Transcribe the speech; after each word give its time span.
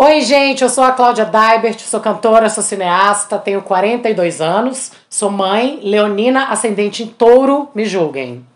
Oi, 0.00 0.20
gente, 0.20 0.62
eu 0.62 0.68
sou 0.68 0.84
a 0.84 0.92
Cláudia 0.92 1.24
Daibert, 1.24 1.80
sou 1.80 1.98
cantora, 1.98 2.48
sou 2.48 2.62
cineasta, 2.62 3.36
tenho 3.36 3.60
42 3.62 4.40
anos, 4.40 4.92
sou 5.10 5.28
mãe, 5.28 5.80
leonina, 5.82 6.50
ascendente 6.50 7.02
em 7.02 7.08
touro, 7.08 7.68
me 7.74 7.84
julguem. 7.84 8.46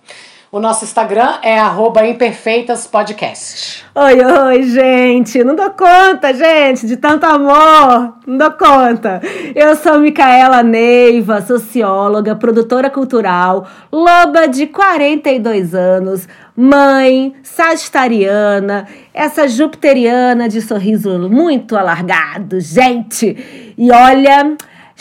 O 0.52 0.60
nosso 0.60 0.84
Instagram 0.84 1.38
é 1.42 1.59
imperfeitaspodcast. 2.06 3.87
Oi, 3.95 4.23
oi, 4.23 4.62
gente. 4.65 5.42
Não 5.42 5.56
dou 5.56 5.70
conta, 5.70 6.34
gente, 6.34 6.87
de 6.87 6.98
tanto 6.98 7.24
amor. 7.24 8.18
Não 8.27 8.37
dou 8.37 8.51
conta. 8.51 9.23
Eu 9.54 9.74
sou 9.77 9.98
Micaela 9.98 10.62
Neiva, 10.62 11.40
socióloga, 11.40 12.37
produtora 12.37 12.90
cultural, 12.90 13.66
loba 13.90 14.46
de 14.46 14.66
42 14.66 15.74
anos, 15.74 16.29
mãe, 16.56 17.34
sagitariana, 17.42 18.87
essa 19.12 19.48
jupiteriana 19.48 20.48
de 20.48 20.60
sorriso 20.60 21.19
muito 21.29 21.77
alargado, 21.77 22.60
gente. 22.60 23.74
E 23.77 23.91
olha, 23.91 24.57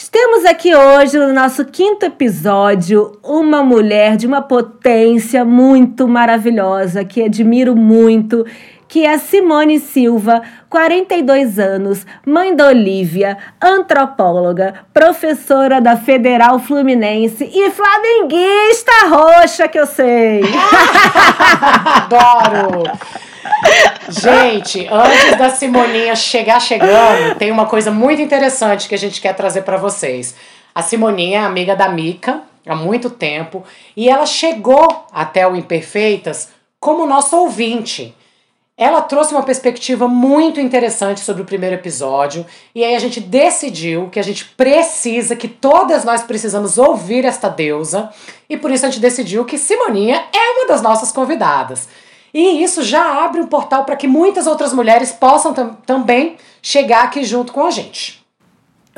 temos 0.09 0.45
aqui 0.45 0.73
hoje, 0.73 1.17
no 1.17 1.33
nosso 1.33 1.65
quinto 1.65 2.05
episódio, 2.05 3.17
uma 3.23 3.61
mulher 3.61 4.15
de 4.17 4.25
uma 4.25 4.41
potência 4.41 5.45
muito 5.45 6.07
maravilhosa, 6.07 7.05
que 7.05 7.21
admiro 7.21 7.75
muito, 7.75 8.45
que 8.91 9.05
é 9.05 9.17
Simone 9.17 9.79
Silva, 9.79 10.41
42 10.69 11.57
anos, 11.57 12.05
mãe 12.25 12.53
da 12.53 12.67
Olivia, 12.67 13.37
antropóloga, 13.61 14.83
professora 14.93 15.79
da 15.79 15.95
Federal 15.95 16.59
Fluminense 16.59 17.49
e 17.53 17.71
flamenguista 17.71 18.91
roxa, 19.07 19.69
que 19.69 19.79
eu 19.79 19.85
sei. 19.85 20.41
Adoro! 21.85 22.83
Gente, 24.09 24.85
antes 24.91 25.37
da 25.37 25.49
Simoninha 25.49 26.13
chegar 26.13 26.59
chegando, 26.59 27.35
tem 27.35 27.49
uma 27.49 27.67
coisa 27.67 27.91
muito 27.91 28.21
interessante 28.21 28.89
que 28.89 28.95
a 28.95 28.99
gente 28.99 29.21
quer 29.21 29.33
trazer 29.33 29.61
para 29.61 29.77
vocês. 29.77 30.35
A 30.75 30.81
Simoninha 30.81 31.39
é 31.39 31.43
amiga 31.45 31.77
da 31.77 31.87
Mica 31.87 32.41
há 32.67 32.75
muito 32.75 33.09
tempo 33.09 33.63
e 33.95 34.09
ela 34.09 34.25
chegou 34.25 35.05
até 35.13 35.47
o 35.47 35.55
Imperfeitas 35.55 36.49
como 36.77 37.05
nosso 37.05 37.37
ouvinte. 37.37 38.17
Ela 38.77 39.01
trouxe 39.01 39.33
uma 39.33 39.43
perspectiva 39.43 40.07
muito 40.07 40.59
interessante 40.59 41.19
sobre 41.19 41.43
o 41.43 41.45
primeiro 41.45 41.75
episódio 41.75 42.45
e 42.73 42.83
aí 42.83 42.95
a 42.95 42.99
gente 42.99 43.19
decidiu 43.19 44.09
que 44.09 44.19
a 44.19 44.23
gente 44.23 44.45
precisa, 44.45 45.35
que 45.35 45.47
todas 45.47 46.03
nós 46.03 46.23
precisamos 46.23 46.77
ouvir 46.77 47.25
esta 47.25 47.49
deusa 47.49 48.09
e 48.49 48.57
por 48.57 48.71
isso 48.71 48.85
a 48.85 48.89
gente 48.89 49.01
decidiu 49.01 49.45
que 49.45 49.57
Simoninha 49.57 50.23
é 50.33 50.51
uma 50.57 50.67
das 50.67 50.81
nossas 50.81 51.11
convidadas. 51.11 51.87
E 52.33 52.63
isso 52.63 52.81
já 52.81 53.25
abre 53.25 53.41
um 53.41 53.47
portal 53.47 53.83
para 53.83 53.97
que 53.97 54.07
muitas 54.07 54.47
outras 54.47 54.73
mulheres 54.73 55.11
possam 55.11 55.53
tam 55.53 55.77
também 55.85 56.37
chegar 56.61 57.03
aqui 57.03 57.23
junto 57.23 57.51
com 57.51 57.65
a 57.65 57.71
gente. 57.71 58.20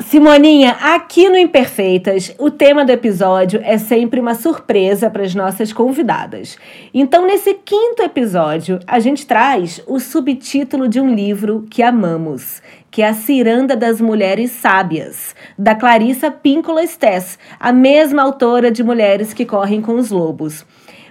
Simoninha, 0.00 0.72
aqui 0.80 1.28
no 1.28 1.38
Imperfeitas, 1.38 2.34
o 2.36 2.50
tema 2.50 2.84
do 2.84 2.90
episódio 2.90 3.60
é 3.62 3.78
sempre 3.78 4.18
uma 4.18 4.34
surpresa 4.34 5.08
para 5.08 5.22
as 5.22 5.36
nossas 5.36 5.72
convidadas. 5.72 6.58
Então, 6.92 7.24
nesse 7.24 7.54
quinto 7.54 8.02
episódio, 8.02 8.80
a 8.88 8.98
gente 8.98 9.24
traz 9.24 9.80
o 9.86 10.00
subtítulo 10.00 10.88
de 10.88 11.00
um 11.00 11.14
livro 11.14 11.64
que 11.70 11.80
amamos, 11.80 12.60
que 12.90 13.02
é 13.02 13.08
A 13.08 13.14
Ciranda 13.14 13.76
das 13.76 14.00
Mulheres 14.00 14.50
Sábias, 14.50 15.32
da 15.56 15.76
Clarissa 15.76 16.28
Píncola 16.28 16.84
Stess, 16.84 17.38
a 17.60 17.72
mesma 17.72 18.22
autora 18.22 18.72
de 18.72 18.82
Mulheres 18.82 19.32
que 19.32 19.46
Correm 19.46 19.80
com 19.80 19.94
os 19.94 20.10
Lobos 20.10 20.66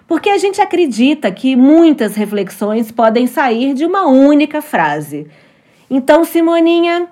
porque 0.06 0.30
a 0.30 0.38
gente 0.38 0.62
acredita 0.62 1.32
que 1.32 1.56
muitas 1.56 2.14
reflexões 2.14 2.92
podem 2.92 3.26
sair 3.26 3.74
de 3.74 3.86
uma 3.86 4.06
única 4.06 4.62
frase. 4.62 5.28
Então, 5.90 6.26
Simoninha, 6.26 7.08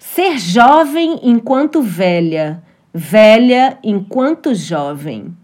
ser 0.00 0.38
jovem 0.38 1.20
enquanto 1.22 1.82
velha, 1.82 2.62
velha 2.92 3.78
enquanto 3.84 4.54
jovem. 4.54 5.36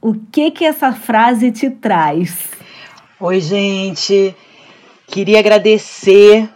O 0.00 0.14
que 0.14 0.52
que 0.52 0.64
essa 0.64 0.92
frase 0.92 1.50
te 1.50 1.68
traz? 1.68 2.50
Oi, 3.18 3.40
gente. 3.40 4.34
Queria 5.08 5.40
agradecer 5.40 6.48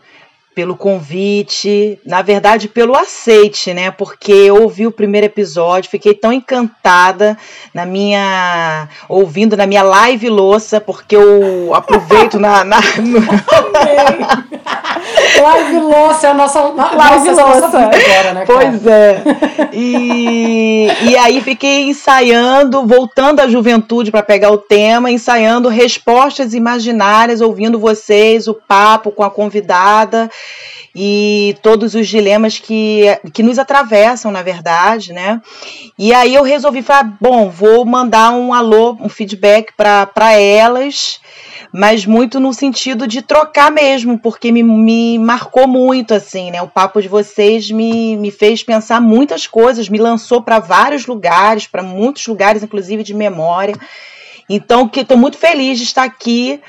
pelo 0.54 0.76
convite, 0.76 1.98
na 2.06 2.22
verdade 2.22 2.68
pelo 2.68 2.94
aceite, 2.94 3.74
né? 3.74 3.90
Porque 3.90 4.30
eu 4.30 4.62
ouvi 4.62 4.86
o 4.86 4.92
primeiro 4.92 5.26
episódio, 5.26 5.90
fiquei 5.90 6.14
tão 6.14 6.32
encantada 6.32 7.36
na 7.74 7.84
minha 7.86 8.88
ouvindo 9.08 9.56
na 9.56 9.66
minha 9.66 9.82
live 9.82 10.28
louça, 10.28 10.80
porque 10.80 11.16
eu 11.16 11.74
aproveito 11.74 12.38
na, 12.38 12.62
na. 12.64 12.80
live 15.40 15.78
louça 15.78 16.26
é 16.26 16.30
a 16.30 16.34
nossa 16.34 16.60
live 16.60 17.30
nossa, 17.30 17.44
louça 17.44 17.78
agora, 17.78 18.32
né? 18.34 18.44
Pois 18.46 18.86
é. 18.86 19.22
E, 19.72 20.88
e 21.02 21.16
aí 21.16 21.40
fiquei 21.40 21.88
ensaiando, 21.88 22.86
voltando 22.86 23.40
à 23.40 23.48
juventude 23.48 24.10
para 24.10 24.22
pegar 24.22 24.50
o 24.50 24.58
tema, 24.58 25.10
ensaiando 25.10 25.68
respostas 25.68 26.54
imaginárias, 26.54 27.40
ouvindo 27.40 27.78
vocês, 27.78 28.48
o 28.48 28.54
papo 28.54 29.10
com 29.10 29.22
a 29.22 29.30
convidada 29.30 30.30
e 30.94 31.56
todos 31.62 31.94
os 31.94 32.06
dilemas 32.06 32.58
que, 32.58 33.04
que 33.32 33.42
nos 33.42 33.58
atravessam, 33.58 34.30
na 34.30 34.42
verdade, 34.42 35.12
né? 35.12 35.40
E 35.98 36.12
aí 36.12 36.34
eu 36.34 36.42
resolvi 36.42 36.82
falar, 36.82 37.16
bom, 37.20 37.48
vou 37.48 37.84
mandar 37.84 38.30
um 38.32 38.52
alô, 38.52 38.96
um 39.00 39.08
feedback 39.08 39.72
para 39.74 40.32
elas, 40.32 41.20
mas 41.72 42.04
muito 42.04 42.38
no 42.38 42.52
sentido 42.52 43.06
de 43.06 43.22
trocar 43.22 43.70
mesmo, 43.70 44.18
porque 44.18 44.52
me, 44.52 44.62
me 44.62 45.18
marcou 45.18 45.66
muito, 45.66 46.12
assim, 46.12 46.50
né? 46.50 46.60
O 46.60 46.68
papo 46.68 47.00
de 47.00 47.08
vocês 47.08 47.70
me, 47.70 48.14
me 48.16 48.30
fez 48.30 48.62
pensar 48.62 49.00
muitas 49.00 49.46
coisas, 49.46 49.88
me 49.88 49.96
lançou 49.96 50.42
para 50.42 50.58
vários 50.58 51.06
lugares, 51.06 51.66
para 51.66 51.82
muitos 51.82 52.26
lugares, 52.26 52.62
inclusive 52.62 53.02
de 53.02 53.14
memória. 53.14 53.74
Então, 54.50 54.86
que 54.86 55.00
estou 55.00 55.16
muito 55.16 55.38
feliz 55.38 55.78
de 55.78 55.84
estar 55.84 56.02
aqui 56.02 56.60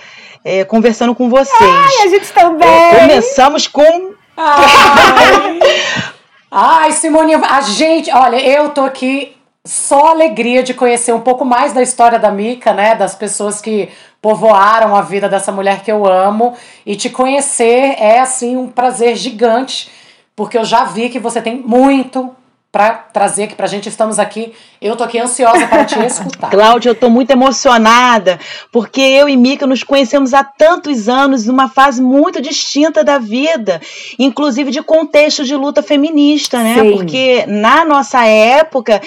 é, 0.43 0.63
conversando 0.63 1.13
com 1.13 1.29
vocês. 1.29 1.59
Ai, 1.59 2.05
a 2.05 2.07
gente 2.07 2.31
também. 2.31 2.67
É, 2.69 2.99
começamos 3.01 3.67
com. 3.67 4.13
Ai. 4.37 5.59
Ai, 6.49 6.91
Simone, 6.91 7.33
a 7.33 7.61
gente, 7.61 8.11
olha, 8.11 8.39
eu 8.39 8.69
tô 8.69 8.81
aqui 8.81 9.35
só 9.65 10.07
alegria 10.07 10.61
de 10.61 10.73
conhecer 10.73 11.13
um 11.13 11.21
pouco 11.21 11.45
mais 11.45 11.71
da 11.71 11.81
história 11.81 12.19
da 12.19 12.29
Mica, 12.29 12.73
né? 12.73 12.95
Das 12.95 13.15
pessoas 13.15 13.61
que 13.61 13.89
povoaram 14.21 14.95
a 14.95 15.01
vida 15.01 15.29
dessa 15.29 15.51
mulher 15.51 15.81
que 15.83 15.91
eu 15.91 16.05
amo. 16.05 16.53
E 16.85 16.95
te 16.95 17.09
conhecer 17.09 17.95
é, 17.97 18.19
assim, 18.19 18.57
um 18.57 18.69
prazer 18.69 19.15
gigante, 19.15 19.89
porque 20.35 20.57
eu 20.57 20.65
já 20.65 20.83
vi 20.83 21.09
que 21.09 21.19
você 21.19 21.41
tem 21.41 21.57
muito 21.57 22.35
para 22.73 22.95
trazer 22.95 23.43
aqui 23.43 23.55
pra 23.55 23.67
gente. 23.67 23.87
Estamos 23.87 24.17
aqui. 24.17 24.51
Eu 24.81 24.95
tô 24.95 25.03
aqui 25.03 25.19
ansiosa 25.19 25.67
para 25.67 25.85
te 25.85 25.97
escutar. 25.99 26.49
Cláudia, 26.51 26.89
eu 26.89 26.95
tô 26.95 27.07
muito 27.07 27.29
emocionada, 27.29 28.39
porque 28.71 28.99
eu 28.99 29.29
e 29.29 29.37
Mica 29.37 29.67
nos 29.67 29.83
conhecemos 29.83 30.33
há 30.33 30.43
tantos 30.43 31.07
anos, 31.07 31.45
numa 31.45 31.69
fase 31.69 32.01
muito 32.01 32.41
distinta 32.41 33.03
da 33.03 33.19
vida, 33.19 33.79
inclusive 34.17 34.71
de 34.71 34.81
contexto 34.81 35.45
de 35.45 35.55
luta 35.55 35.83
feminista, 35.83 36.63
né? 36.63 36.81
Sim. 36.81 36.91
Porque 36.91 37.45
na 37.47 37.85
nossa 37.85 38.25
época. 38.25 38.99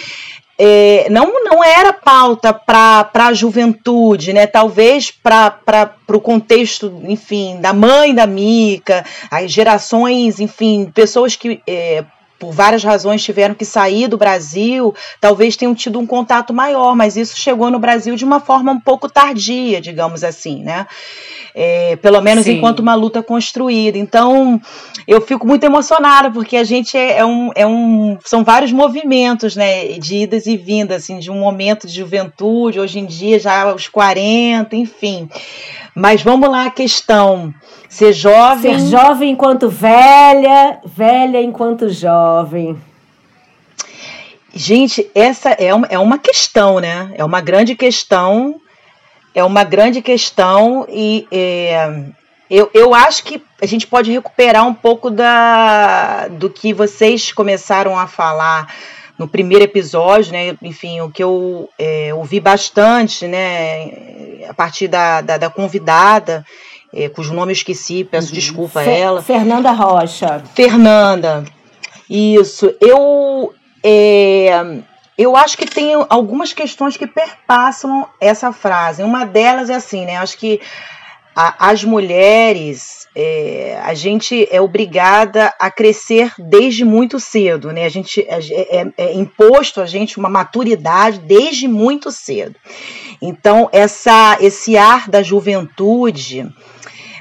É, 0.59 1.07
não, 1.11 1.45
não 1.45 1.63
era 1.63 1.93
pauta 1.93 2.53
para 2.53 3.11
a 3.15 3.33
juventude, 3.35 4.33
né? 4.33 4.47
Talvez 4.47 5.11
para 5.11 5.95
o 6.09 6.21
contexto, 6.21 7.01
enfim, 7.05 7.61
da 7.61 7.73
mãe 7.73 8.15
da 8.15 8.27
Mica, 8.27 9.05
as 9.31 9.51
gerações, 9.51 10.41
enfim, 10.41 10.91
pessoas 10.95 11.37
que 11.37 11.61
é, 11.67 12.05
por 12.39 12.53
várias 12.53 12.83
razões 12.83 13.23
tiveram 13.23 13.55
que 13.55 13.65
sair 13.65 14.09
do 14.09 14.17
Brasil, 14.17 14.95
talvez 15.21 15.57
tenham 15.57 15.75
tido 15.75 15.99
um 15.99 16.07
contato 16.07 16.53
maior, 16.53 16.95
mas 16.95 17.17
isso 17.17 17.37
chegou 17.37 17.71
no 17.71 17.79
Brasil 17.79 18.15
de 18.17 18.25
uma 18.25 18.41
forma 18.41 18.73
um 18.73 18.81
pouco 18.81 19.09
tardia, 19.09 19.81
digamos 19.81 20.23
assim, 20.23 20.63
né? 20.63 20.87
É, 21.59 21.97
pelo 21.97 22.21
menos 22.21 22.45
Sim. 22.45 22.59
enquanto 22.59 22.81
uma 22.81 22.95
luta 22.95 23.23
construída. 23.23 23.97
Então, 23.97 24.61
eu 25.09 25.23
fico 25.23 25.47
muito 25.47 25.65
emocionada, 25.65 26.31
porque 26.31 26.55
a 26.55 26.65
gente 26.65 26.99
é, 26.99 27.17
é, 27.17 27.25
um, 27.25 27.51
é 27.55 27.67
um. 27.67 28.19
São 28.27 28.45
vários 28.45 28.73
movimentos, 28.73 29.57
né? 29.57 29.99
De 29.99 30.19
idas 30.19 30.47
e 30.47 30.55
vindas, 30.55 31.03
assim, 31.05 31.19
de 31.19 31.31
um 31.31 31.39
momento 31.39 31.87
de 31.87 31.95
juventude, 31.95 32.79
hoje 32.79 32.99
em 32.99 33.07
dia, 33.07 33.39
já 33.39 33.63
aos 33.63 33.89
40, 33.89 34.77
enfim. 34.77 35.31
Mas 35.95 36.21
vamos 36.21 36.51
lá 36.51 36.67
a 36.67 36.71
questão. 36.71 37.55
Ser 37.97 38.13
jovem. 38.13 38.79
Ser 38.79 38.91
jovem 38.91 39.31
enquanto 39.31 39.71
velha, 39.71 40.81
velha 40.85 41.41
enquanto 41.41 41.89
jovem. 41.89 42.77
Gente, 44.53 45.11
essa 45.15 45.49
é 45.53 45.73
uma, 45.73 45.87
é 45.87 45.99
uma 45.99 46.19
questão, 46.19 46.79
né? 46.79 47.15
É 47.15 47.25
uma 47.25 47.41
grande 47.41 47.75
questão. 47.75 48.61
É 49.35 49.43
uma 49.43 49.65
grande 49.65 50.03
questão 50.03 50.87
e 50.91 51.27
é, 51.31 52.05
eu, 52.51 52.71
eu 52.75 52.95
acho 52.95 53.25
que 53.25 53.43
a 53.63 53.67
gente 53.67 53.87
pode 53.87 54.13
recuperar 54.13 54.67
um 54.67 54.75
pouco 54.75 55.11
da, 55.11 56.29
do 56.29 56.51
que 56.51 56.75
vocês 56.75 57.33
começaram 57.33 57.99
a 57.99 58.07
falar 58.07 58.75
no 59.19 59.27
primeiro 59.27 59.65
episódio, 59.65 60.33
né? 60.33 60.55
Enfim, 60.61 61.01
o 61.01 61.11
que 61.11 61.25
eu 61.25 61.71
é, 61.79 62.13
ouvi 62.13 62.41
bastante, 62.41 63.27
né? 63.27 64.45
A 64.51 64.53
partir 64.53 64.87
da, 64.87 65.23
da, 65.23 65.39
da 65.39 65.49
convidada, 65.49 66.45
é, 66.93 67.09
cujo 67.09 67.35
nome 67.35 67.53
eu 67.53 67.57
esqueci, 67.57 68.05
peço 68.05 68.29
uhum. 68.29 68.35
desculpa 68.35 68.81
a 68.81 68.85
ela. 68.85 69.23
Fernanda 69.23 69.71
Rocha. 69.73 70.43
Fernanda. 70.55 71.45
Isso. 72.09 72.75
Eu. 72.81 73.53
É, 73.85 74.81
eu 75.19 75.37
acho 75.37 75.57
que 75.57 75.67
tem 75.67 75.93
algumas 76.09 76.53
questões 76.53 76.97
que 76.97 77.07
perpassam 77.07 78.07
essa 78.21 78.53
frase. 78.53 79.03
Uma 79.03 79.25
delas 79.25 79.71
é 79.71 79.75
assim, 79.75 80.05
né? 80.05 80.17
Acho 80.17 80.37
que 80.37 80.61
a, 81.35 81.69
as 81.71 81.85
mulheres, 81.85 83.07
é, 83.15 83.79
a 83.83 83.93
gente 83.93 84.49
é 84.51 84.61
obrigada 84.61 85.53
a 85.59 85.71
crescer 85.71 86.33
desde 86.39 86.85
muito 86.85 87.21
cedo, 87.21 87.73
né? 87.73 87.85
A 87.85 87.91
gente 87.91 88.21
é, 88.23 88.39
é, 88.81 88.93
é 88.97 89.15
imposto 89.15 89.83
a 89.83 89.87
gente 89.87 90.19
uma 90.19 90.31
maturidade 90.31 91.19
desde 91.19 91.69
muito 91.69 92.11
cedo. 92.11 92.57
Então, 93.21 93.69
essa, 93.73 94.39
esse 94.41 94.77
ar 94.77 95.09
da 95.09 95.23
juventude 95.23 96.51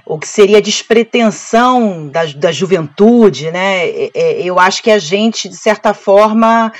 o 0.06 0.20
que 0.20 0.28
seria 0.28 0.60
a 0.60 0.62
despretensão 0.62 2.08
da, 2.08 2.26
da 2.26 2.52
juventude, 2.52 3.50
né? 3.50 3.88
É, 3.88 4.12
é, 4.14 4.42
eu 4.44 4.60
acho 4.60 4.84
que 4.84 4.92
a 4.92 5.00
gente, 5.00 5.50
de 5.50 5.58
certa 5.58 5.96
forma, 5.96 6.72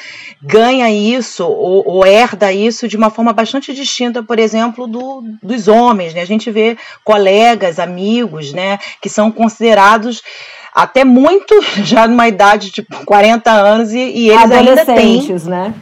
ganha 0.42 0.92
isso 0.92 1.44
ou, 1.44 1.84
ou, 1.88 2.06
herda 2.06 2.54
isso 2.54 2.88
de 2.88 2.96
uma 2.96 3.10
forma 3.10 3.34
bastante 3.34 3.74
distinta, 3.74 4.22
por 4.22 4.38
exemplo, 4.38 4.86
do, 4.86 5.24
dos 5.42 5.68
homens, 5.68 6.14
né? 6.14 6.22
A 6.22 6.26
gente 6.26 6.52
vê 6.52 6.78
colegas, 7.04 7.80
amigos, 7.80 8.54
né, 8.54 8.78
que 9.02 9.10
são 9.10 9.32
considerados 9.32 10.22
até 10.72 11.04
muito 11.04 11.56
já 11.84 12.08
numa 12.08 12.28
idade 12.28 12.68
de 12.68 12.74
tipo, 12.74 13.06
40 13.06 13.52
anos 13.52 13.92
e, 13.92 13.98
e 13.98 14.30
eles 14.30 14.52
ainda 14.52 14.86
têm 14.86 15.34
né? 15.46 15.74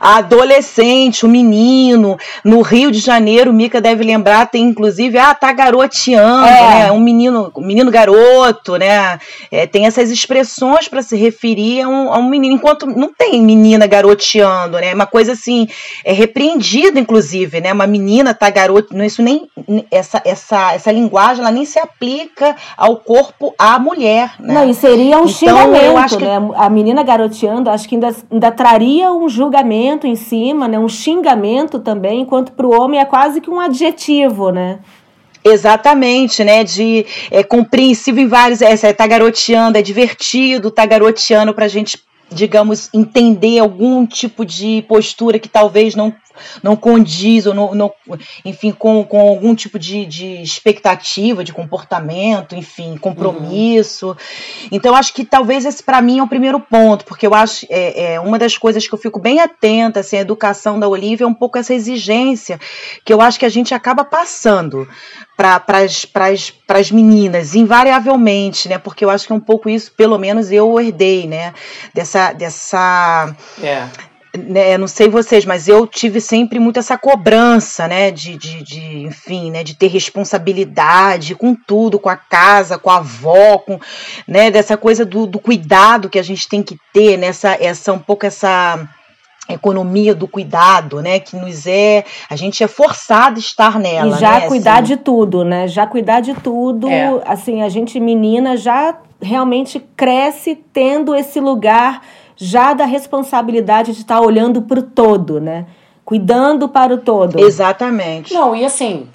A 0.00 0.16
adolescente, 0.16 1.24
o 1.24 1.28
menino. 1.28 2.16
No 2.44 2.62
Rio 2.62 2.90
de 2.90 2.98
Janeiro, 2.98 3.52
Mica 3.52 3.80
deve 3.80 4.04
lembrar, 4.04 4.46
tem 4.46 4.64
inclusive, 4.64 5.18
ah, 5.18 5.34
tá 5.34 5.52
garoteando, 5.52 6.46
é. 6.46 6.84
né? 6.84 6.92
Um 6.92 7.00
menino, 7.00 7.52
um 7.56 7.66
menino 7.66 7.90
garoto, 7.90 8.76
né? 8.76 9.18
É, 9.50 9.66
tem 9.66 9.86
essas 9.86 10.10
expressões 10.10 10.88
para 10.88 11.02
se 11.02 11.16
referir 11.16 11.82
a 11.82 11.88
um, 11.88 12.12
a 12.12 12.18
um, 12.18 12.28
menino, 12.28 12.54
enquanto 12.54 12.86
não 12.86 13.12
tem 13.12 13.42
menina 13.42 13.86
garoteando, 13.86 14.78
né? 14.78 14.88
É 14.88 14.94
uma 14.94 15.06
coisa 15.06 15.32
assim, 15.32 15.68
é 16.04 16.12
repreendida, 16.12 16.98
inclusive, 16.98 17.60
né? 17.60 17.72
Uma 17.72 17.86
menina 17.86 18.34
tá 18.34 18.50
garoto, 18.50 18.96
isso 19.02 19.22
nem 19.22 19.48
essa, 19.90 20.20
essa, 20.24 20.74
essa 20.74 20.92
linguagem 20.92 21.40
ela 21.40 21.50
nem 21.50 21.64
se 21.64 21.78
aplica 21.78 22.56
ao 22.76 22.96
corpo 22.96 23.54
à 23.58 23.78
mulher, 23.78 24.34
né? 24.38 24.54
Não, 24.54 24.68
e 24.68 24.74
seria 24.74 25.18
um 25.18 25.26
então, 25.26 25.28
xingamento, 25.28 26.18
né? 26.18 26.40
Que... 26.40 26.56
A 26.56 26.68
menina 26.68 27.02
garoteando, 27.02 27.70
acho 27.70 27.88
que 27.88 27.94
ainda, 27.94 28.14
ainda 28.30 28.50
traria 28.50 29.12
um 29.12 29.28
julgamento 29.28 29.83
em 30.06 30.16
cima, 30.16 30.68
né? 30.68 30.78
Um 30.78 30.88
xingamento 30.88 31.78
também, 31.78 32.20
enquanto 32.20 32.52
para 32.52 32.66
o 32.66 32.72
homem 32.72 33.00
é 33.00 33.04
quase 33.04 33.40
que 33.40 33.50
um 33.50 33.60
adjetivo, 33.60 34.50
né? 34.50 34.80
Exatamente, 35.44 36.42
né? 36.42 36.64
De 36.64 37.04
é, 37.30 37.42
compreensível 37.42 38.24
em 38.24 38.26
vários. 38.26 38.62
É, 38.62 38.72
é, 38.72 38.92
tá 38.92 39.06
garoteando, 39.06 39.76
é 39.76 39.82
divertido, 39.82 40.70
tá 40.70 40.86
garoteando 40.86 41.52
pra 41.52 41.68
gente 41.68 41.98
digamos, 42.30 42.88
entender 42.92 43.58
algum 43.58 44.06
tipo 44.06 44.44
de 44.44 44.82
postura 44.88 45.38
que 45.38 45.48
talvez 45.48 45.94
não, 45.94 46.14
não 46.62 46.74
condiz, 46.76 47.46
ou 47.46 47.54
não, 47.54 47.74
não 47.74 47.92
enfim, 48.44 48.72
com, 48.72 49.04
com 49.04 49.20
algum 49.20 49.54
tipo 49.54 49.78
de, 49.78 50.04
de 50.06 50.42
expectativa, 50.42 51.44
de 51.44 51.52
comportamento, 51.52 52.54
enfim, 52.54 52.96
compromisso. 52.96 54.08
Uhum. 54.08 54.68
Então, 54.72 54.94
acho 54.94 55.14
que 55.14 55.24
talvez 55.24 55.64
esse, 55.64 55.82
para 55.82 56.00
mim, 56.00 56.18
é 56.18 56.22
o 56.22 56.28
primeiro 56.28 56.58
ponto, 56.58 57.04
porque 57.04 57.26
eu 57.26 57.34
acho, 57.34 57.66
é, 57.70 58.14
é, 58.14 58.20
uma 58.20 58.38
das 58.38 58.58
coisas 58.58 58.86
que 58.86 58.94
eu 58.94 58.98
fico 58.98 59.20
bem 59.20 59.40
atenta, 59.40 60.00
assim, 60.00 60.16
a 60.16 60.20
educação 60.20 60.78
da 60.78 60.88
Olivia 60.88 61.24
é 61.24 61.28
um 61.28 61.34
pouco 61.34 61.58
essa 61.58 61.74
exigência 61.74 62.60
que 63.04 63.12
eu 63.12 63.20
acho 63.20 63.38
que 63.38 63.46
a 63.46 63.50
gente 63.50 63.74
acaba 63.74 64.04
passando 64.04 64.88
para 65.36 66.78
as 66.78 66.90
meninas, 66.90 67.54
invariavelmente, 67.54 68.68
né? 68.68 68.78
Porque 68.78 69.04
eu 69.04 69.10
acho 69.10 69.26
que 69.26 69.32
é 69.32 69.36
um 69.36 69.40
pouco 69.40 69.68
isso, 69.68 69.92
pelo 69.92 70.18
menos 70.18 70.50
eu 70.52 70.80
herdei, 70.80 71.26
né? 71.26 71.52
Dessa. 71.92 72.32
dessa 72.32 73.34
é. 73.62 73.88
Né, 74.36 74.76
não 74.76 74.88
sei 74.88 75.08
vocês, 75.08 75.44
mas 75.44 75.68
eu 75.68 75.86
tive 75.86 76.20
sempre 76.20 76.58
muito 76.58 76.80
essa 76.80 76.98
cobrança, 76.98 77.86
né, 77.86 78.10
de, 78.10 78.36
de, 78.36 78.64
de, 78.64 78.80
enfim, 79.04 79.48
né, 79.52 79.62
de 79.62 79.76
ter 79.76 79.86
responsabilidade 79.86 81.36
com 81.36 81.54
tudo, 81.54 82.00
com 82.00 82.08
a 82.08 82.16
casa, 82.16 82.76
com 82.76 82.90
a 82.90 82.96
avó, 82.96 83.58
com, 83.58 83.78
né, 84.26 84.50
dessa 84.50 84.76
coisa 84.76 85.04
do, 85.04 85.24
do 85.24 85.38
cuidado 85.38 86.10
que 86.10 86.18
a 86.18 86.22
gente 86.24 86.48
tem 86.48 86.64
que 86.64 86.76
ter, 86.92 87.16
nessa, 87.16 87.50
né, 87.50 87.58
essa 87.60 87.92
um 87.92 87.98
pouco 88.00 88.26
essa 88.26 88.88
economia 89.52 90.14
do 90.14 90.26
cuidado, 90.26 91.02
né, 91.02 91.18
que 91.18 91.36
nos 91.36 91.66
é, 91.66 92.04
a 92.30 92.36
gente 92.36 92.62
é 92.62 92.68
forçado 92.68 93.36
a 93.36 93.38
estar 93.38 93.78
nela, 93.78 94.16
E 94.16 94.20
já 94.20 94.40
né, 94.40 94.48
cuidar 94.48 94.82
assim. 94.82 94.84
de 94.84 94.96
tudo, 94.96 95.44
né? 95.44 95.68
Já 95.68 95.86
cuidar 95.86 96.20
de 96.20 96.34
tudo, 96.34 96.88
é. 96.88 97.20
assim, 97.26 97.62
a 97.62 97.68
gente 97.68 98.00
menina 98.00 98.56
já 98.56 98.96
realmente 99.20 99.80
cresce 99.96 100.56
tendo 100.72 101.14
esse 101.14 101.40
lugar 101.40 102.02
já 102.36 102.72
da 102.72 102.84
responsabilidade 102.84 103.92
de 103.92 104.00
estar 104.00 104.20
olhando 104.20 104.62
para 104.62 104.80
o 104.80 104.82
todo, 104.82 105.40
né? 105.40 105.66
Cuidando 106.04 106.68
para 106.68 106.94
o 106.94 106.98
todo. 106.98 107.38
Exatamente. 107.38 108.34
Não, 108.34 108.54
e 108.54 108.64
assim, 108.64 109.08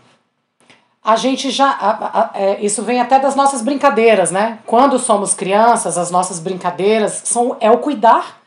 a 1.03 1.15
gente 1.15 1.51
já. 1.51 1.69
A, 1.69 1.89
a, 1.89 2.31
é, 2.33 2.63
isso 2.63 2.83
vem 2.83 2.99
até 2.99 3.19
das 3.19 3.35
nossas 3.35 3.61
brincadeiras, 3.61 4.31
né? 4.31 4.59
Quando 4.65 4.97
somos 4.97 5.33
crianças, 5.33 5.97
as 5.97 6.09
nossas 6.09 6.39
brincadeiras 6.39 7.21
são 7.25 7.57
é 7.59 7.69
o 7.69 7.77
cuidar 7.77 8.38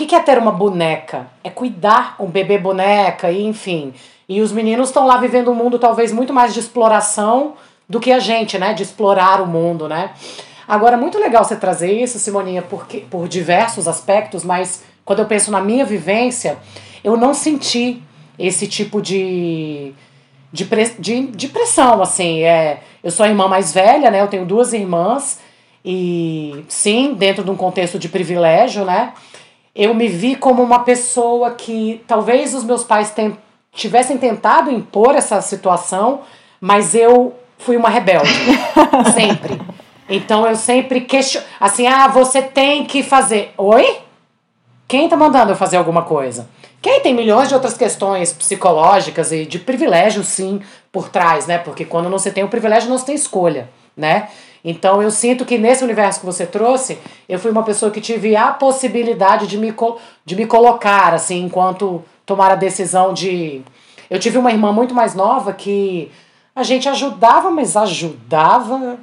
que, 0.00 0.06
que 0.06 0.14
é 0.14 0.20
ter 0.20 0.38
uma 0.38 0.50
boneca? 0.50 1.26
É 1.44 1.50
cuidar 1.50 2.16
um 2.18 2.26
bebê 2.26 2.56
boneca, 2.56 3.30
e 3.30 3.44
enfim. 3.44 3.92
E 4.26 4.40
os 4.40 4.50
meninos 4.50 4.88
estão 4.88 5.06
lá 5.06 5.18
vivendo 5.18 5.50
um 5.50 5.54
mundo 5.54 5.78
talvez 5.78 6.10
muito 6.10 6.32
mais 6.32 6.54
de 6.54 6.60
exploração 6.60 7.54
do 7.86 8.00
que 8.00 8.10
a 8.10 8.18
gente, 8.18 8.58
né? 8.58 8.72
De 8.72 8.82
explorar 8.82 9.42
o 9.42 9.46
mundo, 9.46 9.88
né? 9.88 10.12
Agora, 10.66 10.96
muito 10.96 11.18
legal 11.18 11.44
você 11.44 11.54
trazer 11.54 11.92
isso, 11.92 12.18
Simoninha, 12.18 12.62
porque, 12.62 13.00
por 13.00 13.28
diversos 13.28 13.86
aspectos, 13.86 14.42
mas 14.42 14.82
quando 15.04 15.18
eu 15.18 15.26
penso 15.26 15.50
na 15.50 15.60
minha 15.60 15.84
vivência, 15.84 16.56
eu 17.04 17.16
não 17.16 17.34
senti 17.34 18.02
esse 18.38 18.66
tipo 18.66 19.02
de, 19.02 19.92
de, 20.50 20.66
de, 20.98 21.26
de 21.26 21.48
pressão, 21.48 22.00
assim. 22.00 22.42
É, 22.42 22.80
eu 23.04 23.10
sou 23.10 23.26
a 23.26 23.28
irmã 23.28 23.48
mais 23.48 23.74
velha, 23.74 24.10
né? 24.10 24.22
Eu 24.22 24.28
tenho 24.28 24.46
duas 24.46 24.72
irmãs, 24.72 25.40
e 25.84 26.64
sim, 26.68 27.12
dentro 27.12 27.44
de 27.44 27.50
um 27.50 27.56
contexto 27.56 27.98
de 27.98 28.08
privilégio, 28.08 28.84
né? 28.84 29.12
Eu 29.74 29.94
me 29.94 30.08
vi 30.08 30.36
como 30.36 30.62
uma 30.62 30.80
pessoa 30.80 31.52
que 31.52 32.02
talvez 32.06 32.54
os 32.54 32.64
meus 32.64 32.84
pais 32.84 33.10
ten 33.10 33.36
tivessem 33.72 34.18
tentado 34.18 34.70
impor 34.70 35.14
essa 35.14 35.40
situação, 35.40 36.22
mas 36.60 36.94
eu 36.94 37.34
fui 37.58 37.76
uma 37.76 37.88
rebelde. 37.88 38.28
sempre. 39.14 39.60
Então 40.08 40.46
eu 40.46 40.56
sempre 40.56 41.02
questiono. 41.02 41.46
Assim, 41.60 41.86
ah, 41.86 42.08
você 42.08 42.42
tem 42.42 42.84
que 42.84 43.02
fazer. 43.02 43.54
Oi? 43.56 43.98
Quem 44.88 45.08
tá 45.08 45.16
mandando 45.16 45.52
eu 45.52 45.56
fazer 45.56 45.76
alguma 45.76 46.02
coisa? 46.02 46.48
Quem 46.82 47.00
tem 47.00 47.14
milhões 47.14 47.48
de 47.48 47.54
outras 47.54 47.76
questões 47.76 48.32
psicológicas 48.32 49.30
e 49.30 49.46
de 49.46 49.58
privilégio, 49.58 50.24
sim, 50.24 50.60
por 50.90 51.08
trás, 51.08 51.46
né? 51.46 51.58
Porque 51.58 51.84
quando 51.84 52.08
não 52.08 52.18
se 52.18 52.32
tem 52.32 52.42
o 52.42 52.48
privilégio, 52.48 52.90
não 52.90 52.98
se 52.98 53.06
tem 53.06 53.14
escolha, 53.14 53.70
né? 53.96 54.28
Então 54.64 55.02
eu 55.02 55.10
sinto 55.10 55.44
que 55.44 55.56
nesse 55.56 55.82
universo 55.82 56.20
que 56.20 56.26
você 56.26 56.46
trouxe, 56.46 56.98
eu 57.28 57.38
fui 57.38 57.50
uma 57.50 57.62
pessoa 57.62 57.90
que 57.90 58.00
tive 58.00 58.36
a 58.36 58.48
possibilidade 58.48 59.46
de 59.46 59.56
me, 59.56 59.74
de 60.24 60.36
me 60.36 60.46
colocar, 60.46 61.14
assim, 61.14 61.44
enquanto 61.44 62.02
tomar 62.26 62.50
a 62.50 62.56
decisão 62.56 63.12
de. 63.12 63.62
Eu 64.08 64.18
tive 64.18 64.38
uma 64.38 64.50
irmã 64.50 64.72
muito 64.72 64.94
mais 64.94 65.14
nova 65.14 65.52
que 65.52 66.10
a 66.54 66.62
gente 66.62 66.88
ajudava, 66.88 67.50
mas 67.50 67.76
ajudava. 67.76 68.98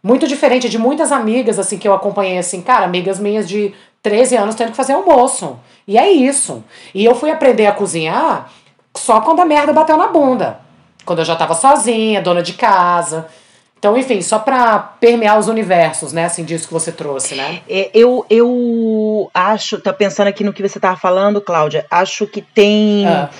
Muito 0.00 0.28
diferente 0.28 0.68
de 0.68 0.78
muitas 0.78 1.10
amigas, 1.10 1.58
assim, 1.58 1.76
que 1.76 1.88
eu 1.88 1.92
acompanhei, 1.92 2.38
assim, 2.38 2.62
cara, 2.62 2.84
amigas 2.84 3.18
minhas 3.18 3.48
de 3.48 3.74
13 4.02 4.36
anos 4.36 4.54
tendo 4.54 4.70
que 4.70 4.76
fazer 4.76 4.92
almoço. 4.92 5.58
E 5.86 5.98
é 5.98 6.08
isso. 6.08 6.62
E 6.94 7.04
eu 7.04 7.14
fui 7.14 7.30
aprender 7.30 7.66
a 7.66 7.72
cozinhar 7.72 8.50
só 8.94 9.20
quando 9.20 9.40
a 9.40 9.44
merda 9.44 9.72
bateu 9.72 9.96
na 9.96 10.08
bunda. 10.08 10.60
Quando 11.04 11.20
eu 11.20 11.24
já 11.24 11.34
tava 11.34 11.54
sozinha, 11.54 12.22
dona 12.22 12.42
de 12.42 12.52
casa. 12.52 13.26
Então, 13.78 13.96
enfim, 13.96 14.20
só 14.20 14.40
para 14.40 14.78
permear 14.78 15.38
os 15.38 15.46
universos, 15.46 16.12
né, 16.12 16.24
assim, 16.24 16.44
disso 16.44 16.66
que 16.66 16.72
você 16.72 16.90
trouxe, 16.90 17.36
né? 17.36 17.60
É, 17.68 17.90
eu, 17.94 18.26
eu 18.28 19.30
acho, 19.32 19.80
tá 19.80 19.92
pensando 19.92 20.26
aqui 20.26 20.42
no 20.42 20.52
que 20.52 20.66
você 20.66 20.80
tava 20.80 20.96
falando, 20.96 21.40
Cláudia, 21.40 21.86
acho 21.88 22.26
que 22.26 22.42
tem. 22.42 23.06
Ah. 23.06 23.30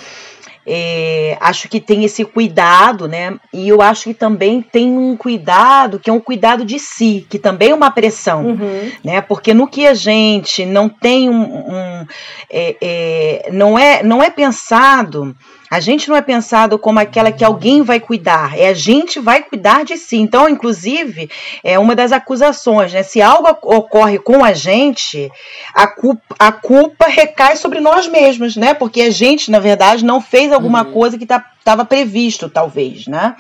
é, 0.65 1.37
acho 1.41 1.69
que 1.69 1.81
tem 1.81 2.05
esse 2.05 2.25
cuidado, 2.25 3.09
né? 3.09 3.37
E 3.53 3.69
eu 3.69 3.83
acho 3.83 4.05
que 4.05 4.15
também 4.15 4.63
tem 4.63 4.97
um 4.97 5.17
cuidado 5.17 5.99
que 5.99 6.09
é 6.09 6.13
um 6.13 6.21
cuidado 6.21 6.65
de 6.65 6.79
si, 6.79 7.27
que 7.29 7.39
também 7.39 7.71
é 7.71 7.75
uma 7.75 7.91
pressão, 7.91 8.47
uhum. 8.47 8.93
né? 9.03 9.21
Porque 9.21 9.53
no 9.53 9.67
que 9.67 9.89
a 9.89 9.95
gente 9.95 10.65
não 10.65 10.89
tem 10.89 11.29
um, 11.29 11.43
um 11.43 12.07
é, 12.49 12.77
é, 12.81 13.49
não 13.51 13.77
é 13.77 14.05
não 14.05 14.23
é 14.23 14.31
pensado 14.31 15.35
a 15.71 15.81
gente 15.81 16.09
não 16.09 16.17
é 16.17 16.23
pensado 16.23 16.79
como 16.79 16.99
aquela 16.99 17.33
que 17.33 17.45
alguém 17.45 17.83
vai 17.83 18.01
cuidar, 18.01 18.59
é 18.59 18.69
a 18.69 18.75
gente 18.75 19.21
vai 19.21 19.43
cuidar 19.43 19.85
de 19.85 19.97
si. 19.97 20.17
Então, 20.17 20.49
inclusive, 20.49 21.31
é 21.63 21.79
uma 21.79 21.95
das 21.95 22.13
acusações, 22.13 22.93
né? 22.93 23.03
Se 23.03 23.21
algo 23.21 23.49
ocorre 23.63 24.19
com 24.19 24.45
a 24.45 24.53
gente, 24.53 25.31
a 25.75 25.87
culpa, 25.87 26.35
a 26.39 26.53
culpa 26.53 27.07
recai 27.07 27.57
sobre 27.57 27.81
nós 27.81 28.09
mesmos, 28.09 28.57
né? 28.57 28.75
Porque 28.75 29.03
a 29.03 29.11
gente, 29.11 29.51
na 29.51 29.59
verdade, 29.59 30.05
não 30.05 30.21
fez 30.21 30.53
alguma 30.53 30.85
uhum. 30.85 30.93
coisa 30.93 31.19
que 31.19 31.25
está 31.25 31.45
estava 31.69 31.85
previsto, 31.85 32.49
talvez, 32.49 33.07
né? 33.07 33.37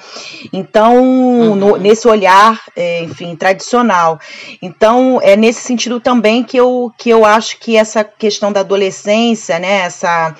Então, 0.52 0.96
uhum. 1.02 1.54
no, 1.54 1.76
nesse 1.78 2.06
olhar, 2.06 2.62
é, 2.76 3.02
enfim, 3.02 3.34
tradicional. 3.34 4.20
Então, 4.60 5.18
é 5.22 5.34
nesse 5.34 5.62
sentido 5.62 5.98
também 5.98 6.44
que 6.44 6.56
eu, 6.56 6.92
que 6.98 7.08
eu 7.08 7.24
acho 7.24 7.58
que 7.58 7.76
essa 7.76 8.04
questão 8.04 8.52
da 8.52 8.60
adolescência, 8.60 9.58
né, 9.58 9.80
essa, 9.80 10.34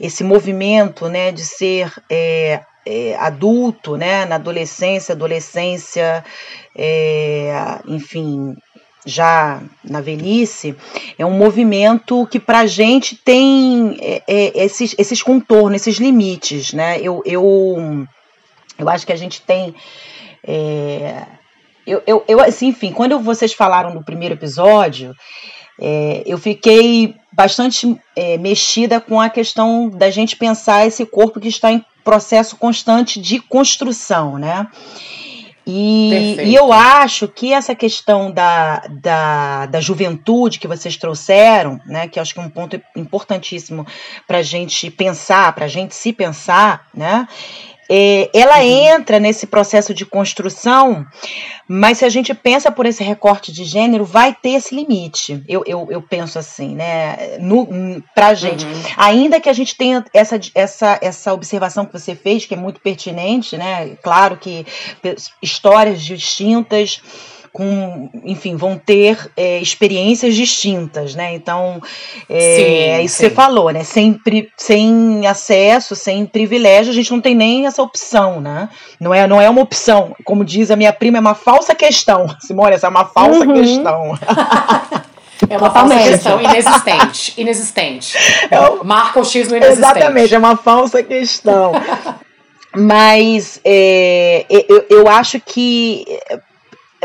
esse 0.00 0.24
movimento, 0.24 1.08
né, 1.08 1.30
de 1.30 1.44
ser 1.44 1.92
é, 2.08 2.60
é, 2.86 3.14
adulto, 3.16 3.96
né, 3.96 4.24
na 4.24 4.36
adolescência, 4.36 5.12
adolescência, 5.12 6.24
é, 6.74 7.78
enfim, 7.86 8.56
já 9.04 9.62
na 9.84 10.00
velhice, 10.00 10.74
é 11.18 11.24
um 11.24 11.36
movimento 11.36 12.26
que 12.26 12.40
para 12.40 12.60
a 12.60 12.66
gente 12.66 13.16
tem 13.16 13.96
é, 14.00 14.22
é, 14.26 14.64
esses, 14.64 14.94
esses 14.98 15.22
contornos, 15.22 15.82
esses 15.82 15.96
limites, 15.96 16.72
né? 16.72 16.98
Eu, 17.00 17.22
eu, 17.24 18.06
eu 18.78 18.88
acho 18.88 19.06
que 19.06 19.12
a 19.12 19.16
gente 19.16 19.42
tem. 19.42 19.74
É, 20.46 21.22
eu, 21.86 22.02
eu, 22.06 22.24
eu, 22.26 22.40
assim, 22.40 22.68
enfim, 22.68 22.92
quando 22.92 23.18
vocês 23.18 23.52
falaram 23.52 23.92
no 23.92 24.02
primeiro 24.02 24.34
episódio, 24.34 25.14
é, 25.80 26.22
eu 26.24 26.38
fiquei 26.38 27.14
bastante 27.32 27.98
é, 28.16 28.38
mexida 28.38 29.00
com 29.00 29.20
a 29.20 29.28
questão 29.28 29.90
da 29.90 30.08
gente 30.10 30.36
pensar 30.36 30.86
esse 30.86 31.04
corpo 31.04 31.40
que 31.40 31.48
está 31.48 31.70
em 31.72 31.84
processo 32.04 32.56
constante 32.56 33.20
de 33.20 33.40
construção, 33.40 34.38
né? 34.38 34.68
E, 35.66 36.36
e, 36.42 36.54
eu 36.54 36.72
acho 36.72 37.26
que 37.26 37.52
essa 37.52 37.74
questão 37.74 38.30
da, 38.30 38.82
da, 38.90 39.66
da 39.66 39.80
juventude 39.80 40.58
que 40.58 40.68
vocês 40.68 40.96
trouxeram, 40.96 41.80
né, 41.86 42.06
que 42.06 42.20
acho 42.20 42.34
que 42.34 42.40
é 42.40 42.42
um 42.42 42.50
ponto 42.50 42.80
importantíssimo 42.94 43.86
para 44.26 44.38
a 44.38 44.42
gente 44.42 44.90
pensar, 44.90 45.54
para 45.54 45.64
a 45.64 45.68
gente 45.68 45.94
se 45.94 46.12
pensar, 46.12 46.88
né, 46.92 47.26
é, 47.88 48.30
ela 48.32 48.58
uhum. 48.58 48.96
entra 48.96 49.18
nesse 49.18 49.46
processo 49.46 49.92
de 49.92 50.06
construção, 50.06 51.04
mas 51.68 51.98
se 51.98 52.04
a 52.04 52.08
gente 52.08 52.34
pensa 52.34 52.70
por 52.70 52.86
esse 52.86 53.02
recorte 53.02 53.52
de 53.52 53.64
gênero, 53.64 54.04
vai 54.04 54.34
ter 54.34 54.50
esse 54.50 54.74
limite. 54.74 55.42
Eu, 55.48 55.62
eu, 55.66 55.88
eu 55.90 56.02
penso 56.02 56.38
assim, 56.38 56.74
né? 56.74 57.38
No, 57.40 57.68
pra 58.14 58.34
gente. 58.34 58.64
Uhum. 58.64 58.82
Ainda 58.96 59.40
que 59.40 59.48
a 59.48 59.52
gente 59.52 59.76
tenha 59.76 60.04
essa, 60.12 60.38
essa, 60.54 60.98
essa 61.00 61.32
observação 61.32 61.86
que 61.86 61.92
você 61.92 62.14
fez, 62.14 62.46
que 62.46 62.54
é 62.54 62.56
muito 62.56 62.80
pertinente, 62.80 63.56
né? 63.56 63.96
Claro 64.02 64.36
que 64.36 64.66
histórias 65.42 66.02
distintas 66.02 67.00
com, 67.54 68.10
enfim, 68.24 68.56
vão 68.56 68.76
ter 68.76 69.30
é, 69.36 69.60
experiências 69.60 70.34
distintas, 70.34 71.14
né? 71.14 71.34
Então, 71.34 71.80
é, 72.28 72.40
sim, 72.40 72.62
é 72.62 73.02
isso 73.04 73.14
sim. 73.14 73.22
que 73.22 73.28
você 73.28 73.34
falou, 73.34 73.70
né? 73.70 73.84
Sem, 73.84 74.20
sem 74.56 75.24
acesso, 75.24 75.94
sem 75.94 76.26
privilégio, 76.26 76.90
a 76.90 76.94
gente 76.94 77.12
não 77.12 77.20
tem 77.20 77.32
nem 77.32 77.64
essa 77.64 77.80
opção, 77.80 78.40
né? 78.40 78.68
Não 78.98 79.14
é, 79.14 79.24
não 79.28 79.40
é 79.40 79.48
uma 79.48 79.62
opção. 79.62 80.16
Como 80.24 80.44
diz 80.44 80.68
a 80.72 80.74
minha 80.74 80.92
prima, 80.92 81.18
é 81.18 81.20
uma 81.20 81.36
falsa 81.36 81.76
questão. 81.76 82.26
Simone, 82.44 82.74
essa 82.74 82.88
é 82.88 82.90
uma 82.90 83.04
falsa 83.04 83.46
uhum. 83.46 83.54
questão. 83.54 84.18
É 85.50 85.58
uma 85.58 85.70
falsa 85.70 85.98
questão 85.98 86.40
inexistente. 86.40 87.34
Inexistente. 87.36 88.16
É 88.50 88.84
Marca 88.84 89.20
o 89.20 89.24
X 89.24 89.48
no 89.48 89.56
inexistente. 89.56 89.98
Exatamente, 89.98 90.34
é 90.34 90.38
uma 90.38 90.56
falsa 90.56 91.02
questão. 91.02 91.72
Mas 92.74 93.60
é, 93.64 94.46
eu, 94.48 94.86
eu 94.88 95.08
acho 95.08 95.38
que 95.40 96.06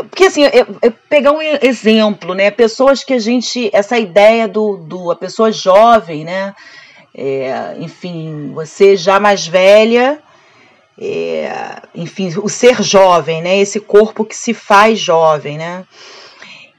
porque 0.04 0.24
assim, 0.24 0.42
eu, 0.44 0.66
eu, 0.82 0.92
pegar 1.08 1.32
um 1.32 1.40
exemplo, 1.42 2.34
né? 2.34 2.50
Pessoas 2.50 3.04
que 3.04 3.14
a 3.14 3.18
gente. 3.18 3.70
Essa 3.72 3.98
ideia 3.98 4.46
do, 4.46 4.76
do 4.76 5.10
a 5.10 5.16
pessoa 5.16 5.52
jovem, 5.52 6.24
né? 6.24 6.54
É, 7.14 7.74
enfim, 7.78 8.52
você 8.54 8.96
já 8.96 9.18
mais 9.18 9.46
velha, 9.46 10.20
é, 10.98 11.82
enfim, 11.94 12.32
o 12.42 12.48
ser 12.48 12.82
jovem, 12.82 13.42
né? 13.42 13.58
Esse 13.58 13.80
corpo 13.80 14.24
que 14.24 14.36
se 14.36 14.54
faz 14.54 14.98
jovem, 14.98 15.58
né? 15.58 15.84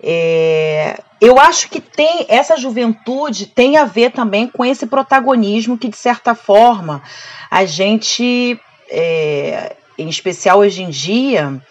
É, 0.04 1.00
eu 1.20 1.40
acho 1.40 1.70
que 1.70 1.80
tem 1.80 2.26
essa 2.28 2.58
juventude 2.58 3.46
tem 3.46 3.78
a 3.78 3.86
ver 3.86 4.12
também 4.12 4.48
com 4.48 4.66
esse 4.66 4.88
protagonismo 4.88 5.78
que 5.78 5.88
de 5.88 5.98
certa 5.98 6.34
forma 6.34 7.04
a 7.52 7.66
gente, 7.66 8.60
é, 8.90 9.76
em 9.98 10.10
especial 10.10 10.60
hoje 10.60 10.82
em 10.82 10.90
dia, 10.90 11.62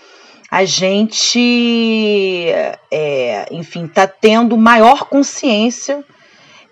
a 0.51 0.65
gente, 0.65 2.49
é, 2.91 3.47
enfim, 3.53 3.85
está 3.85 4.07
tendo 4.07 4.57
maior 4.57 5.05
consciência 5.05 6.05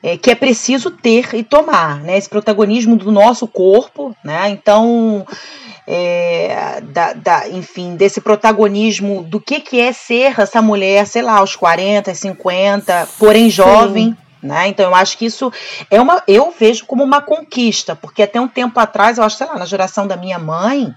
é, 0.02 0.16
que 0.16 0.30
é 0.30 0.34
preciso 0.34 0.90
ter 0.90 1.34
e 1.34 1.42
tomar, 1.42 2.00
né? 2.00 2.16
Esse 2.16 2.28
protagonismo 2.28 2.96
do 2.96 3.10
nosso 3.10 3.46
corpo, 3.46 4.14
né? 4.24 4.48
Então, 4.48 5.26
é, 5.86 6.80
da, 6.82 7.12
da, 7.12 7.48
enfim, 7.48 7.96
desse 7.96 8.20
protagonismo 8.20 9.22
do 9.22 9.40
que, 9.40 9.60
que 9.60 9.80
é 9.80 9.92
ser 9.92 10.38
essa 10.38 10.60
mulher, 10.60 11.06
sei 11.06 11.22
lá, 11.22 11.38
aos 11.38 11.56
40, 11.56 12.14
50, 12.14 13.08
porém 13.18 13.50
jovem. 13.50 14.10
Sim. 14.10 14.16
Né? 14.40 14.68
Então 14.68 14.86
eu 14.86 14.94
acho 14.94 15.18
que 15.18 15.26
isso 15.26 15.52
é 15.90 16.00
uma. 16.00 16.22
Eu 16.28 16.54
vejo 16.56 16.86
como 16.86 17.02
uma 17.02 17.20
conquista, 17.20 17.96
porque 17.96 18.22
até 18.22 18.40
um 18.40 18.46
tempo 18.46 18.78
atrás, 18.78 19.18
eu 19.18 19.24
acho, 19.24 19.36
sei 19.36 19.48
lá, 19.48 19.58
na 19.58 19.64
geração 19.64 20.06
da 20.06 20.16
minha 20.16 20.38
mãe, 20.38 20.94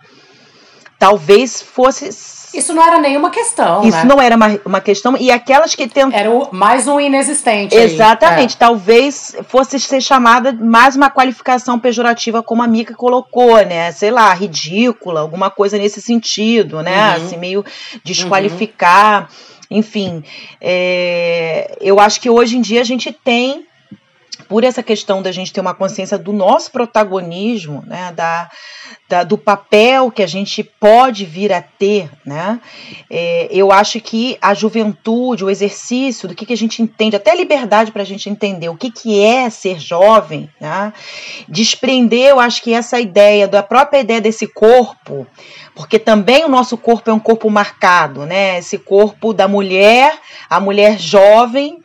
talvez 1.00 1.60
fosse 1.60 2.12
isso 2.54 2.74
não 2.74 2.84
era 2.86 3.00
nenhuma 3.00 3.30
questão. 3.30 3.84
Isso 3.84 3.98
né? 3.98 4.04
não 4.04 4.22
era 4.22 4.36
uma, 4.36 4.60
uma 4.66 4.82
questão. 4.82 5.16
E 5.18 5.32
aquelas 5.32 5.74
que 5.74 5.88
tentam. 5.88 6.18
Era 6.18 6.30
o, 6.30 6.54
mais 6.54 6.88
um 6.88 7.00
inexistente. 7.00 7.76
Exatamente. 7.76 8.56
É. 8.56 8.58
Talvez 8.58 9.36
fosse 9.48 9.80
ser 9.80 10.02
chamada 10.02 10.52
mais 10.52 10.96
uma 10.96 11.10
qualificação 11.10 11.80
pejorativa, 11.80 12.44
como 12.44 12.62
a 12.62 12.68
Mika 12.68 12.94
colocou, 12.94 13.56
né? 13.66 13.92
Sei 13.92 14.12
lá, 14.12 14.34
ridícula, 14.34 15.22
alguma 15.22 15.50
coisa 15.50 15.78
nesse 15.78 16.02
sentido, 16.02 16.82
né? 16.82 17.18
Uhum. 17.18 17.26
Assim, 17.26 17.38
meio 17.38 17.66
desqualificar. 18.04 19.30
Uhum. 19.30 19.52
Enfim, 19.78 20.24
é, 20.60 21.78
eu 21.80 22.00
acho 22.00 22.20
que 22.20 22.30
hoje 22.30 22.58
em 22.58 22.62
dia 22.62 22.82
a 22.82 22.84
gente 22.84 23.12
tem 23.12 23.66
por 24.48 24.64
essa 24.64 24.84
questão 24.84 25.22
da 25.22 25.32
gente 25.32 25.52
ter 25.52 25.62
uma 25.62 25.74
consciência 25.74 26.18
do 26.18 26.34
nosso 26.34 26.72
protagonismo, 26.72 27.84
né, 27.86 28.12
da, 28.16 28.50
da, 29.08 29.24
do 29.24 29.38
papel 29.38 30.12
que 30.12 30.24
a 30.24 30.28
gente 30.28 30.64
pode 30.64 31.26
vir 31.26 31.52
a 31.52 31.62
ter, 31.62 32.10
né, 32.26 32.60
é, 33.10 33.48
eu 33.52 33.72
acho 33.72 34.00
que 34.00 34.38
a 34.42 34.54
juventude, 34.54 35.44
o 35.44 35.50
exercício 35.50 36.28
do 36.28 36.36
que, 36.36 36.46
que 36.46 36.54
a 36.54 36.58
gente 36.58 36.82
entende, 36.82 37.16
até 37.16 37.32
a 37.32 37.36
liberdade 37.36 37.92
para 37.92 38.02
a 38.02 38.06
gente 38.06 38.30
entender 38.30 38.70
o 38.70 38.76
que, 38.76 38.92
que 38.92 39.24
é 39.24 39.50
ser 39.50 39.80
jovem, 39.80 40.50
né, 40.60 40.94
desprender, 41.48 42.30
eu 42.30 42.40
acho 42.40 42.62
que 42.62 42.74
essa 42.74 43.00
ideia, 43.00 43.48
da 43.48 43.64
própria 43.64 44.00
ideia 44.00 44.22
desse 44.22 44.48
corpo, 44.48 45.28
porque 45.76 45.98
também 45.98 46.44
o 46.46 46.50
nosso 46.50 46.78
corpo 46.78 47.10
é 47.10 47.14
um 47.14 47.20
corpo 47.20 47.50
marcado, 47.50 48.26
né, 48.26 48.60
esse 48.60 48.78
corpo 48.78 49.34
da 49.34 49.48
mulher, 49.48 50.18
a 50.50 50.60
mulher 50.60 51.00
jovem, 51.00 51.82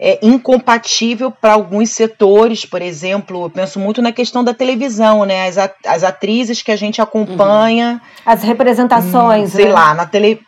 é, 0.00 0.18
incompatível 0.22 1.30
para 1.30 1.52
alguns 1.54 1.90
setores, 1.90 2.64
por 2.64 2.80
exemplo, 2.80 3.44
eu 3.44 3.50
penso 3.50 3.80
muito 3.80 4.00
na 4.00 4.12
questão 4.12 4.44
da 4.44 4.54
televisão, 4.54 5.24
né? 5.24 5.48
As, 5.48 5.56
as 5.86 6.04
atrizes 6.04 6.62
que 6.62 6.70
a 6.70 6.76
gente 6.76 7.00
acompanha. 7.02 8.00
Uhum. 8.02 8.32
As 8.32 8.42
representações. 8.42 9.50
Hum, 9.50 9.56
sei 9.56 9.64
né? 9.66 9.72
lá, 9.72 9.94
na 9.94 10.06
tele 10.06 10.40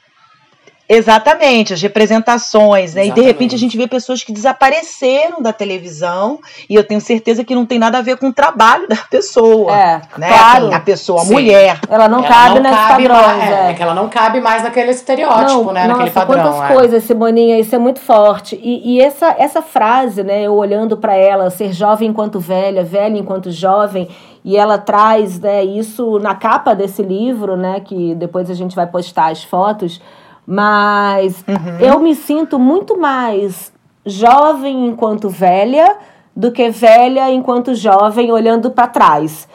Exatamente, 0.93 1.73
as 1.73 1.81
representações, 1.81 2.95
né? 2.95 3.03
Exatamente. 3.03 3.11
E 3.11 3.15
de 3.15 3.21
repente 3.21 3.55
a 3.55 3.59
gente 3.59 3.77
vê 3.77 3.87
pessoas 3.87 4.25
que 4.25 4.33
desapareceram 4.33 5.41
da 5.41 5.53
televisão 5.53 6.41
e 6.69 6.75
eu 6.75 6.83
tenho 6.83 7.01
certeza 7.01 7.45
que 7.45 7.55
não 7.55 7.65
tem 7.65 7.79
nada 7.79 7.99
a 7.99 8.03
ver 8.03 8.17
com 8.17 8.27
o 8.27 8.33
trabalho 8.33 8.89
da 8.89 8.97
pessoa. 8.97 9.73
É, 9.73 10.03
né? 10.19 10.27
claro. 10.27 10.67
Assim, 10.67 10.75
a 10.75 10.81
pessoa, 10.81 11.23
a 11.23 11.25
Sim. 11.25 11.33
mulher. 11.33 11.79
Ela 11.89 12.09
não 12.09 12.19
ela 12.19 12.29
cabe 12.29 12.55
não 12.57 12.63
nesses 12.63 12.87
cabe 12.87 13.09
padrões. 13.09 13.37
Mais, 13.37 13.51
é, 13.53 13.71
é. 13.71 13.75
que 13.75 13.83
ela 13.85 13.95
não 13.95 14.09
cabe 14.09 14.41
mais 14.41 14.65
naquele 14.65 14.91
estereótipo, 14.91 15.65
não, 15.65 15.73
né? 15.73 15.87
Nossa, 15.87 15.99
naquele 15.99 16.11
padrão. 16.11 16.43
Quantas 16.43 16.71
é. 16.71 16.75
coisas, 16.75 17.05
Simoninha, 17.05 17.61
isso 17.61 17.73
é 17.73 17.79
muito 17.79 18.01
forte. 18.01 18.59
E, 18.61 18.97
e 18.97 19.01
essa, 19.01 19.33
essa 19.39 19.63
frase, 19.63 20.25
né? 20.25 20.43
Eu 20.43 20.55
olhando 20.55 20.97
para 20.97 21.15
ela, 21.15 21.51
ser 21.51 21.73
jovem 21.73 22.09
enquanto 22.09 22.41
velha, 22.41 22.83
velha 22.83 23.17
enquanto 23.17 23.53
jovem 23.53 24.09
e 24.45 24.57
ela 24.57 24.79
traz 24.79 25.39
né, 25.39 25.63
isso 25.63 26.19
na 26.19 26.35
capa 26.35 26.75
desse 26.75 27.03
livro, 27.03 27.57
né, 27.57 27.79
que 27.81 28.15
depois 28.15 28.51
a 28.51 28.55
gente 28.55 28.75
vai 28.75 28.87
postar 28.87 29.31
as 29.31 29.45
fotos, 29.45 30.01
mas 30.51 31.45
uhum. 31.47 31.79
eu 31.79 32.01
me 32.01 32.13
sinto 32.13 32.59
muito 32.59 32.99
mais 32.99 33.73
jovem 34.05 34.89
enquanto 34.89 35.29
velha 35.29 35.97
do 36.35 36.51
que 36.51 36.71
velha 36.71 37.31
enquanto 37.31 37.73
jovem 37.73 38.33
olhando 38.33 38.69
para 38.69 38.89
trás. 38.89 39.47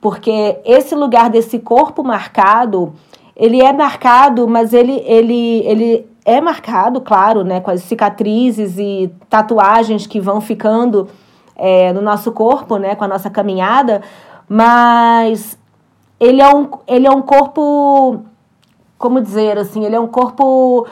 porque 0.00 0.58
esse 0.64 0.94
lugar 0.94 1.28
desse 1.28 1.58
corpo 1.58 2.02
marcado, 2.02 2.94
ele 3.36 3.60
é 3.60 3.72
marcado, 3.74 4.48
mas 4.48 4.72
ele, 4.72 5.02
ele, 5.04 5.66
ele 5.66 6.06
é 6.24 6.40
marcado, 6.40 7.02
claro, 7.02 7.44
né, 7.44 7.60
com 7.60 7.70
as 7.70 7.82
cicatrizes 7.82 8.78
e 8.78 9.12
tatuagens 9.28 10.06
que 10.06 10.18
vão 10.18 10.40
ficando 10.40 11.08
é, 11.56 11.92
no 11.92 12.00
nosso 12.00 12.32
corpo, 12.32 12.78
né, 12.78 12.94
com 12.94 13.04
a 13.04 13.08
nossa 13.08 13.28
caminhada, 13.28 14.00
mas 14.48 15.58
ele 16.18 16.40
é 16.40 16.48
um, 16.48 16.70
ele 16.86 17.06
é 17.06 17.10
um 17.10 17.20
corpo, 17.20 18.22
como 18.98 19.20
dizer 19.20 19.56
assim, 19.56 19.84
ele 19.84 19.94
é 19.94 20.00
um 20.00 20.08
corpo 20.08 20.86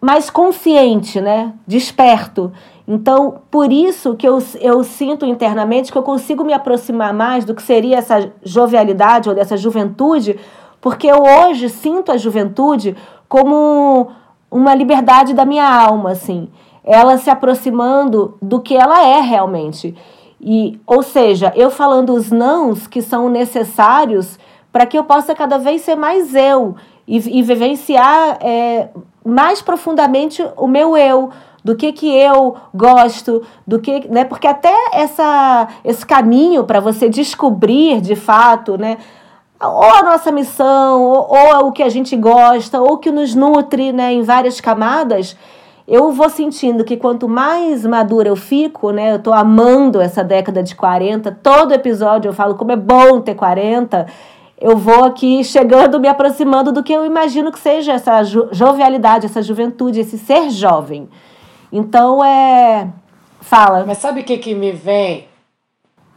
mais 0.00 0.30
consciente, 0.30 1.20
né, 1.20 1.52
desperto. 1.66 2.52
Então, 2.86 3.42
por 3.50 3.70
isso 3.70 4.14
que 4.14 4.26
eu, 4.26 4.42
eu 4.60 4.82
sinto 4.82 5.26
internamente 5.26 5.92
que 5.92 5.98
eu 5.98 6.02
consigo 6.02 6.42
me 6.42 6.54
aproximar 6.54 7.12
mais 7.12 7.44
do 7.44 7.54
que 7.54 7.62
seria 7.62 7.98
essa 7.98 8.32
jovialidade 8.42 9.28
ou 9.28 9.34
dessa 9.34 9.56
juventude, 9.56 10.38
porque 10.80 11.06
eu 11.06 11.22
hoje 11.22 11.68
sinto 11.68 12.10
a 12.10 12.16
juventude 12.16 12.96
como 13.28 14.08
uma 14.50 14.74
liberdade 14.74 15.34
da 15.34 15.44
minha 15.44 15.68
alma, 15.68 16.12
assim, 16.12 16.48
ela 16.82 17.18
se 17.18 17.28
aproximando 17.28 18.38
do 18.40 18.60
que 18.60 18.74
ela 18.74 19.06
é 19.06 19.20
realmente. 19.20 19.94
E, 20.40 20.80
ou 20.86 21.02
seja, 21.02 21.52
eu 21.54 21.70
falando 21.70 22.14
os 22.14 22.30
nãos 22.30 22.86
que 22.86 23.02
são 23.02 23.28
necessários 23.28 24.38
para 24.72 24.86
que 24.86 24.98
eu 24.98 25.04
possa 25.04 25.34
cada 25.34 25.58
vez 25.58 25.82
ser 25.82 25.96
mais 25.96 26.34
eu 26.34 26.76
e, 27.06 27.38
e 27.38 27.42
vivenciar 27.42 28.38
é, 28.40 28.88
mais 29.24 29.62
profundamente 29.62 30.44
o 30.56 30.66
meu 30.66 30.96
eu, 30.96 31.30
do 31.64 31.74
que 31.74 31.92
que 31.92 32.08
eu 32.08 32.56
gosto, 32.74 33.42
do 33.66 33.78
que, 33.78 34.08
né? 34.08 34.24
Porque 34.24 34.46
até 34.46 34.72
essa 34.92 35.68
esse 35.84 36.06
caminho 36.06 36.64
para 36.64 36.80
você 36.80 37.08
descobrir 37.08 38.00
de 38.00 38.14
fato, 38.14 38.78
né, 38.78 38.98
ou 39.60 39.90
a 39.92 40.02
nossa 40.02 40.30
missão, 40.30 41.02
ou, 41.02 41.28
ou 41.30 41.68
o 41.68 41.72
que 41.72 41.82
a 41.82 41.88
gente 41.88 42.16
gosta, 42.16 42.80
ou 42.80 42.92
o 42.92 42.98
que 42.98 43.10
nos 43.10 43.34
nutre, 43.34 43.92
né, 43.92 44.12
em 44.12 44.22
várias 44.22 44.60
camadas, 44.60 45.36
eu 45.86 46.12
vou 46.12 46.30
sentindo 46.30 46.84
que 46.84 46.96
quanto 46.96 47.28
mais 47.28 47.84
madura 47.84 48.28
eu 48.28 48.36
fico, 48.36 48.90
né, 48.90 49.14
eu 49.14 49.18
tô 49.18 49.32
amando 49.32 50.00
essa 50.00 50.22
década 50.22 50.62
de 50.62 50.76
40, 50.76 51.32
todo 51.42 51.72
episódio 51.72 52.28
eu 52.28 52.32
falo 52.32 52.54
como 52.54 52.72
é 52.72 52.76
bom 52.76 53.20
ter 53.20 53.34
40, 53.34 54.06
eu 54.60 54.76
vou 54.76 55.04
aqui 55.04 55.44
chegando, 55.44 56.00
me 56.00 56.08
aproximando 56.08 56.72
do 56.72 56.82
que 56.82 56.92
eu 56.92 57.06
imagino 57.06 57.52
que 57.52 57.58
seja 57.58 57.92
essa 57.92 58.22
jovialidade, 58.24 59.26
essa 59.26 59.40
juventude, 59.40 60.00
esse 60.00 60.18
ser 60.18 60.50
jovem. 60.50 61.08
Então 61.72 62.24
é. 62.24 62.88
Fala. 63.40 63.84
Mas 63.86 63.98
sabe 63.98 64.20
o 64.20 64.24
que, 64.24 64.36
que 64.38 64.54
me 64.54 64.72
vem? 64.72 65.28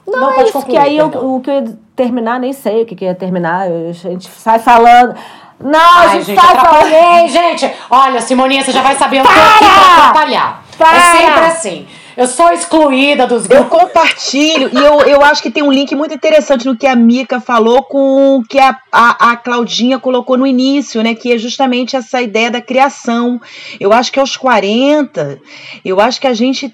Não, 0.08 0.20
não 0.20 0.32
é 0.32 0.44
isso, 0.44 0.54
concluir, 0.54 0.72
que 0.72 0.78
aí 0.78 0.98
eu, 0.98 1.08
o 1.08 1.40
que 1.40 1.50
eu 1.50 1.54
ia 1.54 1.80
terminar, 1.96 2.40
nem 2.40 2.52
sei 2.52 2.82
o 2.82 2.86
que, 2.86 2.96
que 2.96 3.06
ia 3.06 3.14
terminar. 3.14 3.68
A 3.68 3.92
gente 3.92 4.28
sai 4.28 4.58
falando. 4.58 5.16
Não, 5.60 5.80
Ai, 5.80 6.08
a 6.08 6.10
gente, 6.14 6.26
gente 6.26 6.42
sai 6.42 6.56
falando. 6.56 7.28
Gente, 7.30 7.72
olha, 7.90 8.22
Simoninha, 8.22 8.64
você 8.64 8.72
já 8.72 8.82
vai 8.82 8.96
saber 8.96 9.22
o 9.22 9.24
que 9.24 9.30
eu 9.30 9.70
atrapalhar. 9.70 10.64
Para! 10.78 10.98
É 10.98 11.02
sempre 11.02 11.46
assim. 11.46 11.88
Eu 12.16 12.28
sou 12.28 12.52
excluída 12.52 13.26
dos 13.26 13.48
grupos. 13.48 13.72
Eu 13.72 13.80
compartilho 13.80 14.70
e 14.74 14.78
eu, 14.78 15.02
eu 15.02 15.24
acho 15.24 15.42
que 15.42 15.52
tem 15.52 15.64
um 15.64 15.72
link 15.72 15.96
muito 15.96 16.14
interessante 16.14 16.66
no 16.66 16.76
que 16.76 16.86
a 16.86 16.96
Mica 16.96 17.40
falou 17.40 17.84
com 17.84 18.38
o 18.38 18.44
que 18.44 18.60
a, 18.60 18.78
a, 18.92 19.32
a 19.32 19.38
Claudinha 19.38 19.98
colocou 20.00 20.38
no 20.38 20.46
início, 20.46 21.02
né? 21.02 21.16
Que 21.16 21.34
é 21.34 21.38
justamente 21.38 21.96
essa 21.96 22.22
ideia 22.22 22.52
da 22.52 22.62
criação. 22.62 23.40
Eu 23.80 23.94
acho 23.94 24.12
que 24.12 24.20
aos 24.20 24.36
40, 24.36 25.40
eu 25.86 26.00
acho 26.02 26.20
que 26.20 26.28
a 26.28 26.34
gente 26.34 26.74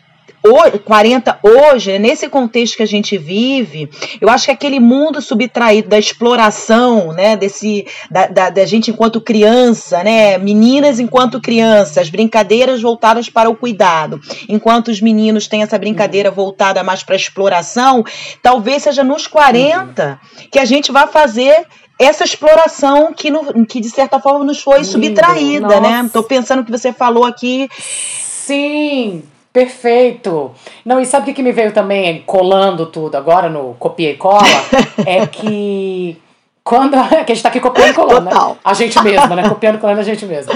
40 0.85 1.39
hoje, 1.43 1.97
nesse 1.99 2.29
contexto 2.29 2.77
que 2.77 2.83
a 2.83 2.87
gente 2.87 3.17
vive, 3.17 3.89
eu 4.21 4.29
acho 4.29 4.45
que 4.45 4.51
aquele 4.51 4.79
mundo 4.79 5.21
subtraído 5.21 5.89
da 5.89 5.99
exploração, 5.99 7.11
né, 7.11 7.35
desse 7.35 7.85
da, 8.09 8.27
da, 8.27 8.49
da, 8.49 8.65
gente 8.65 8.91
enquanto 8.91 9.19
criança, 9.19 10.03
né, 10.03 10.37
meninas 10.37 10.99
enquanto 10.99 11.41
crianças, 11.41 12.09
brincadeiras 12.09 12.81
voltadas 12.81 13.29
para 13.29 13.49
o 13.49 13.55
cuidado, 13.55 14.19
enquanto 14.47 14.89
os 14.89 15.01
meninos 15.01 15.47
têm 15.47 15.63
essa 15.63 15.77
brincadeira 15.77 16.31
voltada 16.31 16.83
mais 16.83 17.03
para 17.03 17.15
a 17.15 17.17
exploração, 17.17 18.03
talvez 18.41 18.83
seja 18.83 19.03
nos 19.03 19.27
40 19.27 20.19
que 20.51 20.59
a 20.59 20.65
gente 20.65 20.91
vai 20.91 21.07
fazer 21.07 21.65
essa 21.99 22.23
exploração 22.23 23.11
que, 23.11 23.31
no, 23.31 23.65
que 23.65 23.79
de 23.79 23.89
certa 23.89 24.19
forma 24.19 24.45
nos 24.45 24.61
foi 24.61 24.83
subtraída, 24.83 25.67
né? 25.67 25.89
Nossa. 25.89 26.03
né? 26.03 26.09
Tô 26.13 26.23
pensando 26.23 26.63
que 26.63 26.71
você 26.71 26.93
falou 26.93 27.25
aqui. 27.25 27.67
Sim, 27.79 29.23
Perfeito. 29.57 30.51
Não, 30.85 30.99
e 30.99 31.05
sabe 31.07 31.31
o 31.31 31.33
que 31.33 31.41
me 31.41 31.51
veio 31.51 31.73
também 31.73 32.21
colando 32.27 32.85
tudo 32.85 33.15
agora 33.15 33.49
no 33.49 33.73
copia 33.79 34.11
e 34.11 34.15
cola? 34.15 34.43
é 35.03 35.25
que 35.25 36.21
quando. 36.63 36.93
A, 36.93 37.07
que 37.23 37.31
a 37.31 37.35
gente 37.35 37.41
tá 37.41 37.49
aqui 37.49 37.59
copiando 37.59 37.89
e 37.89 37.93
colando, 37.93 38.21
né? 38.21 38.29
Total. 38.29 38.49
né? 38.51 38.57
A 38.63 38.73
gente 38.75 39.01
mesma, 39.01 39.35
né? 39.35 39.49
Copiando 39.49 39.77
e 39.77 39.79
colando 39.79 39.99
a 39.99 40.03
gente 40.03 40.23
mesma. 40.27 40.53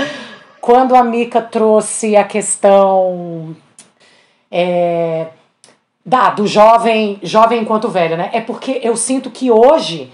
Quando 0.61 0.95
a 0.95 1.03
Mica 1.03 1.41
trouxe 1.41 2.15
a 2.15 2.23
questão. 2.23 3.55
É, 4.51 5.29
da, 6.05 6.29
do 6.29 6.45
jovem, 6.45 7.17
jovem 7.23 7.59
enquanto 7.59 7.89
velho, 7.89 8.15
né? 8.15 8.29
É 8.33 8.39
porque 8.39 8.81
eu 8.83 8.95
sinto 8.95 9.31
que 9.31 9.49
hoje, 9.49 10.11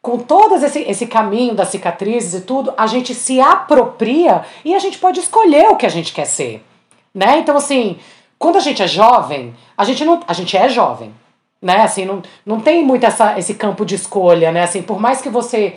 com 0.00 0.16
todo 0.16 0.54
esse, 0.54 0.80
esse 0.88 1.06
caminho 1.06 1.54
das 1.54 1.68
cicatrizes 1.68 2.40
e 2.40 2.46
tudo, 2.46 2.72
a 2.78 2.86
gente 2.86 3.14
se 3.14 3.42
apropria 3.42 4.40
e 4.64 4.74
a 4.74 4.78
gente 4.78 4.96
pode 4.96 5.20
escolher 5.20 5.68
o 5.68 5.76
que 5.76 5.84
a 5.84 5.90
gente 5.90 6.14
quer 6.14 6.24
ser 6.24 6.64
né? 7.14 7.38
Então, 7.38 7.56
assim, 7.56 7.98
quando 8.38 8.56
a 8.56 8.60
gente 8.60 8.82
é 8.82 8.86
jovem, 8.88 9.54
a 9.76 9.84
gente 9.84 10.04
não. 10.04 10.20
A 10.26 10.32
gente 10.32 10.56
é 10.56 10.68
jovem. 10.68 11.14
Né? 11.60 11.82
Assim, 11.82 12.06
não, 12.06 12.22
não 12.44 12.60
tem 12.60 12.82
muito 12.84 13.04
essa, 13.04 13.38
esse 13.38 13.54
campo 13.54 13.84
de 13.84 13.94
escolha, 13.94 14.50
né? 14.50 14.62
Assim, 14.62 14.82
por 14.82 14.98
mais 14.98 15.20
que 15.20 15.28
você. 15.28 15.76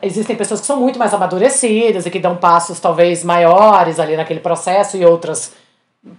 existem 0.00 0.34
pessoas 0.34 0.60
que 0.60 0.66
são 0.66 0.80
muito 0.80 0.98
mais 0.98 1.12
amadurecidas 1.12 2.06
e 2.06 2.10
que 2.10 2.18
dão 2.18 2.36
passos 2.36 2.80
talvez 2.80 3.22
maiores 3.22 4.00
ali 4.00 4.16
naquele 4.16 4.40
processo 4.40 4.96
e 4.96 5.04
outras 5.04 5.52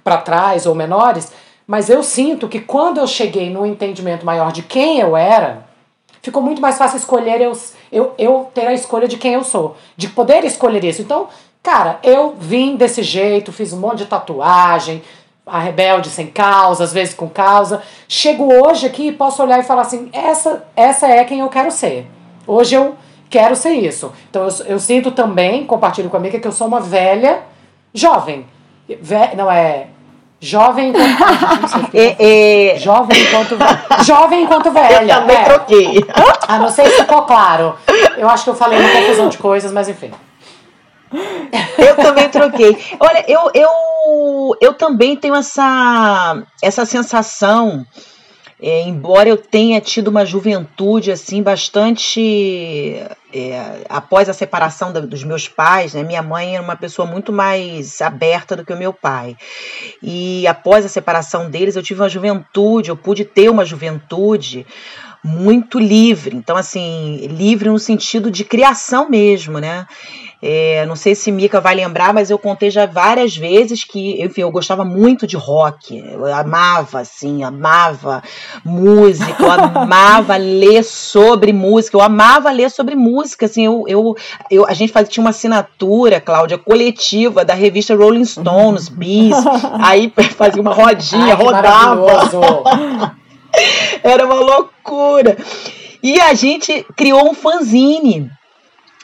para 0.03 0.17
trás 0.17 0.65
ou 0.65 0.75
menores, 0.75 1.31
mas 1.65 1.89
eu 1.89 2.03
sinto 2.03 2.47
que 2.47 2.59
quando 2.59 2.99
eu 2.99 3.07
cheguei 3.07 3.49
no 3.49 3.65
entendimento 3.65 4.25
maior 4.25 4.51
de 4.51 4.61
quem 4.61 4.99
eu 4.99 5.15
era, 5.15 5.65
ficou 6.21 6.41
muito 6.41 6.61
mais 6.61 6.77
fácil 6.77 6.97
escolher 6.97 7.41
eu, 7.41 7.53
eu, 7.91 8.13
eu 8.17 8.51
ter 8.53 8.67
a 8.67 8.73
escolha 8.73 9.07
de 9.07 9.17
quem 9.17 9.33
eu 9.33 9.43
sou, 9.43 9.77
de 9.95 10.09
poder 10.09 10.43
escolher 10.43 10.83
isso. 10.83 11.01
Então, 11.01 11.27
Cara, 11.61 11.99
eu 12.03 12.35
vim 12.39 12.75
desse 12.75 13.03
jeito, 13.03 13.51
fiz 13.51 13.73
um 13.73 13.79
monte 13.79 13.99
de 13.99 14.05
tatuagem, 14.05 15.03
a 15.45 15.59
rebelde 15.59 16.09
sem 16.09 16.27
causa, 16.27 16.83
às 16.83 16.93
vezes 16.93 17.13
com 17.13 17.27
causa. 17.27 17.81
Chego 18.07 18.53
hoje 18.53 18.85
aqui 18.85 19.07
e 19.07 19.11
posso 19.11 19.43
olhar 19.43 19.59
e 19.59 19.63
falar 19.63 19.81
assim: 19.81 20.09
essa, 20.13 20.65
essa 20.75 21.07
é 21.07 21.23
quem 21.23 21.39
eu 21.39 21.49
quero 21.49 21.71
ser. 21.71 22.07
Hoje 22.47 22.75
eu 22.75 22.95
quero 23.29 23.55
ser 23.55 23.71
isso. 23.71 24.11
Então 24.29 24.47
eu, 24.47 24.65
eu 24.65 24.79
sinto 24.79 25.11
também, 25.11 25.65
compartilho 25.65 26.09
com 26.09 26.17
a 26.17 26.19
amiga, 26.19 26.39
que 26.39 26.47
eu 26.47 26.51
sou 26.51 26.67
uma 26.67 26.79
velha 26.79 27.41
jovem. 27.93 28.45
Ve 28.87 29.35
não 29.35 29.51
é. 29.51 29.87
Jovem 30.41 30.89
enquanto. 30.89 31.89
é, 31.93 32.71
é... 32.73 32.77
Jovem 32.77 33.21
enquanto. 33.21 33.57
Jovem 34.05 34.43
enquanto 34.43 34.71
velha. 34.71 35.01
Eu 35.01 35.07
também 35.07 35.35
é. 35.35 35.43
troquei. 35.43 36.05
Ah, 36.47 36.57
não 36.57 36.69
sei 36.69 36.85
se 36.85 37.01
ficou 37.01 37.23
claro. 37.23 37.75
Eu 38.17 38.29
acho 38.29 38.45
que 38.45 38.49
eu 38.49 38.55
falei 38.55 38.79
uma 38.79 38.89
confusão 38.89 39.27
de 39.27 39.37
coisas, 39.37 39.71
mas 39.73 39.89
enfim. 39.89 40.11
Eu 41.77 41.95
também 41.95 42.29
troquei. 42.29 42.77
Olha, 42.99 43.25
eu, 43.27 43.51
eu, 43.53 44.57
eu 44.61 44.73
também 44.73 45.15
tenho 45.15 45.35
essa, 45.35 46.43
essa 46.61 46.85
sensação, 46.85 47.85
é, 48.61 48.83
embora 48.83 49.29
eu 49.29 49.37
tenha 49.37 49.79
tido 49.79 50.09
uma 50.09 50.25
juventude 50.25 51.11
assim 51.11 51.41
bastante 51.41 53.01
é, 53.33 53.85
após 53.87 54.27
a 54.27 54.33
separação 54.33 54.91
da, 54.91 54.99
dos 54.99 55.23
meus 55.23 55.47
pais, 55.47 55.93
né, 55.93 56.03
minha 56.03 56.21
mãe 56.21 56.55
era 56.55 56.63
uma 56.63 56.75
pessoa 56.75 57.07
muito 57.07 57.31
mais 57.31 58.01
aberta 58.01 58.55
do 58.55 58.65
que 58.65 58.73
o 58.73 58.77
meu 58.77 58.91
pai. 58.91 59.37
E 60.03 60.45
após 60.47 60.85
a 60.85 60.89
separação 60.89 61.49
deles, 61.49 61.75
eu 61.75 61.83
tive 61.83 62.01
uma 62.01 62.09
juventude, 62.09 62.89
eu 62.89 62.97
pude 62.97 63.23
ter 63.23 63.49
uma 63.49 63.63
juventude 63.63 64.65
muito 65.23 65.79
livre. 65.79 66.35
Então, 66.35 66.55
assim, 66.55 67.27
livre 67.27 67.69
no 67.69 67.79
sentido 67.79 68.31
de 68.31 68.43
criação 68.43 69.09
mesmo, 69.09 69.59
né? 69.59 69.85
É, 70.41 70.85
não 70.85 70.95
sei 70.95 71.15
se 71.15 71.33
Mica 71.33 71.59
vai 71.59 71.75
lembrar, 71.75 72.13
mas 72.13 72.29
eu 72.29 72.39
contei 72.39 72.71
já 72.71 72.85
várias 72.85 73.35
vezes 73.35 73.83
que, 73.83 74.23
enfim, 74.23 74.41
eu 74.41 74.51
gostava 74.51 74.85
muito 74.85 75.27
de 75.27 75.35
rock. 75.35 75.97
Eu 75.97 76.25
amava, 76.33 77.01
assim, 77.01 77.43
amava 77.43 78.23
música, 78.63 79.43
eu 79.43 79.51
amava 79.51 80.37
ler 80.39 80.81
sobre 80.83 81.51
música, 81.51 81.97
eu 81.97 82.01
amava 82.01 82.51
ler 82.51 82.71
sobre 82.71 82.95
música, 82.95 83.47
assim, 83.47 83.65
eu, 83.65 83.83
eu, 83.85 84.15
eu 84.49 84.65
a 84.65 84.73
gente 84.73 84.93
fazia, 84.93 85.11
tinha 85.11 85.23
uma 85.23 85.31
assinatura, 85.31 86.21
Cláudia, 86.21 86.57
coletiva 86.57 87.43
da 87.43 87.53
revista 87.53 87.93
Rolling 87.93 88.23
Stones, 88.23 88.87
Bees, 88.87 89.35
aí 89.83 90.11
fazia 90.37 90.61
uma 90.61 90.73
rodinha, 90.73 91.35
Ai, 91.35 91.43
rodava. 91.43 93.19
Era 94.03 94.25
uma 94.25 94.35
loucura. 94.35 95.37
E 96.01 96.19
a 96.19 96.33
gente 96.33 96.85
criou 96.95 97.29
um 97.29 97.33
fanzine 97.33 98.31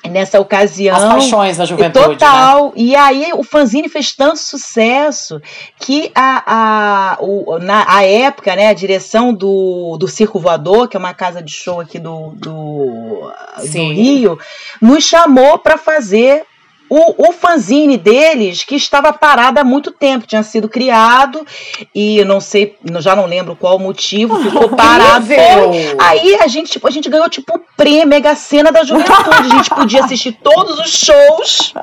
nessa 0.09 0.39
ocasião. 0.39 0.95
As 0.95 1.03
paixões 1.03 1.57
da 1.57 1.65
juventude. 1.65 2.07
Né? 2.07 2.13
Total. 2.13 2.65
Né? 2.65 2.71
E 2.75 2.95
aí 2.95 3.31
o 3.33 3.43
fanzine 3.43 3.89
fez 3.89 4.13
tanto 4.13 4.39
sucesso 4.39 5.41
que 5.79 6.11
a, 6.15 6.43
a, 6.45 7.17
o, 7.19 7.59
na 7.59 7.85
a 7.87 8.03
época, 8.03 8.55
né, 8.55 8.67
a 8.67 8.73
direção 8.73 9.33
do, 9.33 9.97
do 9.97 10.07
Circo 10.07 10.39
Voador, 10.39 10.87
que 10.87 10.95
é 10.95 10.99
uma 10.99 11.13
casa 11.13 11.41
de 11.41 11.51
show 11.51 11.79
aqui 11.79 11.99
do, 11.99 12.31
do, 12.35 13.31
do 13.71 13.93
Rio, 13.93 14.39
nos 14.81 15.03
chamou 15.03 15.57
para 15.59 15.77
fazer 15.77 16.45
o, 16.89 17.29
o 17.29 17.31
fanzine 17.31 17.97
deles, 17.97 18.63
que 18.63 18.75
estava 18.75 19.11
parado 19.11 19.59
há 19.59 19.63
muito 19.63 19.91
tempo, 19.91 20.27
tinha 20.27 20.43
sido 20.43 20.69
criado 20.69 21.45
e 21.93 22.23
não 22.25 22.39
sei, 22.39 22.77
já 22.99 23.15
não 23.15 23.25
lembro 23.25 23.55
qual 23.55 23.77
o 23.77 23.79
motivo, 23.79 24.37
ficou 24.43 24.69
parado. 24.69 25.27
Aí 25.99 26.35
a 26.35 26.47
gente, 26.47 26.71
tipo, 26.71 26.87
a 26.87 26.91
gente 26.91 27.09
ganhou 27.09 27.29
tipo 27.29 27.57
o 27.57 27.61
prêmio 27.75 28.07
Mega 28.07 28.35
Cena 28.35 28.71
da 28.71 28.83
Juventude. 28.83 29.29
A 29.29 29.43
gente 29.43 29.69
podia 29.69 30.03
assistir 30.03 30.31
todos 30.43 30.79
os 30.79 30.91
shows. 30.91 31.73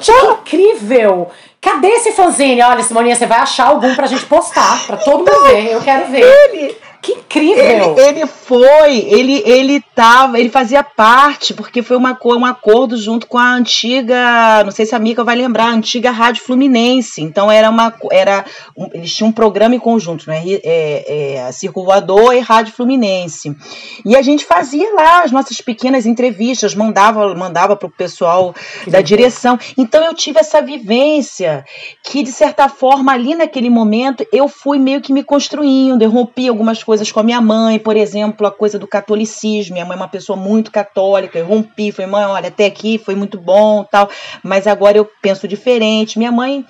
gente, 0.00 0.42
que 0.44 0.56
incrível! 0.56 1.30
Cadê 1.60 1.88
esse 1.88 2.12
fanzine? 2.12 2.62
Olha, 2.62 2.82
Simoninha, 2.82 3.14
você 3.14 3.26
vai 3.26 3.38
achar 3.38 3.68
algum 3.68 3.94
pra 3.94 4.06
gente 4.06 4.24
postar, 4.24 4.86
pra 4.86 4.96
todo 4.96 5.18
mundo 5.18 5.42
ver. 5.42 5.72
Eu 5.72 5.80
quero 5.82 6.10
ver. 6.10 6.22
Ele, 6.22 6.74
que 7.02 7.12
incrível! 7.12 7.96
Ele, 7.96 8.08
ele, 8.08 8.26
foi, 8.26 8.98
ele 9.08 9.42
ele 9.46 9.80
tava, 9.94 10.38
ele 10.38 10.50
fazia 10.50 10.82
parte, 10.82 11.54
porque 11.54 11.82
foi 11.82 11.96
uma, 11.96 12.18
um 12.22 12.44
acordo 12.44 12.96
junto 12.96 13.26
com 13.26 13.38
a 13.38 13.54
antiga, 13.54 14.62
não 14.64 14.70
sei 14.70 14.84
se 14.84 14.94
a 14.94 14.98
Mica 14.98 15.24
vai 15.24 15.34
lembrar, 15.34 15.66
a 15.66 15.72
antiga 15.72 16.10
Rádio 16.10 16.42
Fluminense. 16.42 17.22
Então 17.22 17.50
era 17.50 17.70
uma, 17.70 17.94
era, 18.12 18.44
um, 18.76 18.88
eles 18.92 19.14
tinham 19.14 19.30
um 19.30 19.32
programa 19.32 19.74
em 19.74 19.78
conjunto, 19.78 20.28
né? 20.28 20.42
É, 20.46 21.36
é, 21.46 21.52
Circo 21.52 21.84
Voador 21.84 22.34
e 22.34 22.40
Rádio 22.40 22.74
Fluminense. 22.74 23.56
E 24.04 24.14
a 24.14 24.20
gente 24.20 24.44
fazia 24.44 24.92
lá 24.94 25.22
as 25.22 25.32
nossas 25.32 25.60
pequenas 25.60 26.04
entrevistas, 26.04 26.74
mandava, 26.74 27.34
mandava 27.34 27.76
para 27.76 27.88
o 27.88 27.90
pessoal 27.90 28.52
que 28.84 28.90
da 28.90 28.98
legal. 28.98 29.02
direção. 29.02 29.58
Então 29.76 30.04
eu 30.04 30.12
tive 30.12 30.40
essa 30.40 30.60
vivência 30.60 31.64
que 32.02 32.22
de 32.22 32.32
certa 32.32 32.68
forma 32.68 33.12
ali 33.12 33.34
naquele 33.34 33.70
momento 33.70 34.26
eu 34.32 34.48
fui 34.48 34.78
meio 34.78 35.00
que 35.00 35.12
me 35.12 35.24
construindo, 35.24 36.02
eu 36.02 36.10
rompi 36.10 36.48
algumas 36.48 36.82
coisas 36.82 36.89
coisas 36.90 37.12
com 37.12 37.20
a 37.20 37.22
minha 37.22 37.40
mãe, 37.40 37.78
por 37.78 37.96
exemplo, 37.96 38.44
a 38.44 38.50
coisa 38.50 38.76
do 38.76 38.84
catolicismo. 38.84 39.74
Minha 39.74 39.84
mãe 39.84 39.94
é 39.94 40.00
uma 40.00 40.08
pessoa 40.08 40.36
muito 40.36 40.72
católica, 40.72 41.38
eu 41.38 41.46
rompi, 41.46 41.92
falei, 41.92 42.10
mãe, 42.10 42.24
olha, 42.24 42.48
até 42.48 42.66
aqui 42.66 42.98
foi 42.98 43.14
muito 43.14 43.38
bom, 43.38 43.84
tal, 43.84 44.10
mas 44.42 44.66
agora 44.66 44.98
eu 44.98 45.08
penso 45.22 45.46
diferente. 45.46 46.18
Minha 46.18 46.32
mãe, 46.32 46.66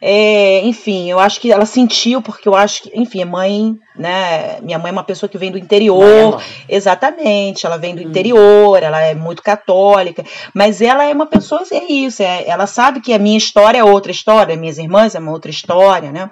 é, 0.00 0.62
enfim, 0.64 1.10
eu 1.10 1.18
acho 1.18 1.38
que 1.38 1.52
ela 1.52 1.66
sentiu, 1.66 2.22
porque 2.22 2.48
eu 2.48 2.54
acho 2.54 2.84
que, 2.84 2.98
enfim, 2.98 3.22
mãe, 3.26 3.76
né? 3.94 4.58
Minha 4.62 4.78
mãe 4.78 4.88
é 4.88 4.92
uma 4.92 5.04
pessoa 5.04 5.28
que 5.28 5.36
vem 5.36 5.52
do 5.52 5.58
interior, 5.58 6.42
exatamente, 6.66 7.66
ela 7.66 7.76
vem 7.76 7.94
do 7.94 8.00
hum. 8.00 8.06
interior, 8.06 8.82
ela 8.82 9.02
é 9.02 9.14
muito 9.14 9.42
católica, 9.42 10.24
mas 10.54 10.80
ela 10.80 11.04
é 11.04 11.12
uma 11.12 11.26
pessoa, 11.26 11.60
é 11.70 11.92
isso, 11.92 12.22
é, 12.22 12.48
ela 12.48 12.66
sabe 12.66 13.02
que 13.02 13.12
a 13.12 13.18
minha 13.18 13.36
história 13.36 13.80
é 13.80 13.84
outra 13.84 14.10
história, 14.10 14.56
minhas 14.56 14.78
irmãs 14.78 15.14
é 15.14 15.18
uma 15.18 15.32
outra 15.32 15.50
história, 15.50 16.10
né? 16.10 16.30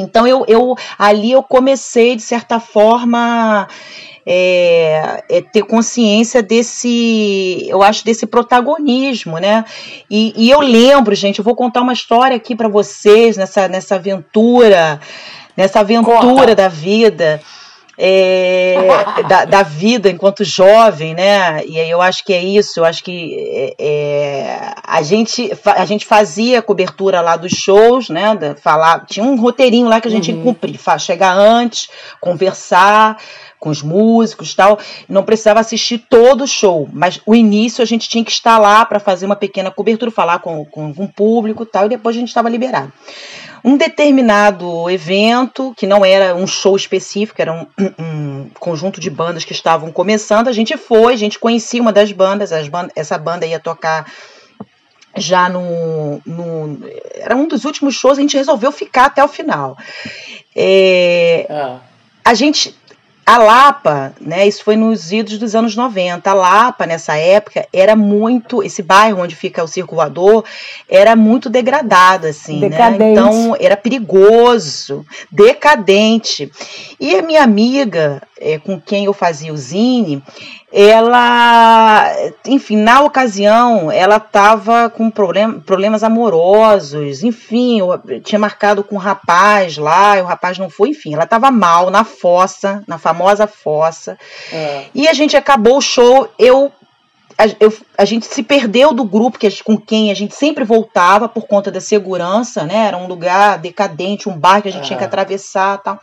Então 0.00 0.26
eu, 0.26 0.44
eu 0.48 0.74
ali 0.98 1.32
eu 1.32 1.42
comecei 1.42 2.16
de 2.16 2.22
certa 2.22 2.60
forma 2.60 3.68
é, 4.26 5.24
é, 5.30 5.40
ter 5.40 5.62
consciência 5.62 6.42
desse, 6.42 7.66
eu 7.68 7.82
acho 7.82 8.04
desse 8.04 8.26
protagonismo, 8.26 9.38
né? 9.38 9.64
E, 10.10 10.34
e 10.36 10.50
eu 10.50 10.60
lembro, 10.60 11.14
gente, 11.14 11.38
eu 11.38 11.44
vou 11.44 11.56
contar 11.56 11.80
uma 11.80 11.92
história 11.94 12.36
aqui 12.36 12.54
para 12.54 12.68
vocês 12.68 13.36
nessa 13.36 13.68
nessa 13.68 13.94
aventura, 13.94 15.00
nessa 15.56 15.80
aventura 15.80 16.20
Corta. 16.20 16.54
da 16.54 16.68
vida 16.68 17.40
é, 18.00 18.76
da, 19.28 19.44
da, 19.44 19.62
vida 19.64 20.08
enquanto 20.08 20.44
jovem, 20.44 21.14
né? 21.14 21.64
E 21.66 21.80
aí 21.80 21.90
eu 21.90 22.00
acho 22.00 22.24
que 22.24 22.32
é 22.32 22.40
isso, 22.40 22.78
eu 22.78 22.84
acho 22.84 23.02
que 23.02 23.36
é, 23.36 23.74
é 23.76 24.74
a, 24.86 25.02
gente, 25.02 25.50
a 25.64 25.84
gente 25.84 26.06
fazia 26.06 26.62
cobertura 26.62 27.20
lá 27.20 27.36
dos 27.36 27.50
shows, 27.50 28.08
né? 28.08 28.36
Da, 28.36 28.54
falar, 28.54 29.04
tinha 29.04 29.26
um 29.26 29.34
roteirinho 29.34 29.88
lá 29.88 30.00
que 30.00 30.06
a 30.06 30.10
gente 30.10 30.30
uhum. 30.30 30.44
cumprir, 30.44 30.78
chegar 31.00 31.36
antes, 31.36 31.88
conversar 32.20 33.18
com 33.58 33.70
os 33.70 33.82
músicos 33.82 34.54
tal. 34.54 34.78
Não 35.08 35.22
precisava 35.22 35.60
assistir 35.60 35.98
todo 35.98 36.44
o 36.44 36.46
show, 36.46 36.88
mas 36.92 37.20
o 37.26 37.34
início 37.34 37.82
a 37.82 37.86
gente 37.86 38.08
tinha 38.08 38.24
que 38.24 38.30
estar 38.30 38.58
lá 38.58 38.84
para 38.84 39.00
fazer 39.00 39.26
uma 39.26 39.36
pequena 39.36 39.70
cobertura, 39.70 40.10
falar 40.10 40.38
com, 40.40 40.64
com, 40.64 40.94
com 40.94 41.04
o 41.04 41.12
público 41.12 41.66
tal, 41.66 41.86
e 41.86 41.90
depois 41.90 42.16
a 42.16 42.18
gente 42.18 42.28
estava 42.28 42.48
liberado 42.48 42.92
um 43.64 43.76
determinado 43.76 44.88
evento, 44.88 45.74
que 45.76 45.86
não 45.86 46.04
era 46.04 46.34
um 46.34 46.46
show 46.46 46.76
específico, 46.76 47.40
era 47.40 47.52
um, 47.52 47.66
um, 47.98 48.50
conjunto 48.58 49.00
de 49.00 49.10
bandas 49.10 49.44
que 49.44 49.52
estavam 49.52 49.90
começando, 49.90 50.48
a 50.48 50.52
gente 50.52 50.76
foi, 50.76 51.12
a 51.12 51.16
gente 51.16 51.38
conhecia 51.38 51.82
uma 51.82 51.92
das 51.92 52.12
bandas, 52.12 52.50
bandas 52.68 52.92
essa 52.94 53.18
banda 53.18 53.46
ia 53.46 53.58
tocar 53.58 54.10
já 55.16 55.48
no, 55.48 56.20
no, 56.24 56.78
Era 57.14 57.34
um 57.34 57.48
dos 57.48 57.64
últimos 57.64 57.94
shows, 57.94 58.18
a 58.18 58.20
gente 58.20 58.36
resolveu 58.36 58.70
ficar 58.70 59.06
até 59.06 59.22
o 59.24 59.28
final. 59.28 59.76
É, 60.54 61.46
ah. 61.50 61.78
A 62.24 62.34
gente 62.34 62.76
a 63.28 63.36
Lapa, 63.36 64.14
né, 64.18 64.48
isso 64.48 64.64
foi 64.64 64.74
nos 64.74 65.12
idos 65.12 65.36
dos 65.36 65.54
anos 65.54 65.76
90. 65.76 66.30
A 66.30 66.32
Lapa, 66.32 66.86
nessa 66.86 67.14
época, 67.14 67.68
era 67.70 67.94
muito. 67.94 68.62
Esse 68.62 68.82
bairro 68.82 69.20
onde 69.20 69.36
fica 69.36 69.62
o 69.62 69.68
circulador 69.68 70.42
era 70.88 71.14
muito 71.14 71.50
degradado, 71.50 72.26
assim, 72.26 72.58
né? 72.58 72.70
decadente. 72.70 72.98
né? 73.02 73.12
Então 73.12 73.54
era 73.60 73.76
perigoso, 73.76 75.04
decadente. 75.30 76.50
E 76.98 77.16
a 77.16 77.20
minha 77.20 77.42
amiga, 77.42 78.22
é, 78.40 78.58
com 78.58 78.80
quem 78.80 79.04
eu 79.04 79.12
fazia 79.12 79.52
o 79.52 79.56
Zine, 79.58 80.22
ela, 80.70 82.12
enfim, 82.46 82.76
na 82.76 83.00
ocasião, 83.00 83.90
ela 83.90 84.18
estava 84.18 84.90
com 84.90 85.10
problem, 85.10 85.60
problemas 85.60 86.02
amorosos, 86.04 87.22
enfim, 87.24 87.80
eu 87.80 88.20
tinha 88.20 88.38
marcado 88.38 88.84
com 88.84 88.96
um 88.96 88.98
rapaz 88.98 89.78
lá, 89.78 90.18
e 90.18 90.22
o 90.22 90.26
rapaz 90.26 90.58
não 90.58 90.68
foi, 90.68 90.90
enfim, 90.90 91.14
ela 91.14 91.24
estava 91.24 91.50
mal 91.50 91.90
na 91.90 92.04
fossa, 92.04 92.82
na 92.86 92.98
famosa 92.98 93.46
fossa, 93.46 94.18
é. 94.52 94.84
e 94.94 95.08
a 95.08 95.14
gente 95.14 95.36
acabou 95.36 95.78
o 95.78 95.82
show, 95.82 96.28
eu 96.38 96.70
a, 97.38 97.44
eu, 97.60 97.72
a 97.96 98.04
gente 98.04 98.26
se 98.26 98.42
perdeu 98.42 98.92
do 98.92 99.04
grupo 99.04 99.38
que, 99.38 99.62
com 99.62 99.78
quem 99.78 100.10
a 100.10 100.14
gente 100.14 100.34
sempre 100.34 100.64
voltava 100.64 101.28
por 101.28 101.46
conta 101.46 101.70
da 101.70 101.80
segurança, 101.80 102.64
né? 102.64 102.88
Era 102.88 102.96
um 102.96 103.06
lugar 103.06 103.58
decadente, 103.58 104.28
um 104.28 104.36
bar 104.36 104.60
que 104.60 104.68
a 104.68 104.72
gente 104.72 104.86
tinha 104.86 104.98
que 104.98 105.04
atravessar 105.04 105.78
tal. 105.78 106.00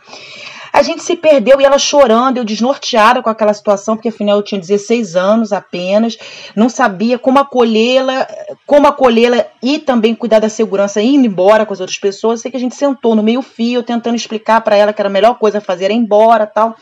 A 0.76 0.82
gente 0.82 1.02
se 1.02 1.16
perdeu 1.16 1.58
e 1.58 1.64
ela 1.64 1.78
chorando, 1.78 2.36
eu 2.36 2.44
desnorteada 2.44 3.22
com 3.22 3.30
aquela 3.30 3.54
situação, 3.54 3.96
porque 3.96 4.10
afinal 4.10 4.36
eu 4.36 4.42
tinha 4.42 4.60
16 4.60 5.16
anos 5.16 5.50
apenas, 5.50 6.18
não 6.54 6.68
sabia 6.68 7.18
como 7.18 7.38
acolhê-la, 7.38 8.28
como 8.66 8.86
acolhê-la 8.86 9.46
e 9.62 9.78
também 9.78 10.14
cuidar 10.14 10.38
da 10.38 10.50
segurança 10.50 11.00
indo 11.00 11.26
embora 11.26 11.64
com 11.64 11.72
as 11.72 11.80
outras 11.80 11.98
pessoas. 11.98 12.42
Sei 12.42 12.50
que 12.50 12.58
a 12.58 12.60
gente 12.60 12.74
sentou 12.74 13.14
no 13.14 13.22
meio 13.22 13.40
fio, 13.40 13.82
tentando 13.82 14.16
explicar 14.16 14.60
para 14.60 14.76
ela 14.76 14.92
que 14.92 15.00
era 15.00 15.08
a 15.08 15.10
melhor 15.10 15.38
coisa 15.38 15.56
a 15.58 15.62
fazer 15.62 15.86
era 15.86 15.94
ir 15.94 15.96
embora, 15.96 16.46
tal 16.46 16.76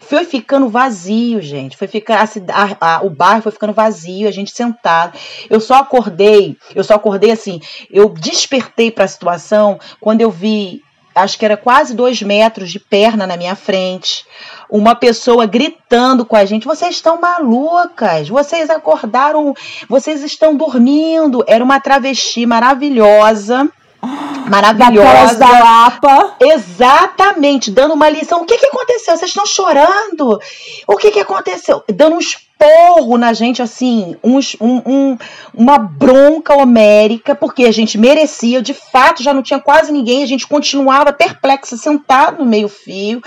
foi 0.00 0.24
ficando 0.24 0.70
vazio, 0.70 1.42
gente. 1.42 1.76
Foi 1.76 1.86
ficar 1.86 2.26
a, 2.50 2.96
a, 2.96 3.04
o 3.04 3.10
bairro 3.10 3.42
foi 3.42 3.52
ficando 3.52 3.74
vazio, 3.74 4.26
a 4.26 4.30
gente 4.30 4.52
sentado. 4.52 5.18
Eu 5.50 5.60
só 5.60 5.74
acordei, 5.74 6.56
eu 6.74 6.82
só 6.82 6.94
acordei 6.94 7.30
assim, 7.30 7.60
eu 7.90 8.08
despertei 8.08 8.90
para 8.90 9.04
a 9.04 9.08
situação 9.08 9.78
quando 10.00 10.22
eu 10.22 10.30
vi 10.30 10.82
acho 11.18 11.38
que 11.38 11.44
era 11.44 11.56
quase 11.56 11.94
dois 11.94 12.22
metros 12.22 12.70
de 12.70 12.78
perna 12.78 13.26
na 13.26 13.36
minha 13.36 13.54
frente. 13.54 14.24
Uma 14.70 14.94
pessoa 14.94 15.46
gritando 15.46 16.24
com 16.24 16.36
a 16.36 16.44
gente: 16.44 16.66
vocês 16.66 16.94
estão 16.94 17.20
malucas, 17.20 18.28
vocês 18.28 18.70
acordaram, 18.70 19.54
vocês 19.88 20.22
estão 20.22 20.56
dormindo. 20.56 21.44
Era 21.46 21.62
uma 21.64 21.80
travesti 21.80 22.46
maravilhosa. 22.46 23.68
Maravilhosa. 24.48 25.34
da 25.34 25.50
Lapa. 25.50 26.36
Exatamente, 26.40 27.70
dando 27.70 27.92
uma 27.92 28.08
lição. 28.08 28.40
O 28.40 28.46
que, 28.46 28.56
que 28.56 28.66
aconteceu? 28.66 29.14
Vocês 29.14 29.30
estão 29.30 29.44
chorando? 29.44 30.40
O 30.86 30.96
que, 30.96 31.10
que 31.10 31.20
aconteceu? 31.20 31.84
Dando 31.92 32.16
uns 32.16 32.47
porro 32.58 33.16
na 33.16 33.32
gente, 33.32 33.62
assim, 33.62 34.16
uns, 34.22 34.56
um, 34.60 34.82
um, 34.84 35.18
uma 35.54 35.78
bronca 35.78 36.54
homérica, 36.56 37.34
porque 37.34 37.64
a 37.64 37.72
gente 37.72 37.96
merecia, 37.96 38.60
de 38.60 38.74
fato, 38.74 39.22
já 39.22 39.32
não 39.32 39.42
tinha 39.42 39.60
quase 39.60 39.92
ninguém, 39.92 40.24
a 40.24 40.26
gente 40.26 40.46
continuava 40.46 41.12
perplexa, 41.12 41.76
sentado 41.76 42.40
no 42.40 42.50
meio-fio. 42.50 43.22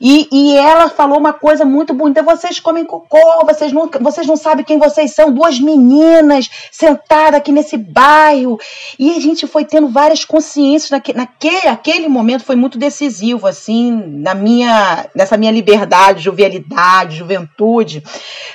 E, 0.00 0.28
e 0.30 0.56
ela 0.56 0.90
falou 0.90 1.18
uma 1.18 1.32
coisa 1.32 1.64
muito 1.64 1.94
bonita: 1.94 2.22
vocês 2.22 2.60
comem 2.60 2.84
cocô, 2.84 3.44
vocês 3.46 3.72
não, 3.72 3.88
vocês 4.00 4.26
não 4.26 4.36
sabem 4.36 4.64
quem 4.64 4.78
vocês 4.78 5.14
são, 5.14 5.32
duas 5.32 5.58
meninas 5.58 6.50
sentadas 6.70 7.38
aqui 7.38 7.52
nesse 7.52 7.76
bairro. 7.76 8.58
E 8.98 9.16
a 9.16 9.20
gente 9.20 9.46
foi 9.46 9.64
tendo 9.64 9.88
várias 9.88 10.24
consciências 10.24 10.90
naque, 10.90 11.14
naquele 11.14 11.68
aquele 11.68 12.08
momento 12.08 12.44
foi 12.44 12.56
muito 12.56 12.78
decisivo, 12.78 13.46
assim, 13.46 13.90
na 14.18 14.34
minha, 14.34 15.08
nessa 15.14 15.36
minha 15.36 15.52
liberdade, 15.52 16.22
jovialidade, 16.22 17.16
juventude 17.16 18.02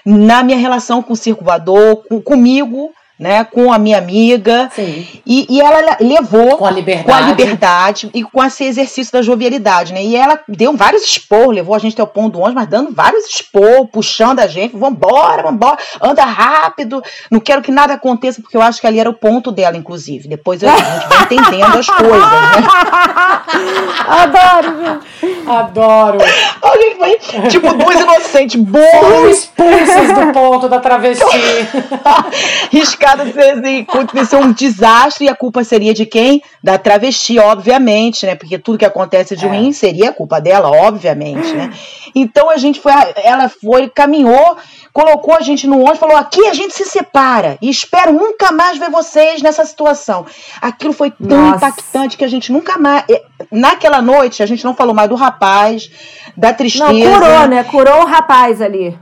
na 0.05 0.43
minha 0.43 0.57
relação 0.57 1.01
com 1.01 1.13
o 1.13 1.17
circulador, 1.17 2.03
com, 2.07 2.21
comigo, 2.21 2.91
né, 3.21 3.43
com 3.43 3.71
a 3.71 3.77
minha 3.77 3.99
amiga. 3.99 4.67
Sim. 4.73 5.07
E, 5.23 5.45
e 5.47 5.61
ela 5.61 5.97
levou 6.01 6.57
com 6.57 6.65
a 6.65 6.71
liberdade. 6.71 7.05
com 7.05 7.13
a 7.13 7.21
liberdade 7.21 8.09
e 8.15 8.23
com 8.23 8.43
esse 8.43 8.63
exercício 8.63 9.13
da 9.13 9.21
jovialidade, 9.21 9.93
né? 9.93 10.03
E 10.03 10.15
ela 10.15 10.39
deu 10.47 10.75
vários 10.75 11.03
expor, 11.03 11.49
levou 11.49 11.75
a 11.75 11.79
gente 11.79 11.93
até 11.93 12.01
o 12.01 12.07
ponto 12.07 12.33
do 12.33 12.39
ônibus, 12.39 12.55
mas 12.55 12.67
dando 12.67 12.91
vários 12.91 13.25
expor, 13.25 13.85
puxando 13.89 14.39
a 14.39 14.47
gente, 14.47 14.75
vambora, 14.75 15.43
vambora, 15.43 15.77
anda 16.01 16.23
rápido, 16.25 17.03
não 17.29 17.39
quero 17.39 17.61
que 17.61 17.71
nada 17.71 17.93
aconteça, 17.93 18.41
porque 18.41 18.57
eu 18.57 18.61
acho 18.61 18.81
que 18.81 18.87
ali 18.87 18.99
era 18.99 19.09
o 19.09 19.13
ponto 19.13 19.51
dela, 19.51 19.77
inclusive. 19.77 20.27
Depois 20.27 20.63
a 20.63 20.75
gente 20.75 21.07
vai 21.07 21.23
entendendo 21.23 21.77
as 21.77 21.85
coisas, 21.85 22.31
né? 22.31 22.51
Adoro, 24.09 24.77
gente. 24.83 25.47
Adoro. 25.47 26.17
A 26.63 26.77
gente 26.77 26.95
foi, 26.97 27.49
tipo, 27.49 27.73
duas 27.73 27.99
inocentes, 27.99 28.59
burros, 28.59 29.37
expulsas 29.37 30.13
do 30.13 30.33
ponto 30.33 30.67
da 30.67 30.79
travesti. 30.79 31.23
riscada 33.15 33.59
assim, 33.59 33.81
acontecer 33.87 34.35
um 34.37 34.51
desastre 34.51 35.25
e 35.25 35.29
a 35.29 35.35
culpa 35.35 35.63
seria 35.63 35.93
de 35.93 36.05
quem? 36.05 36.41
Da 36.63 36.77
travesti, 36.77 37.37
obviamente, 37.39 38.25
né? 38.25 38.35
Porque 38.35 38.57
tudo 38.57 38.77
que 38.77 38.85
acontece 38.85 39.35
de 39.35 39.45
É. 39.45 39.49
ruim 39.49 39.71
seria 39.71 40.11
culpa 40.13 40.39
dela, 40.39 40.69
obviamente, 40.69 41.53
né? 41.53 41.71
Então 42.15 42.49
a 42.49 42.57
gente 42.57 42.79
foi, 42.79 42.91
ela 43.23 43.47
foi, 43.49 43.89
caminhou, 43.89 44.57
colocou 44.91 45.33
a 45.35 45.41
gente 45.41 45.65
no 45.67 45.79
ônibus, 45.79 45.99
falou: 45.99 46.17
aqui 46.17 46.45
a 46.47 46.53
gente 46.53 46.73
se 46.73 46.85
separa 46.85 47.57
e 47.61 47.69
espero 47.69 48.11
nunca 48.13 48.51
mais 48.51 48.77
ver 48.77 48.89
vocês 48.89 49.41
nessa 49.41 49.63
situação. 49.65 50.25
Aquilo 50.61 50.93
foi 50.93 51.11
tão 51.11 51.37
Nossa. 51.51 51.57
impactante 51.57 52.17
que 52.17 52.25
a 52.25 52.27
gente 52.27 52.51
nunca 52.51 52.77
mais. 52.77 53.03
eh, 53.09 53.21
Naquela 53.51 54.01
noite, 54.01 54.43
a 54.43 54.45
gente 54.45 54.63
não 54.63 54.73
falou 54.75 54.93
mais 54.93 55.09
do 55.09 55.15
rapaz, 55.15 55.89
da 56.37 56.53
tristeza 56.53 56.91
Não, 56.91 56.99
curou, 57.01 57.47
né? 57.47 57.63
Curou 57.63 58.01
o 58.03 58.05
rapaz 58.05 58.61
ali. 58.61 58.97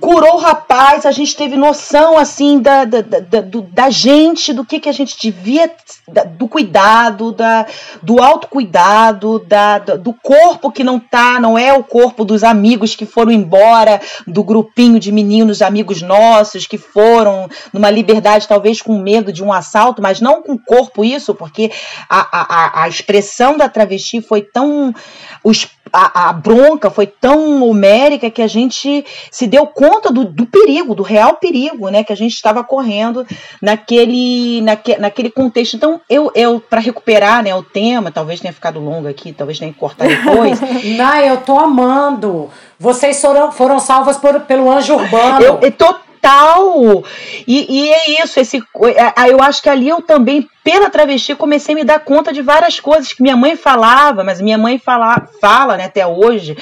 Curou 0.00 0.34
o 0.34 0.38
rapaz, 0.38 1.06
a 1.06 1.10
gente 1.10 1.34
teve 1.36 1.56
noção 1.56 2.18
assim 2.18 2.60
da, 2.60 2.84
da, 2.84 3.00
da, 3.00 3.40
da- 3.40 3.90
gente, 3.90 4.52
do 4.52 4.64
que, 4.64 4.78
que 4.80 4.88
a 4.88 4.92
gente 4.92 5.16
devia, 5.20 5.70
da- 6.08 6.24
do 6.24 6.46
cuidado, 6.48 7.32
da, 7.32 7.66
do 8.02 8.22
autocuidado, 8.22 9.38
da, 9.38 9.78
do 9.78 10.12
corpo 10.12 10.70
que 10.70 10.84
não 10.84 10.98
tá, 10.98 11.40
não 11.40 11.56
é 11.56 11.72
o 11.72 11.82
corpo 11.84 12.24
dos 12.24 12.44
amigos 12.44 12.94
que 12.94 13.06
foram 13.06 13.32
embora, 13.32 14.00
do 14.26 14.42
grupinho 14.44 14.98
de 15.00 15.10
meninos, 15.10 15.62
amigos 15.62 16.02
nossos, 16.02 16.66
que 16.66 16.76
foram 16.78 17.48
numa 17.72 17.90
liberdade, 17.90 18.48
talvez 18.48 18.82
com 18.82 18.98
medo 18.98 19.32
de 19.32 19.42
um 19.42 19.52
assalto, 19.52 20.02
mas 20.02 20.20
não 20.20 20.42
com 20.42 20.52
o 20.54 20.58
corpo 20.64 21.04
isso, 21.04 21.34
porque 21.34 21.70
a, 22.08 22.20
a, 22.20 22.80
a- 22.80 22.82
a 22.84 22.88
expressão 22.88 23.56
da 23.56 23.68
travesti 23.68 24.20
foi 24.20 24.42
tão. 24.42 24.94
os- 25.42 25.68
a, 25.92 26.30
a 26.30 26.32
bronca 26.32 26.90
foi 26.90 27.06
tão 27.06 27.62
homérica 27.62 28.28
que 28.28 28.42
a 28.42 28.48
gente 28.48 29.06
se 29.30 29.46
deu 29.46 29.68
conta 29.68 29.85
do, 30.12 30.24
do 30.24 30.46
perigo, 30.46 30.94
do 30.94 31.02
real 31.02 31.34
perigo, 31.36 31.88
né, 31.88 32.04
que 32.04 32.12
a 32.12 32.16
gente 32.16 32.34
estava 32.34 32.62
correndo 32.62 33.26
naquele, 33.60 34.60
naque, 34.62 34.98
naquele 34.98 35.30
contexto. 35.30 35.76
Então, 35.76 36.00
eu, 36.08 36.30
eu 36.34 36.60
para 36.60 36.80
recuperar, 36.80 37.42
né, 37.42 37.54
o 37.54 37.62
tema, 37.62 38.10
talvez 38.10 38.40
tenha 38.40 38.52
ficado 38.52 38.80
longo 38.80 39.08
aqui, 39.08 39.32
talvez 39.32 39.58
tenha 39.58 39.72
que 39.72 39.78
cortar 39.78 40.06
depois. 40.08 40.60
Não, 40.96 41.16
eu 41.20 41.36
tô 41.38 41.58
amando. 41.58 42.50
Vocês 42.78 43.20
foram, 43.20 43.50
foram 43.50 43.78
salvas 43.78 44.16
por, 44.16 44.40
pelo 44.40 44.70
anjo 44.70 44.94
urbano. 44.94 45.42
Eu, 45.42 45.58
é 45.62 45.70
total. 45.70 47.04
E, 47.46 47.66
e 47.68 47.88
é 47.92 48.22
isso. 48.22 48.40
Esse, 48.40 48.58
é, 48.58 49.30
eu 49.30 49.40
acho 49.40 49.62
que 49.62 49.68
ali 49.68 49.88
eu 49.88 50.02
também, 50.02 50.48
pela 50.64 50.90
travesti, 50.90 51.34
comecei 51.34 51.74
a 51.74 51.78
me 51.78 51.84
dar 51.84 52.00
conta 52.00 52.32
de 52.32 52.42
várias 52.42 52.80
coisas 52.80 53.12
que 53.12 53.22
minha 53.22 53.36
mãe 53.36 53.56
falava, 53.56 54.24
mas 54.24 54.40
minha 54.40 54.58
mãe 54.58 54.78
fala, 54.78 55.26
fala 55.40 55.76
né, 55.76 55.84
até 55.84 56.06
hoje, 56.06 56.56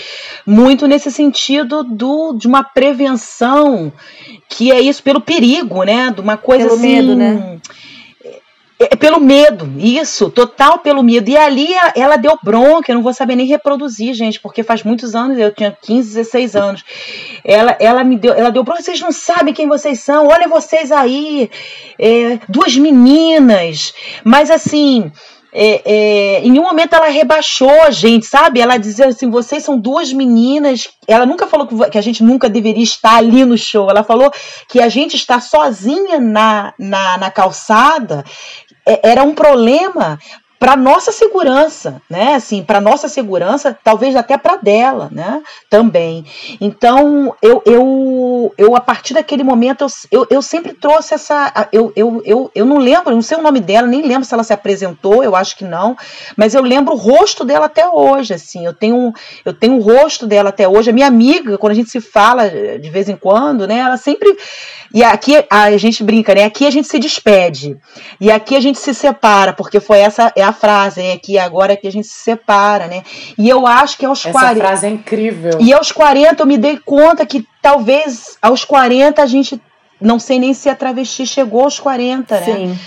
muito 0.47 0.87
nesse 0.87 1.11
sentido 1.11 1.83
do, 1.83 2.35
de 2.35 2.47
uma 2.47 2.63
prevenção, 2.63 3.93
que 4.49 4.71
é 4.71 4.81
isso, 4.81 5.03
pelo 5.03 5.21
perigo, 5.21 5.83
né? 5.83 6.13
De 6.15 6.21
uma 6.21 6.37
coisa 6.37 6.67
Pelo 6.67 6.79
assim. 6.79 6.95
medo, 6.95 7.17
né? 7.17 7.59
É 8.79 8.97
pelo 8.97 9.21
medo, 9.21 9.73
isso, 9.79 10.29
total 10.31 10.79
pelo 10.79 11.03
medo. 11.03 11.31
E 11.31 11.37
ali 11.37 11.69
ela 11.95 12.17
deu 12.17 12.37
bronca, 12.43 12.91
eu 12.91 12.97
não 12.97 13.03
vou 13.03 13.15
saber 13.15 13.37
nem 13.37 13.47
reproduzir, 13.47 14.15
gente, 14.15 14.41
porque 14.41 14.65
faz 14.65 14.83
muitos 14.83 15.15
anos, 15.15 15.39
eu 15.39 15.53
tinha 15.53 15.71
15, 15.81 16.15
16 16.17 16.57
anos. 16.57 16.85
Ela, 17.45 17.77
ela 17.79 18.03
me 18.03 18.17
deu, 18.17 18.35
ela 18.35 18.51
deu 18.51 18.65
bronca, 18.65 18.83
vocês 18.83 19.01
não 19.01 19.13
sabem 19.13 19.55
quem 19.55 19.69
vocês 19.69 20.01
são, 20.01 20.27
olha 20.27 20.49
vocês 20.49 20.91
aí, 20.91 21.49
é, 21.99 22.39
duas 22.49 22.77
meninas, 22.77 23.95
mas 24.25 24.51
assim. 24.51 25.11
é, 25.57 25.83
é, 25.85 26.41
em 26.41 26.51
nenhum 26.51 26.65
momento 26.65 26.95
ela 26.95 27.07
rebaixou 27.07 27.83
a 27.83 27.91
gente, 27.93 28.27
sabe? 28.27 28.61
Ela 28.61 28.77
dizia 28.77 29.07
assim: 29.07 29.31
vocês 29.31 29.63
são 29.63 29.79
duas 29.79 30.13
meninas. 30.13 30.89
Ela 31.07 31.25
nunca 31.25 31.47
falou 31.47 31.69
que 31.69 31.97
a 31.97 32.01
gente 32.01 32.25
nunca 32.25 32.49
deveria 32.49 32.83
estar 32.83 33.17
ali 33.19 33.45
no 33.45 33.57
show. 33.57 33.89
Ela 33.89 34.03
falou 34.03 34.33
que 34.69 34.81
a 34.81 34.89
gente 34.89 35.15
estar 35.15 35.41
sozinha 35.41 36.19
na, 36.19 36.75
na, 36.77 37.19
na 37.19 37.31
calçada 37.31 38.25
é- 38.25 38.25
era 39.03 39.23
um 39.23 39.35
problema 39.35 40.19
para 40.65 40.77
nossa 40.77 41.13
segurança, 41.13 42.01
né? 42.09 42.37
Assim, 42.37 42.63
para 42.63 42.81
nossa 42.81 43.07
segurança, 43.07 43.77
talvez 43.85 44.17
até 44.17 44.39
para 44.39 44.57
dela, 44.57 45.11
né? 45.13 45.43
Também. 45.69 46.25
Então, 46.59 47.37
eu, 47.43 47.63
eu, 47.67 48.55
eu 48.57 48.75
a 48.75 48.81
partir 48.81 49.13
daquele 49.13 49.45
momento, 49.45 49.87
eu, 50.11 50.27
eu, 50.31 50.41
sempre 50.41 50.73
trouxe 50.73 51.13
essa. 51.13 51.69
Eu, 51.71 51.93
eu, 51.95 52.23
eu, 52.25 52.51
eu 52.55 52.65
não 52.65 52.79
lembro, 52.79 53.15
não 53.15 53.21
sei 53.21 53.37
o 53.37 53.43
nome 53.43 53.61
dela, 53.61 53.87
nem 53.87 54.01
lembro 54.01 54.25
se 54.25 54.33
ela 54.33 54.43
se 54.43 54.55
apresentou, 54.55 55.23
eu 55.23 55.37
acho 55.37 55.55
que 55.55 55.65
não, 55.65 55.99
mas 56.35 56.55
eu 56.55 56.63
lembro 56.63 56.95
o 56.95 56.97
rosto 56.97 57.45
dela 57.45 57.67
até 57.67 57.87
hoje, 57.87 58.33
assim. 58.33 58.65
Eu 58.65 58.73
tenho, 58.73 59.13
eu 59.45 59.53
tenho 59.53 59.77
o 59.77 59.83
rosto 59.83 60.27
dela 60.27 60.49
até 60.49 60.67
hoje. 60.67 60.89
A 60.89 60.95
minha 60.95 61.07
amiga, 61.07 61.59
quando 61.59 61.73
a 61.73 61.77
gente 61.77 61.91
se 61.91 62.01
fala 62.01 62.47
eh, 62.47 62.79
de 62.79 62.89
vez 62.89 63.11
em 63.11 63.17
quando, 63.17 63.67
né? 63.67 63.81
Ela 63.81 63.99
sempre. 63.99 64.35
E 64.95 65.05
aqui 65.05 65.45
a 65.51 65.77
gente 65.77 66.03
brinca, 66.03 66.35
né? 66.35 66.45
Aqui 66.45 66.67
a 66.67 66.71
gente 66.71 66.89
se 66.89 66.99
despede. 66.99 67.77
E 68.19 68.31
aqui 68.31 68.57
a 68.57 68.61
gente 68.61 68.79
se 68.79 68.95
separa, 68.95 69.53
porque 69.53 69.79
foi 69.79 69.99
essa 69.99 70.33
é 70.37 70.43
a 70.43 70.54
frase, 70.55 71.03
né? 71.03 71.13
Aqui 71.13 71.39
agora 71.39 71.75
é 71.75 71.77
que 71.77 71.87
a 71.87 71.93
gente 71.93 72.07
se 72.07 72.19
separa, 72.19 72.87
né? 72.87 73.03
E 73.37 73.49
eu 73.49 73.67
acho 73.67 73.99
que 73.99 74.07
aos 74.07 74.21
Essa 74.21 74.33
40. 74.33 74.55
frase 74.57 74.87
é 74.87 74.91
incrível. 74.91 75.59
E 75.61 75.73
aos 75.73 75.93
40 75.93 76.43
eu 76.43 76.47
me 76.47 76.57
dei 76.57 76.79
conta 76.79 77.27
que 77.27 77.47
talvez 77.61 78.39
aos 78.41 78.65
40 78.65 79.23
a 79.23 79.27
gente. 79.27 79.61
Não 80.01 80.19
sei 80.19 80.39
nem 80.39 80.53
se 80.53 80.69
a 80.69 80.75
travesti 80.75 81.27
chegou 81.27 81.63
aos 81.63 81.79
40, 81.79 82.41
né? 82.41 82.45
Sim. 82.45 82.79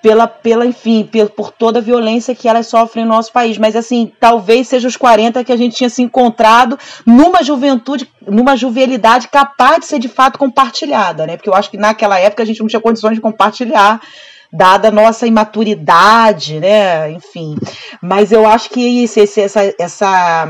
Pela, 0.00 0.28
pela 0.28 0.64
enfim, 0.64 1.08
por, 1.10 1.30
por 1.30 1.50
toda 1.50 1.80
a 1.80 1.82
violência 1.82 2.34
que 2.34 2.48
elas 2.48 2.68
sofrem 2.68 3.04
no 3.04 3.14
nosso 3.14 3.32
país. 3.32 3.58
Mas 3.58 3.74
assim, 3.74 4.12
talvez 4.20 4.68
seja 4.68 4.86
os 4.86 4.96
40 4.96 5.42
que 5.42 5.52
a 5.52 5.56
gente 5.56 5.76
tinha 5.76 5.90
se 5.90 6.02
encontrado 6.02 6.78
numa 7.04 7.42
juventude, 7.42 8.08
numa 8.26 8.56
jovialidade 8.56 9.26
capaz 9.28 9.80
de 9.80 9.86
ser 9.86 9.98
de 9.98 10.08
fato 10.08 10.38
compartilhada, 10.38 11.26
né? 11.26 11.36
Porque 11.36 11.48
eu 11.48 11.54
acho 11.54 11.70
que 11.70 11.76
naquela 11.76 12.18
época 12.18 12.44
a 12.44 12.46
gente 12.46 12.60
não 12.60 12.68
tinha 12.68 12.80
condições 12.80 13.14
de 13.14 13.20
compartilhar 13.20 14.00
dada 14.52 14.88
a 14.88 14.92
nossa 14.92 15.26
imaturidade, 15.26 16.58
né? 16.60 17.10
Enfim. 17.10 17.56
Mas 18.00 18.32
eu 18.32 18.46
acho 18.46 18.70
que 18.70 18.80
isso, 18.80 19.20
esse, 19.20 19.40
essa, 19.40 19.74
essa, 19.78 20.48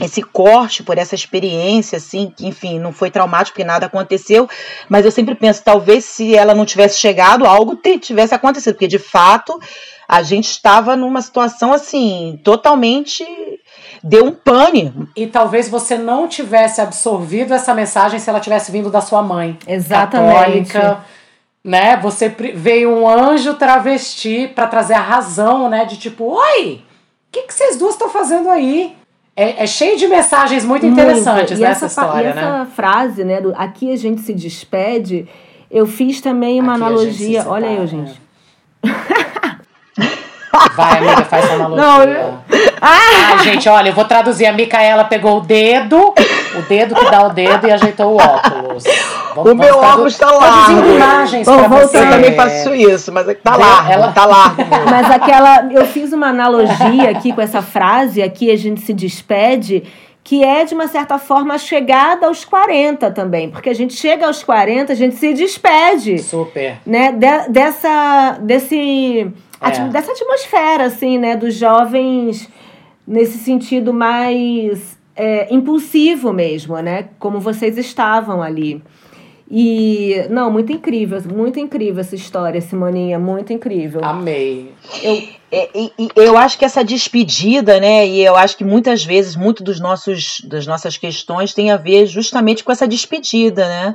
esse 0.00 0.22
corte 0.22 0.82
por 0.82 0.98
essa 0.98 1.14
experiência, 1.14 1.98
assim, 1.98 2.32
que, 2.36 2.46
enfim, 2.46 2.78
não 2.78 2.92
foi 2.92 3.10
traumático 3.10 3.54
porque 3.54 3.64
nada 3.64 3.86
aconteceu, 3.86 4.48
mas 4.88 5.04
eu 5.04 5.10
sempre 5.10 5.34
penso, 5.34 5.62
talvez 5.62 6.04
se 6.04 6.34
ela 6.34 6.54
não 6.54 6.64
tivesse 6.64 6.98
chegado, 6.98 7.46
algo 7.46 7.78
tivesse 8.00 8.34
acontecido, 8.34 8.74
porque 8.74 8.88
de 8.88 8.98
fato 8.98 9.58
a 10.08 10.22
gente 10.22 10.48
estava 10.48 10.94
numa 10.94 11.20
situação 11.20 11.72
assim, 11.72 12.38
totalmente. 12.44 13.24
Deu 14.02 14.26
um 14.26 14.32
pane. 14.32 14.92
E 15.16 15.26
talvez 15.26 15.68
você 15.68 15.98
não 15.98 16.28
tivesse 16.28 16.80
absorvido 16.80 17.52
essa 17.52 17.74
mensagem 17.74 18.20
se 18.20 18.30
ela 18.30 18.38
tivesse 18.38 18.70
vindo 18.70 18.88
da 18.88 19.00
sua 19.00 19.20
mãe. 19.22 19.58
Exatamente. 19.66 20.72
Católica, 20.72 21.04
né? 21.66 21.96
Você 21.96 22.28
veio 22.54 22.90
um 22.90 23.08
anjo 23.08 23.54
travesti 23.54 24.48
pra 24.54 24.68
trazer 24.68 24.94
a 24.94 25.00
razão, 25.00 25.68
né? 25.68 25.84
De 25.84 25.96
tipo, 25.96 26.24
oi, 26.32 26.74
o 26.76 27.32
que, 27.32 27.42
que 27.42 27.52
vocês 27.52 27.76
duas 27.76 27.92
estão 27.94 28.08
fazendo 28.08 28.48
aí? 28.48 28.94
É, 29.34 29.64
é 29.64 29.66
cheio 29.66 29.98
de 29.98 30.06
mensagens 30.06 30.64
muito 30.64 30.86
interessantes 30.86 31.58
nessa 31.58 31.86
essa, 31.86 32.02
história, 32.02 32.30
e 32.30 32.34
né? 32.34 32.40
essa 32.40 32.66
frase, 32.74 33.22
né, 33.22 33.38
do 33.38 33.52
aqui 33.54 33.92
a 33.92 33.96
gente 33.96 34.22
se 34.22 34.32
despede, 34.32 35.28
eu 35.70 35.86
fiz 35.86 36.22
também 36.22 36.58
uma 36.58 36.72
Aqui 36.74 36.82
analogia. 36.84 37.44
Olha 37.46 37.68
aí, 37.68 37.74
separa, 37.74 37.86
gente. 37.86 38.22
Vai, 40.74 40.98
amiga, 40.98 41.24
faz 41.24 41.44
essa 41.44 41.54
analogia. 41.66 41.84
Não, 41.84 42.02
eu- 42.04 42.38
Ai, 42.80 43.38
gente, 43.44 43.68
olha, 43.68 43.90
eu 43.90 43.94
vou 43.94 44.04
traduzir. 44.04 44.46
A 44.46 44.52
Micaela 44.52 45.04
pegou 45.04 45.38
o 45.38 45.40
dedo, 45.40 46.14
o 46.58 46.62
dedo 46.62 46.94
que 46.94 47.10
dá 47.10 47.26
o 47.26 47.30
dedo 47.32 47.66
e 47.66 47.72
ajeitou 47.72 48.12
o 48.12 48.16
óculos. 48.16 48.84
Vamos- 49.34 49.52
O 49.52 49.54
meu 49.54 49.76
óculos 49.78 50.16
tá 50.16 50.26
traduzindo 50.32 50.80
largo. 50.80 50.94
imagens 50.96 51.44
pra 51.46 51.56
voltar. 51.68 51.86
você. 51.86 51.98
Eu 51.98 52.10
também 52.10 52.34
faço 52.34 52.74
isso, 52.74 53.12
mas 53.12 53.28
é 53.28 53.34
que 53.34 53.42
tá 53.42 53.56
Vê, 53.56 53.62
largo, 53.62 53.92
ela- 53.92 54.12
tá 54.12 54.24
largo. 54.24 54.62
Mas 54.90 55.10
aquela. 55.10 55.68
Eu 55.72 55.84
fiz 55.86 56.12
uma 56.12 56.28
analogia 56.28 57.10
aqui 57.10 57.32
com 57.32 57.40
essa 57.42 57.60
frase, 57.60 58.22
aqui 58.22 58.50
a 58.50 58.56
gente 58.56 58.80
se 58.80 58.94
despede, 58.94 59.82
que 60.24 60.42
é, 60.42 60.64
de 60.64 60.74
uma 60.74 60.88
certa 60.88 61.18
forma, 61.18 61.54
a 61.54 61.58
chegada 61.58 62.26
aos 62.26 62.44
40 62.44 63.10
também. 63.10 63.50
Porque 63.50 63.68
a 63.68 63.74
gente 63.74 63.94
chega 63.94 64.26
aos 64.26 64.42
40, 64.42 64.92
a 64.92 64.96
gente 64.96 65.16
se 65.16 65.34
despede. 65.34 66.18
Super. 66.18 66.78
né, 66.86 67.12
de- 67.12 67.48
dessa, 67.50 68.38
desse, 68.40 69.30
É. 69.60 69.66
ati- 69.66 69.80
dessa 69.90 70.12
atmosfera, 70.12 70.84
assim, 70.84 71.18
né, 71.18 71.36
dos 71.36 71.54
jovens 71.54 72.48
nesse 73.06 73.38
sentido 73.38 73.92
mais 73.92 74.95
é, 75.16 75.52
impulsivo 75.52 76.32
mesmo, 76.32 76.78
né, 76.78 77.08
como 77.18 77.40
vocês 77.40 77.78
estavam 77.78 78.42
ali. 78.42 78.82
E, 79.50 80.26
não, 80.28 80.50
muito 80.50 80.72
incrível, 80.72 81.20
muito 81.32 81.60
incrível 81.60 82.00
essa 82.00 82.16
história, 82.16 82.60
Simoninha, 82.60 83.18
muito 83.18 83.52
incrível. 83.52 84.04
Amei. 84.04 84.72
Eu, 85.02 85.22
é, 85.50 85.70
eu 86.16 86.36
acho 86.36 86.58
que 86.58 86.64
essa 86.64 86.84
despedida, 86.84 87.78
né, 87.78 88.06
e 88.06 88.24
eu 88.24 88.36
acho 88.36 88.56
que 88.56 88.64
muitas 88.64 89.04
vezes, 89.04 89.36
muito 89.36 89.62
dos 89.62 89.78
nossos, 89.78 90.40
das 90.44 90.66
nossas 90.66 90.96
questões 90.96 91.54
tem 91.54 91.70
a 91.70 91.76
ver 91.76 92.06
justamente 92.06 92.64
com 92.64 92.72
essa 92.72 92.86
despedida, 92.86 93.66
né? 93.66 93.94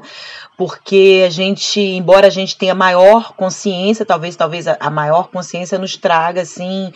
porque 0.62 1.24
a 1.26 1.30
gente, 1.32 1.80
embora 1.80 2.28
a 2.28 2.30
gente 2.30 2.56
tenha 2.56 2.76
maior 2.76 3.34
consciência, 3.34 4.06
talvez 4.06 4.36
talvez 4.36 4.68
a, 4.68 4.92
maior 4.92 5.30
consciência 5.30 5.80
nos 5.80 5.98
traga 5.98 6.44
assim, 6.44 6.94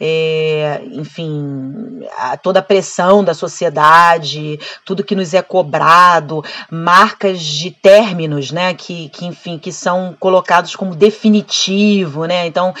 é, 0.00 0.80
enfim, 0.92 2.06
a, 2.16 2.36
toda 2.36 2.60
a 2.60 2.62
pressão 2.62 3.24
da 3.24 3.34
sociedade, 3.34 4.60
tudo 4.84 5.02
que 5.02 5.16
nos 5.16 5.34
é 5.34 5.42
cobrado, 5.42 6.44
marcas 6.70 7.40
de 7.40 7.72
términos, 7.72 8.52
né, 8.52 8.72
que, 8.72 9.08
que 9.08 9.26
enfim, 9.26 9.58
que 9.58 9.72
são 9.72 10.14
colocados 10.20 10.76
como 10.76 10.94
definitivo, 10.94 12.24
né? 12.24 12.46
Então, 12.46 12.72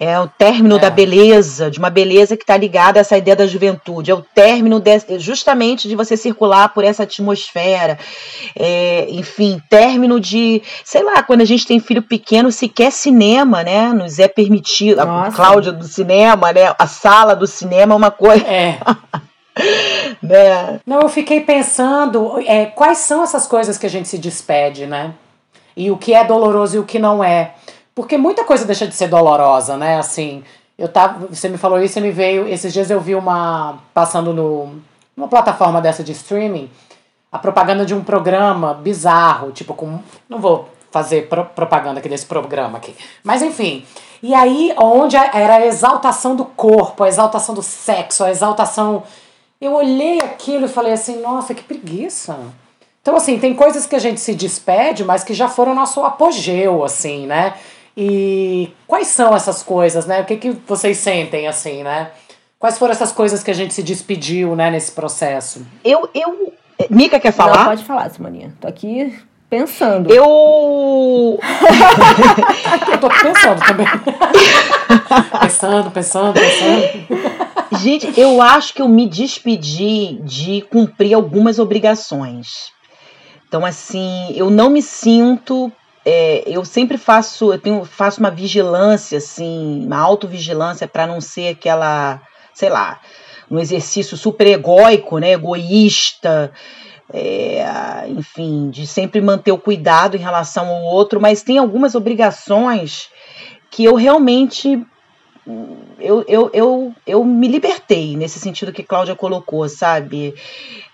é 0.00 0.18
o 0.18 0.26
término 0.26 0.73
é. 0.76 0.80
da 0.80 0.90
beleza, 0.90 1.70
de 1.70 1.78
uma 1.78 1.90
beleza 1.90 2.36
que 2.36 2.42
está 2.42 2.56
ligada 2.56 2.98
a 2.98 3.02
essa 3.02 3.16
ideia 3.16 3.36
da 3.36 3.46
juventude, 3.46 4.10
é 4.10 4.14
o 4.14 4.22
término 4.22 4.80
de, 4.80 5.18
justamente 5.18 5.88
de 5.88 5.96
você 5.96 6.16
circular 6.16 6.68
por 6.72 6.84
essa 6.84 7.02
atmosfera, 7.02 7.98
é, 8.56 9.06
enfim, 9.10 9.60
término 9.68 10.20
de, 10.20 10.62
sei 10.84 11.02
lá, 11.02 11.22
quando 11.22 11.40
a 11.40 11.44
gente 11.44 11.66
tem 11.66 11.80
filho 11.80 12.02
pequeno, 12.02 12.50
sequer 12.52 12.92
cinema, 12.92 13.62
né? 13.62 13.92
Nos 13.92 14.18
é 14.18 14.28
permitido. 14.28 15.04
Nossa. 15.04 15.28
A 15.28 15.32
Cláudia 15.32 15.72
do 15.72 15.84
cinema, 15.84 16.52
né? 16.52 16.74
A 16.78 16.86
sala 16.86 17.34
do 17.34 17.46
cinema 17.46 17.94
é 17.94 17.96
uma 17.96 18.10
coisa. 18.10 18.46
É. 18.46 18.78
né? 20.22 20.80
Não, 20.86 21.00
eu 21.00 21.08
fiquei 21.08 21.40
pensando 21.40 22.40
é, 22.46 22.66
quais 22.66 22.98
são 22.98 23.22
essas 23.22 23.46
coisas 23.46 23.78
que 23.78 23.86
a 23.86 23.90
gente 23.90 24.08
se 24.08 24.18
despede, 24.18 24.86
né? 24.86 25.14
E 25.76 25.90
o 25.90 25.96
que 25.96 26.14
é 26.14 26.24
doloroso 26.24 26.76
e 26.76 26.78
o 26.78 26.84
que 26.84 26.98
não 26.98 27.22
é. 27.22 27.54
Porque 27.94 28.16
muita 28.16 28.44
coisa 28.44 28.64
deixa 28.64 28.86
de 28.86 28.94
ser 28.94 29.08
dolorosa, 29.08 29.76
né? 29.76 29.98
Assim, 29.98 30.42
eu 30.78 30.88
tava. 30.88 31.26
Você 31.26 31.48
me 31.48 31.58
falou 31.58 31.82
isso 31.82 31.98
e 31.98 32.02
me 32.02 32.10
veio. 32.10 32.48
Esses 32.48 32.72
dias 32.72 32.90
eu 32.90 33.00
vi 33.00 33.14
uma. 33.14 33.78
passando 33.92 34.32
no, 34.32 34.80
numa 35.16 35.28
plataforma 35.28 35.80
dessa 35.80 36.02
de 36.02 36.12
streaming 36.12 36.70
a 37.30 37.38
propaganda 37.38 37.84
de 37.84 37.92
um 37.92 38.04
programa 38.04 38.74
bizarro, 38.74 39.50
tipo 39.50 39.74
com. 39.74 39.98
Não 40.28 40.38
vou 40.38 40.68
fazer 40.90 41.28
pro, 41.28 41.44
propaganda 41.44 41.98
aqui 41.98 42.08
desse 42.08 42.26
programa 42.26 42.78
aqui. 42.78 42.94
Mas 43.24 43.42
enfim. 43.42 43.84
E 44.22 44.32
aí, 44.32 44.72
onde 44.78 45.16
era 45.16 45.56
a 45.56 45.66
exaltação 45.66 46.36
do 46.36 46.44
corpo, 46.44 47.02
a 47.02 47.08
exaltação 47.08 47.54
do 47.54 47.62
sexo, 47.62 48.22
a 48.22 48.30
exaltação. 48.30 49.02
Eu 49.60 49.72
olhei 49.72 50.20
aquilo 50.20 50.66
e 50.66 50.68
falei 50.68 50.92
assim, 50.92 51.20
nossa, 51.20 51.54
que 51.54 51.62
preguiça. 51.62 52.38
Então, 53.02 53.16
assim, 53.16 53.38
tem 53.38 53.52
coisas 53.54 53.84
que 53.84 53.96
a 53.96 53.98
gente 53.98 54.20
se 54.20 54.34
despede, 54.34 55.04
mas 55.04 55.24
que 55.24 55.34
já 55.34 55.48
foram 55.48 55.74
nosso 55.74 56.04
apogeu, 56.04 56.84
assim, 56.84 57.26
né? 57.26 57.54
E 57.96 58.72
quais 58.86 59.08
são 59.08 59.34
essas 59.34 59.62
coisas, 59.62 60.06
né? 60.06 60.20
O 60.20 60.24
que, 60.24 60.36
que 60.36 60.50
vocês 60.66 60.98
sentem, 60.98 61.46
assim, 61.46 61.82
né? 61.82 62.10
Quais 62.58 62.78
foram 62.78 62.92
essas 62.92 63.12
coisas 63.12 63.42
que 63.42 63.50
a 63.50 63.54
gente 63.54 63.74
se 63.74 63.82
despediu, 63.82 64.56
né, 64.56 64.70
nesse 64.70 64.92
processo? 64.92 65.64
Eu, 65.84 66.08
eu 66.14 66.52
Mica 66.90 67.20
quer 67.20 67.32
falar? 67.32 67.58
Não, 67.58 67.64
pode 67.66 67.84
falar, 67.84 68.10
Simoninha. 68.10 68.52
Tô 68.60 68.66
aqui 68.66 69.14
pensando. 69.48 70.12
Eu. 70.12 71.38
eu 72.90 72.98
tô 72.98 73.08
pensando 73.08 73.60
também. 73.66 73.86
pensando, 75.40 75.90
pensando, 75.90 76.34
pensando. 76.34 77.80
Gente, 77.80 78.18
eu 78.18 78.42
acho 78.42 78.74
que 78.74 78.82
eu 78.82 78.88
me 78.88 79.08
despedi 79.08 80.18
de 80.22 80.62
cumprir 80.62 81.14
algumas 81.14 81.58
obrigações. 81.58 82.72
Então, 83.46 83.64
assim, 83.64 84.32
eu 84.34 84.50
não 84.50 84.70
me 84.70 84.82
sinto. 84.82 85.70
É, 86.04 86.44
eu 86.46 86.64
sempre 86.64 86.98
faço, 86.98 87.52
eu 87.52 87.58
tenho, 87.58 87.84
faço 87.84 88.20
uma 88.20 88.30
vigilância, 88.30 89.18
assim, 89.18 89.84
uma 89.86 89.98
autovigilância 89.98 90.86
para 90.86 91.06
não 91.06 91.20
ser 91.20 91.48
aquela, 91.48 92.20
sei 92.52 92.68
lá, 92.68 93.00
um 93.50 93.58
exercício 93.58 94.16
super 94.16 94.46
egóico, 94.46 95.18
né, 95.18 95.32
egoísta, 95.32 96.52
é, 97.12 98.06
enfim, 98.08 98.70
de 98.70 98.86
sempre 98.86 99.20
manter 99.20 99.52
o 99.52 99.58
cuidado 99.58 100.16
em 100.16 100.20
relação 100.20 100.68
ao 100.68 100.82
outro, 100.82 101.20
mas 101.20 101.42
tem 101.42 101.58
algumas 101.58 101.94
obrigações 101.94 103.08
que 103.70 103.84
eu 103.84 103.94
realmente 103.94 104.84
eu, 106.00 106.24
eu, 106.26 106.50
eu, 106.52 106.94
eu 107.06 107.24
me 107.24 107.48
libertei 107.48 108.16
nesse 108.16 108.38
sentido 108.38 108.72
que 108.72 108.82
Cláudia 108.82 109.14
colocou, 109.14 109.68
sabe? 109.68 110.34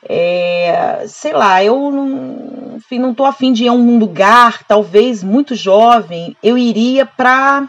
É, 0.09 1.05
sei 1.07 1.33
lá, 1.33 1.63
eu 1.63 1.91
não, 1.91 2.77
enfim, 2.77 2.99
não 2.99 3.15
tô 3.15 3.25
afim 3.25 3.53
de 3.53 3.65
ir 3.65 3.69
a 3.69 3.73
um 3.73 3.99
lugar, 3.99 4.65
talvez 4.65 5.23
muito 5.23 5.55
jovem, 5.55 6.37
eu 6.43 6.59
iria 6.59 7.07
para 7.07 7.69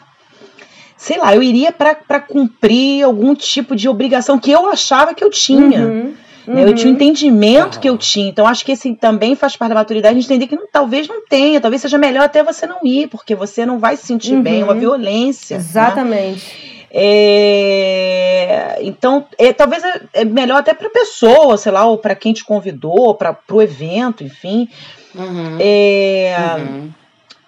sei 0.97 1.17
lá, 1.17 1.35
eu 1.35 1.41
iria 1.41 1.71
para 1.71 2.19
cumprir 2.19 3.03
algum 3.03 3.33
tipo 3.33 3.75
de 3.75 3.89
obrigação 3.89 4.37
que 4.37 4.51
eu 4.51 4.67
achava 4.67 5.15
que 5.15 5.23
eu 5.23 5.31
tinha. 5.31 5.81
Uhum. 5.81 6.13
Uhum. 6.47 6.59
Eu 6.59 6.75
tinha 6.75 6.91
um 6.91 6.95
entendimento 6.95 7.75
uhum. 7.75 7.81
que 7.81 7.89
eu 7.89 7.97
tinha. 7.97 8.29
Então, 8.29 8.45
acho 8.45 8.63
que 8.63 8.71
esse 8.71 8.93
também 8.95 9.35
faz 9.35 9.55
parte 9.55 9.69
da 9.69 9.75
maturidade, 9.75 10.15
a 10.15 10.21
gente 10.21 10.31
entender 10.31 10.47
que 10.47 10.55
não, 10.55 10.67
talvez 10.71 11.07
não 11.07 11.25
tenha, 11.25 11.59
talvez 11.59 11.81
seja 11.81 11.97
melhor 11.97 12.23
até 12.23 12.43
você 12.43 12.67
não 12.67 12.79
ir, 12.83 13.07
porque 13.07 13.33
você 13.33 13.65
não 13.65 13.79
vai 13.79 13.97
se 13.97 14.05
sentir 14.05 14.33
uhum. 14.33 14.43
bem, 14.43 14.61
é 14.61 14.63
uma 14.63 14.75
violência. 14.75 15.57
Né? 15.57 15.63
Exatamente. 15.63 16.45
Né? 16.45 16.70
É, 16.93 18.79
então, 18.81 19.25
é, 19.37 19.53
talvez 19.53 19.81
é, 19.83 20.01
é 20.13 20.25
melhor 20.25 20.59
até 20.59 20.73
para 20.73 20.87
a 20.87 20.91
pessoa, 20.91 21.57
sei 21.57 21.71
lá, 21.71 21.85
ou 21.85 21.97
para 21.97 22.15
quem 22.15 22.33
te 22.33 22.43
convidou, 22.43 23.15
para 23.15 23.37
o 23.49 23.61
evento, 23.61 24.23
enfim. 24.23 24.67
Uhum. 25.15 25.57
É, 25.59 26.35
uhum. 26.57 26.91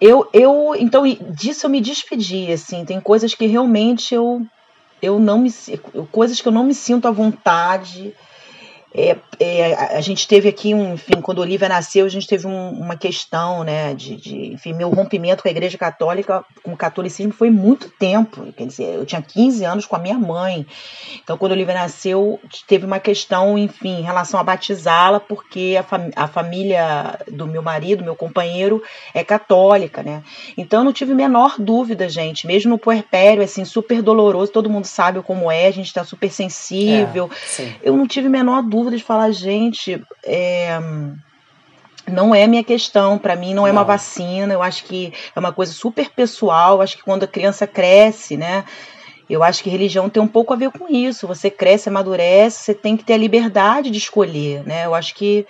Eu, 0.00 0.28
eu, 0.32 0.74
então, 0.78 1.04
disso 1.30 1.66
eu 1.66 1.70
me 1.70 1.80
despedi, 1.80 2.52
assim, 2.52 2.84
tem 2.84 3.00
coisas 3.00 3.34
que 3.34 3.46
realmente 3.46 4.14
eu, 4.14 4.42
eu 5.00 5.18
não 5.18 5.38
me, 5.38 5.50
coisas 6.10 6.40
que 6.40 6.48
eu 6.48 6.52
não 6.52 6.64
me 6.64 6.74
sinto 6.74 7.06
à 7.06 7.10
vontade, 7.10 8.14
é, 8.96 9.16
é, 9.40 9.96
a 9.96 10.00
gente 10.00 10.28
teve 10.28 10.48
aqui, 10.48 10.72
um, 10.72 10.94
enfim, 10.94 11.20
quando 11.20 11.40
Olivia 11.40 11.68
nasceu, 11.68 12.06
a 12.06 12.08
gente 12.08 12.28
teve 12.28 12.46
um, 12.46 12.70
uma 12.70 12.96
questão, 12.96 13.64
né, 13.64 13.92
de, 13.92 14.14
de, 14.14 14.52
enfim, 14.52 14.72
meu 14.72 14.88
rompimento 14.88 15.42
com 15.42 15.48
a 15.48 15.50
Igreja 15.50 15.76
Católica, 15.76 16.44
com 16.62 16.74
o 16.74 16.76
catolicismo, 16.76 17.32
foi 17.32 17.50
muito 17.50 17.90
tempo, 17.90 18.52
quer 18.52 18.68
dizer, 18.68 18.94
eu 18.94 19.04
tinha 19.04 19.20
15 19.20 19.64
anos 19.64 19.84
com 19.84 19.96
a 19.96 19.98
minha 19.98 20.16
mãe, 20.16 20.64
então 21.20 21.36
quando 21.36 21.50
Olivia 21.50 21.74
nasceu, 21.74 22.38
teve 22.68 22.86
uma 22.86 23.00
questão, 23.00 23.58
enfim, 23.58 23.98
em 23.98 24.02
relação 24.02 24.38
a 24.38 24.44
batizá-la, 24.44 25.18
porque 25.18 25.74
a, 25.76 25.82
fam 25.82 26.10
a 26.14 26.28
família 26.28 27.18
do 27.32 27.48
meu 27.48 27.64
marido, 27.64 28.04
meu 28.04 28.14
companheiro, 28.14 28.80
é 29.12 29.24
católica, 29.24 30.04
né, 30.04 30.22
então 30.56 30.80
eu 30.80 30.84
não 30.84 30.92
tive 30.92 31.14
menor 31.14 31.56
dúvida, 31.58 32.08
gente, 32.08 32.46
mesmo 32.46 32.70
no 32.70 32.78
puerpério, 32.78 33.42
assim, 33.42 33.64
super 33.64 34.00
doloroso, 34.02 34.52
todo 34.52 34.70
mundo 34.70 34.84
sabe 34.84 35.20
como 35.20 35.50
é, 35.50 35.66
a 35.66 35.72
gente 35.72 35.92
tá 35.92 36.04
super 36.04 36.30
sensível, 36.30 37.28
é, 37.58 37.72
eu 37.82 37.96
não 37.96 38.06
tive 38.06 38.28
menor 38.28 38.62
dúvida 38.62 38.83
dúvida 38.84 38.98
de 38.98 39.04
falar, 39.04 39.30
gente, 39.30 40.02
é, 40.24 40.78
não 42.06 42.34
é 42.34 42.46
minha 42.46 42.62
questão, 42.62 43.18
para 43.18 43.34
mim 43.34 43.54
não 43.54 43.66
é 43.66 43.72
não. 43.72 43.78
uma 43.78 43.84
vacina, 43.84 44.52
eu 44.52 44.62
acho 44.62 44.84
que 44.84 45.12
é 45.34 45.40
uma 45.40 45.52
coisa 45.52 45.72
super 45.72 46.10
pessoal, 46.10 46.80
acho 46.80 46.96
que 46.96 47.02
quando 47.02 47.24
a 47.24 47.28
criança 47.28 47.66
cresce, 47.66 48.36
né, 48.36 48.64
eu 49.28 49.42
acho 49.42 49.62
que 49.62 49.70
religião 49.70 50.10
tem 50.10 50.22
um 50.22 50.28
pouco 50.28 50.52
a 50.52 50.56
ver 50.56 50.70
com 50.70 50.86
isso. 50.86 51.26
Você 51.26 51.50
cresce, 51.50 51.88
amadurece, 51.88 52.58
você 52.58 52.74
tem 52.74 52.94
que 52.94 53.04
ter 53.04 53.14
a 53.14 53.16
liberdade 53.16 53.90
de 53.90 53.96
escolher, 53.96 54.62
né? 54.66 54.84
Eu 54.84 54.94
acho 54.94 55.14
que, 55.14 55.46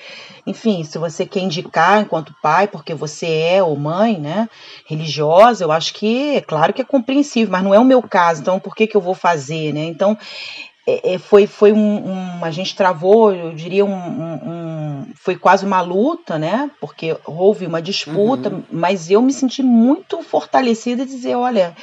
enfim, 0.46 0.84
se 0.84 0.96
você 0.96 1.26
quer 1.26 1.40
indicar 1.40 2.00
enquanto 2.00 2.32
pai, 2.40 2.68
porque 2.68 2.94
você 2.94 3.26
é 3.26 3.62
ou 3.62 3.74
mãe, 3.76 4.18
né, 4.18 4.48
religiosa, 4.86 5.64
eu 5.64 5.72
acho 5.72 5.92
que, 5.94 6.36
é 6.36 6.40
claro 6.40 6.72
que 6.72 6.82
é 6.82 6.84
compreensível, 6.84 7.50
mas 7.50 7.64
não 7.64 7.74
é 7.74 7.78
o 7.78 7.84
meu 7.84 8.00
caso, 8.00 8.42
então 8.42 8.60
por 8.60 8.76
que, 8.76 8.86
que 8.86 8.96
eu 8.96 9.00
vou 9.00 9.14
fazer, 9.14 9.72
né? 9.72 9.84
Então, 9.84 10.16
é, 10.86 11.14
é, 11.14 11.18
foi, 11.18 11.46
foi 11.46 11.72
um, 11.72 12.10
um, 12.10 12.44
A 12.44 12.50
gente 12.50 12.76
travou, 12.76 13.34
eu 13.34 13.54
diria, 13.54 13.84
um, 13.84 13.94
um, 13.94 15.06
Foi 15.16 15.36
quase 15.36 15.64
uma 15.64 15.80
luta, 15.80 16.38
né? 16.38 16.70
Porque 16.80 17.16
houve 17.24 17.66
uma 17.66 17.80
disputa, 17.80 18.50
uhum. 18.50 18.62
mas 18.70 19.10
eu 19.10 19.22
me 19.22 19.32
senti 19.32 19.62
muito 19.62 20.22
fortalecida 20.22 21.04
de 21.04 21.12
dizer: 21.12 21.36
olha. 21.36 21.74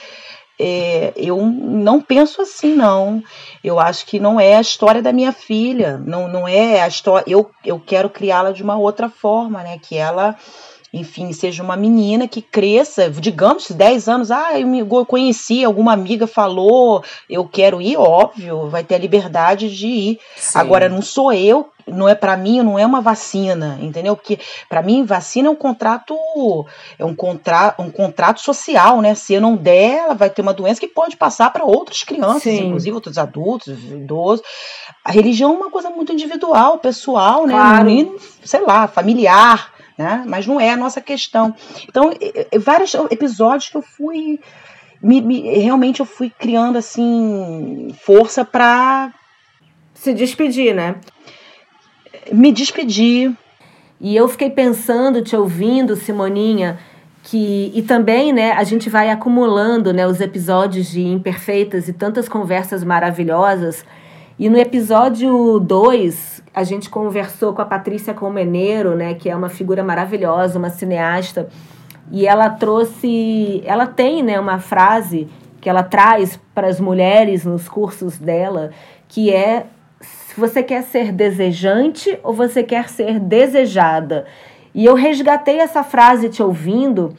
É, 0.63 1.11
eu 1.15 1.43
não 1.43 1.99
penso 1.99 2.39
assim, 2.39 2.75
não. 2.75 3.23
Eu 3.63 3.79
acho 3.79 4.05
que 4.05 4.19
não 4.19 4.39
é 4.39 4.57
a 4.57 4.61
história 4.61 5.01
da 5.01 5.11
minha 5.11 5.31
filha, 5.31 5.97
não, 5.97 6.27
não 6.27 6.47
é 6.47 6.83
a 6.83 6.87
história. 6.87 7.25
Eu, 7.27 7.49
eu 7.65 7.79
quero 7.79 8.11
criá-la 8.11 8.51
de 8.51 8.61
uma 8.61 8.77
outra 8.77 9.09
forma, 9.09 9.63
né? 9.63 9.79
Que 9.81 9.97
ela 9.97 10.37
enfim, 10.93 11.31
seja 11.31 11.63
uma 11.63 11.77
menina 11.77 12.27
que 12.27 12.41
cresça, 12.41 13.09
digamos, 13.09 13.71
10 13.71 14.09
anos, 14.09 14.31
ah, 14.31 14.59
eu, 14.59 15.05
conheci, 15.05 15.63
alguma 15.63 15.93
amiga 15.93 16.27
falou, 16.27 17.01
eu 17.29 17.47
quero 17.47 17.81
ir, 17.81 17.95
óbvio, 17.97 18.67
vai 18.67 18.83
ter 18.83 18.95
a 18.95 18.99
liberdade 18.99 19.73
de 19.73 19.87
ir. 19.87 20.19
Sim. 20.35 20.59
Agora, 20.59 20.89
não 20.89 21.01
sou 21.01 21.31
eu, 21.31 21.69
não 21.87 22.09
é 22.09 22.15
para 22.15 22.35
mim, 22.35 22.61
não 22.61 22.77
é 22.77 22.85
uma 22.85 22.99
vacina, 22.99 23.79
entendeu? 23.81 24.17
Porque 24.17 24.37
para 24.67 24.81
mim 24.81 25.05
vacina 25.05 25.47
é 25.47 25.51
um 25.51 25.55
contrato, 25.55 26.15
é 26.99 27.05
um 27.05 27.15
contrato, 27.15 27.81
um 27.81 27.89
contrato 27.89 28.41
social, 28.41 29.01
né? 29.01 29.15
Se 29.15 29.33
eu 29.33 29.41
não 29.41 29.55
der, 29.55 29.99
ela 29.99 30.13
vai 30.13 30.29
ter 30.29 30.41
uma 30.41 30.53
doença 30.53 30.81
que 30.81 30.87
pode 30.89 31.15
passar 31.15 31.51
para 31.51 31.63
outras 31.63 32.03
crianças, 32.03 32.43
Sim. 32.43 32.67
inclusive 32.67 32.93
outros 32.93 33.17
adultos, 33.17 33.67
idosos. 33.67 34.45
A 35.05 35.11
religião 35.11 35.53
é 35.53 35.57
uma 35.57 35.71
coisa 35.71 35.89
muito 35.89 36.11
individual, 36.11 36.79
pessoal, 36.79 37.47
né? 37.47 37.53
Claro. 37.53 38.19
sei 38.43 38.61
lá, 38.61 38.87
familiar 38.87 39.71
né? 39.97 40.23
Mas 40.27 40.47
não 40.47 40.59
é 40.59 40.71
a 40.71 40.77
nossa 40.77 41.01
questão. 41.01 41.55
Então, 41.87 42.11
vários 42.59 42.93
episódios 43.09 43.69
que 43.69 43.77
eu 43.77 43.81
fui 43.81 44.39
me, 45.01 45.19
me, 45.19 45.41
realmente 45.57 45.99
eu 45.99 46.05
fui 46.05 46.29
criando 46.29 46.77
assim 46.77 47.95
força 48.03 48.45
para 48.45 49.11
se 49.93 50.13
despedir, 50.13 50.75
né? 50.75 50.95
Me 52.31 52.51
despedir. 52.51 53.35
E 53.99 54.15
eu 54.15 54.27
fiquei 54.27 54.49
pensando, 54.49 55.21
te 55.21 55.35
ouvindo, 55.35 55.95
Simoninha, 55.95 56.79
que 57.23 57.71
e 57.73 57.81
também, 57.83 58.33
né, 58.33 58.51
a 58.53 58.63
gente 58.63 58.89
vai 58.89 59.09
acumulando, 59.09 59.93
né, 59.93 60.07
os 60.07 60.19
episódios 60.19 60.89
de 60.89 61.01
imperfeitas 61.01 61.87
e 61.87 61.93
tantas 61.93 62.27
conversas 62.27 62.83
maravilhosas. 62.83 63.85
E 64.41 64.49
no 64.49 64.57
episódio 64.57 65.59
2, 65.59 66.41
a 66.51 66.63
gente 66.63 66.89
conversou 66.89 67.53
com 67.53 67.61
a 67.61 67.65
Patrícia 67.65 68.11
Comeneiro, 68.11 68.95
né, 68.95 69.13
que 69.13 69.29
é 69.29 69.35
uma 69.35 69.49
figura 69.49 69.83
maravilhosa, 69.83 70.57
uma 70.57 70.71
cineasta, 70.71 71.47
e 72.11 72.25
ela 72.25 72.49
trouxe, 72.49 73.61
ela 73.67 73.85
tem, 73.85 74.23
né, 74.23 74.39
uma 74.39 74.57
frase 74.57 75.27
que 75.61 75.69
ela 75.69 75.83
traz 75.83 76.39
para 76.55 76.65
as 76.65 76.79
mulheres 76.79 77.45
nos 77.45 77.69
cursos 77.69 78.17
dela, 78.17 78.71
que 79.07 79.31
é 79.31 79.67
você 80.35 80.63
quer 80.63 80.81
ser 80.81 81.11
desejante 81.11 82.17
ou 82.23 82.33
você 82.33 82.63
quer 82.63 82.89
ser 82.89 83.19
desejada. 83.19 84.25
E 84.73 84.83
eu 84.83 84.95
resgatei 84.95 85.59
essa 85.59 85.83
frase 85.83 86.29
te 86.29 86.41
ouvindo, 86.41 87.13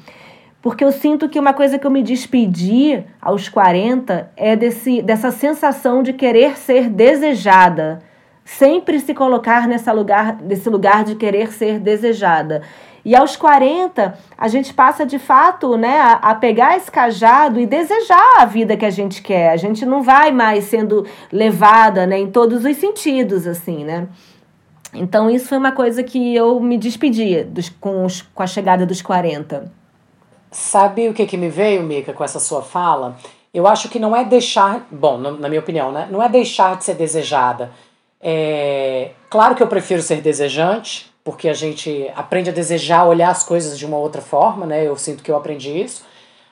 porque 0.62 0.84
eu 0.84 0.92
sinto 0.92 1.28
que 1.28 1.40
uma 1.40 1.52
coisa 1.52 1.76
que 1.76 1.84
eu 1.84 1.90
me 1.90 2.04
despedi 2.04 3.04
aos 3.20 3.48
40 3.48 4.30
é 4.36 4.54
desse, 4.54 5.02
dessa 5.02 5.32
sensação 5.32 6.04
de 6.04 6.12
querer 6.12 6.56
ser 6.56 6.88
desejada. 6.88 7.98
Sempre 8.44 9.00
se 9.00 9.12
colocar 9.12 9.66
nessa 9.66 9.92
lugar, 9.92 10.40
nesse 10.40 10.70
lugar 10.70 11.02
de 11.02 11.16
querer 11.16 11.52
ser 11.52 11.80
desejada. 11.80 12.62
E 13.04 13.16
aos 13.16 13.34
40, 13.34 14.16
a 14.38 14.46
gente 14.46 14.72
passa 14.72 15.04
de 15.04 15.18
fato 15.18 15.76
né, 15.76 16.00
a, 16.00 16.12
a, 16.12 16.34
pegar 16.36 16.76
esse 16.76 16.90
cajado 16.90 17.58
e 17.58 17.66
desejar 17.66 18.36
a 18.38 18.44
vida 18.44 18.76
que 18.76 18.86
a 18.86 18.90
gente 18.90 19.20
quer. 19.20 19.50
A 19.50 19.56
gente 19.56 19.84
não 19.84 20.00
vai 20.00 20.30
mais 20.30 20.64
sendo 20.64 21.04
levada 21.32 22.06
né, 22.06 22.20
em 22.20 22.30
todos 22.30 22.64
os 22.64 22.76
sentidos, 22.76 23.48
assim, 23.48 23.84
né? 23.84 24.06
Então, 24.94 25.28
isso 25.28 25.48
foi 25.48 25.58
uma 25.58 25.72
coisa 25.72 26.04
que 26.04 26.36
eu 26.36 26.60
me 26.60 26.78
despedi 26.78 27.42
dos, 27.42 27.68
com, 27.68 28.04
os, 28.04 28.22
com 28.22 28.42
a 28.42 28.46
chegada 28.46 28.86
dos 28.86 29.02
40. 29.02 29.81
Sabe 30.52 31.08
o 31.08 31.14
que, 31.14 31.26
que 31.26 31.38
me 31.38 31.48
veio, 31.48 31.82
Mica, 31.82 32.12
com 32.12 32.22
essa 32.22 32.38
sua 32.38 32.62
fala? 32.62 33.16
Eu 33.54 33.66
acho 33.66 33.88
que 33.88 33.98
não 33.98 34.14
é 34.14 34.22
deixar, 34.24 34.86
bom, 34.90 35.16
na 35.16 35.48
minha 35.48 35.60
opinião, 35.60 35.90
né? 35.90 36.06
Não 36.10 36.22
é 36.22 36.28
deixar 36.28 36.76
de 36.76 36.84
ser 36.84 36.94
desejada. 36.94 37.72
É, 38.20 39.10
claro 39.30 39.54
que 39.54 39.62
eu 39.62 39.66
prefiro 39.66 40.02
ser 40.02 40.20
desejante, 40.20 41.10
porque 41.24 41.48
a 41.48 41.54
gente 41.54 42.10
aprende 42.14 42.50
a 42.50 42.52
desejar 42.52 43.04
olhar 43.04 43.30
as 43.30 43.42
coisas 43.42 43.78
de 43.78 43.86
uma 43.86 43.96
outra 43.96 44.20
forma, 44.20 44.66
né? 44.66 44.86
Eu 44.86 44.96
sinto 44.96 45.22
que 45.22 45.30
eu 45.30 45.36
aprendi 45.36 45.70
isso, 45.70 46.04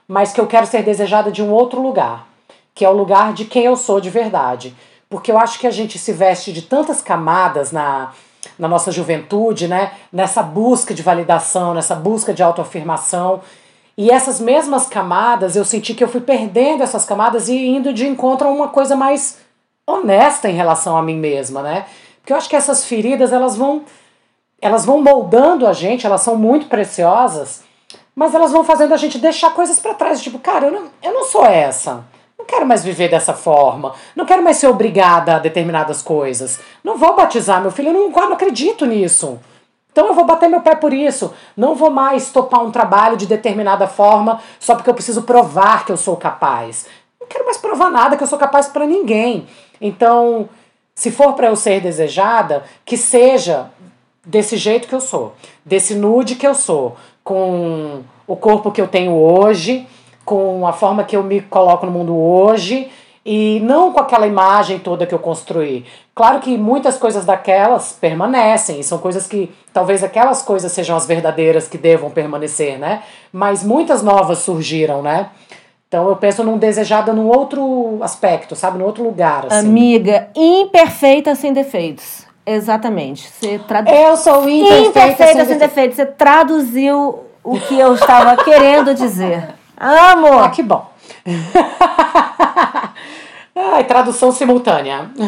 mas 0.09 0.33
que 0.33 0.41
eu 0.41 0.47
quero 0.47 0.67
ser 0.67 0.83
desejada 0.83 1.31
de 1.31 1.43
um 1.43 1.51
outro 1.51 1.81
lugar, 1.81 2.27
que 2.75 2.85
é 2.85 2.89
o 2.89 2.97
lugar 2.97 3.33
de 3.35 3.45
quem 3.45 3.65
eu 3.65 3.77
sou 3.77 4.01
de 4.01 4.11
verdade. 4.11 4.75
Porque 5.09 5.31
eu 5.31 5.39
acho 5.39 5.59
que 5.59 5.67
a 5.67 5.71
gente 5.71 5.99
se 5.99 6.13
veste 6.13 6.53
de 6.53 6.63
tantas 6.63 7.03
camadas 7.03 7.71
na, 7.71 8.13
na 8.59 8.69
nossa 8.69 8.91
juventude, 8.91 9.69
né? 9.69 9.93
Nessa 10.13 10.43
busca 10.43 10.95
de 10.95 11.03
validação, 11.03 11.75
nessa 11.75 11.95
busca 11.95 12.33
de 12.33 12.43
autoafirmação. 12.43 13.41
E 14.01 14.11
essas 14.11 14.41
mesmas 14.41 14.87
camadas, 14.87 15.57
eu 15.57 15.63
senti 15.63 15.93
que 15.93 16.03
eu 16.03 16.09
fui 16.09 16.23
perdendo 16.23 16.83
essas 16.83 17.05
camadas 17.05 17.51
e 17.51 17.67
indo 17.67 17.93
de 17.93 18.07
encontro 18.07 18.49
a 18.49 18.51
uma 18.51 18.69
coisa 18.69 18.97
mais 18.97 19.37
honesta 19.87 20.49
em 20.49 20.55
relação 20.55 20.97
a 20.97 21.03
mim 21.03 21.17
mesma, 21.17 21.61
né? 21.61 21.85
Porque 22.19 22.33
eu 22.33 22.37
acho 22.39 22.49
que 22.49 22.57
essas 22.57 22.87
feridas, 22.87 23.31
elas 23.31 23.59
vão 23.59 23.83
elas 24.59 24.87
vão 24.87 25.03
moldando 25.03 25.67
a 25.67 25.75
gente, 25.75 26.07
elas 26.07 26.23
são 26.23 26.35
muito 26.35 26.65
preciosas, 26.67 27.63
mas 28.15 28.35
elas 28.35 28.53
vão 28.53 28.65
fazendo 28.65 28.95
a 28.95 28.97
gente 28.97 29.19
deixar 29.19 29.53
coisas 29.53 29.79
para 29.79 29.93
trás, 29.93 30.23
tipo, 30.23 30.39
cara, 30.39 30.69
eu 30.69 30.73
não, 30.73 30.85
eu 31.03 31.13
não 31.13 31.25
sou 31.25 31.45
essa. 31.45 32.03
Não 32.39 32.47
quero 32.47 32.65
mais 32.65 32.83
viver 32.83 33.11
dessa 33.11 33.35
forma. 33.35 33.93
Não 34.17 34.25
quero 34.25 34.43
mais 34.43 34.57
ser 34.57 34.69
obrigada 34.69 35.37
a 35.37 35.39
determinadas 35.39 36.01
coisas. 36.01 36.59
Não 36.83 36.97
vou 36.97 37.15
batizar 37.15 37.61
meu 37.61 37.71
filho, 37.71 37.91
eu 37.91 37.93
não, 37.93 38.05
eu 38.05 38.11
não 38.11 38.33
acredito 38.33 38.87
nisso. 38.87 39.39
Então 39.93 40.07
eu 40.07 40.15
vou 40.15 40.25
bater 40.25 40.49
meu 40.49 40.61
pé 40.61 40.75
por 40.75 40.93
isso. 40.93 41.33
Não 41.57 41.75
vou 41.75 41.91
mais 41.91 42.31
topar 42.31 42.63
um 42.65 42.71
trabalho 42.71 43.17
de 43.17 43.27
determinada 43.27 43.87
forma 43.87 44.41
só 44.59 44.75
porque 44.75 44.91
eu 44.91 44.95
preciso 44.95 45.23
provar 45.23 45.85
que 45.85 45.93
eu 45.93 45.97
sou 45.97 46.17
capaz. 46.17 46.87
Não 47.21 47.27
quero 47.29 47.45
mais 47.45 47.59
provar 47.59 47.91
nada 47.91 48.17
que 48.17 48.23
eu 48.23 48.27
sou 48.27 48.39
capaz 48.39 48.69
para 48.69 48.87
ninguém. 48.87 49.47
Então, 49.81 50.49
se 50.95 51.11
for 51.11 51.33
para 51.35 51.49
eu 51.49 51.57
ser 51.57 51.81
desejada, 51.81 52.65
que 52.85 52.97
seja 52.97 53.71
desse 54.25 54.57
jeito 54.57 54.87
que 54.87 54.95
eu 54.95 55.01
sou, 55.01 55.35
desse 55.65 55.95
nude 55.95 56.37
que 56.37 56.47
eu 56.47 56.55
sou, 56.55 56.97
com 57.25 58.03
o 58.27 58.37
corpo 58.37 58.71
que 58.71 58.81
eu 58.81 58.87
tenho 58.87 59.13
hoje, 59.13 59.87
com 60.25 60.67
a 60.67 60.73
forma 60.73 61.03
que 61.03 61.17
eu 61.17 61.23
me 61.23 61.41
coloco 61.41 61.87
no 61.87 61.93
mundo 61.93 62.17
hoje 62.17 62.91
e 63.25 63.61
não 63.61 63.93
com 63.93 64.01
aquela 64.01 64.27
imagem 64.27 64.79
toda 64.79 65.07
que 65.07 65.15
eu 65.15 65.19
construí. 65.19 65.85
Claro 66.15 66.41
que 66.41 66.57
muitas 66.57 66.97
coisas 66.97 67.25
daquelas 67.25 67.93
permanecem, 67.93 68.81
e 68.81 68.85
são 68.85 68.99
coisas 68.99 69.27
que 69.27 69.53
talvez 69.73 70.03
aquelas 70.03 70.43
coisas 70.43 70.73
sejam 70.73 70.97
as 70.97 71.07
verdadeiras 71.07 71.69
que 71.69 71.79
devam 71.79 72.11
permanecer, 72.11 72.79
né? 72.79 73.03
Mas 73.33 73.63
muitas 73.63 74.03
novas 74.03 74.39
surgiram, 74.39 75.03
né? 75.03 75.31
Então 75.89 76.09
eu 76.09 76.17
penso 76.17 76.45
num 76.45 76.57
desejada 76.57 77.13
num 77.13 77.27
outro 77.27 77.99
aspecto, 78.01 78.55
sabe? 78.55 78.79
Num 78.79 78.85
outro 78.85 79.03
lugar. 79.03 79.47
Assim. 79.47 79.67
Amiga, 79.67 80.29
imperfeita 80.37 81.35
sem 81.35 81.53
defeitos. 81.53 82.25
Exatamente. 82.47 83.29
Você 83.29 83.59
tradu... 83.59 83.91
Eu 83.91 84.17
sou 84.17 84.49
imperfeita, 84.49 84.89
imperfeita 84.89 85.45
sem, 85.45 85.59
defeitos. 85.59 85.97
Você 85.97 86.07
traduziu 86.07 87.25
o 87.43 87.59
que 87.59 87.79
eu 87.79 87.95
estava 87.95 88.37
querendo 88.43 88.95
dizer. 88.95 89.49
Amo! 89.77 90.29
Ah, 90.41 90.49
que 90.51 90.63
bom. 90.63 90.87
Ai, 93.55 93.85
tradução 93.85 94.33
simultânea. 94.33 95.11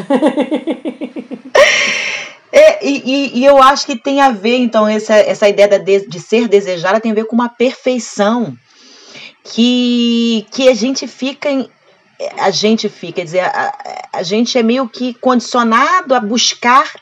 É, 2.54 2.86
e, 2.86 3.38
e, 3.38 3.46
eu 3.46 3.62
acho 3.62 3.86
que 3.86 3.96
tem 3.96 4.20
a 4.20 4.30
ver, 4.30 4.58
então, 4.58 4.86
essa, 4.86 5.14
essa 5.14 5.48
ideia 5.48 5.78
de, 5.78 6.06
de 6.06 6.20
ser 6.20 6.48
desejada 6.48 7.00
tem 7.00 7.10
a 7.10 7.14
ver 7.14 7.24
com 7.24 7.34
uma 7.34 7.48
perfeição 7.48 8.54
que, 9.42 10.46
que 10.50 10.68
a 10.68 10.74
gente 10.74 11.08
fica 11.08 11.50
em, 11.50 11.66
a 12.38 12.50
gente 12.50 12.88
fica, 12.88 13.14
quer 13.14 13.24
dizer, 13.24 13.40
a, 13.40 14.08
a 14.12 14.22
gente 14.22 14.56
é 14.56 14.62
meio 14.62 14.88
que 14.88 15.14
condicionado 15.14 16.14
a 16.14 16.20
buscar 16.20 16.92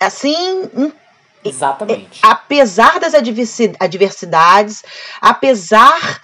assim. 0.00 0.92
Exatamente. 1.44 2.20
Apesar 2.22 3.00
das 3.00 3.14
adversidades, 3.14 4.84
apesar, 5.20 6.20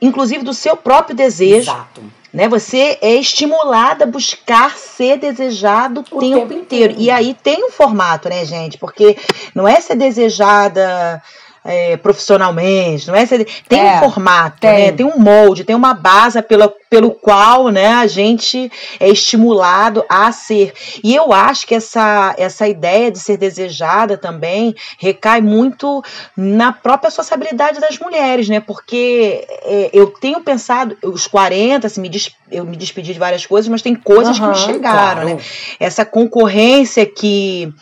inclusive, 0.00 0.44
do 0.44 0.54
seu 0.54 0.76
próprio 0.76 1.14
desejo. 1.14 1.70
Exato. 1.70 2.02
Né? 2.36 2.50
Você 2.50 2.98
é 3.00 3.14
estimulada 3.14 4.04
a 4.04 4.06
buscar 4.06 4.76
ser 4.76 5.16
desejado 5.16 6.04
o 6.10 6.20
tempo, 6.20 6.20
tempo 6.20 6.52
inteiro. 6.52 6.92
inteiro. 6.92 6.94
E 6.98 7.10
aí 7.10 7.32
tem 7.32 7.64
um 7.64 7.70
formato, 7.70 8.28
né, 8.28 8.44
gente? 8.44 8.76
Porque 8.76 9.16
não 9.54 9.66
é 9.66 9.80
ser 9.80 9.96
desejada 9.96 11.22
é, 11.64 11.96
profissionalmente, 11.96 13.08
não 13.08 13.14
é? 13.14 13.26
Tem 13.26 13.80
é, 13.80 13.96
um 13.96 14.00
formato, 14.00 14.60
tem. 14.60 14.70
Né? 14.70 14.92
tem 14.92 15.06
um 15.06 15.18
molde, 15.18 15.64
tem 15.64 15.74
uma 15.74 15.94
base 15.94 16.42
pela, 16.42 16.70
pelo 16.88 17.10
qual 17.10 17.68
né, 17.68 17.88
a 17.88 18.06
gente 18.06 18.70
é 19.00 19.08
estimulado 19.08 20.04
a 20.08 20.30
ser. 20.30 20.72
E 21.02 21.14
eu 21.14 21.32
acho 21.32 21.66
que 21.66 21.74
essa, 21.74 22.34
essa 22.38 22.68
ideia 22.68 23.10
de 23.10 23.18
ser 23.18 23.36
desejada 23.36 24.16
também 24.16 24.74
recai 24.98 25.40
muito 25.40 26.02
na 26.36 26.72
própria 26.72 27.10
sociabilidade 27.10 27.80
das 27.80 27.98
mulheres, 27.98 28.48
né? 28.48 28.60
Porque 28.60 29.44
é, 29.64 29.90
eu 29.92 30.08
tenho 30.08 30.40
pensado, 30.40 30.96
os 31.02 31.26
40, 31.26 31.86
assim, 31.86 32.00
me 32.00 32.08
des, 32.08 32.30
eu 32.50 32.64
me 32.64 32.76
despedi 32.76 33.12
de 33.12 33.18
várias 33.18 33.44
coisas, 33.44 33.68
mas 33.68 33.82
tem 33.82 33.94
coisas 33.94 34.38
uhum, 34.38 34.52
que 34.52 34.58
me 34.58 34.64
chegaram, 34.64 35.22
claro. 35.22 35.36
né? 35.36 35.38
Essa 35.80 36.04
concorrência 36.04 37.04
que, 37.04 37.72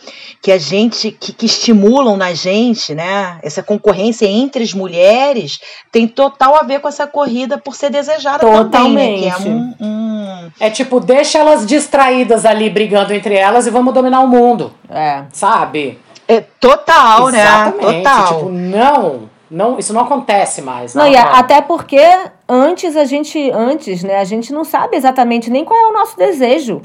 que 0.42 0.50
a 0.50 0.59
gente, 0.59 1.11
que, 1.11 1.32
que 1.32 1.46
estimulam 1.46 2.16
na 2.16 2.32
gente, 2.32 2.94
né? 2.94 3.38
Essa 3.42 3.62
concorrência 3.62 4.26
entre 4.26 4.64
as 4.64 4.72
mulheres 4.72 5.61
tem 5.92 6.09
total 6.09 6.57
a 6.57 6.62
ver 6.62 6.80
com 6.80 6.88
essa 6.88 7.07
corrida 7.07 7.59
por 7.59 7.74
ser 7.74 7.90
desejada 7.90 8.38
Totalmente. 8.38 8.72
também, 8.72 9.03
né? 9.05 9.18
Que 9.18 9.28
é 9.28 9.36
um, 9.36 9.74
um... 9.80 10.50
É 10.61 10.70
tipo, 10.70 11.00
deixa 11.00 11.38
elas 11.38 11.66
distraídas 11.66 12.44
ali 12.44 12.70
brigando 12.70 13.12
entre 13.12 13.34
elas 13.34 13.66
e 13.66 13.70
vamos 13.70 13.92
dominar 13.94 14.20
o 14.20 14.28
mundo. 14.28 14.72
É. 14.88 15.24
Sabe? 15.32 15.98
É 16.26 16.40
total, 16.40 17.28
Exatamente. 17.28 17.84
né? 17.84 17.92
Total. 17.98 18.26
Tipo, 18.26 18.48
não, 18.50 19.30
não, 19.50 19.78
isso 19.78 19.92
não 19.92 20.00
acontece 20.00 20.62
mais. 20.62 20.94
Não, 20.94 21.05
não 21.05 21.12
e 21.12 21.16
até 21.16 21.61
porque 21.61 22.00
antes 22.48 22.96
a 22.96 23.05
gente, 23.05 23.50
antes, 23.50 24.02
né, 24.02 24.18
a 24.18 24.24
gente 24.24 24.52
não 24.52 24.64
sabe 24.64 24.96
exatamente 24.96 25.50
nem 25.50 25.64
qual 25.64 25.78
é 25.78 25.88
o 25.90 25.92
nosso 25.92 26.16
desejo. 26.16 26.80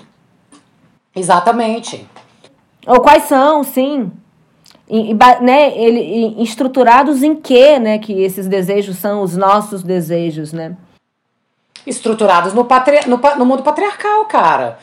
Exatamente. 1.16 2.08
Ou 2.86 3.00
quais 3.02 3.24
são, 3.24 3.64
sim. 3.64 4.12
E, 4.90 5.14
né, 5.42 5.78
ele, 5.78 6.42
estruturados 6.42 7.22
em 7.22 7.36
que, 7.36 7.78
né, 7.78 8.00
que 8.00 8.14
esses 8.14 8.48
desejos 8.48 8.98
são 8.98 9.22
os 9.22 9.38
nossos 9.38 9.84
desejos, 9.84 10.52
né? 10.52 10.76
Estruturados 11.86 12.54
no, 12.54 12.66
patri, 12.66 13.08
no, 13.08 13.18
no 13.38 13.46
mundo 13.46 13.64
patriarcal, 13.64 14.26
cara. 14.26 14.80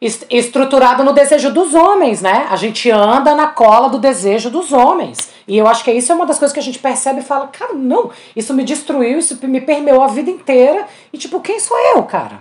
estruturado 0.00 1.02
no 1.02 1.12
desejo 1.12 1.52
dos 1.52 1.74
homens, 1.74 2.20
né? 2.22 2.46
A 2.50 2.56
gente 2.56 2.90
anda 2.90 3.34
na 3.34 3.48
cola 3.48 3.88
do 3.88 3.98
desejo 3.98 4.50
dos 4.50 4.72
homens. 4.72 5.32
E 5.46 5.58
eu 5.58 5.66
acho 5.66 5.84
que 5.84 5.92
isso 5.92 6.10
é 6.10 6.14
uma 6.14 6.26
das 6.26 6.38
coisas 6.38 6.52
que 6.52 6.60
a 6.60 6.62
gente 6.62 6.78
percebe 6.78 7.20
e 7.20 7.24
fala, 7.24 7.48
cara, 7.48 7.74
não, 7.74 8.10
isso 8.34 8.54
me 8.54 8.64
destruiu, 8.64 9.18
isso 9.18 9.38
me 9.46 9.60
permeou 9.60 10.02
a 10.02 10.08
vida 10.08 10.30
inteira. 10.30 10.86
E 11.12 11.18
tipo, 11.18 11.40
quem 11.40 11.60
sou 11.60 11.78
eu, 11.94 12.02
cara? 12.04 12.40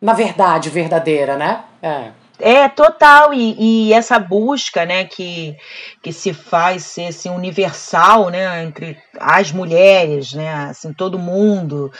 Na 0.00 0.12
verdade, 0.12 0.68
verdadeira, 0.68 1.36
né? 1.36 1.64
É. 1.82 2.21
É, 2.44 2.68
total, 2.68 3.32
e, 3.32 3.54
e, 3.88 3.92
essa 3.92 4.18
busca, 4.18 4.84
né, 4.84 5.04
que, 5.04 5.56
que 6.02 6.12
se 6.12 6.32
faz 6.32 6.82
ser 6.82 7.06
assim, 7.06 7.30
universal, 7.30 8.30
né, 8.30 8.64
entre 8.64 8.98
as 9.20 9.52
mulheres, 9.52 10.32
né, 10.32 10.52
assim, 10.68 10.92
todo 10.92 11.20
mundo, 11.20 11.92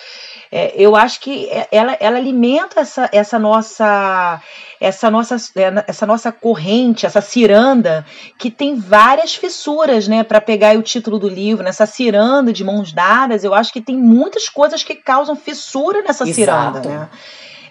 é, 0.51 0.75
eu 0.77 0.97
acho 0.97 1.21
que 1.21 1.49
ela, 1.71 1.97
ela 2.01 2.17
alimenta 2.17 2.81
essa, 2.81 3.09
essa 3.13 3.39
nossa 3.39 4.43
essa 4.81 5.09
nossa 5.13 5.37
é, 5.55 5.85
essa 5.87 6.07
nossa 6.07 6.33
corrente, 6.33 7.07
essa 7.07 7.21
ciranda 7.21 8.05
que 8.37 8.51
tem 8.51 8.75
várias 8.75 9.37
fissuras, 9.37 10.09
né, 10.09 10.25
para 10.25 10.41
pegar 10.41 10.77
o 10.77 10.83
título 10.83 11.21
do 11.21 11.29
livro, 11.29 11.63
nessa 11.63 11.87
ciranda 11.87 12.53
de 12.53 12.65
mãos 12.65 12.93
dadas, 12.93 13.45
eu 13.45 13.55
acho 13.55 13.73
que 13.73 13.81
tem 13.81 13.97
muitas 13.97 14.49
coisas 14.49 14.83
que 14.83 14.97
causam 14.97 15.37
fissura 15.37 16.03
nessa 16.03 16.25
Exato. 16.25 16.35
ciranda, 16.35 16.81
né? 16.81 17.09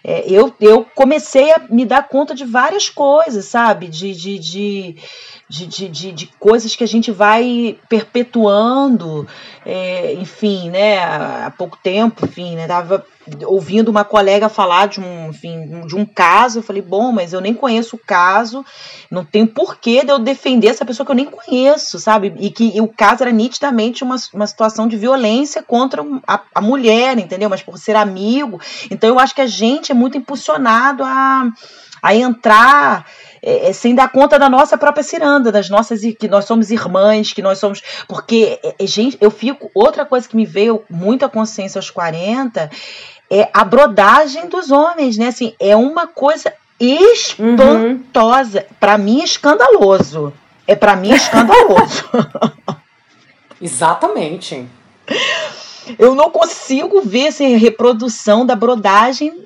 É, 0.04 0.32
eu, 0.32 0.54
eu 0.60 0.86
comecei 0.96 1.52
a 1.52 1.60
me 1.70 1.86
dar 1.86 2.08
conta 2.08 2.34
de 2.34 2.44
várias 2.44 2.90
coisas, 2.90 3.46
sabe? 3.46 3.88
De, 3.88 4.14
de, 4.14 4.40
de, 4.40 4.96
de, 5.52 5.68
de, 5.68 5.90
de, 5.90 6.12
de 6.14 6.28
coisas 6.40 6.78
que 6.78 6.84
a 6.84 6.88
gente 6.88 7.12
vai 7.12 7.78
perpetuando, 7.90 9.28
é, 9.66 10.14
enfim, 10.14 10.70
né? 10.70 10.98
Há 11.00 11.52
pouco 11.58 11.78
tempo, 11.84 12.26
enfim, 12.26 12.56
né? 12.56 12.68
Tava 12.68 13.06
ouvindo 13.46 13.90
uma 13.90 14.06
colega 14.06 14.48
falar 14.48 14.88
de 14.88 15.02
um, 15.02 15.30
enfim, 15.30 15.86
de 15.86 15.94
um 15.94 16.06
caso, 16.06 16.60
eu 16.60 16.64
falei, 16.64 16.82
bom, 16.82 17.12
mas 17.12 17.34
eu 17.34 17.42
nem 17.42 17.54
conheço 17.54 17.98
o 17.98 18.00
caso, 18.00 18.66
não 19.12 19.26
tem 19.26 19.46
porquê 19.46 20.06
de 20.06 20.12
eu 20.12 20.18
defender 20.18 20.70
essa 20.70 20.86
pessoa 20.86 21.06
que 21.06 21.12
eu 21.12 21.18
nem 21.18 21.26
conheço, 21.26 22.00
sabe? 22.00 22.34
E 22.40 22.50
que 22.50 22.72
e 22.74 22.80
o 22.80 22.88
caso 22.88 23.22
era 23.22 23.32
nitidamente 23.32 24.06
uma, 24.06 24.16
uma 24.34 24.48
situação 24.48 24.88
de 24.88 24.96
violência 24.96 25.62
contra 25.62 26.02
a, 26.26 26.42
a 26.56 26.62
mulher, 26.62 27.20
entendeu? 27.20 27.50
Mas 27.50 27.62
por 27.62 27.78
ser 27.78 27.98
amigo. 27.98 28.60
Então 28.90 29.10
eu 29.10 29.20
acho 29.20 29.36
que 29.36 29.42
a 29.42 29.48
gente 29.48 29.92
é 29.92 29.96
muito 29.96 30.18
impulsionado 30.18 31.04
a, 31.04 31.52
a 32.02 32.16
entrar 32.16 33.06
é, 33.42 33.70
é, 33.70 33.74
sem 33.74 33.96
dar 33.96 34.12
conta 34.12 34.38
da 34.38 34.50
nossa 34.50 34.78
própria 34.78 35.04
ciranda, 35.04 35.52
das 35.52 35.70
nossas 35.70 36.02
que 36.02 36.28
nós 36.28 36.46
somos 36.46 36.70
irmãs, 36.70 37.34
que 37.34 37.42
nós 37.42 37.58
somos. 37.58 37.82
Porque, 38.08 38.60
é, 38.64 38.76
é 38.80 38.88
gente, 38.88 39.18
eu 39.20 39.32
fico. 39.32 39.72
Outra 39.74 40.06
coisa 40.06 40.28
que 40.28 40.36
me 40.36 40.46
veio 40.46 40.84
muito 40.90 41.26
à 41.26 41.30
consciência 41.30 41.80
aos 41.80 41.90
40 41.90 42.70
é 43.30 43.50
a 43.54 43.64
brodagem 43.64 44.48
dos 44.48 44.72
homens, 44.72 45.18
né? 45.18 45.28
Assim, 45.28 45.56
é 45.60 45.76
uma 45.76 46.06
coisa 46.06 46.54
espantosa. 46.80 48.60
Uhum. 48.60 48.76
Para 48.80 48.98
mim, 48.98 49.24
escandaloso. 49.24 50.34
É 50.68 50.76
para 50.76 50.96
mim 50.96 51.12
escandaloso. 51.12 52.10
Exatamente. 53.60 54.68
Eu 55.98 56.16
não 56.16 56.30
consigo 56.30 57.02
ver 57.02 57.28
assim, 57.28 57.56
reprodução 57.56 58.46
da 58.46 58.56
brodagem 58.56 59.46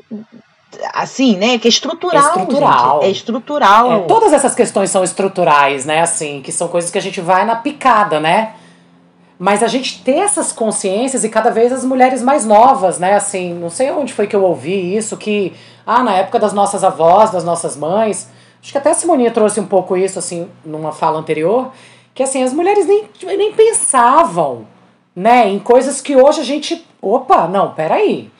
assim, 0.94 1.36
né? 1.38 1.58
Que 1.58 1.68
é 1.68 1.70
estrutural. 1.70 2.22
É 2.24 2.28
estrutural. 2.28 3.02
Gente, 3.02 3.08
é 3.08 3.12
estrutural. 3.12 3.94
É, 3.94 4.00
todas 4.02 4.34
essas 4.34 4.56
questões 4.56 4.90
são 4.90 5.04
estruturais, 5.04 5.86
né? 5.86 6.02
Assim, 6.02 6.42
que 6.42 6.52
são 6.52 6.68
coisas 6.68 6.92
que 6.92 6.98
a 6.98 7.02
gente 7.02 7.22
vai 7.22 7.46
na 7.46 7.56
picada, 7.56 8.20
né? 8.20 8.54
Mas 9.38 9.62
a 9.62 9.68
gente 9.68 10.02
ter 10.02 10.18
essas 10.18 10.52
consciências 10.52 11.24
e 11.24 11.30
cada 11.30 11.50
vez 11.50 11.72
as 11.72 11.84
mulheres 11.84 12.22
mais 12.22 12.46
novas, 12.46 13.00
né? 13.00 13.16
Assim, 13.16 13.54
não 13.54 13.70
sei 13.70 13.92
onde 13.92 14.14
foi 14.14 14.28
que 14.28 14.36
eu 14.36 14.44
ouvi 14.44 14.96
isso, 14.96 15.18
que, 15.18 15.54
ah, 15.86 16.02
na 16.04 16.14
época 16.16 16.40
das 16.40 16.54
nossas 16.54 16.84
avós, 16.84 17.32
das 17.32 17.44
nossas 17.44 17.76
mães, 17.76 18.30
acho 18.62 18.72
que 18.72 18.78
até 18.78 18.92
a 18.92 18.94
Simoninha 18.94 19.32
trouxe 19.32 19.60
um 19.60 19.66
pouco 19.66 19.98
isso, 19.98 20.18
assim, 20.18 20.50
numa 20.64 20.94
fala 20.94 21.20
anterior, 21.20 21.72
que, 22.14 22.24
assim, 22.24 22.44
as 22.44 22.54
mulheres 22.54 22.88
nem, 22.88 23.04
nem 23.38 23.52
pensavam, 23.52 24.66
né, 25.14 25.50
em 25.50 25.60
coisas 25.60 26.00
que 26.00 26.16
hoje 26.16 26.40
a 26.40 26.44
gente, 26.46 26.86
opa, 27.02 27.46
não, 27.48 27.72
peraí, 27.74 28.32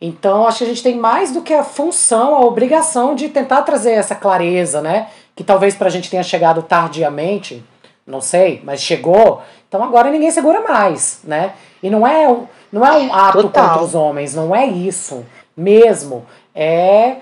então, 0.00 0.46
acho 0.46 0.58
que 0.58 0.64
a 0.64 0.68
gente 0.68 0.82
tem 0.82 0.96
mais 0.96 1.30
do 1.30 1.42
que 1.42 1.52
a 1.52 1.62
função, 1.62 2.34
a 2.34 2.40
obrigação 2.40 3.14
de 3.14 3.28
tentar 3.28 3.62
trazer 3.62 3.92
essa 3.92 4.14
clareza, 4.14 4.80
né? 4.80 5.08
Que 5.36 5.44
talvez 5.44 5.74
para 5.74 5.88
a 5.88 5.90
gente 5.90 6.08
tenha 6.08 6.22
chegado 6.22 6.62
tardiamente, 6.62 7.62
não 8.06 8.20
sei, 8.20 8.62
mas 8.64 8.80
chegou. 8.80 9.42
Então 9.68 9.84
agora 9.84 10.10
ninguém 10.10 10.30
segura 10.30 10.62
mais, 10.62 11.20
né? 11.24 11.52
E 11.82 11.90
não 11.90 12.06
é, 12.06 12.34
não 12.72 12.86
é 12.86 12.92
um 12.92 13.12
ato 13.12 13.42
Total. 13.42 13.68
contra 13.68 13.84
os 13.84 13.94
homens, 13.94 14.34
não 14.34 14.56
é 14.56 14.66
isso 14.66 15.24
mesmo. 15.54 16.24
É 16.54 17.16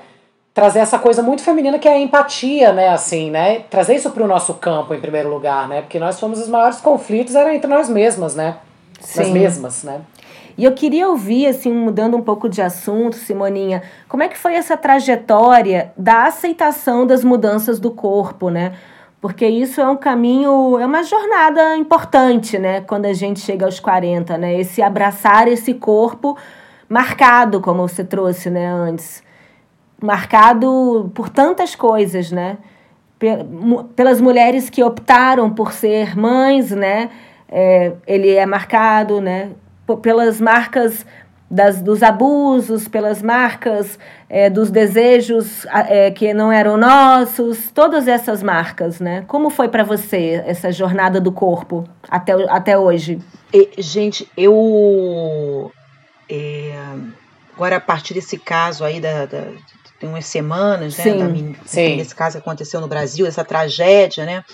trazer 0.55 0.79
essa 0.79 0.99
coisa 0.99 1.23
muito 1.23 1.43
feminina 1.43 1.79
que 1.79 1.89
é 1.89 1.93
a 1.93 1.99
empatia, 1.99 2.73
né? 2.73 2.91
Assim, 2.91 3.29
né? 3.29 3.61
Trazer 3.69 3.97
isso 3.97 4.11
para 4.11 4.23
o 4.23 4.29
nosso 4.29 4.55
campo 4.55 4.95
em 4.95 5.01
primeiro 5.01 5.29
lugar, 5.29 5.69
né? 5.69 5.83
Porque 5.83 5.99
nós 5.99 6.19
fomos 6.19 6.41
os 6.41 6.49
maiores 6.49 6.81
conflitos 6.81 7.35
era 7.35 7.53
entre 7.53 7.69
nós 7.69 7.89
mesmas, 7.89 8.37
né? 8.37 8.57
Sim. 9.01 9.21
Nós 9.21 9.31
mesmas, 9.31 9.83
né? 9.83 10.01
E 10.59 10.65
eu 10.65 10.73
queria 10.73 11.09
ouvir, 11.09 11.47
assim, 11.47 11.73
mudando 11.73 12.17
um 12.17 12.21
pouco 12.21 12.49
de 12.49 12.61
assunto, 12.61 13.15
Simoninha, 13.15 13.81
como 14.09 14.25
é 14.25 14.29
que 14.29 14.37
foi 14.37 14.55
essa 14.55 14.77
trajetória 14.77 15.93
da 15.97 16.25
aceitação 16.25 17.07
das 17.07 17.23
mudanças 17.23 17.79
do 17.79 17.93
corpo, 17.93 18.51
né? 18.51 18.73
Porque 19.21 19.47
isso 19.47 19.81
é 19.81 19.89
um 19.89 19.97
caminho, 19.97 20.77
é 20.81 20.85
uma 20.85 21.05
jornada 21.05 21.77
importante, 21.77 22.59
né? 22.59 22.81
Quando 22.81 23.07
a 23.07 23.13
gente 23.13 23.39
chega 23.39 23.67
aos 23.67 23.79
40, 23.79 24.37
né? 24.37 24.59
Esse 24.59 24.83
abraçar 24.83 25.47
esse 25.47 25.75
corpo 25.75 26.37
marcado, 26.89 27.61
como 27.61 27.87
você 27.87 28.03
trouxe, 28.03 28.51
né, 28.51 28.67
antes. 28.67 29.23
Marcado 30.03 31.09
por 31.15 31.29
tantas 31.29 31.77
coisas, 31.77 32.33
né? 32.33 32.59
Pelas 33.95 34.21
mulheres 34.21 34.69
que 34.69 34.83
optaram 34.83 35.51
por 35.51 35.73
ser 35.73 36.17
mães, 36.17 36.73
né? 36.73 37.11
É, 37.49 37.93
ele 38.09 38.35
é 38.35 38.45
marcado, 38.45 39.21
né? 39.21 39.53
Pelas 39.97 40.41
marcas 40.41 41.05
das, 41.51 41.81
dos 41.81 42.03
abusos, 42.03 42.89
pelas 42.89 43.23
marcas 43.23 43.99
é, 44.29 44.51
dos 44.51 44.71
desejos 44.71 45.65
é, 45.67 46.11
que 46.11 46.35
não 46.35 46.53
eram 46.53 46.77
nossos, 46.77 47.71
todas 47.73 48.07
essas 48.07 48.43
marcas, 48.43 49.01
né? 49.01 49.25
Como 49.27 49.49
foi 49.49 49.69
para 49.69 49.83
você 49.83 50.43
essa 50.47 50.71
jornada 50.71 51.21
do 51.21 51.33
corpo 51.33 51.89
até, 52.09 52.33
até 52.51 52.79
hoje? 52.79 53.19
E, 53.53 53.71
gente, 53.79 54.31
eu 54.37 55.73
é, 56.29 56.75
agora 57.55 57.77
a 57.77 57.81
partir 57.81 58.13
desse 58.15 58.39
caso 58.39 58.85
aí 58.85 59.01
da, 59.01 59.25
da 59.25 59.45
tem 59.99 60.09
umas 60.09 60.27
semanas, 60.27 60.97
né? 60.97 61.05
Sim, 61.05 61.53
da, 61.53 61.59
sim. 61.65 61.99
Esse 61.99 62.15
caso 62.15 62.39
aconteceu 62.39 62.81
no 62.81 62.87
Brasil, 62.87 63.27
essa 63.27 63.45
tragédia, 63.45 64.25
né? 64.25 64.45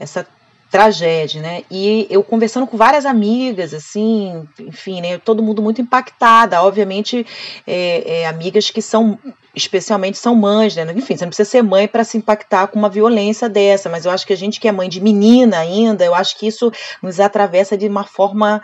Essa 0.00 0.26
tragédia, 0.72 1.42
né? 1.42 1.62
E 1.70 2.06
eu 2.08 2.24
conversando 2.24 2.66
com 2.66 2.78
várias 2.78 3.04
amigas, 3.04 3.74
assim, 3.74 4.48
enfim, 4.58 5.02
né? 5.02 5.18
Todo 5.18 5.42
mundo 5.42 5.60
muito 5.60 5.82
impactada. 5.82 6.62
Obviamente, 6.62 7.26
é, 7.66 8.20
é, 8.22 8.26
amigas 8.26 8.70
que 8.70 8.80
são, 8.80 9.18
especialmente, 9.54 10.16
são 10.16 10.34
mães, 10.34 10.74
né? 10.74 10.90
Enfim, 10.96 11.14
você 11.14 11.26
não 11.26 11.28
precisa 11.28 11.48
ser 11.48 11.62
mãe 11.62 11.86
para 11.86 12.02
se 12.04 12.16
impactar 12.16 12.68
com 12.68 12.78
uma 12.78 12.88
violência 12.88 13.50
dessa, 13.50 13.90
mas 13.90 14.06
eu 14.06 14.10
acho 14.10 14.26
que 14.26 14.32
a 14.32 14.36
gente 14.36 14.58
que 14.58 14.66
é 14.66 14.72
mãe 14.72 14.88
de 14.88 14.98
menina 14.98 15.58
ainda, 15.58 16.06
eu 16.06 16.14
acho 16.14 16.38
que 16.38 16.46
isso 16.46 16.72
nos 17.02 17.20
atravessa 17.20 17.76
de 17.76 17.86
uma 17.86 18.04
forma. 18.04 18.62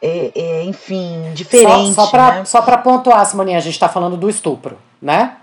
É, 0.00 0.30
é, 0.34 0.64
enfim, 0.64 1.32
diferente. 1.34 1.94
Só, 1.94 2.04
só 2.04 2.10
para 2.10 2.32
né? 2.32 2.44
Só 2.44 2.62
pontuar, 2.62 3.24
Simoninha, 3.26 3.58
a 3.58 3.62
gente 3.62 3.74
está 3.74 3.88
falando 3.88 4.16
do 4.16 4.28
estupro, 4.28 4.78
né? 5.00 5.36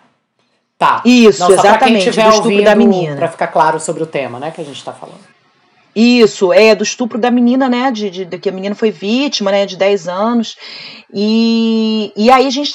Tá. 0.77 1.01
Isso, 1.05 1.39
Não, 1.39 1.51
exatamente, 1.51 2.09
do 2.09 2.19
estupro 2.19 2.63
da 2.63 2.75
menina. 2.75 3.15
Para 3.15 3.27
ficar 3.29 3.47
claro 3.47 3.79
sobre 3.79 4.03
o 4.03 4.05
tema, 4.05 4.39
né, 4.39 4.51
que 4.51 4.59
a 4.59 4.63
gente 4.63 4.77
está 4.77 4.91
falando. 4.91 5.33
Isso, 5.95 6.51
é 6.51 6.73
do 6.73 6.83
estupro 6.83 7.19
da 7.19 7.29
menina, 7.29 7.69
né? 7.69 7.91
De, 7.91 8.09
de, 8.09 8.25
de, 8.25 8.37
que 8.39 8.49
a 8.49 8.51
menina 8.51 8.73
foi 8.73 8.89
vítima, 8.89 9.51
né? 9.51 9.65
De 9.65 9.77
10 9.77 10.07
anos. 10.07 10.55
E, 11.13 12.11
e 12.15 12.31
aí 12.31 12.47
a 12.47 12.49
gente 12.49 12.73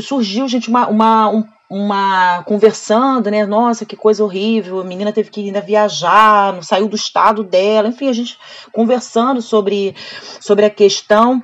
surgiu, 0.00 0.46
gente, 0.46 0.68
uma, 0.68 0.86
uma, 0.88 1.30
um, 1.30 1.44
uma 1.70 2.42
conversando, 2.44 3.30
né? 3.30 3.46
Nossa, 3.46 3.86
que 3.86 3.96
coisa 3.96 4.22
horrível. 4.22 4.80
A 4.80 4.84
menina 4.84 5.12
teve 5.12 5.30
que 5.30 5.40
ainda 5.40 5.62
viajar, 5.62 6.52
não 6.52 6.62
saiu 6.62 6.86
do 6.86 6.96
estado 6.96 7.42
dela. 7.42 7.88
Enfim, 7.88 8.08
a 8.08 8.12
gente 8.12 8.38
conversando 8.72 9.40
sobre, 9.40 9.96
sobre 10.38 10.66
a 10.66 10.70
questão. 10.70 11.42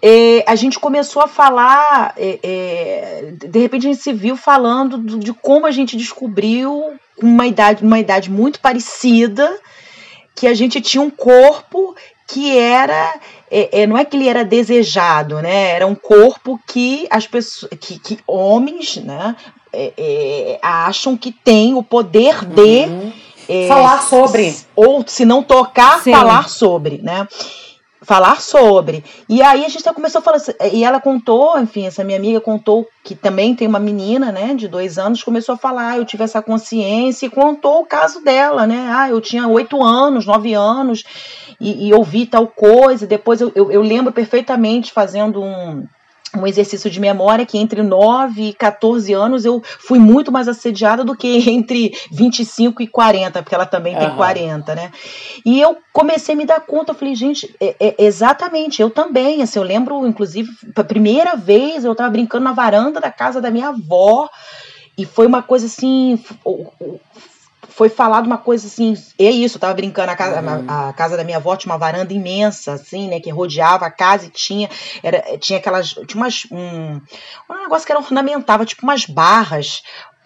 É, 0.00 0.44
a 0.46 0.54
gente 0.54 0.78
começou 0.78 1.20
a 1.20 1.28
falar, 1.28 2.14
é, 2.16 2.38
é, 2.42 3.32
de 3.32 3.58
repente 3.58 3.86
a 3.86 3.90
gente 3.90 4.02
se 4.02 4.12
viu 4.12 4.36
falando 4.36 5.18
de 5.18 5.34
como 5.34 5.66
a 5.66 5.72
gente 5.72 5.96
descobriu 5.96 6.94
uma 7.20 7.46
idade, 7.48 7.84
uma 7.84 7.98
idade 7.98 8.30
muito 8.30 8.60
parecida 8.60 9.58
que 10.38 10.46
a 10.46 10.54
gente 10.54 10.80
tinha 10.80 11.02
um 11.02 11.10
corpo 11.10 11.96
que 12.26 12.56
era 12.56 13.14
é, 13.50 13.82
é, 13.82 13.86
não 13.86 13.96
é 13.96 14.04
que 14.04 14.16
ele 14.16 14.28
era 14.28 14.44
desejado, 14.44 15.40
né? 15.42 15.70
Era 15.70 15.86
um 15.86 15.94
corpo 15.94 16.60
que 16.66 17.06
as 17.10 17.26
pessoas, 17.26 17.72
que, 17.80 17.98
que 17.98 18.18
homens, 18.26 18.96
né, 18.98 19.34
é, 19.72 19.92
é 19.96 20.58
acham 20.62 21.16
que 21.16 21.32
tem 21.32 21.74
o 21.74 21.82
poder 21.82 22.44
de 22.44 22.84
uhum. 22.86 23.12
É, 23.50 23.66
falar 23.66 24.02
sobre 24.02 24.54
ou 24.76 25.02
se 25.06 25.24
não 25.24 25.42
tocar, 25.42 26.02
Sim. 26.02 26.12
falar 26.12 26.50
sobre, 26.50 27.00
né? 27.02 27.26
Falar 28.02 28.40
sobre. 28.40 29.04
E 29.28 29.42
aí 29.42 29.64
a 29.64 29.68
gente 29.68 29.82
começou 29.92 30.20
a 30.20 30.22
falar, 30.22 30.38
e 30.72 30.84
ela 30.84 31.00
contou, 31.00 31.58
enfim, 31.58 31.86
essa 31.86 32.04
minha 32.04 32.18
amiga 32.18 32.40
contou 32.40 32.86
que 33.02 33.14
também 33.14 33.54
tem 33.54 33.66
uma 33.66 33.78
menina, 33.78 34.30
né, 34.30 34.54
de 34.54 34.68
dois 34.68 34.98
anos, 34.98 35.22
começou 35.22 35.54
a 35.54 35.58
falar, 35.58 35.90
ah, 35.90 35.96
eu 35.98 36.04
tive 36.04 36.22
essa 36.22 36.42
consciência 36.42 37.26
e 37.26 37.30
contou 37.30 37.80
o 37.80 37.86
caso 37.86 38.22
dela, 38.22 38.66
né, 38.66 38.88
ah, 38.90 39.08
eu 39.08 39.20
tinha 39.20 39.48
oito 39.48 39.82
anos, 39.82 40.26
nove 40.26 40.54
anos 40.54 41.04
e, 41.60 41.88
e 41.88 41.94
ouvi 41.94 42.26
tal 42.26 42.46
coisa, 42.46 43.06
depois 43.06 43.40
eu, 43.40 43.50
eu, 43.54 43.72
eu 43.72 43.82
lembro 43.82 44.12
perfeitamente 44.12 44.92
fazendo 44.92 45.42
um 45.42 45.84
um 46.36 46.46
exercício 46.46 46.90
de 46.90 47.00
memória 47.00 47.46
que 47.46 47.58
entre 47.58 47.82
9 47.82 48.50
e 48.50 48.52
14 48.52 49.12
anos 49.12 49.44
eu 49.44 49.62
fui 49.64 49.98
muito 49.98 50.30
mais 50.30 50.48
assediada 50.48 51.04
do 51.04 51.16
que 51.16 51.28
entre 51.50 51.92
25 52.10 52.82
e 52.82 52.86
40, 52.86 53.42
porque 53.42 53.54
ela 53.54 53.66
também 53.66 53.94
uhum. 53.94 54.00
tem 54.00 54.16
40, 54.16 54.74
né? 54.74 54.92
E 55.44 55.60
eu 55.60 55.78
comecei 55.92 56.34
a 56.34 56.38
me 56.38 56.44
dar 56.44 56.60
conta, 56.60 56.92
eu 56.92 56.96
falei, 56.96 57.14
gente, 57.14 57.54
é, 57.60 57.74
é, 57.80 57.94
exatamente, 57.98 58.82
eu 58.82 58.90
também, 58.90 59.42
assim, 59.42 59.58
eu 59.58 59.64
lembro, 59.64 60.06
inclusive, 60.06 60.50
a 60.74 60.84
primeira 60.84 61.36
vez 61.36 61.84
eu 61.84 61.94
tava 61.94 62.10
brincando 62.10 62.44
na 62.44 62.52
varanda 62.52 63.00
da 63.00 63.10
casa 63.10 63.40
da 63.40 63.50
minha 63.50 63.68
avó, 63.68 64.28
e 64.96 65.04
foi 65.04 65.26
uma 65.26 65.42
coisa 65.42 65.66
assim, 65.66 66.18
foi 67.78 67.88
falado 67.88 68.26
uma 68.26 68.38
coisa 68.38 68.66
assim, 68.66 68.92
é 69.16 69.30
isso, 69.30 69.56
eu 69.56 69.60
tava 69.60 69.74
brincando, 69.74 70.10
a 70.10 70.16
casa, 70.16 70.40
uhum. 70.42 70.64
a, 70.66 70.88
a, 70.88 70.92
casa 70.92 71.16
da 71.16 71.22
minha 71.22 71.36
avó 71.36 71.54
tinha 71.54 71.72
uma 71.72 71.78
varanda 71.78 72.12
imensa, 72.12 72.72
assim, 72.72 73.06
né, 73.06 73.20
que 73.20 73.30
rodeava 73.30 73.86
a 73.86 73.90
casa 73.90 74.26
e 74.26 74.30
tinha, 74.30 74.68
era, 75.00 75.38
tinha 75.38 75.60
aquelas, 75.60 75.90
tinha 75.90 76.20
umas, 76.20 76.44
um, 76.50 77.00
um 77.48 77.62
negócio 77.62 77.86
que 77.86 77.92
era 77.92 78.00
ornamentava, 78.00 78.66
tipo 78.66 78.82
umas 78.82 79.04
barras, 79.04 79.84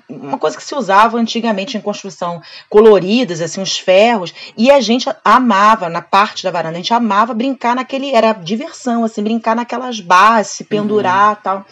uma 0.08 0.38
coisa 0.38 0.56
que 0.56 0.62
se 0.62 0.74
usava 0.74 1.18
antigamente 1.18 1.76
em 1.76 1.80
construção, 1.82 2.40
coloridas, 2.70 3.42
assim, 3.42 3.60
uns 3.60 3.78
ferros, 3.78 4.32
e 4.56 4.70
a 4.70 4.80
gente 4.80 5.06
amava, 5.22 5.90
na 5.90 6.00
parte 6.00 6.44
da 6.44 6.50
varanda, 6.50 6.76
a 6.76 6.80
gente 6.80 6.94
amava 6.94 7.34
brincar 7.34 7.76
naquele, 7.76 8.14
era 8.14 8.32
diversão, 8.32 9.04
assim, 9.04 9.22
brincar 9.22 9.54
naquelas 9.54 10.00
barras, 10.00 10.46
se 10.46 10.64
pendurar 10.64 11.36
e 11.38 11.42
tal. 11.42 11.66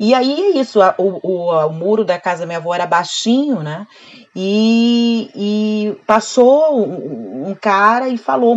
E 0.00 0.14
aí 0.14 0.32
é 0.32 0.58
isso, 0.58 0.80
o, 0.98 1.20
o, 1.22 1.66
o, 1.66 1.72
muro 1.72 2.04
da 2.04 2.18
casa 2.18 2.40
da 2.40 2.46
minha 2.46 2.58
avó 2.58 2.74
era 2.74 2.86
baixinho, 2.86 3.62
né? 3.62 3.86
E, 4.34 5.30
e 5.34 5.96
passou 6.06 6.86
um, 6.86 7.50
um 7.50 7.54
cara 7.54 8.08
e 8.08 8.16
falou. 8.16 8.56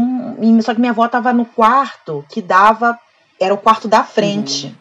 Só 0.61 0.73
que 0.73 0.79
minha 0.79 0.91
avó 0.91 1.05
estava 1.05 1.33
no 1.33 1.45
quarto 1.45 2.25
que 2.29 2.41
dava. 2.41 2.97
Era 3.39 3.53
o 3.53 3.57
quarto 3.57 3.87
da 3.87 4.03
frente. 4.03 4.67
Uhum. 4.67 4.73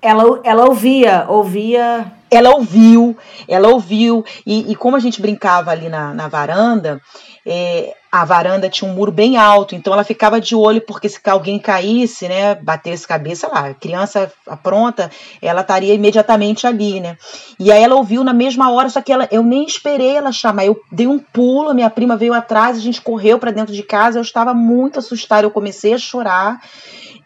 Ela, 0.00 0.40
ela 0.44 0.64
ouvia, 0.66 1.26
ouvia. 1.28 2.12
Ela 2.30 2.50
ouviu, 2.50 3.16
ela 3.48 3.68
ouviu. 3.68 4.24
E, 4.46 4.70
e 4.70 4.76
como 4.76 4.96
a 4.96 5.00
gente 5.00 5.20
brincava 5.20 5.70
ali 5.70 5.88
na, 5.88 6.12
na 6.12 6.28
varanda, 6.28 7.00
é, 7.44 7.96
a 8.10 8.24
varanda 8.24 8.70
tinha 8.70 8.90
um 8.90 8.94
muro 8.94 9.12
bem 9.12 9.36
alto, 9.36 9.74
então 9.74 9.92
ela 9.92 10.02
ficava 10.02 10.40
de 10.40 10.54
olho, 10.54 10.80
porque 10.80 11.08
se 11.08 11.20
alguém 11.26 11.58
caísse, 11.58 12.26
né, 12.26 12.54
batesse 12.54 13.06
cabeça 13.06 13.46
lá, 13.48 13.74
criança 13.74 14.32
pronta, 14.62 15.10
ela 15.42 15.60
estaria 15.60 15.92
imediatamente 15.92 16.66
ali, 16.66 17.00
né. 17.00 17.16
E 17.60 17.70
aí 17.70 17.82
ela 17.82 17.96
ouviu 17.96 18.24
na 18.24 18.32
mesma 18.32 18.70
hora, 18.70 18.88
só 18.88 19.02
que 19.02 19.12
ela, 19.12 19.28
eu 19.30 19.42
nem 19.42 19.64
esperei 19.64 20.16
ela 20.16 20.32
chamar, 20.32 20.64
eu 20.64 20.80
dei 20.90 21.06
um 21.06 21.18
pulo, 21.18 21.74
minha 21.74 21.90
prima 21.90 22.16
veio 22.16 22.32
atrás, 22.32 22.76
a 22.78 22.80
gente 22.80 23.00
correu 23.00 23.38
para 23.38 23.50
dentro 23.50 23.74
de 23.74 23.82
casa, 23.82 24.18
eu 24.18 24.22
estava 24.22 24.54
muito 24.54 24.98
assustada, 24.98 25.46
eu 25.46 25.50
comecei 25.50 25.92
a 25.92 25.98
chorar 25.98 26.60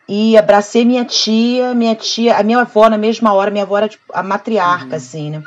e 0.08 0.36
abracei 0.36 0.84
minha 0.84 1.04
tia, 1.04 1.74
minha 1.74 1.94
tia, 1.94 2.36
a 2.36 2.42
minha 2.42 2.60
avó 2.60 2.88
na 2.90 2.98
mesma 2.98 3.32
hora, 3.32 3.52
minha 3.52 3.64
avó 3.64 3.78
era 3.78 3.88
tipo, 3.88 4.04
a 4.12 4.22
matriarca, 4.22 4.90
uhum. 4.90 4.96
assim, 4.96 5.30
né 5.30 5.42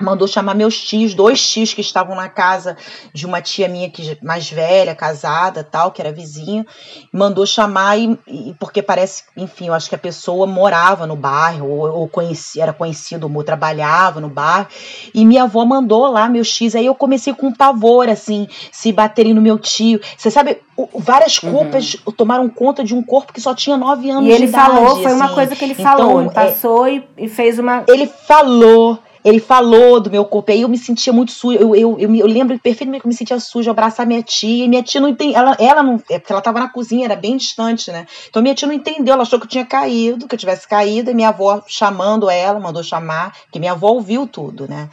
mandou 0.00 0.26
chamar 0.28 0.54
meus 0.54 0.80
tios, 0.80 1.14
dois 1.14 1.46
tios 1.46 1.74
que 1.74 1.80
estavam 1.80 2.14
na 2.14 2.28
casa 2.28 2.76
de 3.12 3.26
uma 3.26 3.40
tia 3.40 3.68
minha 3.68 3.90
que 3.90 4.18
mais 4.22 4.50
velha, 4.50 4.94
casada, 4.94 5.64
tal, 5.64 5.90
que 5.90 6.00
era 6.00 6.12
vizinho, 6.12 6.64
mandou 7.12 7.46
chamar 7.46 7.98
e, 7.98 8.18
e 8.26 8.54
porque 8.58 8.82
parece, 8.82 9.24
enfim, 9.36 9.68
eu 9.68 9.74
acho 9.74 9.88
que 9.88 9.94
a 9.94 9.98
pessoa 9.98 10.46
morava 10.46 11.06
no 11.06 11.16
bairro 11.16 11.68
ou, 11.68 12.00
ou 12.00 12.08
conhecia, 12.08 12.62
era 12.62 12.72
conhecido 12.72 13.30
ou 13.32 13.44
trabalhava 13.44 14.20
no 14.20 14.28
bairro, 14.28 14.66
e 15.14 15.24
minha 15.24 15.44
avó 15.44 15.64
mandou 15.64 16.06
lá 16.10 16.28
meus 16.28 16.52
tios, 16.52 16.74
aí 16.74 16.86
eu 16.86 16.94
comecei 16.94 17.32
com 17.32 17.52
pavor 17.52 18.08
assim, 18.08 18.46
se 18.70 18.92
baterem 18.92 19.32
no 19.32 19.40
meu 19.40 19.58
tio. 19.58 20.00
Você 20.16 20.30
sabe, 20.30 20.58
várias 20.94 21.42
uhum. 21.42 21.52
culpas 21.52 21.94
uhum. 22.06 22.12
tomaram 22.12 22.48
conta 22.48 22.84
de 22.84 22.94
um 22.94 23.02
corpo 23.02 23.32
que 23.32 23.40
só 23.40 23.54
tinha 23.54 23.76
nove 23.76 24.10
anos 24.10 24.30
e 24.30 24.36
de 24.36 24.44
idade. 24.44 24.44
E 24.44 24.44
ele 24.44 24.52
falou, 24.52 25.02
foi 25.02 25.12
uma 25.12 25.24
assim. 25.24 25.34
coisa 25.34 25.56
que 25.56 25.64
ele 25.64 25.74
falou, 25.74 26.22
então, 26.22 26.22
ele 26.22 26.30
passou 26.30 26.86
é, 26.86 26.92
e, 26.94 27.04
e 27.18 27.28
fez 27.28 27.58
uma 27.58 27.84
Ele 27.88 28.06
falou 28.06 28.98
ele 29.24 29.40
falou 29.40 30.00
do 30.00 30.10
meu 30.10 30.24
corpo, 30.24 30.50
aí 30.52 30.62
eu 30.62 30.68
me 30.68 30.78
sentia 30.78 31.12
muito 31.12 31.32
suja. 31.32 31.58
Eu, 31.58 31.74
eu, 31.74 31.96
eu, 31.98 32.14
eu 32.14 32.26
lembro 32.26 32.58
perfeitamente 32.58 33.02
que 33.02 33.06
eu 33.06 33.10
me 33.10 33.16
sentia 33.16 33.38
suja, 33.40 33.70
abraçar 33.70 34.06
minha 34.06 34.22
tia, 34.22 34.64
e 34.64 34.68
minha 34.68 34.82
tia 34.82 35.00
não 35.00 35.08
entendeu. 35.08 35.38
Ela, 35.38 35.56
ela 35.58 35.82
não. 35.82 36.02
É 36.10 36.18
porque 36.18 36.32
ela 36.32 36.40
estava 36.40 36.60
na 36.60 36.68
cozinha, 36.68 37.04
era 37.04 37.16
bem 37.16 37.36
distante, 37.36 37.90
né? 37.90 38.06
Então 38.28 38.42
minha 38.42 38.54
tia 38.54 38.68
não 38.68 38.74
entendeu, 38.74 39.14
ela 39.14 39.22
achou 39.22 39.38
que 39.38 39.46
eu 39.46 39.50
tinha 39.50 39.66
caído, 39.66 40.26
que 40.26 40.34
eu 40.34 40.38
tivesse 40.38 40.66
caído, 40.66 41.10
e 41.10 41.14
minha 41.14 41.28
avó 41.28 41.62
chamando 41.66 42.30
ela, 42.30 42.60
mandou 42.60 42.82
chamar, 42.82 43.34
que 43.52 43.58
minha 43.58 43.72
avó 43.72 43.88
ouviu 43.88 44.26
tudo, 44.26 44.68
né? 44.68 44.88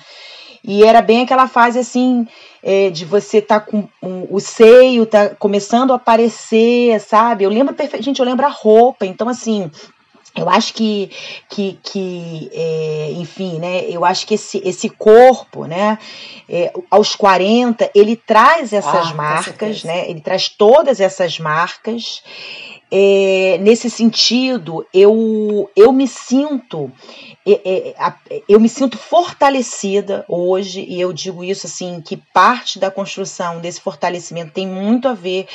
E 0.67 0.83
era 0.83 0.99
bem 0.99 1.21
aquela 1.21 1.47
fase 1.47 1.77
assim, 1.77 2.27
é, 2.63 2.89
de 2.89 3.05
você 3.05 3.39
tá 3.39 3.59
com 3.59 3.87
um, 4.01 4.25
o 4.31 4.39
seio, 4.39 5.05
tá 5.05 5.29
começando 5.29 5.93
a 5.93 5.97
aparecer, 5.97 6.99
sabe? 6.99 7.43
Eu 7.43 7.51
lembro 7.51 7.75
perfeitamente, 7.75 8.05
gente, 8.05 8.19
eu 8.19 8.25
lembro 8.25 8.47
a 8.47 8.49
roupa, 8.49 9.05
então 9.05 9.29
assim, 9.29 9.69
eu 10.35 10.49
acho 10.49 10.73
que, 10.73 11.09
que, 11.49 11.79
que 11.81 12.51
é, 12.53 13.11
enfim, 13.13 13.57
né, 13.57 13.85
eu 13.89 14.03
acho 14.03 14.27
que 14.27 14.33
esse, 14.33 14.61
esse 14.65 14.89
corpo, 14.89 15.65
né, 15.65 15.97
é, 16.49 16.73
aos 16.91 17.15
40, 17.15 17.89
ele 17.95 18.15
traz 18.15 18.73
essas 18.73 19.11
ah, 19.11 19.13
marcas, 19.13 19.83
né, 19.83 20.09
ele 20.09 20.19
traz 20.19 20.49
todas 20.49 20.99
essas 20.99 21.39
marcas, 21.39 22.21
é, 22.91 23.57
nesse 23.61 23.89
sentido, 23.89 24.85
eu, 24.93 25.69
eu 25.75 25.91
me 25.91 26.07
sinto 26.07 26.91
eu 28.49 28.59
me 28.59 28.67
sinto 28.67 28.97
fortalecida 28.97 30.25
hoje 30.27 30.81
e 30.81 30.99
eu 30.99 31.13
digo 31.13 31.43
isso 31.43 31.67
assim 31.67 32.01
que 32.01 32.17
parte 32.17 32.79
da 32.79 32.89
construção 32.89 33.59
desse 33.61 33.79
fortalecimento 33.79 34.51
tem 34.51 34.67
muito 34.67 35.07
a 35.07 35.13
ver 35.13 35.47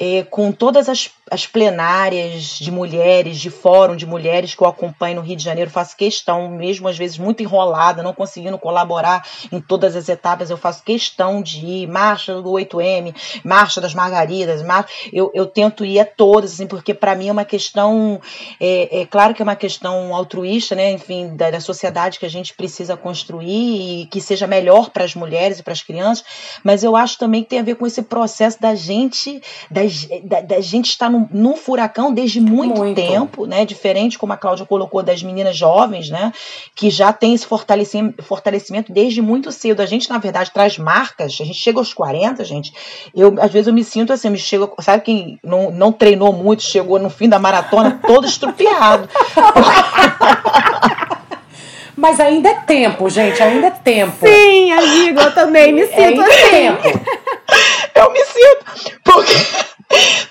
é, 0.00 0.22
com 0.24 0.50
todas 0.50 0.88
as, 0.88 1.10
as 1.30 1.46
plenárias 1.46 2.58
de 2.58 2.70
mulheres, 2.70 3.38
de 3.38 3.50
fórum 3.50 3.96
de 3.96 4.06
mulheres 4.06 4.54
que 4.54 4.62
eu 4.62 4.68
acompanho 4.68 5.16
no 5.16 5.22
Rio 5.22 5.36
de 5.36 5.42
Janeiro, 5.42 5.70
faço 5.70 5.96
questão, 5.96 6.48
mesmo 6.48 6.88
às 6.88 6.96
vezes 6.96 7.18
muito 7.18 7.42
enrolada, 7.42 8.02
não 8.02 8.14
conseguindo 8.14 8.58
colaborar 8.58 9.26
em 9.50 9.60
todas 9.60 9.96
as 9.96 10.08
etapas, 10.08 10.50
eu 10.50 10.56
faço 10.56 10.84
questão 10.84 11.42
de 11.42 11.64
ir, 11.64 11.86
marcha 11.86 12.40
do 12.40 12.50
8M, 12.50 13.14
marcha 13.44 13.80
das 13.80 13.94
margaridas, 13.94 14.62
marcha, 14.62 14.88
eu, 15.12 15.30
eu 15.34 15.46
tento 15.46 15.84
ir 15.84 15.98
a 15.98 16.04
todas, 16.04 16.54
assim, 16.54 16.66
porque 16.66 16.94
para 16.94 17.14
mim 17.14 17.28
é 17.28 17.32
uma 17.32 17.44
questão, 17.44 18.20
é, 18.60 19.00
é 19.00 19.06
claro 19.06 19.34
que 19.34 19.42
é 19.42 19.44
uma 19.44 19.56
questão 19.56 20.14
altruísta, 20.14 20.74
né, 20.74 20.92
enfim, 20.92 21.25
da, 21.34 21.50
da 21.50 21.60
sociedade 21.60 22.18
que 22.18 22.26
a 22.26 22.30
gente 22.30 22.54
precisa 22.54 22.96
construir 22.96 24.02
e 24.02 24.06
que 24.06 24.20
seja 24.20 24.46
melhor 24.46 24.90
para 24.90 25.04
as 25.04 25.14
mulheres 25.14 25.58
e 25.58 25.62
para 25.62 25.72
as 25.72 25.82
crianças, 25.82 26.24
mas 26.62 26.84
eu 26.84 26.96
acho 26.96 27.18
também 27.18 27.42
que 27.42 27.50
tem 27.50 27.58
a 27.58 27.62
ver 27.62 27.76
com 27.76 27.86
esse 27.86 28.02
processo 28.02 28.60
da 28.60 28.74
gente 28.74 29.42
da, 29.70 29.82
da, 30.24 30.40
da 30.40 30.60
gente 30.60 30.90
estar 30.90 31.10
num, 31.10 31.28
num, 31.30 31.56
furacão 31.56 32.12
desde 32.12 32.40
muito, 32.40 32.76
muito, 32.76 32.96
tempo, 32.96 33.46
né? 33.46 33.64
Diferente 33.64 34.18
como 34.18 34.32
a 34.32 34.36
Cláudia 34.36 34.66
colocou 34.66 35.02
das 35.02 35.22
meninas 35.22 35.56
jovens, 35.56 36.10
né? 36.10 36.32
Que 36.74 36.90
já 36.90 37.12
tem 37.12 37.34
esse 37.34 37.46
fortalecimento, 37.46 38.22
fortalecimento 38.22 38.92
desde 38.92 39.22
muito 39.22 39.50
cedo. 39.50 39.80
A 39.80 39.86
gente, 39.86 40.08
na 40.08 40.18
verdade, 40.18 40.50
traz 40.52 40.78
marcas, 40.78 41.38
a 41.40 41.44
gente 41.44 41.58
chega 41.58 41.78
aos 41.78 41.92
40, 41.92 42.44
gente. 42.44 42.72
Eu, 43.14 43.34
às 43.40 43.50
vezes, 43.50 43.68
eu 43.68 43.74
me 43.74 43.84
sinto 43.84 44.12
assim, 44.12 44.30
me 44.30 44.38
chego, 44.38 44.74
sabe 44.80 45.02
quem 45.02 45.38
não, 45.42 45.70
não 45.70 45.92
treinou 45.92 46.32
muito, 46.32 46.62
chegou 46.62 46.98
no 46.98 47.10
fim 47.10 47.28
da 47.28 47.38
maratona 47.38 48.00
todo 48.06 48.26
estrupiado. 48.26 49.08
Mas 51.96 52.20
ainda 52.20 52.50
é 52.50 52.54
tempo, 52.54 53.08
gente, 53.08 53.42
ainda 53.42 53.68
é 53.68 53.70
tempo. 53.70 54.26
Sim, 54.26 54.70
amiga, 54.72 55.22
eu 55.22 55.34
também 55.34 55.72
me 55.72 55.80
é 55.80 55.86
sinto 55.86 56.20
é 56.20 56.24
assim. 56.24 56.50
Tempo. 56.50 57.00
Eu 57.94 58.12
me 58.12 58.24
sinto. 58.24 58.98
Porque 59.02 59.34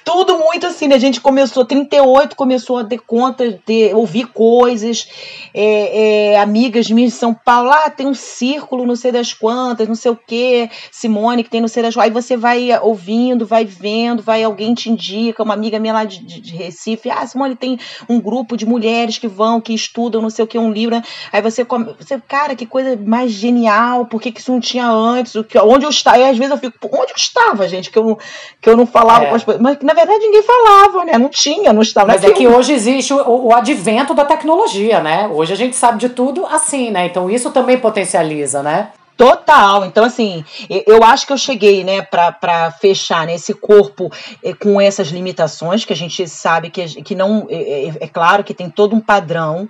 tudo 0.03 0.37
muito 0.37 0.67
assim, 0.67 0.87
né? 0.87 0.95
A 0.95 0.99
gente 0.99 1.19
começou, 1.19 1.65
38, 1.65 2.35
começou 2.35 2.77
a 2.77 2.83
ter 2.83 2.99
conta, 2.99 3.59
de 3.65 3.93
ouvir 3.93 4.27
coisas. 4.27 5.07
É, 5.53 6.33
é, 6.33 6.39
amigas 6.39 6.89
minhas 6.91 7.13
de 7.13 7.17
São 7.17 7.33
Paulo, 7.33 7.71
ah, 7.71 7.89
tem 7.89 8.05
um 8.05 8.13
círculo, 8.13 8.85
não 8.85 8.95
sei 8.95 9.11
das 9.11 9.33
quantas, 9.33 9.87
não 9.87 9.95
sei 9.95 10.11
o 10.11 10.15
quê, 10.15 10.69
Simone, 10.91 11.43
que 11.43 11.49
tem 11.49 11.61
não 11.61 11.67
sei 11.67 11.81
das 11.81 11.95
Aí 11.97 12.09
você 12.09 12.35
vai 12.35 12.77
ouvindo, 12.81 13.45
vai 13.45 13.65
vendo, 13.65 14.21
vai 14.21 14.43
alguém 14.43 14.73
te 14.73 14.89
indica, 14.89 15.43
uma 15.43 15.53
amiga 15.53 15.79
minha 15.79 15.93
lá 15.93 16.03
de, 16.03 16.19
de, 16.19 16.41
de 16.41 16.55
Recife, 16.55 17.09
ah, 17.09 17.25
Simone, 17.25 17.55
tem 17.55 17.79
um 18.09 18.19
grupo 18.19 18.57
de 18.57 18.65
mulheres 18.65 19.17
que 19.17 19.27
vão, 19.27 19.61
que 19.61 19.73
estudam, 19.73 20.21
não 20.21 20.29
sei 20.29 20.43
o 20.43 20.47
que, 20.47 20.59
um 20.59 20.71
livro. 20.71 20.95
Né? 20.95 21.03
Aí 21.31 21.41
você, 21.41 21.63
come, 21.63 21.95
você 21.97 22.19
cara, 22.19 22.55
que 22.55 22.65
coisa 22.65 22.97
mais 22.97 23.31
genial, 23.31 24.05
por 24.05 24.21
que, 24.21 24.31
que 24.31 24.41
isso 24.41 24.51
não 24.51 24.59
tinha 24.59 24.87
antes? 24.87 25.35
O 25.35 25.43
que, 25.43 25.57
onde 25.57 25.85
eu 25.85 25.89
estava? 25.89 26.17
E 26.19 26.23
às 26.25 26.37
vezes 26.37 26.51
eu 26.51 26.57
fico, 26.57 26.77
onde 26.91 27.11
eu 27.11 27.17
estava, 27.17 27.67
gente, 27.67 27.89
que 27.89 27.97
eu, 27.97 28.17
que 28.61 28.69
eu 28.69 28.75
não 28.75 28.85
falava 28.85 29.25
é. 29.25 29.29
com 29.29 29.35
as 29.35 29.44
pessoas. 29.45 29.61
Mas 29.61 29.77
na 29.81 29.93
verdade 29.93 30.19
ninguém 30.19 30.43
falava, 30.43 31.05
né? 31.05 31.17
Não 31.17 31.29
tinha, 31.29 31.71
não 31.71 31.81
estava. 31.81 32.07
Mas 32.07 32.23
é 32.23 32.31
que 32.31 32.47
hoje 32.47 32.73
existe 32.73 33.13
o, 33.13 33.47
o, 33.47 33.53
advento 33.53 34.13
da 34.13 34.25
tecnologia, 34.25 34.99
né? 34.99 35.29
Hoje 35.31 35.53
a 35.53 35.55
gente 35.55 35.75
sabe 35.75 35.99
de 35.99 36.09
tudo 36.09 36.45
assim, 36.45 36.91
né? 36.91 37.05
Então 37.05 37.29
isso 37.29 37.51
também 37.51 37.77
potencializa, 37.77 38.61
né? 38.61 38.89
Total. 39.17 39.85
Então, 39.85 40.03
assim, 40.03 40.43
eu 40.85 41.01
acho 41.01 41.25
que 41.25 41.31
eu 41.31 41.37
cheguei, 41.37 41.85
né, 41.85 42.01
para 42.01 42.71
fechar 42.81 43.25
né, 43.25 43.35
corpo 43.61 44.11
eh, 44.43 44.53
com 44.53 44.79
essas 44.79 45.07
limitações, 45.07 45.85
que 45.85 45.93
a 45.93 45.95
gente 45.95 46.27
sabe 46.27 46.69
que, 46.69 47.01
que 47.01 47.15
não. 47.15 47.47
É, 47.49 47.93
é, 48.01 48.07
claro 48.07 48.43
que 48.43 48.53
tem 48.53 48.69
todo 48.69 48.93
um 48.93 48.99
padrão 48.99 49.69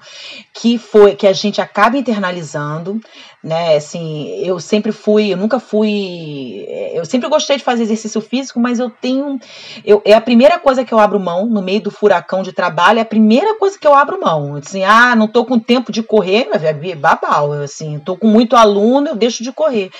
que 0.52 0.80
foi 0.80 1.16
que 1.16 1.28
a 1.28 1.34
gente 1.34 1.62
acaba 1.62 1.96
internalizando, 1.96 3.00
né? 3.46 3.76
Assim, 3.76 4.40
eu 4.44 4.60
sempre 4.60 4.92
fui, 4.92 5.32
eu 5.32 5.38
nunca 5.38 5.60
fui. 5.60 6.66
Eh, 6.68 6.94
eu 6.96 7.06
sempre 7.06 7.30
gostei 7.30 7.58
de 7.58 7.64
fazer 7.64 7.84
exercício 7.84 8.20
físico, 8.20 8.60
mas 8.60 8.80
eu 8.80 8.90
tenho. 8.90 9.40
Eu, 9.86 10.02
é 10.04 10.14
a 10.14 10.22
primeira 10.22 10.58
coisa 10.58 10.84
que 10.84 10.92
eu 10.92 10.98
abro 10.98 11.20
mão 11.20 11.46
no 11.46 11.62
meio 11.62 11.80
do 11.80 11.92
furacão 11.92 12.42
de 12.42 12.52
trabalho, 12.52 12.98
é 12.98 13.04
a 13.04 13.06
primeira 13.06 13.56
coisa 13.60 13.78
que 13.78 13.86
eu 13.86 13.94
abro 13.94 14.20
mão. 14.20 14.56
Assim, 14.56 14.84
ah, 14.84 15.16
não 15.16 15.28
tô 15.28 15.46
com 15.46 15.60
tempo 15.60 15.92
de 15.92 16.02
correr, 16.02 16.48
é 16.52 16.96
babau. 16.96 17.54
Assim, 17.54 18.00
tô 18.00 18.18
com 18.18 18.26
muito 18.26 18.56
aluno, 18.56 19.10
eu 19.10 19.16
deixo 19.16 19.44
de 19.44 19.52
correr. 19.52 19.92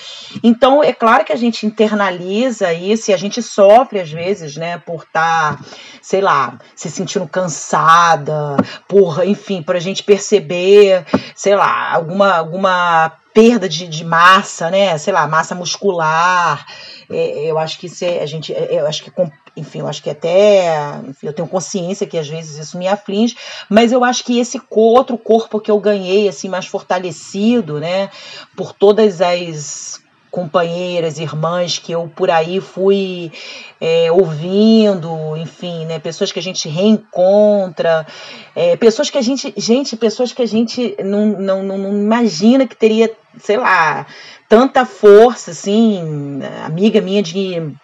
Então, 0.42 0.82
é 0.82 0.92
claro 0.92 1.24
que 1.24 1.32
a 1.32 1.36
gente 1.36 1.64
internaliza 1.64 2.72
isso 2.72 3.12
e 3.12 3.14
a 3.14 3.16
gente 3.16 3.40
sofre 3.40 4.00
às 4.00 4.10
vezes, 4.10 4.56
né, 4.56 4.78
por 4.78 5.04
estar, 5.04 5.56
tá, 5.56 5.64
sei 6.02 6.20
lá, 6.20 6.58
se 6.74 6.90
sentindo 6.90 7.28
cansada, 7.28 8.56
por, 8.88 9.24
enfim, 9.24 9.62
por 9.62 9.76
a 9.76 9.80
gente 9.80 10.02
perceber, 10.02 11.06
sei 11.36 11.54
lá, 11.54 11.94
alguma, 11.94 12.34
alguma 12.34 13.12
perda 13.36 13.68
de, 13.68 13.86
de 13.86 14.02
massa, 14.02 14.70
né, 14.70 14.96
sei 14.96 15.12
lá, 15.12 15.26
massa 15.26 15.54
muscular. 15.54 16.64
É, 17.10 17.50
eu 17.50 17.58
acho 17.58 17.78
que 17.78 17.86
isso 17.86 18.02
é, 18.02 18.22
a 18.22 18.26
gente, 18.26 18.50
é, 18.50 18.80
eu 18.80 18.86
acho 18.86 19.04
que 19.04 19.12
enfim, 19.54 19.80
eu 19.80 19.88
acho 19.88 20.02
que 20.02 20.08
até, 20.08 20.98
enfim, 21.06 21.26
eu 21.26 21.34
tenho 21.34 21.46
consciência 21.46 22.06
que 22.06 22.16
às 22.16 22.26
vezes 22.26 22.56
isso 22.56 22.78
me 22.78 22.88
aflige, 22.88 23.36
mas 23.68 23.92
eu 23.92 24.02
acho 24.02 24.24
que 24.24 24.38
esse 24.38 24.58
outro 24.70 25.18
corpo 25.18 25.60
que 25.60 25.70
eu 25.70 25.78
ganhei, 25.78 26.28
assim, 26.28 26.48
mais 26.48 26.66
fortalecido, 26.66 27.78
né, 27.78 28.08
por 28.56 28.72
todas 28.72 29.20
as 29.20 30.00
companheiras, 30.36 31.18
irmãs 31.18 31.78
que 31.78 31.92
eu 31.92 32.12
por 32.14 32.30
aí 32.30 32.60
fui 32.60 33.32
é, 33.80 34.12
ouvindo, 34.12 35.34
enfim, 35.34 35.86
né, 35.86 35.98
pessoas 35.98 36.30
que 36.30 36.38
a 36.38 36.42
gente 36.42 36.68
reencontra, 36.68 38.06
é, 38.54 38.76
pessoas 38.76 39.08
que 39.08 39.16
a 39.16 39.22
gente, 39.22 39.54
gente, 39.56 39.96
pessoas 39.96 40.34
que 40.34 40.42
a 40.42 40.46
gente 40.46 40.94
não, 41.02 41.26
não, 41.26 41.62
não, 41.62 41.78
não 41.78 41.90
imagina 41.90 42.66
que 42.66 42.76
teria, 42.76 43.10
sei 43.38 43.56
lá, 43.56 44.06
tanta 44.48 44.84
força, 44.84 45.50
assim, 45.50 46.40
amiga 46.64 47.00
minha 47.00 47.22
de 47.22 47.74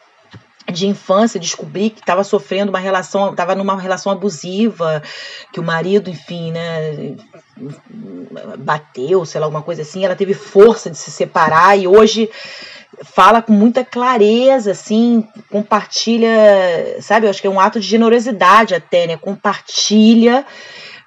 de 0.70 0.86
infância 0.86 1.40
descobri 1.40 1.90
que 1.90 2.00
estava 2.00 2.22
sofrendo 2.22 2.70
uma 2.70 2.78
relação, 2.78 3.30
estava 3.30 3.55
numa 3.55 3.78
relação 3.78 4.12
abusiva, 4.12 5.03
que 5.53 5.59
o 5.59 5.62
marido, 5.62 6.09
enfim, 6.09 6.53
né, 6.53 7.16
bateu, 8.59 9.24
sei 9.24 9.40
lá, 9.40 9.46
alguma 9.46 9.62
coisa 9.62 9.82
assim, 9.82 10.05
ela 10.05 10.14
teve 10.14 10.34
força 10.34 10.88
de 10.88 10.96
se 10.96 11.11
separar 11.11 11.78
e 11.78 11.86
hoje 11.86 12.30
fala 13.05 13.42
com 13.42 13.53
muita 13.53 13.84
clareza, 13.84 14.70
assim, 14.70 15.26
compartilha, 15.50 16.30
sabe, 17.00 17.26
eu 17.26 17.30
acho 17.30 17.40
que 17.40 17.46
é 17.46 17.50
um 17.50 17.61
ato 17.61 17.80
de 17.80 17.86
generosidade 17.86 18.74
até, 18.74 19.07
né, 19.07 19.16
compartilha 19.16 20.46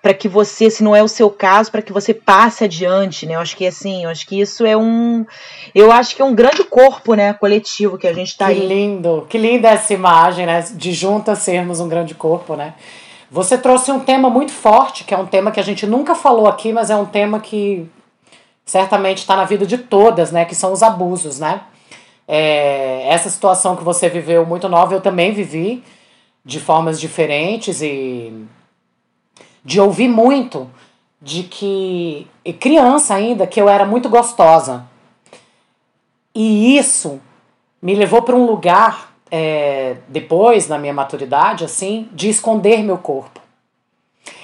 para 0.05 0.13
que 0.13 0.29
você, 0.29 0.69
se 0.69 0.83
não 0.83 0.95
é 0.95 1.01
o 1.01 1.07
seu 1.07 1.31
caso, 1.31 1.71
para 1.71 1.81
que 1.81 1.91
você 1.91 2.13
passe 2.13 2.63
adiante, 2.63 3.25
né? 3.25 3.33
Eu 3.33 3.39
acho 3.39 3.57
que 3.57 3.65
assim, 3.65 4.03
eu 4.03 4.11
acho 4.11 4.27
que 4.27 4.39
isso 4.39 4.63
é 4.63 4.77
um, 4.77 5.25
eu 5.73 5.91
acho 5.91 6.15
que 6.15 6.21
é 6.21 6.25
um 6.25 6.35
grande 6.35 6.63
corpo, 6.63 7.15
né, 7.15 7.33
coletivo 7.33 7.97
que 7.97 8.05
a 8.05 8.13
gente 8.13 8.27
está 8.27 8.45
aí. 8.45 8.59
Que 8.59 8.67
lindo, 8.67 9.25
que 9.27 9.35
linda 9.35 9.67
essa 9.67 9.95
imagem, 9.95 10.45
né, 10.45 10.63
de 10.75 10.93
juntas 10.93 11.39
sermos 11.39 11.79
um 11.79 11.89
grande 11.89 12.13
corpo, 12.13 12.55
né? 12.55 12.75
Você 13.31 13.57
trouxe 13.57 13.91
um 13.91 13.99
tema 13.99 14.29
muito 14.29 14.51
forte, 14.51 15.05
que 15.05 15.11
é 15.11 15.17
um 15.17 15.25
tema 15.25 15.49
que 15.49 15.59
a 15.59 15.63
gente 15.63 15.87
nunca 15.87 16.13
falou 16.13 16.45
aqui, 16.47 16.71
mas 16.71 16.91
é 16.91 16.95
um 16.95 17.07
tema 17.07 17.39
que 17.39 17.89
certamente 18.63 19.17
está 19.17 19.35
na 19.35 19.45
vida 19.45 19.65
de 19.65 19.79
todas, 19.79 20.31
né? 20.31 20.45
Que 20.45 20.53
são 20.53 20.71
os 20.71 20.83
abusos, 20.83 21.39
né? 21.39 21.61
É, 22.27 23.07
essa 23.09 23.27
situação 23.27 23.75
que 23.75 23.83
você 23.83 24.07
viveu 24.07 24.45
muito 24.45 24.69
nova, 24.69 24.93
eu 24.93 25.01
também 25.01 25.31
vivi 25.31 25.83
de 26.45 26.59
formas 26.59 26.99
diferentes 26.99 27.81
e 27.81 28.45
de 29.65 29.81
ouvir 29.81 30.07
muito 30.07 30.69
de 31.19 31.41
que, 31.41 32.27
criança 32.59 33.15
ainda, 33.15 33.47
que 33.47 33.59
eu 33.59 33.67
era 33.67 33.83
muito 33.83 34.07
gostosa. 34.07 34.85
E 36.35 36.77
isso 36.77 37.19
me 37.81 37.95
levou 37.95 38.21
para 38.21 38.35
um 38.35 38.45
lugar, 38.45 39.15
é, 39.31 39.97
depois, 40.07 40.67
na 40.67 40.77
minha 40.77 40.93
maturidade, 40.93 41.65
assim, 41.65 42.07
de 42.11 42.29
esconder 42.29 42.83
meu 42.83 42.99
corpo. 42.99 43.41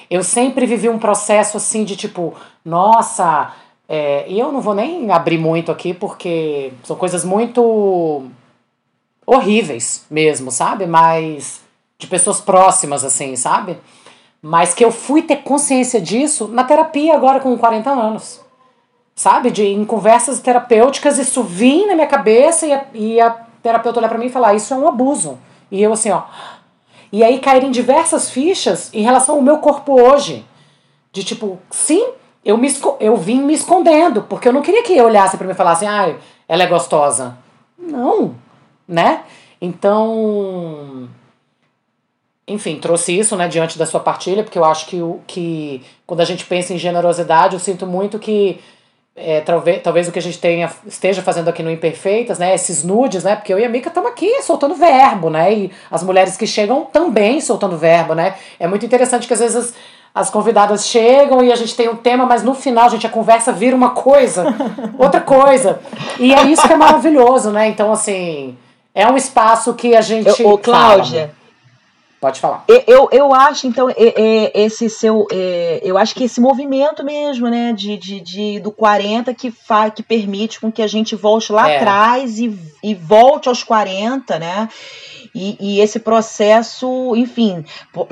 Eu 0.10 0.24
sempre 0.24 0.66
vivi 0.66 0.90
um 0.90 1.00
processo 1.00 1.56
assim 1.56 1.86
de 1.86 1.96
tipo, 1.96 2.34
nossa, 2.66 3.54
é, 3.88 4.26
e 4.28 4.40
eu 4.40 4.52
não 4.52 4.60
vou 4.60 4.74
nem 4.74 5.10
abrir 5.12 5.38
muito 5.38 5.72
aqui 5.72 5.94
porque 5.94 6.74
são 6.84 6.96
coisas 6.96 7.24
muito 7.24 8.26
horríveis 9.26 10.06
mesmo, 10.10 10.52
sabe? 10.52 10.86
Mas 10.86 11.62
de 11.98 12.08
pessoas 12.08 12.42
próximas, 12.42 13.06
assim, 13.06 13.36
sabe? 13.36 13.78
Mas 14.42 14.74
que 14.74 14.84
eu 14.84 14.92
fui 14.92 15.22
ter 15.22 15.38
consciência 15.38 16.02
disso 16.02 16.48
na 16.48 16.64
terapia 16.64 17.14
agora 17.14 17.40
com 17.40 17.56
40 17.58 17.90
anos. 17.90 18.42
Sabe? 19.14 19.52
De, 19.52 19.64
em 19.64 19.86
conversas 19.86 20.40
terapêuticas, 20.40 21.20
isso 21.20 21.44
vinha 21.44 21.88
na 21.88 21.96
minha 21.96 22.08
cabeça 22.08 22.66
e 22.66 22.74
a, 22.74 22.86
e 22.94 23.22
a 23.22 23.30
terapeuta 23.62 24.00
olhar 24.00 24.10
para 24.10 24.18
mim 24.18 24.26
e 24.26 24.32
falar: 24.32 24.56
Isso 24.56 24.74
é 24.74 24.78
um 24.78 24.88
abuso. 24.88 25.38
E 25.70 25.82
eu 25.82 25.94
assim, 25.94 26.10
ó. 26.10 26.24
E 27.12 27.24
aí 27.24 27.40
caírem 27.40 27.70
diversas 27.70 28.32
fichas 28.32 28.92
em 28.94 29.04
relação 29.04 29.36
ao 29.36 29.42
meu 29.42 29.60
corpo 29.60 30.02
hoje. 30.02 30.46
De 31.12 31.24
tipo, 31.24 31.60
sim, 31.70 32.14
eu, 32.44 32.58
me, 32.58 32.74
eu 33.00 33.18
vim 33.18 33.42
me 33.42 33.54
escondendo, 33.54 34.24
porque 34.24 34.48
eu 34.48 34.54
não 34.54 34.62
queria 34.62 34.82
que 34.82 35.00
olhasse 35.00 35.38
para 35.38 35.46
mim 35.46 35.54
e 35.54 35.58
falasse: 35.58 35.86
Ah, 35.86 36.16
ela 36.48 36.64
é 36.64 36.68
gostosa. 36.68 37.38
Não, 37.78 38.36
né? 38.88 39.24
Então 39.62 41.08
enfim, 42.52 42.78
trouxe 42.78 43.18
isso 43.18 43.36
né, 43.36 43.48
diante 43.48 43.78
da 43.78 43.86
sua 43.86 44.00
partilha, 44.00 44.44
porque 44.44 44.58
eu 44.58 44.66
acho 44.66 44.86
que, 44.86 45.02
o, 45.02 45.20
que 45.26 45.82
quando 46.06 46.22
a 46.22 46.26
gente 46.26 46.46
pensa 46.46 46.74
em 46.74 46.78
generosidade, 46.78 47.54
eu 47.54 47.60
sinto 47.60 47.86
muito 47.88 48.20
que 48.20 48.60
é, 49.16 49.42
talvez, 49.42 49.82
talvez 49.82 50.08
o 50.08 50.12
que 50.12 50.20
a 50.20 50.22
gente 50.22 50.40
tenha, 50.40 50.70
esteja 50.86 51.22
fazendo 51.22 51.50
aqui 51.50 51.62
no 51.62 51.70
Imperfeitas, 51.70 52.40
né, 52.40 52.56
esses 52.56 52.84
nudes, 52.84 53.24
né, 53.24 53.36
porque 53.36 53.54
eu 53.54 53.60
e 53.60 53.66
a 53.66 53.70
Mica 53.70 53.90
estamos 53.90 54.10
aqui 54.10 54.42
soltando 54.42 54.74
verbo, 54.74 55.30
né, 55.30 55.54
e 55.54 55.72
as 55.90 56.02
mulheres 56.04 56.38
que 56.38 56.48
chegam 56.48 56.86
também 56.86 57.42
soltando 57.42 57.78
verbo, 57.78 58.14
né, 58.14 58.36
é 58.60 58.68
muito 58.68 58.86
interessante 58.86 59.28
que 59.28 59.34
às 59.34 59.40
vezes 59.40 59.56
as, 59.58 59.74
as 60.16 60.30
convidadas 60.30 60.88
chegam 60.88 61.44
e 61.44 61.52
a 61.52 61.56
gente 61.56 61.76
tem 61.76 61.90
um 61.90 61.96
tema, 61.96 62.26
mas 62.26 62.42
no 62.42 62.54
final, 62.54 62.90
gente, 62.90 63.06
a 63.06 63.10
conversa 63.10 63.52
vira 63.52 63.76
uma 63.76 63.90
coisa, 63.90 64.46
outra 64.98 65.20
coisa, 65.20 65.80
e 66.18 66.34
é 66.34 66.44
isso 66.44 66.66
que 66.66 66.74
é 66.74 66.78
maravilhoso, 66.78 67.52
né, 67.52 67.68
então 67.68 67.92
assim, 67.92 68.58
é 68.96 69.06
um 69.08 69.18
espaço 69.18 69.74
que 69.74 69.96
a 69.96 70.02
gente... 70.02 70.42
Ô, 70.42 70.58
Cláudia... 70.58 71.28
Fala, 71.28 71.41
Pode 72.22 72.40
falar. 72.40 72.64
Eu, 72.86 73.10
eu 73.12 73.34
acho, 73.34 73.66
então, 73.66 73.88
esse 74.54 74.88
seu. 74.92 75.26
Eu 75.82 75.98
acho 75.98 76.14
que 76.14 76.26
esse 76.26 76.40
movimento 76.40 77.04
mesmo, 77.04 77.50
né, 77.50 77.74
de, 77.74 77.98
de, 77.98 78.22
de 78.22 78.60
do 78.60 78.72
40 78.72 79.34
que, 79.34 79.50
fa, 79.50 79.90
que 79.90 80.04
permite 80.04 80.60
com 80.60 80.72
que 80.72 80.84
a 80.84 80.88
gente 80.88 81.16
volte 81.16 81.52
lá 81.52 81.68
é. 81.68 81.78
atrás 81.78 82.38
e, 82.38 82.56
e 82.84 82.94
volte 82.94 83.50
aos 83.50 83.64
40, 83.64 84.38
né? 84.38 84.70
E, 85.34 85.58
e 85.60 85.80
esse 85.80 86.00
processo, 86.00 87.16
enfim, 87.16 87.64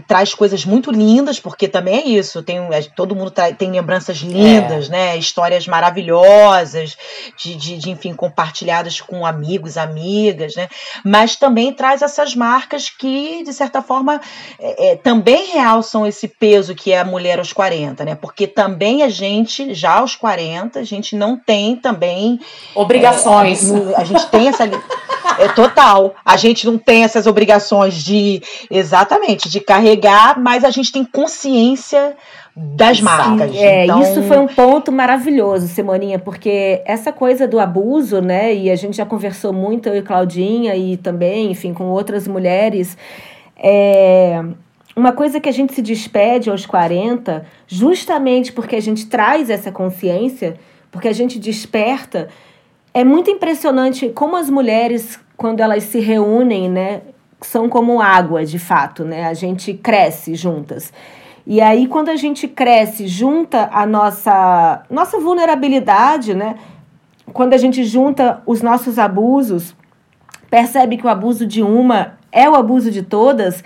traz 0.07 0.33
coisas 0.33 0.63
muito 0.63 0.91
lindas, 0.91 1.39
porque 1.39 1.67
também 1.67 1.97
é 1.97 2.07
isso, 2.07 2.41
tem, 2.41 2.57
é, 2.71 2.81
todo 2.95 3.15
mundo 3.15 3.31
tem 3.57 3.71
lembranças 3.71 4.17
lindas, 4.17 4.87
é. 4.87 4.91
né? 4.91 5.17
Histórias 5.17 5.67
maravilhosas, 5.67 6.97
de, 7.37 7.55
de, 7.55 7.77
de, 7.77 7.89
enfim, 7.89 8.13
compartilhadas 8.13 9.01
com 9.01 9.25
amigos, 9.25 9.77
amigas, 9.77 10.55
né? 10.55 10.69
Mas 11.03 11.35
também 11.35 11.73
traz 11.73 12.01
essas 12.01 12.35
marcas 12.35 12.89
que, 12.89 13.43
de 13.43 13.53
certa 13.53 13.81
forma, 13.81 14.21
é, 14.59 14.91
é 14.91 14.95
também 14.95 15.51
realçam 15.51 16.07
esse 16.07 16.27
peso 16.27 16.73
que 16.73 16.91
é 16.91 16.99
a 16.99 17.05
mulher 17.05 17.39
aos 17.39 17.51
40, 17.51 18.05
né? 18.05 18.15
Porque 18.15 18.47
também 18.47 19.03
a 19.03 19.09
gente, 19.09 19.73
já 19.73 19.95
aos 19.95 20.15
40, 20.15 20.79
a 20.79 20.83
gente 20.83 21.15
não 21.15 21.37
tem 21.37 21.75
também. 21.75 22.39
Obrigações. 22.73 23.69
É, 23.69 23.95
a, 23.95 24.01
a 24.01 24.03
gente 24.03 24.25
tem 24.27 24.47
essa. 24.47 24.63
É 25.37 25.47
total. 25.49 26.15
A 26.25 26.37
gente 26.37 26.65
não 26.65 26.77
tem 26.77 27.03
essas 27.09 27.27
obrigações 27.27 27.95
de 27.95 28.41
exatamente 28.69 29.49
de 29.49 29.59
carregar, 29.59 30.39
mas 30.39 30.63
a 30.63 30.69
gente 30.69 30.91
tem 30.91 31.03
consciência 31.03 32.15
das 32.55 32.99
marcas. 32.99 33.55
É, 33.55 33.85
então... 33.85 34.01
isso 34.01 34.23
foi 34.23 34.37
um 34.37 34.47
ponto 34.47 34.91
maravilhoso, 34.91 35.67
Simoninha, 35.67 36.19
porque 36.19 36.81
essa 36.85 37.11
coisa 37.11 37.47
do 37.47 37.59
abuso, 37.59 38.21
né? 38.21 38.53
E 38.53 38.69
a 38.69 38.75
gente 38.75 38.97
já 38.97 39.05
conversou 39.05 39.53
muito, 39.53 39.87
eu 39.89 39.95
e 39.95 40.01
Claudinha, 40.01 40.75
e 40.75 40.97
também, 40.97 41.51
enfim, 41.51 41.73
com 41.73 41.85
outras 41.85 42.27
mulheres. 42.27 42.97
É 43.57 44.43
uma 44.99 45.13
coisa 45.13 45.39
que 45.39 45.47
a 45.47 45.51
gente 45.51 45.73
se 45.73 45.81
despede 45.81 46.49
aos 46.49 46.65
40, 46.65 47.45
justamente 47.67 48.51
porque 48.51 48.75
a 48.75 48.81
gente 48.81 49.05
traz 49.05 49.49
essa 49.49 49.71
consciência, 49.71 50.59
porque 50.91 51.07
a 51.07 51.13
gente 51.13 51.39
desperta. 51.39 52.27
É 52.93 53.03
muito 53.03 53.29
impressionante 53.31 54.09
como 54.09 54.35
as 54.35 54.49
mulheres 54.49 55.19
quando 55.39 55.61
elas 55.61 55.85
se 55.85 55.99
reúnem, 55.99 56.69
né, 56.69 57.01
são 57.39 57.69
como 57.69 58.01
água, 58.01 58.45
de 58.45 58.59
fato, 58.59 59.05
né? 59.05 59.25
A 59.25 59.33
gente 59.33 59.73
cresce 59.73 60.35
juntas. 60.35 60.91
E 61.47 61.61
aí, 61.61 61.87
quando 61.87 62.09
a 62.09 62.17
gente 62.17 62.45
cresce, 62.45 63.07
junta 63.07 63.69
a 63.71 63.85
nossa, 63.85 64.83
nossa 64.89 65.17
vulnerabilidade, 65.17 66.33
né? 66.33 66.57
quando 67.31 67.53
a 67.53 67.57
gente 67.57 67.85
junta 67.85 68.41
os 68.45 68.61
nossos 68.61 68.99
abusos, 68.99 69.73
percebe 70.49 70.97
que 70.97 71.05
o 71.05 71.09
abuso 71.09 71.45
de 71.45 71.61
uma 71.61 72.17
é 72.33 72.49
o 72.49 72.55
abuso 72.55 72.91
de 72.91 73.01
todas 73.01 73.63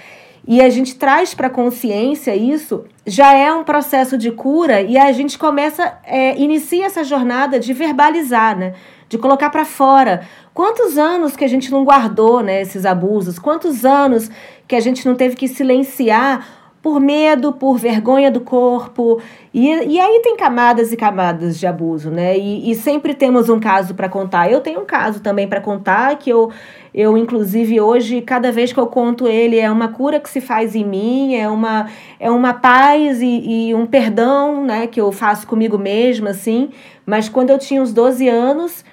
e 0.47 0.61
a 0.61 0.69
gente 0.69 0.95
traz 0.95 1.33
para 1.33 1.49
consciência 1.49 2.35
isso, 2.35 2.85
já 3.07 3.33
é 3.33 3.51
um 3.51 3.63
processo 3.63 4.15
de 4.15 4.29
cura 4.29 4.81
e 4.81 4.95
a 4.95 5.11
gente 5.11 5.39
começa, 5.39 5.97
é, 6.03 6.37
inicia 6.37 6.85
essa 6.85 7.03
jornada 7.03 7.59
de 7.59 7.73
verbalizar, 7.73 8.55
né? 8.55 8.73
De 9.13 9.19
colocar 9.19 9.51
para 9.51 9.63
fora. 9.63 10.21
Quantos 10.55 10.97
anos 10.97 11.35
que 11.35 11.45
a 11.45 11.47
gente 11.47 11.71
não 11.71 11.85
guardou 11.85 12.41
né, 12.41 12.63
esses 12.63 12.83
abusos? 12.83 13.37
Quantos 13.37 13.85
anos 13.85 14.27
que 14.67 14.75
a 14.75 14.79
gente 14.79 15.05
não 15.05 15.13
teve 15.13 15.35
que 15.35 15.47
silenciar 15.47 16.43
por 16.81 16.99
medo, 16.99 17.53
por 17.53 17.77
vergonha 17.77 18.29
do 18.29 18.41
corpo. 18.41 19.21
E, 19.53 19.67
e 19.69 19.99
aí 19.99 20.19
tem 20.21 20.35
camadas 20.35 20.91
e 20.91 20.97
camadas 20.97 21.57
de 21.57 21.65
abuso, 21.65 22.11
né? 22.11 22.37
E, 22.37 22.71
e 22.71 22.75
sempre 22.75 23.13
temos 23.13 23.49
um 23.49 23.57
caso 23.57 23.95
para 23.95 24.09
contar. 24.09 24.51
Eu 24.51 24.59
tenho 24.59 24.81
um 24.81 24.85
caso 24.85 25.21
também 25.21 25.47
para 25.47 25.61
contar 25.61 26.17
que 26.17 26.29
eu, 26.29 26.51
eu, 26.91 27.15
inclusive, 27.17 27.79
hoje, 27.79 28.19
cada 28.19 28.51
vez 28.51 28.73
que 28.73 28.79
eu 28.79 28.87
conto 28.87 29.27
ele, 29.27 29.57
é 29.59 29.71
uma 29.71 29.89
cura 29.89 30.19
que 30.19 30.29
se 30.29 30.41
faz 30.41 30.75
em 30.75 30.83
mim, 30.83 31.35
é 31.35 31.47
uma, 31.47 31.87
é 32.19 32.31
uma 32.31 32.53
paz 32.53 33.21
e, 33.21 33.67
e 33.69 33.75
um 33.75 33.85
perdão, 33.85 34.65
né? 34.65 34.87
Que 34.87 34.99
eu 34.99 35.09
faço 35.11 35.47
comigo 35.47 35.77
mesma, 35.77 36.31
assim. 36.31 36.71
Mas 37.05 37.29
quando 37.29 37.51
eu 37.51 37.59
tinha 37.59 37.79
uns 37.79 37.93
12 37.93 38.27
anos. 38.27 38.83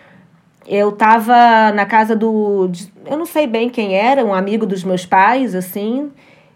Eu 0.66 0.90
estava 0.90 1.72
na 1.72 1.86
casa 1.86 2.14
do. 2.14 2.70
Eu 3.06 3.16
não 3.16 3.26
sei 3.26 3.46
bem 3.46 3.68
quem 3.68 3.94
era, 3.94 4.24
um 4.24 4.34
amigo 4.34 4.66
dos 4.66 4.84
meus 4.84 5.06
pais, 5.06 5.54
assim. 5.54 6.10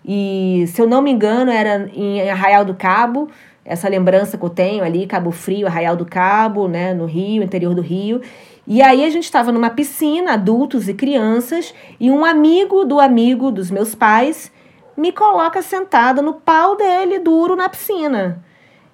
E, 0.04 0.64
se 0.68 0.80
eu 0.80 0.86
não 0.86 1.00
me 1.00 1.10
engano, 1.10 1.50
era 1.50 1.88
em 1.94 2.28
Arraial 2.28 2.64
do 2.64 2.74
Cabo, 2.74 3.28
essa 3.64 3.88
lembrança 3.88 4.36
que 4.36 4.44
eu 4.44 4.50
tenho 4.50 4.84
ali, 4.84 5.06
Cabo 5.06 5.30
Frio, 5.30 5.66
Arraial 5.66 5.96
do 5.96 6.04
Cabo, 6.04 6.68
né, 6.68 6.92
no 6.92 7.06
Rio, 7.06 7.42
interior 7.42 7.74
do 7.74 7.80
Rio. 7.80 8.20
E 8.66 8.82
aí 8.82 9.04
a 9.04 9.10
gente 9.10 9.24
estava 9.24 9.50
numa 9.50 9.70
piscina, 9.70 10.34
adultos 10.34 10.88
e 10.88 10.94
crianças, 10.94 11.74
e 11.98 12.10
um 12.10 12.24
amigo 12.24 12.84
do 12.84 13.00
amigo 13.00 13.50
dos 13.50 13.70
meus 13.70 13.94
pais 13.94 14.52
me 14.96 15.10
coloca 15.10 15.60
sentada 15.62 16.22
no 16.22 16.34
pau 16.34 16.76
dele, 16.76 17.18
duro, 17.18 17.56
na 17.56 17.68
piscina. 17.68 18.42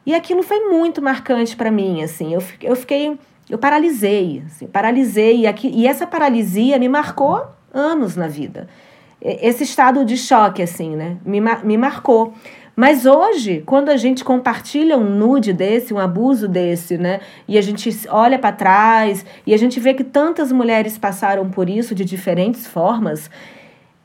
E 0.05 0.15
aquilo 0.15 0.43
foi 0.43 0.69
muito 0.69 1.03
marcante 1.03 1.57
para 1.57 1.71
mim, 1.71 2.03
assim. 2.03 2.35
Eu, 2.35 2.43
eu 2.63 2.75
fiquei, 2.75 3.19
eu 3.51 3.59
paralisei, 3.59 4.43
assim, 4.47 4.67
paralisei. 4.67 5.41
E, 5.41 5.47
aqui, 5.47 5.69
e 5.69 5.87
essa 5.87 6.07
paralisia 6.07 6.79
me 6.79 6.89
marcou 6.89 7.47
anos 7.73 8.17
na 8.17 8.29
vida 8.29 8.69
esse 9.23 9.65
estado 9.65 10.05
de 10.05 10.17
choque, 10.17 10.63
assim, 10.63 10.97
né? 10.97 11.19
Me, 11.25 11.41
me 11.41 11.77
marcou. 11.77 12.33
Mas 12.75 13.05
hoje, 13.05 13.63
quando 13.67 13.91
a 13.91 13.97
gente 13.97 14.25
compartilha 14.25 14.97
um 14.97 15.05
nude 15.05 15.53
desse, 15.53 15.93
um 15.93 15.99
abuso 15.99 16.49
desse, 16.49 16.97
né? 16.97 17.21
E 17.47 17.59
a 17.59 17.61
gente 17.61 17.91
olha 18.09 18.39
para 18.39 18.53
trás 18.53 19.27
e 19.47 19.53
a 19.53 19.59
gente 19.59 19.79
vê 19.79 19.93
que 19.93 20.05
tantas 20.05 20.51
mulheres 20.51 20.97
passaram 20.97 21.51
por 21.51 21.69
isso 21.69 21.95
de 21.95 22.05
diferentes 22.05 22.67
formas, 22.67 23.31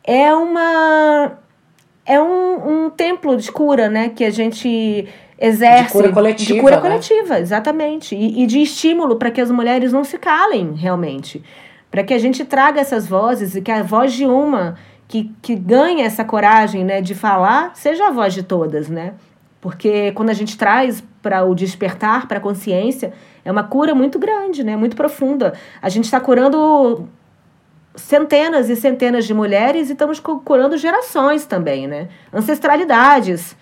é 0.04 0.34
uma. 0.34 1.40
É 2.06 2.22
um, 2.22 2.86
um 2.86 2.90
templo 2.90 3.38
de 3.38 3.52
cura, 3.52 3.90
né? 3.90 4.10
Que 4.10 4.26
a 4.26 4.30
gente 4.30 5.08
exerce. 5.40 5.86
De 5.86 5.92
cura 5.92 6.12
coletiva. 6.12 6.54
De 6.54 6.60
cura 6.62 6.76
né? 6.78 6.82
coletiva, 6.82 7.40
exatamente. 7.40 8.16
E, 8.16 8.44
e 8.44 8.48
de 8.48 8.62
estímulo 8.62 9.16
para 9.18 9.32
que 9.32 9.42
as 9.42 9.52
mulheres 9.52 9.92
não 9.92 10.04
se 10.04 10.18
calem, 10.18 10.74
realmente. 10.74 11.44
Para 11.90 12.04
que 12.04 12.14
a 12.14 12.20
gente 12.20 12.44
traga 12.46 12.82
essas 12.82 13.08
vozes 13.08 13.56
e 13.56 13.62
que 13.62 13.72
a 13.72 13.84
voz 13.84 14.14
de 14.14 14.26
uma 14.26 14.76
que, 15.08 15.32
que 15.42 15.56
ganha 15.56 16.06
essa 16.06 16.24
coragem 16.24 16.84
né, 16.84 17.02
de 17.02 17.14
falar 17.14 17.76
seja 17.76 18.08
a 18.08 18.12
voz 18.12 18.34
de 18.34 18.44
todas, 18.44 18.90
né? 18.90 19.14
Porque 19.62 20.12
quando 20.12 20.30
a 20.30 20.34
gente 20.34 20.58
traz 20.58 21.04
para 21.22 21.44
o 21.44 21.56
despertar, 21.56 22.28
para 22.28 22.38
a 22.38 22.42
consciência, 22.42 23.14
é 23.44 23.52
uma 23.52 23.64
cura 23.64 23.96
muito 23.96 24.20
grande, 24.20 24.64
né? 24.64 24.76
Muito 24.76 24.96
profunda. 24.96 25.54
A 25.82 25.90
gente 25.90 26.06
está 26.06 26.20
curando 26.20 27.08
centenas 27.96 28.70
e 28.70 28.76
centenas 28.76 29.26
de 29.26 29.34
mulheres 29.34 29.90
e 29.90 29.94
estamos 29.94 30.20
curando 30.20 30.78
gerações 30.78 31.46
também, 31.46 31.88
né? 31.88 32.10
Ancestralidades. 32.32 33.56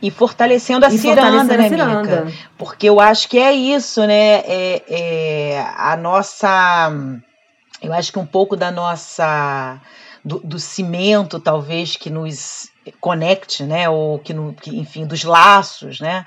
E 0.00 0.10
fortalecendo 0.10 0.86
a, 0.86 0.88
e 0.88 0.98
ciranda, 0.98 1.22
fortalecendo 1.22 1.58
né, 1.58 1.66
a 1.66 1.68
ciranda, 1.68 2.24
Mica? 2.24 2.38
Porque 2.58 2.88
eu 2.88 3.00
acho 3.00 3.28
que 3.28 3.38
é 3.38 3.52
isso, 3.52 4.06
né? 4.06 4.42
É, 4.44 4.82
é, 4.88 5.66
a 5.76 5.96
nossa. 5.96 6.92
Eu 7.82 7.92
acho 7.92 8.12
que 8.12 8.18
um 8.18 8.26
pouco 8.26 8.56
da 8.56 8.70
nossa 8.70 9.80
do, 10.26 10.40
do 10.40 10.58
cimento, 10.58 11.38
talvez, 11.38 11.94
que 11.94 12.10
nos 12.10 12.68
conecte, 13.00 13.62
né, 13.62 13.88
ou 13.88 14.18
que, 14.18 14.34
no, 14.34 14.52
que, 14.54 14.76
enfim, 14.76 15.06
dos 15.06 15.22
laços, 15.22 16.00
né, 16.00 16.26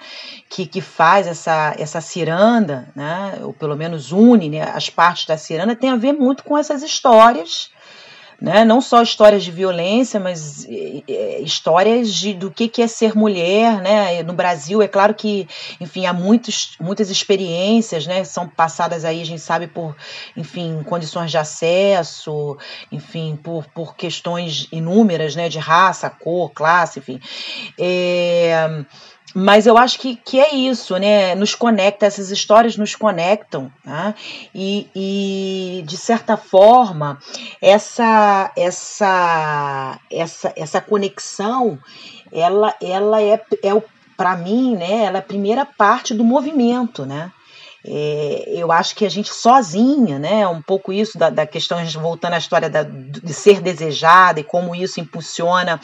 que, 0.50 0.66
que 0.66 0.80
faz 0.80 1.28
essa, 1.28 1.76
essa 1.78 2.00
ciranda, 2.00 2.90
né, 2.96 3.40
ou 3.42 3.54
pelo 3.54 3.76
menos 3.76 4.12
une 4.12 4.50
né, 4.50 4.62
as 4.62 4.90
partes 4.90 5.26
da 5.26 5.38
ciranda, 5.38 5.76
tem 5.76 5.90
a 5.90 5.96
ver 5.96 6.14
muito 6.14 6.44
com 6.44 6.58
essas 6.58 6.82
histórias 6.82 7.70
né? 8.42 8.64
não 8.64 8.80
só 8.82 9.02
histórias 9.02 9.44
de 9.44 9.52
violência, 9.52 10.20
mas 10.20 10.66
é, 10.70 11.40
histórias 11.42 12.14
de, 12.14 12.34
do 12.34 12.50
que, 12.50 12.68
que 12.68 12.82
é 12.82 12.88
ser 12.88 13.16
mulher. 13.16 13.82
Né? 13.82 14.24
No 14.24 14.34
Brasil, 14.34 14.82
é 14.82 14.88
claro 14.88 15.14
que, 15.14 15.48
enfim, 15.80 16.06
há 16.06 16.14
muitos, 16.14 16.76
muitas 16.80 17.10
experiências, 17.10 18.08
né? 18.08 18.24
são 18.24 18.48
passadas 18.48 19.04
aí, 19.04 19.22
a 19.22 19.26
gente 19.26 19.42
sabe, 19.42 19.68
por, 19.68 19.96
enfim, 20.36 20.82
condições 20.84 21.32
de 21.32 21.38
acesso, 21.38 22.58
enfim, 22.92 23.38
por, 23.42 23.66
por 23.68 23.96
questões 23.96 24.68
inúmeras, 24.72 25.36
né? 25.36 25.50
de 25.50 25.60
raça, 25.60 26.10
cor, 26.10 26.52
classe, 26.52 27.00
enfim. 27.00 27.20
É, 27.78 28.84
mas 29.36 29.68
eu 29.68 29.78
acho 29.78 30.00
que, 30.00 30.16
que 30.16 30.40
é 30.40 30.56
isso, 30.56 30.98
né? 30.98 31.36
Nos 31.36 31.56
conecta, 31.56 32.06
essas 32.06 32.32
histórias 32.32 32.78
nos 32.78 32.96
conectam, 32.96 33.72
né? 33.86 34.16
e, 34.54 34.88
e 34.96 35.84
de 35.86 35.98
certa 35.98 36.36
forma, 36.36 37.20
essa, 37.62 38.52
essa, 38.56 40.00
essa, 40.12 40.54
essa 40.56 40.82
conexão, 40.82 41.78
ela, 42.32 42.74
ela 42.82 43.22
é, 43.22 43.42
é 43.64 43.82
para 44.18 44.36
mim, 44.36 44.76
né? 44.76 45.06
Ela 45.06 45.18
é 45.18 45.20
a 45.20 45.24
primeira 45.24 45.66
parte 45.66 46.14
do 46.14 46.24
movimento, 46.24 47.06
né? 47.06 47.32
É, 47.92 48.44
eu 48.54 48.72
acho 48.72 48.96
que 48.96 49.04
a 49.04 49.10
gente 49.10 49.34
sozinha, 49.34 50.20
né, 50.20 50.48
um 50.48 50.62
pouco 50.62 50.94
isso 50.94 51.18
da, 51.18 51.32
da 51.32 51.48
questão, 51.48 51.84
voltando 52.00 52.34
à 52.34 52.38
história 52.38 52.70
da, 52.70 52.84
de 52.84 53.34
ser 53.34 53.62
desejada 53.62 54.40
e 54.40 54.44
como 54.44 54.76
isso 54.76 55.00
impulsiona 55.00 55.82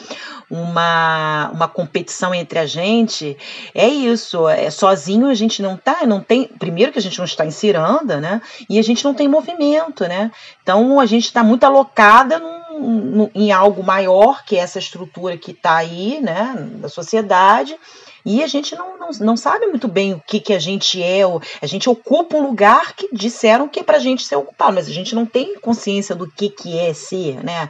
uma, 0.48 1.50
uma 1.52 1.66
competição 1.66 2.32
entre 2.32 2.60
a 2.60 2.66
gente, 2.66 3.36
é 3.74 3.88
isso, 3.88 4.48
é, 4.48 4.70
sozinho 4.70 5.26
a 5.26 5.34
gente 5.34 5.60
não 5.60 5.76
tá, 5.76 6.06
não 6.06 6.20
tem, 6.20 6.46
primeiro 6.46 6.92
que 6.92 6.98
a 7.00 7.02
gente 7.02 7.18
não 7.18 7.24
está 7.24 7.44
em 7.44 7.50
ciranda, 7.50 8.20
né, 8.20 8.40
e 8.70 8.78
a 8.78 8.82
gente 8.82 9.04
não 9.04 9.12
tem 9.12 9.26
movimento, 9.26 10.06
né, 10.06 10.30
então 10.62 11.00
a 11.00 11.06
gente 11.06 11.24
está 11.24 11.42
muito 11.42 11.64
alocada 11.64 12.38
num, 12.38 12.78
num, 12.78 13.30
em 13.34 13.50
algo 13.50 13.82
maior, 13.82 14.44
que 14.44 14.56
essa 14.56 14.78
estrutura 14.78 15.36
que 15.36 15.50
está 15.50 15.74
aí, 15.74 16.20
né, 16.20 16.54
da 16.76 16.88
sociedade, 16.88 17.76
e 18.26 18.42
a 18.42 18.46
gente 18.48 18.74
não, 18.74 18.98
não, 18.98 19.10
não 19.20 19.36
sabe 19.36 19.68
muito 19.68 19.86
bem 19.86 20.14
o 20.14 20.22
que, 20.26 20.40
que 20.40 20.52
a 20.52 20.58
gente 20.58 21.00
é, 21.00 21.20
a 21.62 21.66
gente 21.66 21.88
ocupa 21.88 22.36
um 22.36 22.42
lugar 22.42 22.92
que 22.94 23.08
disseram 23.12 23.68
que 23.68 23.78
é 23.78 23.84
pra 23.84 24.00
gente 24.00 24.26
ser 24.26 24.34
ocupado, 24.34 24.74
mas 24.74 24.88
a 24.88 24.92
gente 24.92 25.14
não 25.14 25.24
tem 25.24 25.56
consciência 25.60 26.12
do 26.12 26.28
que, 26.28 26.50
que 26.50 26.76
é 26.76 26.92
ser, 26.92 27.44
né? 27.44 27.68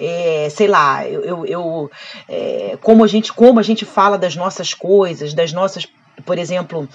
É, 0.00 0.48
sei 0.50 0.66
lá, 0.66 1.06
eu, 1.06 1.22
eu, 1.26 1.46
eu 1.46 1.90
é, 2.26 2.78
como, 2.80 3.04
a 3.04 3.06
gente, 3.06 3.34
como 3.34 3.60
a 3.60 3.62
gente 3.62 3.84
fala 3.84 4.16
das 4.16 4.34
nossas 4.34 4.72
coisas, 4.72 5.34
das 5.34 5.52
nossas, 5.52 5.86
por 6.24 6.38
exemplo, 6.38 6.88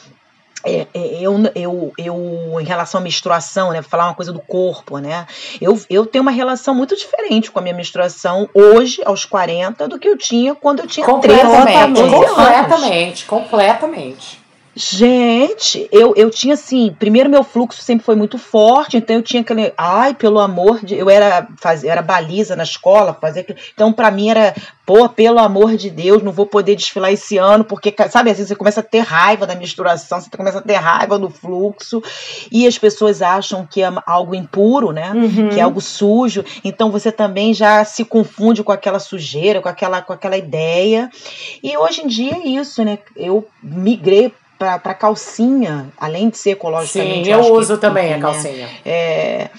é, 0.65 0.87
é, 0.93 1.21
eu, 1.21 1.35
eu, 1.55 1.93
eu, 1.97 2.57
em 2.59 2.63
relação 2.63 2.99
à 2.99 3.03
menstruação, 3.03 3.71
né, 3.71 3.81
falar 3.81 4.05
uma 4.05 4.13
coisa 4.13 4.31
do 4.31 4.39
corpo, 4.39 4.97
né, 4.97 5.25
eu, 5.59 5.79
eu 5.89 6.05
tenho 6.05 6.21
uma 6.21 6.31
relação 6.31 6.73
muito 6.73 6.95
diferente 6.95 7.51
com 7.51 7.59
a 7.59 7.61
minha 7.61 7.75
menstruação 7.75 8.49
hoje, 8.53 9.01
aos 9.05 9.25
40, 9.25 9.87
do 9.87 9.99
que 9.99 10.07
eu 10.07 10.17
tinha 10.17 10.55
quando 10.55 10.79
eu 10.79 10.87
tinha 10.87 11.05
13, 11.05 11.41
14 11.41 11.73
anos. 11.75 11.99
Completamente, 12.01 13.25
completamente. 13.25 14.42
Gente, 14.75 15.87
eu, 15.91 16.13
eu 16.15 16.31
tinha 16.31 16.55
assim, 16.55 16.95
primeiro 16.97 17.29
meu 17.29 17.43
fluxo 17.43 17.79
sempre 17.81 18.03
foi 18.03 18.15
muito 18.15 18.39
forte, 18.39 18.97
então 18.97 19.17
eu 19.17 19.21
tinha 19.21 19.41
aquele, 19.41 19.71
ai, 19.77 20.15
pelo 20.15 20.39
amor 20.39 20.83
de, 20.83 20.95
eu 20.95 21.11
era 21.11 21.47
faz, 21.57 21.83
era 21.83 22.01
baliza 22.01 22.55
na 22.55 22.63
escola, 22.63 23.13
fazer 23.13 23.55
então 23.71 23.93
para 23.93 24.09
mim 24.09 24.29
era, 24.29 24.55
pô, 24.83 25.07
pelo 25.07 25.37
amor 25.37 25.77
de 25.77 25.91
Deus, 25.91 26.23
não 26.23 26.31
vou 26.31 26.47
poder 26.47 26.75
desfilar 26.75 27.11
esse 27.11 27.37
ano, 27.37 27.63
porque 27.63 27.93
sabe, 28.09 28.31
assim, 28.31 28.45
você 28.45 28.55
começa 28.55 28.79
a 28.79 28.83
ter 28.83 29.01
raiva 29.01 29.45
da 29.45 29.53
misturação, 29.53 30.19
você 30.19 30.29
começa 30.35 30.57
a 30.57 30.61
ter 30.61 30.75
raiva 30.75 31.19
do 31.19 31.29
fluxo, 31.29 32.01
e 32.51 32.65
as 32.65 32.77
pessoas 32.77 33.21
acham 33.21 33.67
que 33.69 33.83
é 33.83 33.91
algo 34.07 34.33
impuro, 34.33 34.91
né? 34.91 35.11
Uhum. 35.13 35.49
Que 35.49 35.59
é 35.59 35.63
algo 35.63 35.81
sujo, 35.81 36.43
então 36.63 36.89
você 36.89 37.11
também 37.11 37.53
já 37.53 37.85
se 37.85 38.03
confunde 38.03 38.63
com 38.63 38.71
aquela 38.71 38.97
sujeira, 38.97 39.61
com 39.61 39.69
aquela 39.69 40.01
com 40.01 40.13
aquela 40.13 40.37
ideia. 40.37 41.11
E 41.61 41.77
hoje 41.77 42.01
em 42.01 42.07
dia 42.07 42.33
é 42.33 42.47
isso, 42.47 42.83
né? 42.83 42.97
Eu 43.15 43.47
migrei 43.61 44.33
para 44.81 44.93
calcinha, 44.93 45.87
além 45.97 46.29
de 46.29 46.37
ser 46.37 46.51
ecologicamente. 46.51 47.25
Sim, 47.25 47.31
eu, 47.31 47.43
eu 47.43 47.53
uso 47.53 47.75
que, 47.75 47.81
também 47.81 48.05
enfim, 48.05 48.13
a 48.13 48.17
né, 48.17 48.21
calcinha. 48.21 48.67
Né? 48.67 48.73
É, 48.85 49.49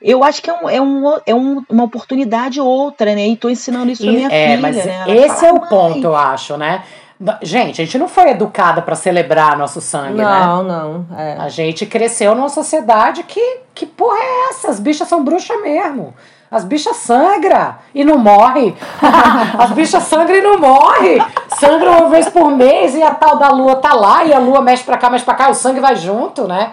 eu 0.00 0.24
acho 0.24 0.42
que 0.42 0.50
é, 0.50 0.52
um, 0.52 0.68
é, 0.68 0.80
um, 0.80 1.18
é 1.26 1.34
um, 1.34 1.62
uma 1.68 1.84
oportunidade 1.84 2.60
outra, 2.60 3.14
né? 3.14 3.28
E 3.28 3.34
estou 3.34 3.50
ensinando 3.50 3.90
isso 3.90 4.02
para 4.02 4.12
minha 4.12 4.28
é, 4.28 4.56
filha. 4.56 4.60
Mas 4.60 4.76
né? 4.84 5.04
esse 5.08 5.40
fala, 5.40 5.48
é 5.48 5.52
o 5.52 5.60
ponto, 5.68 6.04
eu 6.04 6.16
acho, 6.16 6.56
né? 6.56 6.82
Gente, 7.40 7.80
a 7.80 7.84
gente 7.84 7.98
não 7.98 8.08
foi 8.08 8.30
educada 8.30 8.82
para 8.82 8.96
celebrar 8.96 9.56
nosso 9.56 9.80
sangue, 9.80 10.16
não, 10.16 10.24
né? 10.24 10.40
Não, 10.46 10.62
não. 10.64 11.18
É. 11.18 11.36
A 11.38 11.48
gente 11.48 11.86
cresceu 11.86 12.34
numa 12.34 12.48
sociedade 12.48 13.22
que. 13.22 13.62
Que 13.74 13.86
porra 13.86 14.18
é 14.18 14.50
essa? 14.50 14.68
As 14.68 14.78
bichas 14.78 15.08
são 15.08 15.24
bruxas 15.24 15.58
mesmo. 15.62 16.12
As 16.52 16.66
bichas 16.66 16.98
sangram 16.98 17.76
e 17.94 18.04
não 18.04 18.18
morre. 18.18 18.76
As 19.58 19.70
bichas 19.70 20.02
sangram 20.02 20.36
e 20.36 20.42
não 20.42 20.58
morre. 20.58 21.18
Sangram 21.58 22.00
uma 22.00 22.10
vez 22.10 22.28
por 22.28 22.50
mês 22.50 22.94
e 22.94 23.02
a 23.02 23.14
tal 23.14 23.38
da 23.38 23.48
lua 23.48 23.76
tá 23.76 23.94
lá 23.94 24.22
e 24.22 24.34
a 24.34 24.38
lua 24.38 24.60
mexe 24.60 24.84
pra 24.84 24.98
cá, 24.98 25.08
mexe 25.08 25.24
pra 25.24 25.32
cá, 25.32 25.48
o 25.48 25.54
sangue 25.54 25.80
vai 25.80 25.96
junto, 25.96 26.46
né? 26.46 26.72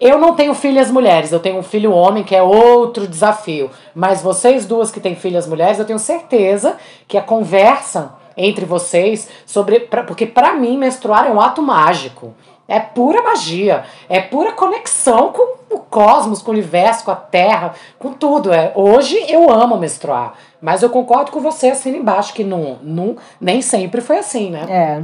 Eu 0.00 0.16
não 0.16 0.34
tenho 0.34 0.54
filhas 0.54 0.90
mulheres, 0.90 1.30
eu 1.30 1.40
tenho 1.40 1.58
um 1.58 1.62
filho 1.62 1.92
homem, 1.92 2.24
que 2.24 2.34
é 2.34 2.42
outro 2.42 3.06
desafio. 3.06 3.70
Mas 3.94 4.22
vocês 4.22 4.64
duas 4.64 4.90
que 4.90 4.98
têm 4.98 5.14
filhas 5.14 5.46
mulheres, 5.46 5.78
eu 5.78 5.84
tenho 5.84 5.98
certeza 5.98 6.78
que 7.06 7.18
a 7.18 7.22
conversa 7.22 8.14
entre 8.34 8.64
vocês 8.64 9.28
sobre. 9.44 9.80
Pra, 9.80 10.04
porque 10.04 10.24
para 10.24 10.54
mim, 10.54 10.78
menstruar 10.78 11.26
é 11.26 11.30
um 11.30 11.40
ato 11.40 11.60
mágico. 11.60 12.32
É 12.68 12.78
pura 12.78 13.22
magia. 13.22 13.84
É 14.10 14.20
pura 14.20 14.52
conexão 14.52 15.32
com 15.32 15.56
o 15.74 15.78
cosmos, 15.78 16.42
com 16.42 16.50
o 16.50 16.54
universo, 16.54 17.04
com 17.04 17.10
a 17.10 17.16
terra, 17.16 17.74
com 17.98 18.12
tudo. 18.12 18.52
É, 18.52 18.72
hoje 18.74 19.16
eu 19.26 19.50
amo 19.50 19.78
menstruar. 19.78 20.34
Mas 20.60 20.82
eu 20.82 20.90
concordo 20.90 21.32
com 21.32 21.40
você 21.40 21.68
assim 21.70 21.96
embaixo, 21.96 22.34
que 22.34 22.44
não, 22.44 22.78
não, 22.82 23.16
nem 23.40 23.62
sempre 23.62 24.02
foi 24.02 24.18
assim, 24.18 24.50
né? 24.50 24.66
É. 24.68 25.02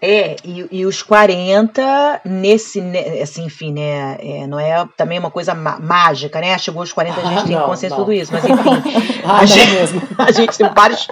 É, 0.00 0.36
e, 0.44 0.66
e 0.70 0.86
os 0.86 1.02
40, 1.02 2.20
nesse, 2.24 2.80
assim, 3.20 3.46
enfim, 3.46 3.72
né, 3.72 4.16
é, 4.20 4.46
não 4.46 4.60
é 4.60 4.86
também 4.96 5.18
uma 5.18 5.30
coisa 5.30 5.54
mágica, 5.56 6.40
né, 6.40 6.56
chegou 6.56 6.82
aos 6.82 6.92
40, 6.92 7.20
a 7.20 7.24
gente 7.24 7.38
ah, 7.38 7.44
tem 7.44 7.56
consciência 7.56 7.90
de 7.90 7.96
tudo 7.96 8.12
isso, 8.12 8.32
mas 8.32 8.44
enfim, 8.44 8.70
ah, 9.26 9.38
a, 9.38 9.44
gente, 9.44 9.70
mesmo. 9.72 10.02
a 10.16 10.30
gente 10.30 10.56
tem 10.56 10.68
vários, 10.72 11.08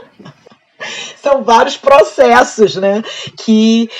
são 1.20 1.42
vários 1.42 1.76
processos, 1.76 2.76
né, 2.76 3.02
que 3.36 3.90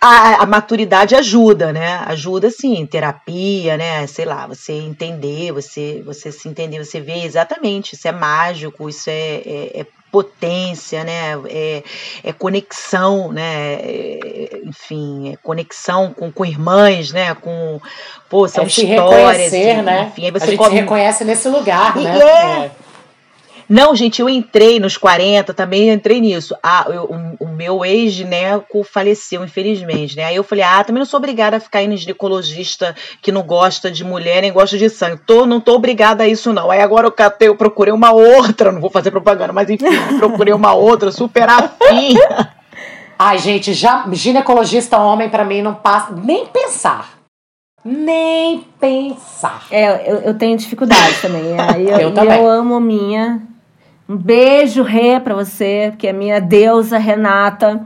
a, 0.00 0.42
a, 0.42 0.46
maturidade 0.46 1.14
ajuda, 1.14 1.72
né? 1.72 2.02
Ajuda 2.06 2.50
sim, 2.50 2.86
terapia, 2.86 3.76
né? 3.76 4.06
Sei 4.06 4.24
lá, 4.24 4.46
você 4.46 4.72
entender, 4.72 5.52
você, 5.52 6.02
você 6.04 6.30
se 6.30 6.48
entender, 6.48 6.84
você 6.84 7.00
vê 7.00 7.24
exatamente, 7.24 7.94
isso 7.94 8.06
é 8.06 8.12
mágico, 8.12 8.88
isso 8.88 9.10
é, 9.10 9.42
é, 9.44 9.80
é 9.80 9.86
potência, 10.10 11.02
né? 11.02 11.32
É, 11.48 11.82
é 12.22 12.32
conexão, 12.32 13.32
né? 13.32 13.74
É, 13.74 14.60
enfim, 14.64 15.32
é 15.32 15.36
conexão 15.36 16.12
com, 16.12 16.30
com 16.30 16.44
irmãs, 16.44 17.12
né? 17.12 17.34
Com, 17.34 17.80
pô, 18.30 18.46
são 18.46 18.64
é 18.64 18.66
histórias. 18.68 19.52
Né? 19.52 20.08
Enfim, 20.10 20.26
aí 20.26 20.30
você 20.30 20.44
a 20.44 20.46
gente 20.48 20.58
come... 20.58 20.70
se 20.70 20.76
reconhece 20.76 21.24
nesse 21.24 21.48
lugar, 21.48 21.96
né? 21.96 22.18
É. 22.18 22.66
é. 22.66 22.70
Não, 23.68 23.96
gente, 23.96 24.20
eu 24.20 24.28
entrei 24.28 24.78
nos 24.78 24.96
40, 24.96 25.52
também 25.52 25.90
entrei 25.90 26.20
nisso. 26.20 26.54
Ah, 26.62 26.86
eu, 26.88 27.36
o, 27.40 27.44
o, 27.46 27.48
meu 27.48 27.84
ex-gineco 27.84 28.84
faleceu, 28.84 29.42
infelizmente, 29.42 30.16
né? 30.16 30.24
Aí 30.24 30.36
eu 30.36 30.44
falei, 30.44 30.62
ah, 30.62 30.84
também 30.84 31.00
não 31.00 31.06
sou 31.06 31.18
obrigada 31.18 31.56
a 31.56 31.60
ficar 31.60 31.82
indo 31.82 31.96
ginecologista 31.96 32.94
que 33.20 33.32
não 33.32 33.42
gosta 33.42 33.90
de 33.90 34.04
mulher 34.04 34.42
nem 34.42 34.52
gosta 34.52 34.78
de 34.78 34.88
sangue. 34.88 35.20
Tô, 35.26 35.46
não 35.46 35.60
tô 35.60 35.74
obrigada 35.74 36.22
a 36.22 36.28
isso, 36.28 36.52
não. 36.52 36.70
Aí 36.70 36.80
agora 36.80 37.08
eu, 37.08 37.12
catei, 37.12 37.48
eu 37.48 37.56
procurei 37.56 37.92
uma 37.92 38.12
outra, 38.12 38.70
não 38.70 38.80
vou 38.80 38.90
fazer 38.90 39.10
propaganda, 39.10 39.52
mas 39.52 39.68
enfim, 39.68 39.86
procurei 40.18 40.54
uma 40.54 40.72
outra, 40.72 41.10
super 41.10 41.48
afim. 41.48 42.14
Ai, 43.18 43.38
gente, 43.38 43.72
já 43.72 44.06
ginecologista 44.12 44.98
homem 44.98 45.28
para 45.28 45.44
mim 45.44 45.60
não 45.60 45.74
passa 45.74 46.12
nem 46.12 46.46
pensar. 46.46 47.16
Nem 47.84 48.64
pensar. 48.80 49.66
É, 49.70 50.10
eu, 50.10 50.16
eu 50.18 50.38
tenho 50.38 50.56
dificuldade 50.56 51.20
também. 51.20 51.58
Aí 51.58 51.88
eu, 51.88 51.98
eu, 51.98 52.14
também. 52.14 52.38
eu 52.38 52.48
amo 52.48 52.78
minha 52.80 53.40
um 54.08 54.16
beijo, 54.16 54.82
Rê, 54.82 55.18
para 55.18 55.34
você, 55.34 55.92
que 55.98 56.06
é 56.06 56.12
minha 56.12 56.40
deusa 56.40 56.98
Renata. 56.98 57.84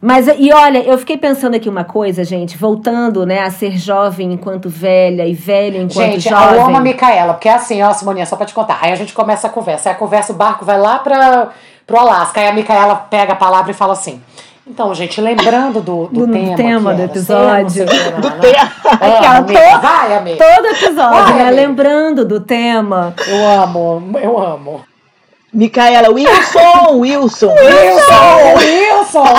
Mas, 0.00 0.28
e 0.28 0.52
olha, 0.52 0.78
eu 0.78 0.98
fiquei 0.98 1.16
pensando 1.16 1.54
aqui 1.54 1.68
uma 1.68 1.82
coisa, 1.82 2.22
gente, 2.22 2.56
voltando, 2.56 3.24
né, 3.24 3.40
a 3.40 3.50
ser 3.50 3.78
jovem 3.78 4.32
enquanto 4.32 4.68
velha 4.68 5.26
e 5.26 5.34
velha 5.34 5.78
enquanto 5.78 6.12
gente, 6.12 6.28
jovem. 6.28 6.48
Gente, 6.48 6.58
eu 6.58 6.66
amo 6.66 6.76
a 6.76 6.80
Micaela, 6.80 7.32
porque 7.32 7.48
é 7.48 7.54
assim, 7.54 7.82
ó, 7.82 7.92
Simoninha, 7.92 8.26
só 8.26 8.36
pra 8.36 8.44
te 8.44 8.52
contar. 8.52 8.78
Aí 8.82 8.92
a 8.92 8.94
gente 8.94 9.14
começa 9.14 9.46
a 9.46 9.50
conversa, 9.50 9.88
aí 9.88 9.94
a 9.94 9.98
conversa, 9.98 10.32
o 10.32 10.36
barco 10.36 10.64
vai 10.64 10.78
lá 10.78 10.98
pra, 10.98 11.48
pro 11.86 11.98
Alasca, 11.98 12.40
aí 12.40 12.48
a 12.48 12.52
Micaela 12.52 12.94
pega 12.94 13.32
a 13.32 13.36
palavra 13.36 13.70
e 13.70 13.74
fala 13.74 13.94
assim... 13.94 14.22
Então, 14.68 14.92
gente, 14.94 15.20
lembrando 15.20 15.80
do, 15.80 16.08
do, 16.08 16.26
do 16.26 16.32
tema, 16.32 16.56
tema 16.56 16.94
do 16.94 17.02
episódio. 17.02 17.86
do 17.86 18.30
tema. 18.40 18.72
Aquela, 19.00 19.36
amiga, 19.36 19.78
vai, 19.78 20.16
amiga. 20.16 20.44
Todo 20.44 20.66
episódio, 20.66 21.24
vai, 21.24 21.34
né? 21.34 21.50
Lembrando 21.52 22.24
do 22.24 22.40
tema. 22.40 23.14
Eu 23.28 23.62
amo, 23.62 24.18
eu 24.20 24.36
amo. 24.36 24.84
Micaela, 25.56 26.10
Wilson, 26.10 26.98
Wilson, 26.98 27.48
Wilson, 27.56 28.54
Wilson. 28.58 29.24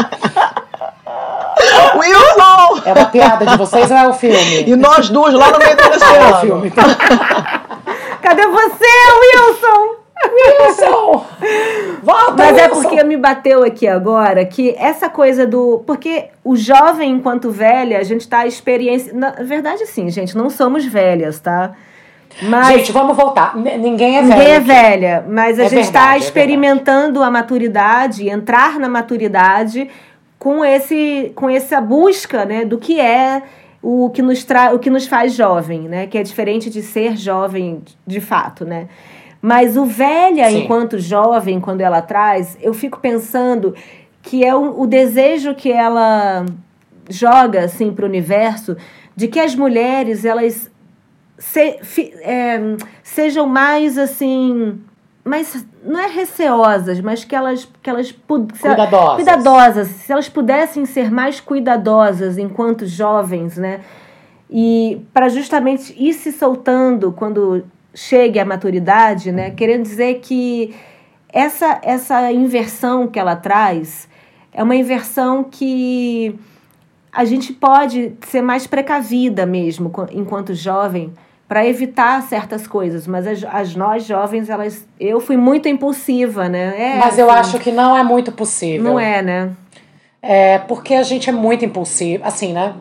Wilson! 1.96 2.82
É 2.86 2.94
uma 2.94 3.06
piada 3.06 3.46
de 3.46 3.56
vocês 3.56 3.92
ou 3.92 3.98
é 3.98 4.08
o 4.08 4.14
filme? 4.14 4.64
E 4.66 4.76
nós 4.76 5.12
duas 5.12 5.32
lá 5.36 5.52
no 5.52 5.60
meio 5.60 5.78
do 5.78 5.84
oceano. 5.84 6.16
É 6.18 6.32
o 6.32 6.40
filme. 6.42 6.72
Cadê 8.22 8.48
você, 8.48 8.86
Wilson? 9.22 9.96
Wilson! 10.34 11.26
Volta, 12.02 12.34
Mas 12.36 12.52
Wilson. 12.54 12.64
é 12.64 12.70
porque 12.70 13.04
me 13.04 13.16
bateu 13.18 13.64
aqui 13.64 13.88
agora 13.88 14.44
que 14.44 14.74
essa 14.76 15.08
coisa 15.10 15.46
do. 15.46 15.84
Porque 15.86 16.30
o 16.44 16.56
jovem, 16.56 17.12
enquanto 17.12 17.52
velha, 17.52 18.00
a 18.00 18.04
gente 18.04 18.28
tá 18.28 18.48
experiência. 18.48 19.14
Na 19.14 19.30
verdade, 19.32 19.86
sim, 19.86 20.10
gente, 20.10 20.36
não 20.36 20.50
somos 20.50 20.84
velhas, 20.84 21.40
tá? 21.40 21.74
Mas, 22.42 22.78
gente, 22.78 22.92
vamos 22.92 23.16
voltar. 23.16 23.56
ninguém 23.56 24.18
é 24.18 24.22
velha. 24.22 24.36
Ninguém 24.36 24.54
é 24.54 24.60
velha, 24.60 25.26
mas 25.28 25.60
a 25.60 25.64
é 25.64 25.70
gente 25.70 25.82
está 25.82 26.16
é 26.16 26.20
experimentando 26.20 27.24
é 27.24 27.26
a 27.26 27.32
maturidade, 27.32 28.30
entrar 28.30 28.80
na 28.80 28.88
maturidade 28.88 29.90
com 30.38 30.64
esse 30.64 31.32
com 31.36 31.50
essa 31.50 31.82
busca, 31.82 32.46
né, 32.46 32.64
do 32.64 32.78
que 32.78 33.00
é 33.00 33.42
o 33.82 34.10
que 34.10 34.22
nos 34.22 34.44
tra 34.44 34.74
o 34.74 34.80
que 34.80 34.90
nos 34.90 35.08
faz 35.08 35.34
jovem, 35.34 35.82
né, 35.82 36.08
que 36.08 36.18
é 36.18 36.24
diferente 36.24 36.70
de 36.70 36.82
ser 36.82 37.18
jovem 37.18 37.82
de 38.06 38.22
fato, 38.22 38.64
né? 38.66 38.88
Mas 39.42 39.78
o 39.78 39.86
velha 39.86 40.50
Sim. 40.50 40.64
enquanto 40.64 41.00
jovem, 41.00 41.60
quando 41.60 41.82
ela 41.82 42.02
traz, 42.02 42.58
eu 42.62 42.74
fico 42.74 43.00
pensando 43.00 43.74
que 44.22 44.44
é 44.44 44.54
o, 44.54 44.82
o 44.82 44.88
desejo 44.88 45.56
que 45.56 45.72
ela 45.72 46.46
joga 47.10 47.64
assim 47.64 47.92
para 47.92 48.04
o 48.04 48.08
universo 48.08 48.76
de 49.16 49.28
que 49.28 49.40
as 49.40 49.56
mulheres 49.56 50.26
elas 50.26 50.70
se, 51.38 51.80
é, 52.22 52.60
sejam 53.04 53.48
mais 53.48 53.98
assim 53.98 54.82
mas 55.28 55.66
não 55.84 56.00
é 56.00 56.08
receosas, 56.08 57.02
mas 57.02 57.26
que 57.26 57.36
elas 57.36 57.68
que 57.84 57.90
elas 57.90 58.16
cuidadosas. 58.72 59.16
cuidadosas, 59.16 59.88
se 59.90 60.12
elas 60.12 60.30
pudessem 60.30 60.86
ser 60.86 61.12
mais 61.12 61.42
cuidadosas 61.42 62.38
enquanto 62.38 62.86
jovens, 62.86 63.58
né? 63.58 63.82
E 64.50 65.06
para 65.14 65.28
justamente 65.28 65.94
ir 65.98 66.14
se 66.14 66.32
soltando 66.32 67.12
quando 67.12 67.66
chegue 67.94 68.40
à 68.40 68.46
maturidade, 68.46 69.32
né? 69.34 69.52
Querendo 69.52 69.84
dizer 69.84 70.22
que 70.22 70.74
essa 71.28 71.80
essa 71.84 72.32
inversão 72.32 73.06
que 73.06 73.20
ela 73.20 73.36
traz 73.36 74.08
é 74.54 74.64
uma 74.64 74.78
inversão 74.78 75.44
que 75.44 76.40
a 77.12 77.26
gente 77.26 77.52
pode 77.52 78.14
ser 78.28 78.42
mais 78.42 78.66
precavida 78.66 79.46
mesmo 79.46 79.92
enquanto 80.14 80.54
jovem 80.54 81.12
para 81.48 81.66
evitar 81.66 82.22
certas 82.24 82.68
coisas, 82.68 83.08
mas 83.08 83.26
as, 83.26 83.44
as, 83.46 83.76
nós 83.76 84.06
jovens, 84.06 84.50
elas, 84.50 84.86
eu 85.00 85.22
fui 85.22 85.38
muito 85.38 85.70
impulsiva, 85.70 86.50
né? 86.50 86.76
É, 86.78 86.96
mas 86.98 87.14
assim, 87.14 87.22
eu 87.22 87.32
acho 87.32 87.60
que 87.60 87.72
não 87.72 87.98
é 87.98 88.04
muito 88.04 88.32
possível. 88.32 88.84
Não 88.84 89.00
é, 89.00 89.22
né? 89.22 89.52
É 90.22 90.58
porque 90.58 90.94
a 90.94 91.04
gente 91.04 91.30
é 91.30 91.34
muito 91.34 91.64
impulsivo, 91.64 92.24
assim, 92.26 92.52
né? 92.52 92.76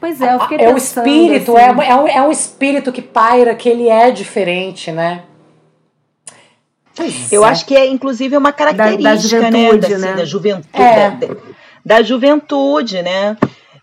Pois 0.00 0.20
é, 0.20 0.34
eu 0.34 0.40
fiquei 0.40 0.58
É 0.58 0.72
o 0.72 0.76
espírito, 0.76 1.56
assim. 1.56 1.82
é, 1.82 1.88
é, 1.88 1.96
um, 1.96 2.08
é 2.08 2.22
um 2.22 2.30
espírito 2.30 2.90
que 2.90 3.02
paira, 3.02 3.54
que 3.54 3.68
ele 3.68 3.88
é 3.88 4.10
diferente, 4.10 4.90
né? 4.90 5.22
Pois 6.96 7.32
eu 7.32 7.44
é. 7.44 7.48
acho 7.48 7.66
que 7.66 7.76
é, 7.76 7.86
inclusive, 7.86 8.36
uma 8.36 8.52
característica, 8.52 9.02
da, 9.02 9.14
da 9.14 9.16
juventude, 9.16 9.94
né? 9.94 9.98
Da, 9.98 10.06
né? 10.06 10.16
da 10.16 10.24
juventude, 10.24 10.82
é. 10.82 11.10
da, 11.10 11.36
da, 11.84 12.02
juventude, 12.02 13.02
né? 13.02 13.36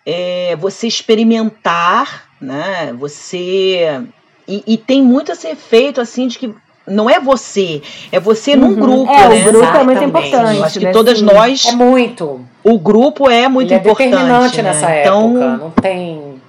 É, 0.05 0.55
você 0.55 0.87
experimentar 0.87 2.30
né? 2.41 2.93
Você 2.97 4.01
e, 4.47 4.63
e, 4.65 4.77
tem 4.77 5.01
muito 5.01 5.31
esse 5.31 5.47
efeito 5.47 6.01
assim 6.01 6.27
de 6.27 6.39
que 6.39 6.53
não 6.87 7.09
é 7.09 7.19
você, 7.19 7.81
é 8.11 8.19
você 8.19 8.53
uhum. 8.53 8.59
num 8.59 8.75
grupo, 8.75 9.11
é, 9.11 9.29
né? 9.29 9.41
O 9.41 9.43
grupo 9.43 9.63
Exatamente. 9.63 9.79
é 9.79 9.83
muito 9.83 10.03
importante. 10.03 10.57
Eu 10.57 10.63
acho 10.63 10.79
que 10.79 10.85
né? 10.85 10.91
todas 10.91 11.19
Sim. 11.19 11.25
nós 11.25 11.65
é 11.67 11.71
muito. 11.73 12.45
O 12.63 12.79
grupo 12.79 13.29
é 13.29 13.47
muito 13.47 13.71
Ele 13.71 13.79
importante. 13.79 14.07
É 14.07 14.11
determinante 14.11 14.57
né? 14.57 14.63
nessa 14.63 14.99
então, 14.99 15.29
época. 15.29 15.57
Não 15.57 15.71
tem. 15.71 16.41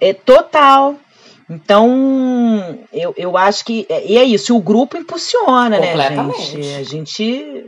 É 0.00 0.12
total. 0.12 0.94
Então, 1.48 2.78
eu, 2.92 3.12
eu 3.16 3.36
acho 3.36 3.64
que. 3.64 3.86
E 4.06 4.18
é 4.18 4.24
isso, 4.24 4.56
o 4.56 4.60
grupo 4.60 4.96
impulsiona, 4.96 5.80
né, 5.80 5.96
gente? 5.96 6.74
A 6.74 6.82
gente. 6.84 7.64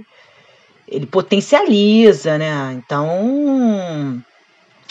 Ele 0.87 1.07
potencializa, 1.07 2.37
né? 2.37 2.75
Então 2.77 4.23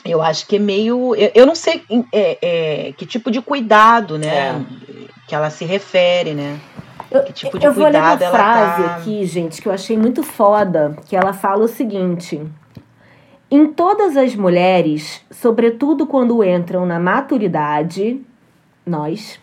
eu 0.06 0.22
acho 0.22 0.48
que 0.48 0.56
é 0.56 0.60
meio. 0.60 1.16
Eu, 1.16 1.32
eu 1.34 1.46
não 1.46 1.56
sei 1.56 1.84
é, 2.12 2.38
é, 2.42 2.94
que 2.94 3.06
tipo 3.06 3.30
de 3.30 3.42
cuidado, 3.42 4.18
né? 4.18 4.28
É. 4.28 4.62
Que 5.28 5.36
ela 5.36 5.50
se 5.50 5.66
refere, 5.66 6.34
né? 6.34 6.60
Eu, 7.10 7.24
que 7.24 7.34
tipo 7.34 7.60
de 7.60 7.66
eu 7.66 7.74
vou 7.74 7.88
ler 7.88 8.00
uma 8.00 8.18
frase 8.18 8.84
tá... 8.84 8.96
aqui, 8.96 9.26
gente, 9.26 9.62
que 9.62 9.68
eu 9.68 9.74
achei 9.74 9.98
muito 9.98 10.24
foda, 10.24 10.96
que 11.06 11.16
ela 11.16 11.34
fala 11.34 11.66
o 11.66 11.68
seguinte: 11.68 12.42
em 13.50 13.66
todas 13.68 14.16
as 14.16 14.36
mulheres, 14.36 15.22
sobretudo 15.30 16.08
quando 16.08 16.44
entram 16.44 16.86
na 16.86 17.00
maturidade, 17.00 18.22
nós, 18.86 19.40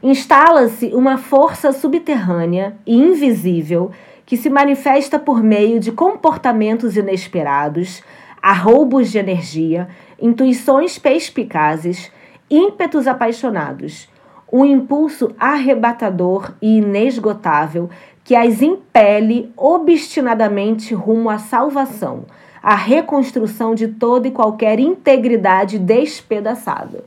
instala-se 0.00 0.86
uma 0.94 1.18
força 1.18 1.72
subterrânea 1.72 2.76
e 2.86 2.96
invisível 2.96 3.90
que 4.24 4.36
se 4.36 4.48
manifesta 4.48 5.18
por 5.18 5.42
meio 5.42 5.80
de 5.80 5.90
comportamentos 5.90 6.96
inesperados, 6.96 8.00
arroubos 8.42 9.10
de 9.10 9.18
energia, 9.18 9.88
intuições 10.20 10.98
perspicazes, 10.98 12.10
ímpetos 12.50 13.06
apaixonados, 13.06 14.08
um 14.52 14.64
impulso 14.64 15.34
arrebatador 15.38 16.52
e 16.60 16.78
inesgotável 16.78 17.88
que 18.24 18.34
as 18.34 18.62
impele 18.62 19.52
obstinadamente 19.56 20.94
rumo 20.94 21.30
à 21.30 21.38
salvação 21.38 22.24
a 22.62 22.74
reconstrução 22.74 23.74
de 23.74 23.88
toda 23.88 24.28
e 24.28 24.30
qualquer 24.30 24.78
integridade 24.78 25.78
despedaçada. 25.78 27.04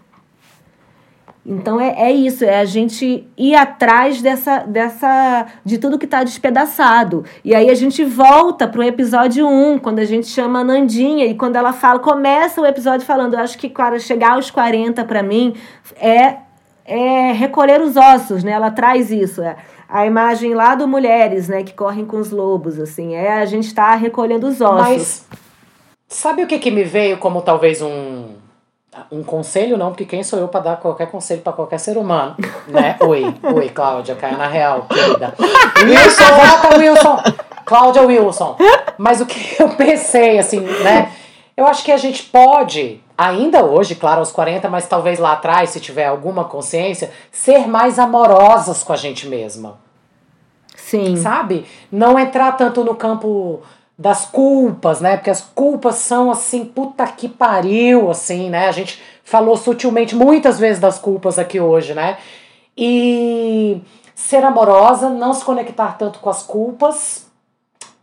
Então 1.46 1.80
é, 1.80 1.94
é 2.04 2.12
isso, 2.12 2.46
é 2.46 2.60
a 2.60 2.66
gente 2.66 3.28
ir 3.38 3.56
atrás 3.56 4.22
dessa, 4.22 4.60
dessa 4.60 5.48
de 5.66 5.78
tudo 5.78 6.00
que 6.00 6.06
está 6.06 6.24
despedaçado. 6.24 7.26
E 7.44 7.54
aí 7.54 7.70
a 7.70 7.74
gente 7.74 8.04
volta 8.06 8.66
para 8.66 8.80
o 8.80 8.84
episódio 8.84 9.46
1, 9.46 9.80
quando 9.80 10.00
a 10.00 10.06
gente 10.06 10.28
chama 10.28 10.60
a 10.60 10.64
Nandinha, 10.64 11.26
e 11.26 11.36
quando 11.36 11.58
ela 11.58 11.74
fala, 11.74 12.00
começa 12.00 12.62
o 12.62 12.66
episódio 12.66 13.06
falando, 13.06 13.34
eu 13.34 13.42
acho 13.42 13.58
que 13.58 13.68
para 13.68 14.00
chegar 14.00 14.34
aos 14.34 14.50
40 14.50 15.04
para 15.04 15.22
mim 15.22 15.54
é, 15.98 16.38
é 16.86 17.34
recolher 17.34 17.82
os 17.82 17.98
ossos, 17.98 18.44
né? 18.44 18.52
Ela 18.52 18.72
traz 18.72 19.12
isso. 19.12 19.42
É 19.42 19.58
a 19.90 20.06
imagem 20.06 20.56
lá 20.56 20.74
do 20.74 20.88
mulheres, 20.88 21.48
né, 21.48 21.62
que 21.62 21.74
correm 21.74 22.04
com 22.04 22.18
os 22.18 22.32
lobos, 22.32 22.80
assim, 22.80 23.14
é 23.14 23.34
a 23.34 23.46
gente 23.46 23.68
está 23.68 23.94
recolhendo 23.94 24.48
os 24.48 24.60
ossos. 24.60 24.80
Mas 24.80 25.28
Sabe 26.14 26.44
o 26.44 26.48
que, 26.48 26.60
que 26.60 26.70
me 26.70 26.84
veio 26.84 27.18
como 27.18 27.42
talvez 27.42 27.82
um, 27.82 28.36
um 29.12 29.24
conselho? 29.24 29.78
Não, 29.78 29.90
porque 29.90 30.06
quem 30.06 30.24
sou 30.24 30.40
eu 30.40 30.48
para 30.48 30.62
dar 30.62 30.78
qualquer 30.78 31.10
conselho 31.10 31.42
para 31.42 31.54
qualquer 31.54 31.80
ser 31.80 31.98
humano, 31.98 32.36
né? 32.68 32.98
Oi, 33.02 33.34
oi, 33.44 33.70
Cláudia, 33.70 34.16
caia 34.16 34.38
na 34.38 34.48
real, 34.48 34.84
querida. 34.84 35.34
Wilson, 35.84 36.24
volta, 36.24 36.78
Wilson! 36.78 37.24
Cláudia 37.66 38.02
Wilson. 38.04 38.58
Mas 38.98 39.22
o 39.22 39.26
que 39.26 39.56
eu 39.62 39.70
pensei, 39.70 40.38
assim, 40.40 40.60
né? 40.60 41.12
Eu 41.56 41.68
acho 41.68 41.84
que 41.84 41.92
a 41.92 41.98
gente 41.98 42.24
pode, 42.24 43.02
ainda 43.18 43.64
hoje, 43.64 43.96
claro, 43.96 44.20
aos 44.20 44.32
40, 44.32 44.70
mas 44.70 44.88
talvez 44.88 45.20
lá 45.20 45.34
atrás, 45.34 45.70
se 45.70 45.80
tiver 45.80 46.08
alguma 46.08 46.46
consciência, 46.46 47.12
ser 47.32 47.68
mais 47.68 48.00
amorosas 48.00 48.84
com 48.84 48.92
a 48.92 48.96
gente 48.96 49.28
mesma. 49.28 49.78
Sim. 50.76 51.16
Sabe? 51.16 51.66
Não 51.92 52.18
entrar 52.18 52.54
tanto 52.54 52.84
no 52.84 52.96
campo 52.96 53.62
das 54.04 54.26
culpas, 54.26 55.00
né? 55.00 55.16
Porque 55.16 55.30
as 55.30 55.40
culpas 55.40 55.96
são 55.96 56.30
assim, 56.30 56.66
puta 56.66 57.08
que 57.08 57.30
pariu, 57.30 58.12
assim, 58.12 58.50
né? 58.50 58.68
A 58.68 58.72
gente 58.74 59.02
falou 59.24 59.56
sutilmente 59.56 60.14
muitas 60.14 60.60
vezes 60.60 60.82
das 60.82 61.00
culpas 61.00 61.40
aqui 61.40 61.58
hoje, 61.58 61.94
né? 61.94 62.18
E 62.78 63.82
ser 64.14 64.44
amorosa, 64.44 65.10
não 65.10 65.34
se 65.34 65.46
conectar 65.46 65.98
tanto 65.98 66.20
com 66.20 66.30
as 66.30 66.44
culpas. 66.44 67.28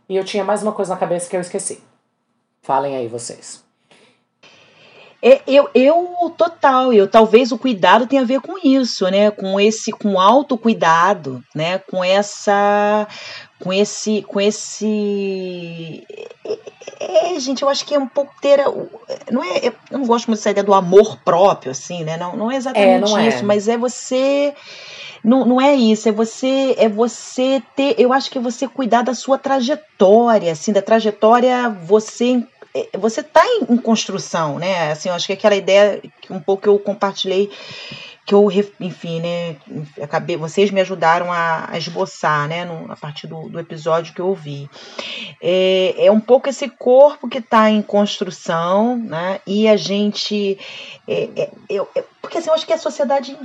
E 0.09 0.17
eu 0.17 0.25
tinha 0.25 0.43
mais 0.43 0.63
uma 0.63 0.71
coisa 0.71 0.91
na 0.91 0.99
cabeça 0.99 1.29
que 1.29 1.35
eu 1.35 1.41
esqueci. 1.41 1.83
Falem 2.63 2.95
aí 2.95 3.07
vocês. 3.07 3.63
É, 5.23 5.39
eu, 5.45 5.69
eu, 5.75 6.33
total, 6.35 6.91
eu 6.91 7.07
talvez 7.07 7.51
o 7.51 7.57
cuidado 7.59 8.07
tenha 8.07 8.23
a 8.23 8.25
ver 8.25 8.41
com 8.41 8.55
isso, 8.63 9.07
né? 9.11 9.29
Com 9.29 9.59
esse, 9.59 9.91
com 9.91 10.19
autocuidado, 10.19 11.43
né? 11.53 11.77
Com 11.77 12.03
essa, 12.03 13.07
com 13.61 13.71
esse, 13.71 14.23
com 14.23 14.41
esse, 14.41 16.03
é, 16.99 17.35
é, 17.35 17.39
gente, 17.39 17.61
eu 17.61 17.69
acho 17.69 17.85
que 17.85 17.93
é 17.93 17.99
um 17.99 18.07
pouco 18.07 18.33
ter, 18.41 18.59
não 19.31 19.43
é, 19.43 19.67
eu 19.67 19.73
não 19.91 20.05
gosto 20.05 20.27
muito 20.27 20.39
dessa 20.39 20.49
ideia 20.49 20.63
do 20.63 20.73
amor 20.73 21.17
próprio, 21.23 21.71
assim, 21.71 22.03
né? 22.03 22.17
Não, 22.17 22.35
não 22.35 22.51
é 22.51 22.55
exatamente 22.55 22.89
é, 22.89 22.99
não 22.99 23.17
é. 23.17 23.27
isso, 23.27 23.39
é. 23.39 23.43
mas 23.43 23.67
é 23.67 23.77
você 23.77 24.53
não, 25.23 25.45
não 25.45 25.61
é 25.61 25.75
isso, 25.75 26.09
é 26.09 26.11
você 26.11 26.75
é 26.77 26.89
você 26.89 27.61
ter, 27.75 27.95
eu 27.99 28.11
acho 28.11 28.31
que 28.31 28.39
é 28.39 28.41
você 28.41 28.67
cuidar 28.67 29.03
da 29.03 29.13
sua 29.13 29.37
trajetória, 29.37 30.51
assim, 30.51 30.73
da 30.73 30.81
trajetória 30.81 31.69
você 31.69 32.43
é, 32.73 32.97
você 32.97 33.21
está 33.21 33.45
em, 33.45 33.73
em, 33.73 33.77
construção, 33.77 34.57
né? 34.57 34.91
Assim, 34.91 35.09
eu 35.09 35.15
acho 35.15 35.27
que 35.27 35.33
aquela 35.33 35.55
ideia 35.55 36.01
que 36.21 36.33
um 36.33 36.39
pouco 36.39 36.67
eu 36.67 36.79
compartilhei, 36.79 37.51
que 38.25 38.35
eu, 38.35 38.49
enfim, 38.79 39.19
né? 39.19 39.55
Acabei, 40.01 40.37
vocês 40.37 40.71
me 40.71 40.79
ajudaram 40.81 41.31
a, 41.31 41.69
a 41.71 41.77
esboçar, 41.77 42.47
né? 42.47 42.63
No, 42.65 42.91
a 42.91 42.95
partir 42.95 43.27
do, 43.27 43.49
do, 43.49 43.59
episódio 43.59 44.13
que 44.13 44.21
eu 44.21 44.27
ouvi. 44.27 44.69
É, 45.41 46.05
é 46.05 46.11
um 46.11 46.19
pouco 46.19 46.47
esse 46.47 46.69
corpo 46.69 47.27
que 47.27 47.39
está 47.39 47.69
em 47.69 47.81
construção, 47.81 48.97
né? 48.97 49.41
E 49.45 49.67
a 49.67 49.75
gente. 49.75 50.57
É, 51.07 51.29
é, 51.35 51.51
é, 51.95 52.03
porque 52.21 52.37
assim, 52.37 52.49
eu 52.49 52.53
acho 52.53 52.65
que 52.65 52.73
a 52.73 52.77
sociedade 52.77 53.37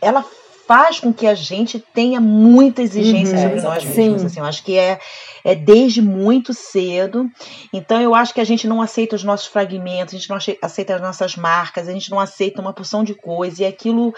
ela 0.00 0.24
faz 0.68 1.00
com 1.00 1.14
que 1.14 1.26
a 1.26 1.34
gente 1.34 1.82
tenha 1.94 2.20
muita 2.20 2.82
exigência 2.82 3.34
uhum, 3.34 3.42
sobre 3.42 3.60
nós 3.62 3.84
mesmos. 3.84 4.22
Assim, 4.22 4.38
eu 4.38 4.44
acho 4.44 4.62
que 4.62 4.76
é, 4.76 5.00
é 5.42 5.54
desde 5.54 6.02
muito 6.02 6.52
cedo. 6.52 7.26
Então 7.72 7.98
eu 8.02 8.14
acho 8.14 8.34
que 8.34 8.40
a 8.40 8.44
gente 8.44 8.68
não 8.68 8.82
aceita 8.82 9.16
os 9.16 9.24
nossos 9.24 9.46
fragmentos, 9.46 10.14
a 10.14 10.18
gente 10.18 10.28
não 10.28 10.36
aceita 10.60 10.94
as 10.94 11.00
nossas 11.00 11.36
marcas, 11.36 11.88
a 11.88 11.92
gente 11.92 12.10
não 12.10 12.20
aceita 12.20 12.60
uma 12.60 12.74
porção 12.74 13.02
de 13.02 13.14
coisa. 13.14 13.62
E 13.62 13.66
aquilo 13.66 14.14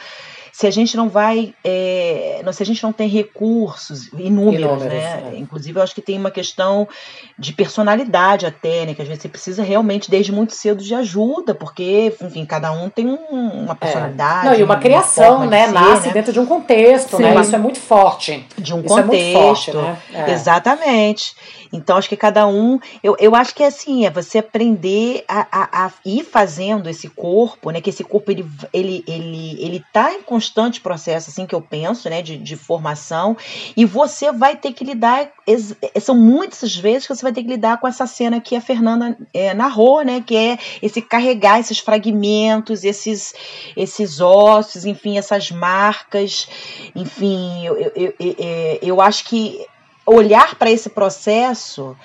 se 0.60 0.66
a 0.66 0.70
gente 0.70 0.94
não 0.94 1.08
vai, 1.08 1.54
é, 1.64 2.42
se 2.52 2.62
a 2.62 2.66
gente 2.66 2.82
não 2.82 2.92
tem 2.92 3.08
recursos 3.08 4.08
inúmeros, 4.12 4.60
inúmeros 4.60 4.92
né? 4.92 5.32
É. 5.32 5.38
Inclusive, 5.38 5.78
eu 5.78 5.82
acho 5.82 5.94
que 5.94 6.02
tem 6.02 6.18
uma 6.18 6.30
questão 6.30 6.86
de 7.38 7.54
personalidade 7.54 8.44
até, 8.44 8.84
né? 8.84 8.92
Que 8.92 9.00
às 9.00 9.08
vezes 9.08 9.22
você 9.22 9.28
precisa 9.30 9.62
realmente, 9.62 10.10
desde 10.10 10.30
muito 10.30 10.52
cedo, 10.52 10.84
de 10.84 10.94
ajuda, 10.94 11.54
porque, 11.54 12.14
enfim, 12.20 12.44
cada 12.44 12.70
um 12.72 12.90
tem 12.90 13.06
um, 13.06 13.16
uma 13.64 13.72
é. 13.72 13.74
personalidade. 13.74 14.48
É. 14.48 14.50
Não, 14.50 14.58
e 14.58 14.62
uma, 14.62 14.74
uma 14.74 14.80
criação, 14.82 15.46
né? 15.46 15.64
Ser, 15.64 15.72
Nasce 15.72 16.06
né? 16.08 16.12
dentro 16.12 16.30
de 16.30 16.40
um 16.40 16.44
contexto, 16.44 17.16
Sim. 17.16 17.22
né? 17.22 17.40
Isso 17.40 17.56
é 17.56 17.58
muito 17.58 17.80
forte. 17.80 18.46
De 18.58 18.74
um 18.74 18.84
Isso 18.84 18.98
é 18.98 19.02
contexto. 19.02 19.70
É 19.70 19.72
forte, 19.72 19.72
né? 19.72 19.98
Exatamente. 20.28 21.34
Então, 21.72 21.96
acho 21.96 22.08
que 22.08 22.16
cada 22.18 22.46
um. 22.46 22.78
Eu, 23.02 23.16
eu 23.18 23.34
acho 23.34 23.54
que 23.54 23.62
é 23.62 23.68
assim, 23.68 24.04
é 24.04 24.10
você 24.10 24.38
aprender 24.38 25.24
a, 25.26 25.46
a, 25.50 25.86
a 25.86 25.90
ir 26.04 26.22
fazendo 26.24 26.90
esse 26.90 27.08
corpo, 27.08 27.70
né? 27.70 27.80
Que 27.80 27.88
esse 27.88 28.04
corpo 28.04 28.30
ele, 28.30 28.44
ele, 28.74 29.02
ele, 29.06 29.64
ele 29.64 29.84
tá 29.90 30.12
em 30.12 30.20
constante 30.20 30.49
processo, 30.80 31.30
assim 31.30 31.46
que 31.46 31.54
eu 31.54 31.60
penso, 31.60 32.08
né? 32.08 32.22
De, 32.22 32.36
de 32.36 32.56
formação, 32.56 33.36
e 33.76 33.84
você 33.84 34.32
vai 34.32 34.56
ter 34.56 34.72
que 34.72 34.84
lidar. 34.84 35.30
São 36.00 36.14
muitas 36.14 36.76
vezes 36.76 37.06
que 37.06 37.14
você 37.14 37.22
vai 37.22 37.32
ter 37.32 37.42
que 37.42 37.48
lidar 37.48 37.78
com 37.78 37.88
essa 37.88 38.06
cena 38.06 38.40
que 38.40 38.56
a 38.56 38.60
Fernanda 38.60 39.16
é, 39.32 39.54
narrou, 39.54 40.02
né? 40.02 40.22
Que 40.24 40.36
é 40.36 40.58
esse 40.82 41.00
carregar 41.02 41.60
esses 41.60 41.78
fragmentos, 41.78 42.84
esses, 42.84 43.34
esses 43.76 44.20
ossos, 44.20 44.84
enfim, 44.84 45.18
essas 45.18 45.50
marcas, 45.50 46.48
enfim, 46.94 47.64
eu, 47.64 47.76
eu, 47.76 47.92
eu, 47.96 48.14
eu, 48.18 48.78
eu 48.82 49.00
acho 49.00 49.24
que 49.24 49.66
olhar 50.06 50.56
para 50.56 50.70
esse 50.70 50.90
processo 50.90 51.96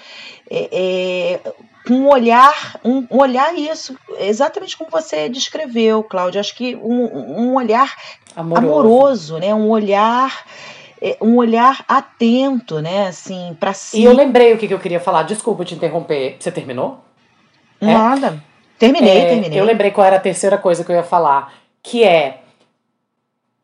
é, 0.50 0.70
é, 0.72 1.54
com 1.86 1.94
um 1.94 2.10
olhar, 2.10 2.80
um, 2.84 3.06
um, 3.12 3.20
olhar 3.20 3.56
isso, 3.56 3.96
exatamente 4.20 4.78
como 4.78 4.90
você 4.90 5.30
descreveu, 5.30 6.04
Cláudia. 6.04 6.42
Acho 6.42 6.56
que 6.56 6.76
um, 6.76 7.50
um 7.52 7.56
olhar 7.56 7.94
amoroso. 8.36 8.68
amoroso, 8.68 9.38
né? 9.38 9.54
Um 9.54 9.70
olhar 9.70 10.46
é, 11.02 11.18
um 11.22 11.36
olhar 11.36 11.84
atento, 11.88 12.82
né, 12.82 13.08
assim, 13.08 13.56
para 13.60 13.74
si. 13.74 14.00
E 14.00 14.04
eu 14.04 14.14
lembrei 14.14 14.54
o 14.54 14.58
que, 14.58 14.68
que 14.68 14.74
eu 14.74 14.80
queria 14.80 15.00
falar. 15.00 15.24
Desculpa 15.24 15.66
te 15.66 15.76
interromper. 15.76 16.38
Você 16.40 16.52
terminou? 16.52 17.04
É? 17.82 17.86
Nada. 17.86 18.42
Terminei, 18.80 19.20
é, 19.20 19.26
terminei. 19.30 19.60
Eu 19.60 19.66
lembrei 19.66 19.92
qual 19.92 20.08
era 20.08 20.16
a 20.16 20.20
terceira 20.20 20.58
coisa 20.58 20.84
que 20.84 20.92
eu 20.92 20.96
ia 20.96 21.04
falar, 21.04 21.54
que 21.84 22.04
é 22.04 22.42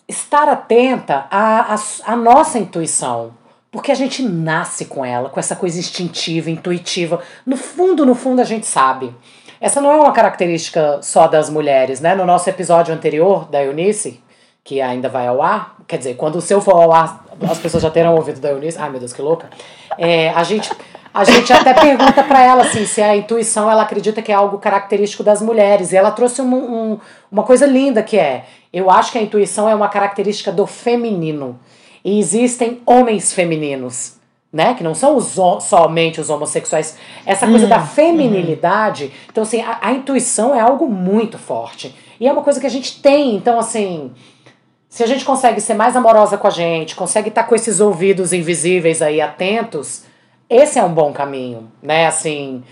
estar 0.08 0.48
atenta 0.48 1.26
à, 1.32 1.74
à, 1.74 2.14
à 2.14 2.16
nossa 2.16 2.60
intuição. 2.60 3.34
Porque 3.72 3.92
a 3.92 3.96
gente 3.96 4.22
nasce 4.22 4.86
com 4.86 5.06
ela, 5.06 5.30
com 5.30 5.40
essa 5.40 5.56
coisa 5.56 5.80
instintiva, 5.80 6.52
intuitiva. 6.52 7.22
No 7.46 7.56
fundo, 7.56 8.06
no 8.06 8.14
fundo, 8.14 8.42
a 8.42 8.44
gente 8.44 8.68
sabe. 8.68 9.16
Essa 9.62 9.80
não 9.80 9.92
é 9.92 9.96
uma 9.96 10.12
característica 10.12 11.00
só 11.02 11.26
das 11.26 11.50
mulheres, 11.50 12.02
né? 12.02 12.14
No 12.14 12.26
nosso 12.26 12.50
episódio 12.50 12.94
anterior, 12.94 13.46
da 13.46 13.64
Eunice, 13.64 14.22
que 14.62 14.82
ainda 14.82 15.08
vai 15.08 15.28
ao 15.28 15.42
ar, 15.42 15.78
quer 15.88 15.98
dizer, 15.98 16.16
quando 16.16 16.36
o 16.36 16.42
seu 16.42 16.60
for 16.60 16.74
ao 16.74 16.92
ar, 16.92 17.26
as 17.50 17.60
pessoas 17.60 17.82
já 17.82 17.90
terão 17.90 18.16
ouvido 18.16 18.42
da 18.42 18.50
Eunice. 18.50 18.78
Ai, 18.78 18.90
meu 18.90 19.00
Deus, 19.00 19.14
que 19.14 19.22
louca. 19.22 19.50
É, 19.98 20.30
a 20.32 20.44
gente. 20.44 20.70
A 21.14 21.26
gente 21.26 21.52
até 21.52 21.74
pergunta 21.74 22.24
para 22.24 22.42
ela 22.42 22.62
assim, 22.62 22.86
se 22.86 23.02
a 23.02 23.14
intuição 23.18 23.70
ela 23.70 23.82
acredita 23.82 24.22
que 24.22 24.32
é 24.32 24.36
algo 24.36 24.58
característico 24.60 25.24
das 25.24 25.42
mulheres. 25.42 25.92
E 25.92 25.98
ela 25.98 26.10
trouxe 26.10 26.42
um, 26.42 26.56
um, 26.56 27.00
uma 27.30 27.44
coisa 27.44 27.66
linda 27.66 28.02
que 28.02 28.18
é: 28.18 28.46
eu 28.72 28.90
acho 28.90 29.12
que 29.12 29.18
a 29.18 29.22
intuição 29.22 29.68
é 29.68 29.76
uma 29.76 29.90
característica 29.90 30.54
do 30.54 30.66
feminino. 30.66 31.60
E 32.04 32.20
existem 32.20 32.82
homens 32.86 33.34
femininos, 33.34 34.16
né? 34.52 34.74
Que 34.74 34.84
não 34.84 34.96
são 34.96 35.16
os, 35.16 35.38
somente 35.62 36.20
os 36.20 36.30
homossexuais. 36.30 36.98
Essa 37.26 37.48
coisa 37.48 37.68
da 37.68 37.80
uhum. 37.80 37.88
feminilidade. 37.88 39.06
Uhum. 39.06 39.12
Então, 39.32 39.44
assim, 39.44 39.62
a, 39.62 39.80
a, 39.82 39.92
intuição 39.94 40.54
é 40.54 40.60
algo 40.60 40.88
muito 40.88 41.38
forte. 41.38 41.96
E 42.20 42.28
é 42.28 42.32
uma 42.32 42.42
coisa 42.42 42.60
que 42.60 42.68
a 42.68 42.72
gente 42.72 43.02
tem. 43.02 43.36
Então, 43.36 43.60
assim, 43.60 44.12
se 44.90 45.04
a 45.04 45.08
gente 45.08 45.24
consegue 45.24 45.62
ser 45.62 45.74
mais 45.74 45.96
amorosa 45.96 46.38
com 46.38 46.48
a 46.48 46.52
gente, 46.52 46.96
consegue 46.96 47.30
estar 47.30 47.44
tá 47.44 47.48
com 47.48 47.56
esses 47.56 47.80
ouvidos 47.80 48.34
invisíveis 48.34 49.02
aí 49.02 49.22
atentos, 49.22 50.04
esse 50.50 50.78
é 50.78 50.84
um 50.84 50.94
bom 50.94 51.14
caminho, 51.14 51.72
né? 51.82 52.08
Assim, 52.08 52.64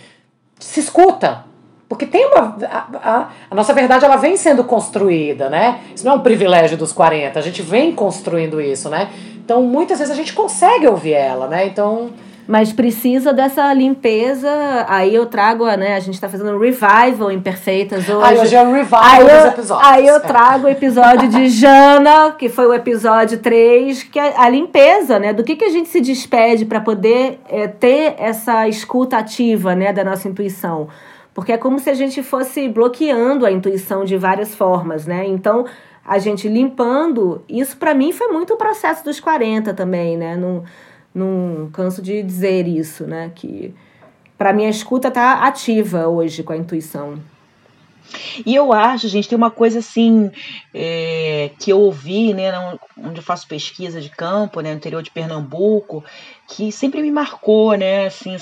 se 0.59 0.81
escuta. 0.81 1.45
Porque 1.89 2.05
tem 2.05 2.27
uma. 2.27 2.55
A, 2.69 2.85
a, 2.93 3.29
a, 3.49 3.55
nossa 3.55 3.73
verdade 3.73 4.05
ela 4.05 4.15
vem 4.15 4.37
sendo 4.37 4.63
construída, 4.63 5.49
né? 5.49 5.79
Isso 5.93 6.05
não 6.05 6.13
é 6.13 6.15
um 6.15 6.21
privilégio 6.21 6.77
dos 6.77 6.93
40, 6.93 7.37
a 7.37 7.41
gente 7.41 7.63
vem 7.63 7.91
construindo 7.91 8.61
isso, 8.61 8.89
né? 8.89 9.09
Então 9.43 9.63
muitas 9.63 9.97
vezes 9.97 10.13
a 10.13 10.15
gente 10.15 10.31
consegue 10.31 10.87
ouvir 10.87 11.13
ela, 11.13 11.47
né? 11.47 11.65
Então 11.65 12.11
mas 12.49 12.73
precisa 12.73 13.31
dessa 13.31 13.71
limpeza. 13.73 14.49
Aí 14.87 15.13
eu 15.13 15.27
trago, 15.27 15.67
né? 15.75 15.95
A 15.95 15.99
gente 15.99 16.15
está 16.15 16.27
fazendo 16.27 16.49
um 16.49 16.59
revival 16.59 17.31
Imperfeitas 17.31 18.09
hoje. 18.09 18.25
Aí 18.25 18.39
hoje 18.39 18.55
é 18.55 18.63
o 18.63 18.73
revival 18.73 19.03
aí 19.03 19.23
dos 19.23 19.45
episódios. 19.53 19.87
Aí 19.87 20.07
eu 20.07 20.15
é. 20.15 20.19
trago 20.19 20.65
o 20.65 20.69
episódio 20.69 21.29
de 21.29 21.47
Jana, 21.49 22.31
que 22.31 22.49
foi 22.49 22.65
o 22.65 22.73
episódio 22.73 23.37
3, 23.37 24.01
que 24.01 24.17
é 24.17 24.33
a 24.35 24.49
limpeza, 24.49 25.19
né? 25.19 25.31
Do 25.31 25.43
que, 25.43 25.55
que 25.55 25.65
a 25.65 25.69
gente 25.69 25.89
se 25.89 26.01
despede 26.01 26.65
para 26.65 26.81
poder 26.81 27.39
é, 27.47 27.67
ter 27.67 28.15
essa 28.17 28.67
escuta 28.67 29.17
ativa, 29.19 29.75
né? 29.75 29.93
Da 29.93 30.03
nossa 30.03 30.27
intuição. 30.27 30.87
Porque 31.39 31.53
é 31.53 31.57
como 31.57 31.79
se 31.79 31.89
a 31.89 31.93
gente 31.93 32.21
fosse 32.21 32.67
bloqueando 32.67 33.45
a 33.45 33.51
intuição 33.51 34.03
de 34.03 34.17
várias 34.17 34.53
formas, 34.53 35.05
né? 35.05 35.25
Então, 35.25 35.65
a 36.05 36.19
gente 36.19 36.49
limpando, 36.49 37.41
isso 37.47 37.77
para 37.77 37.93
mim 37.93 38.11
foi 38.11 38.27
muito 38.27 38.55
o 38.55 38.57
processo 38.57 39.05
dos 39.05 39.21
40 39.21 39.73
também, 39.73 40.17
né? 40.17 40.35
Não, 40.35 40.65
não 41.15 41.69
canso 41.71 42.01
de 42.01 42.21
dizer 42.21 42.67
isso, 42.67 43.05
né? 43.05 43.31
Que 43.33 43.73
para 44.37 44.51
mim 44.51 44.65
a 44.65 44.69
escuta 44.69 45.09
tá 45.09 45.45
ativa 45.45 46.09
hoje 46.09 46.43
com 46.43 46.51
a 46.51 46.57
intuição. 46.57 47.17
E 48.45 48.53
eu 48.53 48.73
acho, 48.73 49.07
gente, 49.07 49.29
tem 49.29 49.37
uma 49.37 49.51
coisa 49.51 49.79
assim 49.79 50.29
é, 50.73 51.51
que 51.57 51.71
eu 51.71 51.79
ouvi, 51.79 52.33
né, 52.33 52.51
onde 52.97 53.19
eu 53.19 53.23
faço 53.23 53.47
pesquisa 53.47 54.01
de 54.01 54.09
campo, 54.09 54.59
né, 54.59 54.71
no 54.71 54.77
interior 54.77 55.01
de 55.01 55.11
Pernambuco, 55.11 56.03
que 56.49 56.69
sempre 56.69 57.01
me 57.01 57.11
marcou, 57.11 57.75
né, 57.75 58.07
assim, 58.07 58.33
eu 58.33 58.39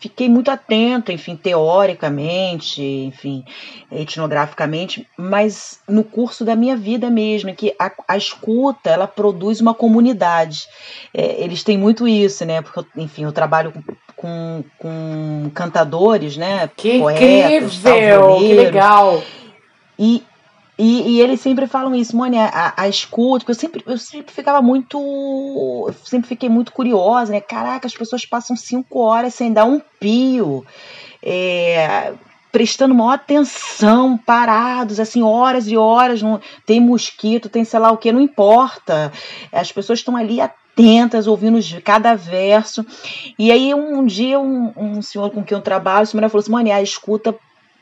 fiquei 0.00 0.28
muito 0.28 0.50
atento, 0.50 1.10
enfim, 1.10 1.34
teoricamente, 1.34 2.82
enfim, 2.82 3.44
etnograficamente, 3.90 5.08
mas 5.16 5.80
no 5.88 6.04
curso 6.04 6.44
da 6.44 6.54
minha 6.54 6.76
vida 6.76 7.08
mesmo, 7.08 7.54
que 7.54 7.74
a, 7.78 7.90
a 8.08 8.16
escuta, 8.16 8.90
ela 8.90 9.06
produz 9.06 9.60
uma 9.60 9.72
comunidade. 9.72 10.66
É, 11.12 11.42
eles 11.42 11.62
têm 11.62 11.78
muito 11.78 12.06
isso, 12.06 12.44
né? 12.44 12.60
Porque, 12.60 12.84
enfim, 12.96 13.24
eu 13.24 13.32
trabalho 13.32 13.72
com, 13.72 13.82
com, 14.14 14.64
com 14.78 15.50
cantadores, 15.54 16.36
né? 16.36 16.68
Que 16.76 16.98
poetas, 16.98 17.76
incrível! 17.78 18.36
Que 18.38 18.52
legal! 18.52 19.22
E, 19.98 20.22
e, 20.76 21.12
e, 21.12 21.20
eles 21.20 21.40
sempre 21.40 21.68
falam 21.68 21.94
isso, 21.94 22.16
Mônica, 22.16 22.42
a, 22.52 22.82
a, 22.82 22.88
escuta, 22.88 23.44
porque 23.44 23.52
eu 23.52 23.54
sempre, 23.54 23.84
eu 23.86 23.98
sempre 23.98 24.34
ficava 24.34 24.60
muito. 24.60 24.98
Eu 24.98 25.94
sempre 26.04 26.28
fiquei 26.28 26.48
muito 26.48 26.72
curiosa, 26.72 27.32
né? 27.32 27.40
Caraca, 27.40 27.86
as 27.86 27.96
pessoas 27.96 28.26
passam 28.26 28.56
cinco 28.56 28.98
horas 28.98 29.34
sem 29.34 29.52
dar 29.52 29.66
um 29.66 29.80
pio. 30.00 30.66
É, 31.22 32.12
prestando 32.50 32.94
maior 32.94 33.14
atenção, 33.14 34.16
parados, 34.16 34.98
assim, 34.98 35.22
horas 35.22 35.68
e 35.68 35.76
horas. 35.76 36.20
Não, 36.20 36.40
tem 36.66 36.80
mosquito, 36.80 37.48
tem 37.48 37.64
sei 37.64 37.78
lá 37.78 37.92
o 37.92 37.96
que, 37.96 38.10
não 38.10 38.20
importa. 38.20 39.12
As 39.52 39.70
pessoas 39.70 40.00
estão 40.00 40.16
ali 40.16 40.40
atentas, 40.40 41.28
ouvindo 41.28 41.60
cada 41.84 42.16
verso. 42.16 42.84
E 43.38 43.52
aí, 43.52 43.72
um 43.72 44.04
dia, 44.04 44.40
um, 44.40 44.72
um 44.76 45.02
senhor 45.02 45.30
com 45.30 45.44
quem 45.44 45.56
eu 45.56 45.62
trabalho, 45.62 46.02
o 46.02 46.06
senhor 46.06 46.28
falou 46.28 46.42
assim: 46.42 46.50
Mãe, 46.50 46.72
a 46.72 46.82
escuta 46.82 47.32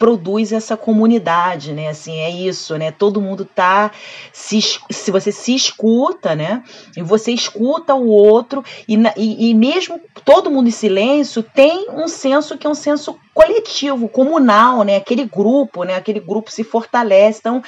produz 0.02 0.50
essa 0.50 0.76
comunidade, 0.76 1.72
né? 1.72 1.86
Assim, 1.86 2.18
é 2.18 2.28
isso, 2.28 2.76
né? 2.76 2.90
Todo 2.90 3.20
mundo 3.20 3.44
tá 3.44 3.92
se, 4.32 4.58
se 4.90 5.12
você 5.12 5.30
se 5.30 5.54
escuta, 5.54 6.34
né? 6.34 6.64
E 6.96 7.02
você 7.02 7.30
escuta 7.30 7.94
o 7.94 8.08
outro 8.08 8.64
e, 8.88 8.96
e, 9.16 9.50
e 9.50 9.54
mesmo 9.54 10.00
todo 10.24 10.50
mundo 10.50 10.66
em 10.66 10.72
silêncio 10.72 11.40
tem 11.40 11.88
um 11.90 12.08
senso 12.08 12.58
que 12.58 12.66
é 12.66 12.70
um 12.70 12.74
senso 12.74 13.16
coletivo, 13.34 14.08
comunal, 14.08 14.82
né? 14.82 14.96
Aquele 14.96 15.24
grupo, 15.24 15.84
né? 15.84 15.94
Aquele 15.94 16.20
grupo 16.20 16.50
se 16.50 16.62
fortalece. 16.62 17.38
Então, 17.40 17.62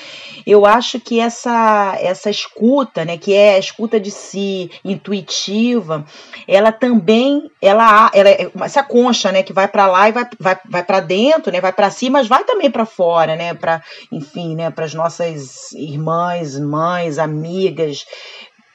eu 0.47 0.66
acho 0.66 1.01
que 1.01 1.19
essa 1.19 1.97
essa 2.01 2.31
escuta, 2.31 3.05
né? 3.05 3.16
Que 3.16 3.32
é 3.32 3.55
a 3.55 3.59
escuta 3.59 3.99
de 3.99 4.11
si 4.11 4.70
intuitiva, 4.85 6.05
ela 6.47 6.70
também, 6.70 7.51
ela, 7.61 8.11
ela 8.15 8.28
é 8.28 8.51
essa 8.62 8.82
concha, 8.82 9.32
né? 9.32 9.43
Que 9.43 9.53
vai 9.53 9.66
para 9.69 9.86
lá 9.86 10.09
e 10.09 10.12
vai, 10.12 10.28
vai, 10.39 10.59
vai 10.69 10.85
para 10.85 11.01
dentro, 11.01 11.51
né? 11.51 11.61
Vai 11.61 11.73
para 11.73 11.91
cima, 11.91 12.19
mas 12.19 12.28
vai 12.28 12.45
também 12.45 12.70
para 12.70 12.85
fora, 12.85 13.35
né? 13.35 13.55
Para, 13.55 13.82
enfim, 14.12 14.55
né? 14.55 14.70
Para 14.70 14.85
as 14.85 14.95
nossas 14.95 15.73
irmãs, 15.73 16.59
mães, 16.59 17.19
amigas, 17.19 18.05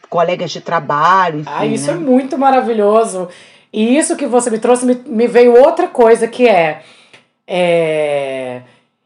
colegas 0.09 0.51
de 0.51 0.61
trabalho. 0.61 1.41
Enfim, 1.41 1.51
ah, 1.53 1.65
isso 1.65 1.91
né? 1.91 1.97
é 1.97 1.99
muito 1.99 2.37
maravilhoso. 2.37 3.29
E 3.71 3.97
isso 3.97 4.15
que 4.15 4.25
você 4.25 4.49
me 4.49 4.59
trouxe 4.59 4.85
me, 4.85 4.95
me 5.05 5.27
veio 5.27 5.53
outra 5.59 5.87
coisa 5.87 6.27
que 6.27 6.47
é, 6.47 6.81
é 7.47 8.61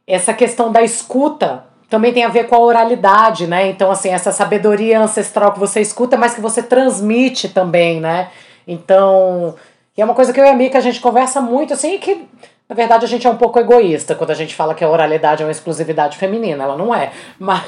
essa 0.07 0.33
questão 0.33 0.71
da 0.71 0.81
escuta 0.81 1.65
também 1.89 2.11
tem 2.11 2.23
a 2.23 2.29
ver 2.29 2.47
com 2.47 2.55
a 2.55 2.59
oralidade, 2.59 3.45
né? 3.45 3.67
Então, 3.67 3.91
assim, 3.91 4.09
essa 4.09 4.31
sabedoria 4.31 4.99
ancestral 4.99 5.53
que 5.53 5.59
você 5.59 5.79
escuta, 5.79 6.17
mas 6.17 6.33
que 6.33 6.41
você 6.41 6.63
transmite 6.63 7.49
também, 7.49 8.01
né? 8.01 8.31
Então, 8.67 9.53
é 9.95 10.03
uma 10.03 10.15
coisa 10.15 10.33
que 10.33 10.39
eu 10.39 10.45
e 10.45 10.49
a 10.49 10.55
Mika 10.55 10.79
a 10.79 10.81
gente 10.81 10.99
conversa 10.99 11.39
muito, 11.39 11.73
assim, 11.73 11.99
que 11.99 12.25
na 12.73 12.75
verdade, 12.75 13.05
a 13.05 13.07
gente 13.07 13.27
é 13.27 13.29
um 13.29 13.37
pouco 13.37 13.59
egoísta 13.59 14.15
quando 14.15 14.31
a 14.31 14.33
gente 14.33 14.55
fala 14.55 14.73
que 14.73 14.83
a 14.83 14.89
oralidade 14.89 15.43
é 15.43 15.45
uma 15.45 15.51
exclusividade 15.51 16.17
feminina. 16.17 16.63
Ela 16.63 16.75
não 16.75 16.93
é. 16.93 17.11
Mas, 17.37 17.61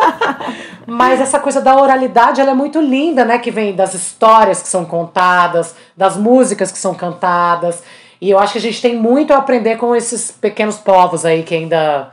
mas 0.88 1.20
essa 1.20 1.38
coisa 1.38 1.60
da 1.60 1.76
oralidade 1.76 2.40
ela 2.40 2.52
é 2.52 2.54
muito 2.54 2.80
linda, 2.80 3.22
né? 3.22 3.38
Que 3.38 3.50
vem 3.50 3.74
das 3.76 3.92
histórias 3.92 4.62
que 4.62 4.68
são 4.68 4.86
contadas, 4.86 5.76
das 5.94 6.16
músicas 6.16 6.72
que 6.72 6.78
são 6.78 6.94
cantadas. 6.94 7.82
E 8.18 8.30
eu 8.30 8.38
acho 8.38 8.52
que 8.52 8.58
a 8.60 8.62
gente 8.62 8.80
tem 8.80 8.96
muito 8.96 9.34
a 9.34 9.36
aprender 9.36 9.76
com 9.76 9.94
esses 9.94 10.30
pequenos 10.30 10.78
povos 10.78 11.26
aí 11.26 11.42
que 11.42 11.54
ainda 11.54 12.08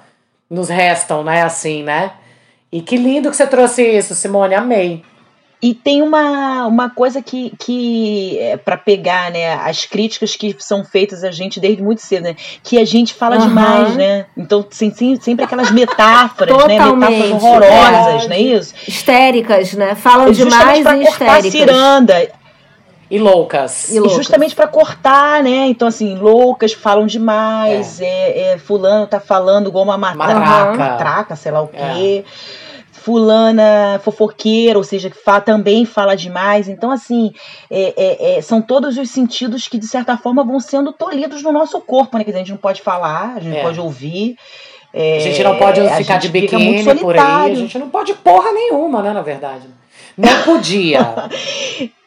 nos 0.50 0.68
restam, 0.68 1.24
né? 1.24 1.44
Assim, 1.44 1.82
né? 1.82 2.12
E 2.70 2.82
que 2.82 2.98
lindo 2.98 3.30
que 3.30 3.38
você 3.38 3.48
trouxe 3.48 3.84
isso, 3.84 4.14
Simone. 4.16 4.54
Amei. 4.54 5.02
E 5.62 5.76
tem 5.76 6.02
uma, 6.02 6.66
uma 6.66 6.90
coisa 6.90 7.22
que, 7.22 7.54
que 7.60 8.36
é 8.40 8.58
para 8.58 8.76
pegar, 8.76 9.30
né, 9.30 9.54
as 9.54 9.86
críticas 9.86 10.36
que 10.36 10.56
são 10.58 10.84
feitas 10.84 11.24
a 11.24 11.30
gente 11.30 11.60
desde 11.60 11.84
muito 11.84 12.02
cedo, 12.02 12.24
né, 12.24 12.36
que 12.64 12.80
a 12.80 12.86
gente 12.86 13.14
fala 13.14 13.38
uhum. 13.38 13.48
demais, 13.48 13.96
né? 13.96 14.26
Então, 14.36 14.66
sim, 14.72 14.92
sim, 14.92 15.16
sempre 15.22 15.46
aquelas 15.46 15.70
metáforas, 15.70 16.66
né, 16.66 16.80
metáforas 16.80 17.32
horrorosas, 17.32 18.26
é. 18.26 18.28
não 18.28 18.36
é 18.36 18.40
isso? 18.40 18.74
Histéricas, 18.88 19.74
né? 19.74 19.94
Falam 19.94 20.32
demais 20.32 20.84
e 20.84 21.04
histéricas. 21.04 21.52
ciranda. 21.52 22.28
E 23.12 23.20
loucas. 23.20 23.90
E, 23.90 24.00
loucas. 24.00 24.18
justamente 24.18 24.56
para 24.56 24.68
cortar, 24.68 25.44
né? 25.44 25.68
Então, 25.68 25.88
assim, 25.88 26.16
loucas 26.16 26.74
falam 26.74 27.06
demais. 27.06 28.02
É. 28.02 28.06
É, 28.06 28.54
é 28.54 28.58
fulano 28.58 29.06
tá 29.06 29.20
falando 29.20 29.68
igual 29.68 29.84
uma 29.84 29.98
matraca, 29.98 30.40
matraca, 30.40 30.78
matraca 30.78 31.36
sei 31.36 31.52
lá 31.52 31.62
o 31.62 31.68
quê. 31.68 32.24
É 32.26 32.71
fulana 33.04 34.00
fofoqueira, 34.04 34.78
ou 34.78 34.84
seja, 34.84 35.10
que 35.10 35.18
fala, 35.18 35.42
também 35.42 35.86
fala 35.86 36.16
demais. 36.16 36.70
Então, 36.70 36.92
assim, 36.92 37.34
é, 37.70 37.94
é, 37.98 38.38
é, 38.38 38.42
são 38.42 38.62
todos 38.62 38.98
os 38.98 39.10
sentidos 39.10 39.68
que, 39.68 39.78
de 39.78 39.88
certa 39.88 40.16
forma, 40.18 40.44
vão 40.44 40.60
sendo 40.60 40.94
tolhidos 40.94 41.42
no 41.42 41.52
nosso 41.52 41.82
corpo, 41.82 42.18
né? 42.18 42.24
Que 42.24 42.30
a 42.30 42.38
gente 42.38 42.52
não 42.52 42.58
pode 42.58 42.82
falar, 42.82 43.36
a 43.36 43.40
gente 43.40 43.54
não 43.54 43.58
é. 43.58 43.64
pode 43.64 43.80
ouvir. 43.80 44.38
a 44.94 45.20
gente 45.20 45.44
não 45.44 45.58
pode 45.58 45.80
é, 45.80 45.96
ficar 45.96 46.18
de 46.18 46.30
biquíni 46.30 46.84
por 47.00 47.18
aí, 47.18 47.52
a 47.52 47.56
gente 47.56 47.78
não 47.80 47.90
pode 47.90 48.14
porra 48.14 48.52
nenhuma, 48.52 49.02
né, 49.02 49.14
na 49.14 49.22
verdade. 49.22 49.68
Não 50.16 50.44
podia. 50.44 51.30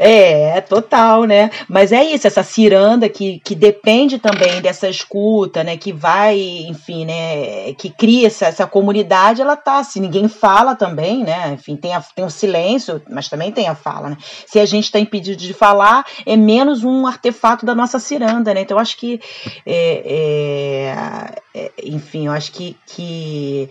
É, 0.00 0.60
total, 0.60 1.24
né? 1.24 1.50
Mas 1.68 1.90
é 1.90 2.04
isso, 2.04 2.24
essa 2.24 2.44
ciranda 2.44 3.08
que, 3.08 3.40
que 3.40 3.52
depende 3.56 4.20
também 4.20 4.60
dessa 4.60 4.88
escuta, 4.88 5.64
né? 5.64 5.76
Que 5.76 5.92
vai, 5.92 6.38
enfim, 6.68 7.04
né? 7.04 7.72
Que 7.74 7.90
cria 7.90 8.28
essa, 8.28 8.46
essa 8.46 8.64
comunidade, 8.64 9.42
ela 9.42 9.56
tá, 9.56 9.82
se 9.82 9.98
ninguém 9.98 10.28
fala 10.28 10.76
também, 10.76 11.24
né? 11.24 11.54
Enfim, 11.54 11.74
tem, 11.74 11.94
a, 11.94 12.00
tem 12.00 12.24
o 12.24 12.30
silêncio, 12.30 13.02
mas 13.10 13.28
também 13.28 13.50
tem 13.50 13.66
a 13.66 13.74
fala, 13.74 14.10
né? 14.10 14.16
Se 14.46 14.60
a 14.60 14.64
gente 14.64 14.84
está 14.84 15.00
impedido 15.00 15.42
de 15.42 15.52
falar, 15.52 16.06
é 16.24 16.36
menos 16.36 16.84
um 16.84 17.04
artefato 17.04 17.66
da 17.66 17.74
nossa 17.74 17.98
ciranda, 17.98 18.54
né? 18.54 18.60
Então, 18.60 18.76
eu 18.76 18.80
acho 18.80 18.96
que, 18.96 19.20
é, 19.66 20.94
é, 20.94 21.60
é, 21.60 21.72
enfim, 21.82 22.26
eu 22.26 22.32
acho 22.32 22.52
que, 22.52 22.76
que 22.86 23.68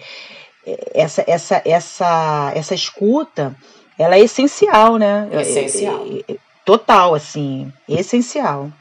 essa, 0.94 1.24
essa, 1.26 1.62
essa, 1.64 2.52
essa 2.54 2.76
escuta 2.76 3.56
ela 3.98 4.15
é 4.15 4.19
essencial, 4.19 4.98
né? 4.98 5.28
Essencial. 5.32 6.06
É, 6.06 6.32
é, 6.32 6.34
é, 6.34 6.38
total, 6.65 7.15
assim, 7.15 7.72
essencial. 7.88 8.72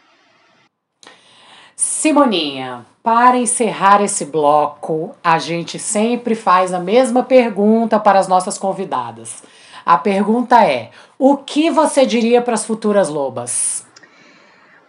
Simoninha, 1.74 2.86
para 3.02 3.36
encerrar 3.36 4.02
esse 4.02 4.24
bloco, 4.24 5.14
a 5.22 5.38
gente 5.38 5.78
sempre 5.78 6.34
faz 6.34 6.72
a 6.72 6.80
mesma 6.80 7.22
pergunta 7.22 8.00
para 8.00 8.18
as 8.18 8.28
nossas 8.28 8.58
convidadas. 8.58 9.42
A 9.84 9.96
pergunta 9.96 10.64
é: 10.64 10.90
o 11.18 11.36
que 11.36 11.70
você 11.70 12.04
diria 12.06 12.40
para 12.42 12.54
as 12.54 12.64
futuras 12.64 13.08
lobas? 13.08 13.86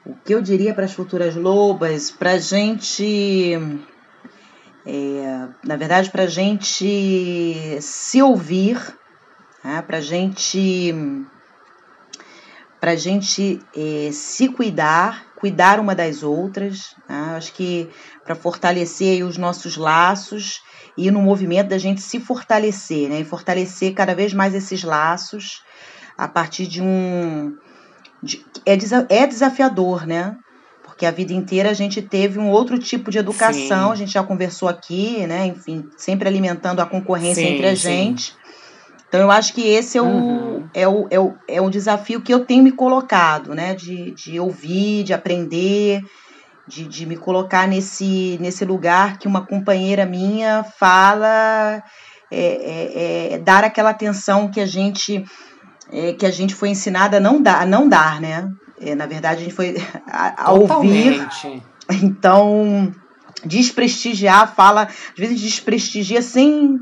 O 0.05 0.15
que 0.25 0.33
eu 0.33 0.41
diria 0.41 0.73
para 0.73 0.85
as 0.85 0.93
futuras 0.93 1.35
lobas? 1.35 2.09
Para 2.09 2.31
a 2.31 2.39
gente 2.39 3.59
é, 4.89 5.47
na 5.65 5.75
verdade, 5.75 6.09
para 6.09 6.23
a 6.23 6.27
gente 6.27 7.77
se 7.81 8.21
ouvir, 8.21 8.79
né, 9.63 9.81
para 9.81 10.01
gente, 10.01 10.93
a 12.81 12.95
gente 12.95 13.59
é, 13.75 14.09
se 14.11 14.47
cuidar, 14.49 15.25
cuidar 15.35 15.79
uma 15.79 15.93
das 15.93 16.23
outras. 16.23 16.95
Né, 17.07 17.35
acho 17.35 17.53
que 17.53 17.89
para 18.23 18.35
fortalecer 18.35 19.25
os 19.25 19.37
nossos 19.37 19.77
laços 19.77 20.61
e 20.97 21.11
no 21.11 21.21
movimento 21.21 21.69
da 21.69 21.77
gente 21.77 22.01
se 22.01 22.19
fortalecer, 22.19 23.09
né, 23.09 23.21
e 23.21 23.25
fortalecer 23.25 23.93
cada 23.93 24.15
vez 24.15 24.33
mais 24.33 24.53
esses 24.55 24.83
laços 24.83 25.63
a 26.17 26.27
partir 26.27 26.67
de 26.67 26.81
um. 26.81 27.55
De, 28.21 28.43
é, 28.65 28.73
é 29.09 29.27
desafiador, 29.27 30.07
né? 30.07 30.35
porque 30.97 31.05
a 31.05 31.11
vida 31.11 31.31
inteira 31.31 31.69
a 31.69 31.73
gente 31.73 32.01
teve 32.01 32.39
um 32.39 32.49
outro 32.49 32.79
tipo 32.79 33.11
de 33.11 33.19
educação, 33.19 33.89
sim. 33.89 33.93
a 33.93 33.95
gente 33.95 34.11
já 34.11 34.23
conversou 34.23 34.67
aqui, 34.67 35.27
né? 35.27 35.45
Enfim, 35.45 35.87
sempre 35.95 36.27
alimentando 36.27 36.79
a 36.79 36.87
concorrência 36.87 37.43
sim, 37.43 37.53
entre 37.53 37.67
a 37.67 37.75
gente. 37.75 38.33
Então 39.07 39.21
eu 39.21 39.31
acho 39.31 39.53
que 39.53 39.61
esse 39.61 39.97
é 39.97 40.01
o, 40.01 40.05
uhum. 40.05 40.69
é, 40.73 40.87
o, 40.87 41.07
é, 41.09 41.19
o, 41.19 41.33
é 41.47 41.61
o 41.61 41.69
desafio 41.69 42.21
que 42.21 42.33
eu 42.33 42.45
tenho 42.45 42.63
me 42.63 42.71
colocado, 42.71 43.55
né? 43.55 43.73
De, 43.73 44.11
de 44.11 44.39
ouvir, 44.39 45.03
de 45.03 45.13
aprender, 45.13 46.01
de, 46.67 46.85
de 46.85 47.05
me 47.05 47.15
colocar 47.15 47.67
nesse, 47.67 48.37
nesse 48.41 48.65
lugar 48.65 49.17
que 49.17 49.27
uma 49.27 49.45
companheira 49.45 50.05
minha 50.05 50.63
fala, 50.63 51.81
é, 52.29 52.41
é, 52.41 53.33
é 53.33 53.37
dar 53.37 53.63
aquela 53.63 53.91
atenção 53.91 54.51
que 54.51 54.59
a 54.59 54.65
gente 54.65 55.23
é, 55.91 56.13
que 56.13 56.25
a 56.25 56.31
gente 56.31 56.53
foi 56.53 56.69
ensinada 56.69 57.17
a 57.17 57.19
não 57.19 57.41
dar, 57.41 57.61
a 57.61 57.65
não 57.65 57.87
dar, 57.87 58.19
né? 58.19 58.49
É, 58.79 58.93
na 58.93 59.05
verdade, 59.05 59.41
a 59.41 59.43
gente 59.43 59.55
foi 59.55 59.75
a, 60.07 60.49
a 60.49 60.51
ouvir. 60.51 61.27
Então, 62.03 62.93
desprestigiar 63.45 64.53
fala, 64.53 64.83
às 64.83 65.17
vezes 65.17 65.39
desprestigia 65.39 66.21
sem, 66.21 66.79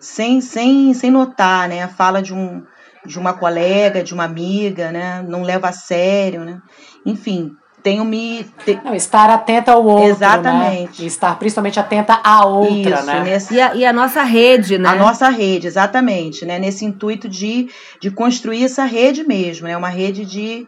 sem, 0.00 0.40
sem, 0.40 0.92
sem 0.94 1.10
notar, 1.10 1.68
né? 1.68 1.82
A 1.82 1.88
fala 1.88 2.20
de 2.20 2.34
um 2.34 2.62
de 3.04 3.18
uma 3.18 3.32
colega, 3.32 4.02
de 4.02 4.12
uma 4.12 4.24
amiga, 4.24 4.92
né? 4.92 5.24
Não 5.26 5.42
leva 5.42 5.68
a 5.68 5.72
sério, 5.72 6.44
né? 6.44 6.60
Enfim, 7.04 7.56
tenho 7.82 8.04
me. 8.04 8.44
Te... 8.64 8.78
Não, 8.84 8.94
estar 8.94 9.30
atenta 9.30 9.72
ao 9.72 9.84
outro. 9.84 10.04
Né? 10.04 10.10
Exatamente. 10.10 11.00
Né? 11.00 11.04
E 11.04 11.06
estar 11.06 11.38
principalmente 11.38 11.80
atenta 11.80 12.20
à 12.22 12.44
outra, 12.44 12.96
Isso, 12.96 13.06
né? 13.06 13.20
Nesse... 13.24 13.54
E, 13.54 13.60
a, 13.60 13.74
e 13.74 13.84
a 13.84 13.92
nossa 13.92 14.22
rede, 14.22 14.78
né? 14.78 14.88
A 14.88 14.94
nossa 14.94 15.28
rede, 15.28 15.66
exatamente, 15.66 16.44
né? 16.44 16.58
Nesse 16.58 16.84
intuito 16.84 17.28
de, 17.28 17.68
de 18.00 18.10
construir 18.10 18.64
essa 18.64 18.84
rede 18.84 19.24
mesmo, 19.26 19.66
né? 19.66 19.76
Uma 19.76 19.88
rede 19.88 20.24
de 20.24 20.66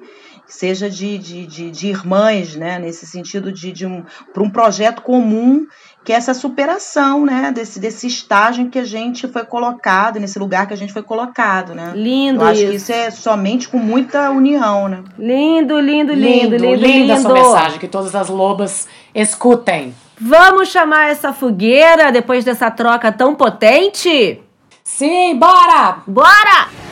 seja 0.53 0.91
de, 0.91 1.17
de, 1.17 1.47
de, 1.47 1.71
de 1.71 1.89
irmãs, 1.89 2.55
né? 2.55 2.79
nesse 2.79 3.07
sentido 3.07 3.51
de, 3.51 3.73
de 3.73 3.87
um, 3.87 4.05
para 4.35 4.43
um 4.43 4.51
projeto 4.51 5.01
comum, 5.01 5.67
que 6.05 6.13
é 6.13 6.17
essa 6.17 6.35
superação 6.35 7.25
né? 7.25 7.53
desse, 7.55 7.79
desse 7.79 8.07
estágio 8.07 8.65
em 8.65 8.71
que 8.71 8.79
a 8.79 8.85
gente 8.85 9.29
foi 9.29 9.45
colocado, 9.45 10.19
nesse 10.19 10.39
lugar 10.39 10.67
que 10.67 10.75
a 10.75 10.77
gente 10.77 10.93
foi 10.93 11.03
colocado. 11.03 11.75
Né? 11.75 11.93
Lindo 11.95 12.41
Eu 12.41 12.47
acho 12.47 12.61
isso. 12.61 12.71
que 12.71 12.77
isso 12.77 12.93
é 12.93 13.11
somente 13.11 13.69
com 13.69 13.79
muita 13.79 14.31
união. 14.31 14.89
Né? 14.89 15.03
Lindo, 15.19 15.79
lindo, 15.79 16.13
lindo, 16.13 16.57
lindo. 16.57 16.57
lindo 16.57 16.87
linda 16.87 17.15
lindo. 17.15 17.21
sua 17.21 17.35
mensagem, 17.35 17.79
que 17.79 17.89
todas 17.89 18.15
as 18.15 18.29
lobas 18.29 18.89
escutem. 19.15 19.95
Vamos 20.21 20.69
chamar 20.69 21.11
essa 21.11 21.33
fogueira 21.33 22.11
depois 22.13 22.45
dessa 22.45 22.71
troca 22.71 23.11
tão 23.11 23.35
potente? 23.35 24.41
Sim, 24.85 25.37
bora! 25.37 25.99
Bora! 26.07 26.92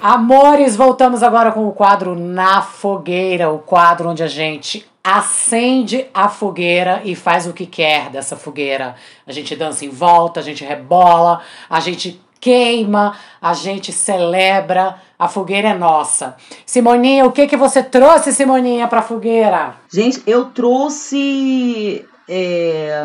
Amores, 0.00 0.76
voltamos 0.76 1.24
agora 1.24 1.50
com 1.50 1.66
o 1.66 1.72
quadro 1.72 2.14
Na 2.14 2.62
Fogueira, 2.62 3.50
o 3.50 3.58
quadro 3.58 4.08
onde 4.08 4.22
a 4.22 4.28
gente 4.28 4.86
acende 5.02 6.06
a 6.14 6.28
fogueira 6.28 7.00
e 7.04 7.16
faz 7.16 7.48
o 7.48 7.52
que 7.52 7.66
quer 7.66 8.08
dessa 8.08 8.36
fogueira. 8.36 8.94
A 9.26 9.32
gente 9.32 9.56
dança 9.56 9.84
em 9.84 9.88
volta, 9.88 10.38
a 10.38 10.42
gente 10.42 10.64
rebola, 10.64 11.40
a 11.68 11.80
gente 11.80 12.20
queima, 12.38 13.16
a 13.42 13.52
gente 13.54 13.90
celebra. 13.90 15.00
A 15.18 15.26
fogueira 15.26 15.70
é 15.70 15.74
nossa. 15.74 16.36
Simoninha, 16.64 17.26
o 17.26 17.32
que 17.32 17.48
que 17.48 17.56
você 17.56 17.82
trouxe, 17.82 18.32
Simoninha, 18.32 18.86
para 18.86 19.02
fogueira? 19.02 19.74
Gente, 19.92 20.22
eu 20.28 20.44
trouxe. 20.44 22.06
É... 22.28 23.02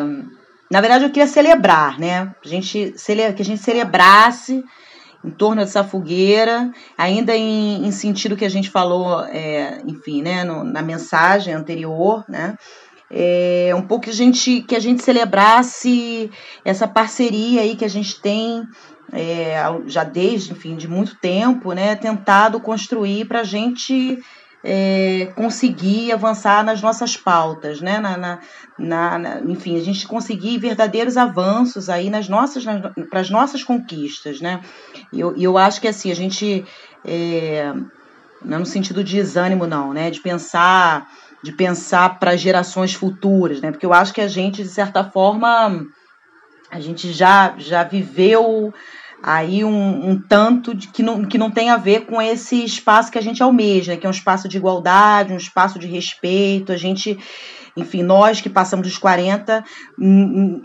Na 0.70 0.80
verdade, 0.80 1.06
eu 1.06 1.10
queria 1.10 1.28
celebrar, 1.28 2.00
né? 2.00 2.32
A 2.44 2.48
gente, 2.48 2.94
que 3.36 3.42
a 3.42 3.46
gente 3.46 3.62
celebrasse 3.62 4.64
em 5.24 5.30
torno 5.30 5.62
dessa 5.62 5.84
fogueira, 5.84 6.72
ainda 6.98 7.36
em, 7.36 7.86
em 7.86 7.92
sentido 7.92 8.36
que 8.36 8.46
a 8.46 8.50
gente 8.50 8.70
falou, 8.70 9.24
é, 9.26 9.82
enfim, 9.88 10.22
né, 10.22 10.44
no, 10.44 10.64
na 10.64 10.82
mensagem 10.82 11.54
anterior, 11.54 12.26
né, 12.28 12.56
é, 13.10 13.72
um 13.76 13.82
pouco 13.82 14.06
que 14.06 14.10
a 14.10 14.14
gente 14.14 14.62
que 14.62 14.76
a 14.76 14.80
gente 14.80 15.04
celebrasse 15.04 16.32
essa 16.66 16.88
parceria 16.88 17.62
aí 17.62 17.76
que 17.76 17.86
a 17.86 17.90
gente 17.90 18.20
tem 18.20 18.64
é, 19.12 19.56
já 19.86 20.04
desde, 20.04 20.52
enfim, 20.52 20.76
de 20.76 20.88
muito 20.88 21.16
tempo, 21.18 21.74
né, 21.74 21.96
tentado 21.96 22.60
construir 22.60 23.26
para 23.26 23.42
a 23.42 23.44
gente 23.44 24.20
é, 24.64 25.32
conseguir 25.36 26.14
avançar 26.14 26.64
nas 26.64 26.82
nossas 26.82 27.18
pautas, 27.18 27.82
né? 27.82 28.00
Na, 28.00 28.18
na, 28.18 28.40
na, 28.80 29.20
na, 29.20 29.40
enfim, 29.42 29.78
a 29.78 29.84
gente 29.84 30.08
conseguir 30.08 30.58
verdadeiros 30.58 31.18
avanços 31.18 31.90
aí 31.90 32.10
nas 32.10 32.30
nossas, 32.30 32.64
para 33.10 33.20
as 33.20 33.30
nossas 33.30 33.64
conquistas, 33.64 34.40
né? 34.40 34.62
E 35.12 35.20
eu, 35.20 35.36
eu 35.36 35.58
acho 35.58 35.82
que 35.82 35.88
assim, 35.88 36.10
a 36.12 36.16
gente, 36.16 36.66
é, 37.04 37.74
não 38.44 38.60
no 38.60 38.66
sentido 38.66 39.04
de 39.04 39.18
desânimo, 39.18 39.68
não, 39.68 39.92
né? 39.92 40.10
De 40.10 40.22
pensar, 40.22 41.10
de 41.44 41.52
pensar 41.52 42.18
para 42.18 42.38
gerações 42.38 42.94
futuras, 42.94 43.60
né? 43.60 43.70
Porque 43.70 43.86
eu 43.86 43.94
acho 43.94 44.14
que 44.14 44.22
a 44.22 44.30
gente, 44.30 44.64
de 44.64 44.70
certa 44.70 45.04
forma, 45.04 45.86
a 46.72 46.80
gente 46.80 47.12
já, 47.12 47.54
já 47.58 47.84
viveu 47.84 48.74
aí 49.24 49.64
um, 49.64 50.10
um, 50.10 50.20
tanto 50.20 50.76
de 50.76 50.90
que 50.90 51.02
não, 51.02 51.24
que 51.24 51.38
não 51.38 51.50
tem 51.50 51.70
a 51.70 51.78
ver 51.78 52.06
com 52.06 52.22
esse 52.22 52.64
espaço 52.64 53.10
que 53.10 53.18
a 53.18 53.22
gente 53.22 53.42
almeja, 53.42 53.96
que 53.96 54.06
é 54.06 54.10
um 54.10 54.12
espaço 54.12 54.50
de 54.50 54.58
igualdade, 54.58 55.32
um 55.32 55.38
espaço 55.38 55.80
de 55.80 55.88
respeito. 55.88 56.74
A 56.74 56.78
gente, 56.78 57.18
enfim, 57.78 58.04
nós 58.04 58.42
que 58.42 58.50
passamos 58.50 58.86
dos 58.86 58.98
40, 58.98 59.64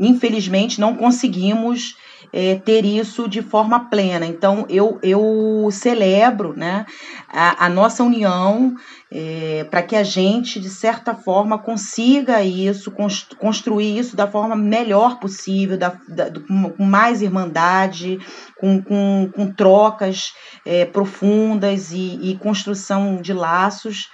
infelizmente 0.01 0.80
não 0.80 0.97
conseguimos 0.97 1.97
é, 2.32 2.56
ter 2.56 2.85
isso 2.85 3.28
de 3.28 3.43
forma 3.43 3.89
plena. 3.89 4.26
Então, 4.26 4.66
eu, 4.68 4.98
eu 5.02 5.68
celebro 5.70 6.52
né, 6.56 6.85
a, 7.28 7.66
a 7.66 7.68
nossa 7.68 8.02
união 8.02 8.74
é, 9.10 9.66
para 9.70 9.82
que 9.82 9.97
a 9.97 10.02
gente, 10.02 10.60
de 10.60 10.68
certa 10.68 11.14
forma, 11.14 11.59
consiga 11.59 12.43
isso, 12.43 12.93
construir 13.39 13.98
isso 13.98 14.14
da 14.14 14.26
forma 14.26 14.55
melhor 14.55 15.18
possível, 15.18 15.78
da, 15.78 15.98
da, 16.09 16.30
com 16.76 16.85
mais 16.85 17.22
irmandade, 17.22 18.18
com, 18.59 18.82
com, 18.82 19.30
com 19.35 19.52
trocas 19.52 20.32
é, 20.64 20.85
profundas 20.85 21.90
e, 21.93 22.18
e 22.22 22.36
construção 22.36 23.16
de 23.16 23.32
laços 23.32 24.09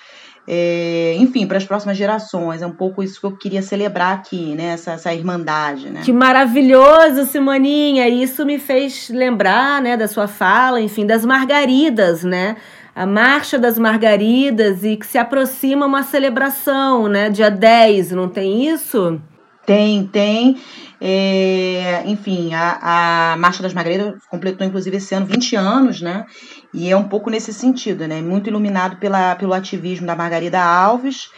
é, 0.47 1.17
enfim, 1.19 1.47
para 1.47 1.57
as 1.57 1.65
próximas 1.65 1.97
gerações. 1.97 2.61
É 2.63 2.67
um 2.67 2.73
pouco 2.73 3.03
isso 3.03 3.19
que 3.19 3.27
eu 3.27 3.37
queria 3.37 3.63
celebrar 3.63 4.15
aqui, 4.15 4.55
né? 4.55 4.75
Essa, 4.75 4.93
essa 4.93 5.15
irmandade, 5.15 5.89
né? 5.91 6.03
Que 6.05 6.13
maravilhoso, 6.13 7.25
Simoninha! 7.25 8.09
Isso 8.09 8.45
me 8.45 8.59
fez 8.59 9.09
lembrar, 9.09 9.81
né, 9.81 9.97
da 9.97 10.07
sua 10.07 10.29
fala, 10.29 10.81
enfim, 10.81 11.07
das 11.07 11.25
margaridas, 11.25 12.23
né? 12.23 12.57
A 12.95 13.07
Marcha 13.07 13.59
das 13.59 13.77
Margaridas 13.77 14.85
e 14.85 14.97
que 14.97 15.07
se 15.07 15.19
aproxima 15.19 15.85
uma 15.85 16.05
celebração, 16.05 17.09
né? 17.09 17.29
Dia 17.29 17.51
10, 17.51 18.13
não 18.13 18.29
tem 18.29 18.69
isso? 18.69 19.21
Tem, 19.67 20.07
tem. 20.07 20.57
É, 21.01 22.05
enfim, 22.07 22.55
a, 22.55 23.33
a 23.33 23.37
Marcha 23.37 23.63
das 23.63 23.75
Margaridas 23.75 24.15
completou, 24.31 24.67
inclusive, 24.67 24.97
esse 24.97 25.15
ano 25.15 25.27
20 25.27 25.57
anos, 25.57 26.01
né? 26.01 26.25
E 26.73 26.89
é 26.89 26.97
um 26.97 27.09
pouco 27.09 27.31
nesse 27.31 27.53
sentido, 27.53 28.07
né? 28.07 28.21
Muito 28.23 28.49
iluminado 28.49 28.97
pela, 28.97 29.35
pelo 29.35 29.55
ativismo 29.55 30.07
da 30.07 30.15
Margarida 30.15 30.63
Alves. 30.63 31.31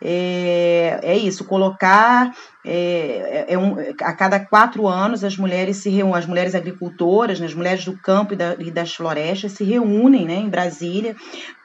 É, 0.00 1.00
é 1.02 1.16
isso, 1.16 1.44
colocar 1.44 2.32
é, 2.64 3.46
é, 3.48 3.54
é 3.54 3.58
um, 3.58 3.74
a 4.00 4.12
cada 4.12 4.38
quatro 4.38 4.86
anos 4.86 5.24
as 5.24 5.36
mulheres 5.36 5.78
se 5.78 5.90
reúnem, 5.90 6.16
as 6.16 6.26
mulheres 6.26 6.54
agricultoras, 6.54 7.40
né, 7.40 7.46
as 7.46 7.54
mulheres 7.54 7.84
do 7.84 7.96
campo 7.96 8.32
e, 8.32 8.36
da, 8.36 8.54
e 8.58 8.70
das 8.70 8.94
florestas 8.94 9.52
se 9.52 9.64
reúnem 9.64 10.24
né, 10.24 10.36
em 10.36 10.48
Brasília 10.48 11.16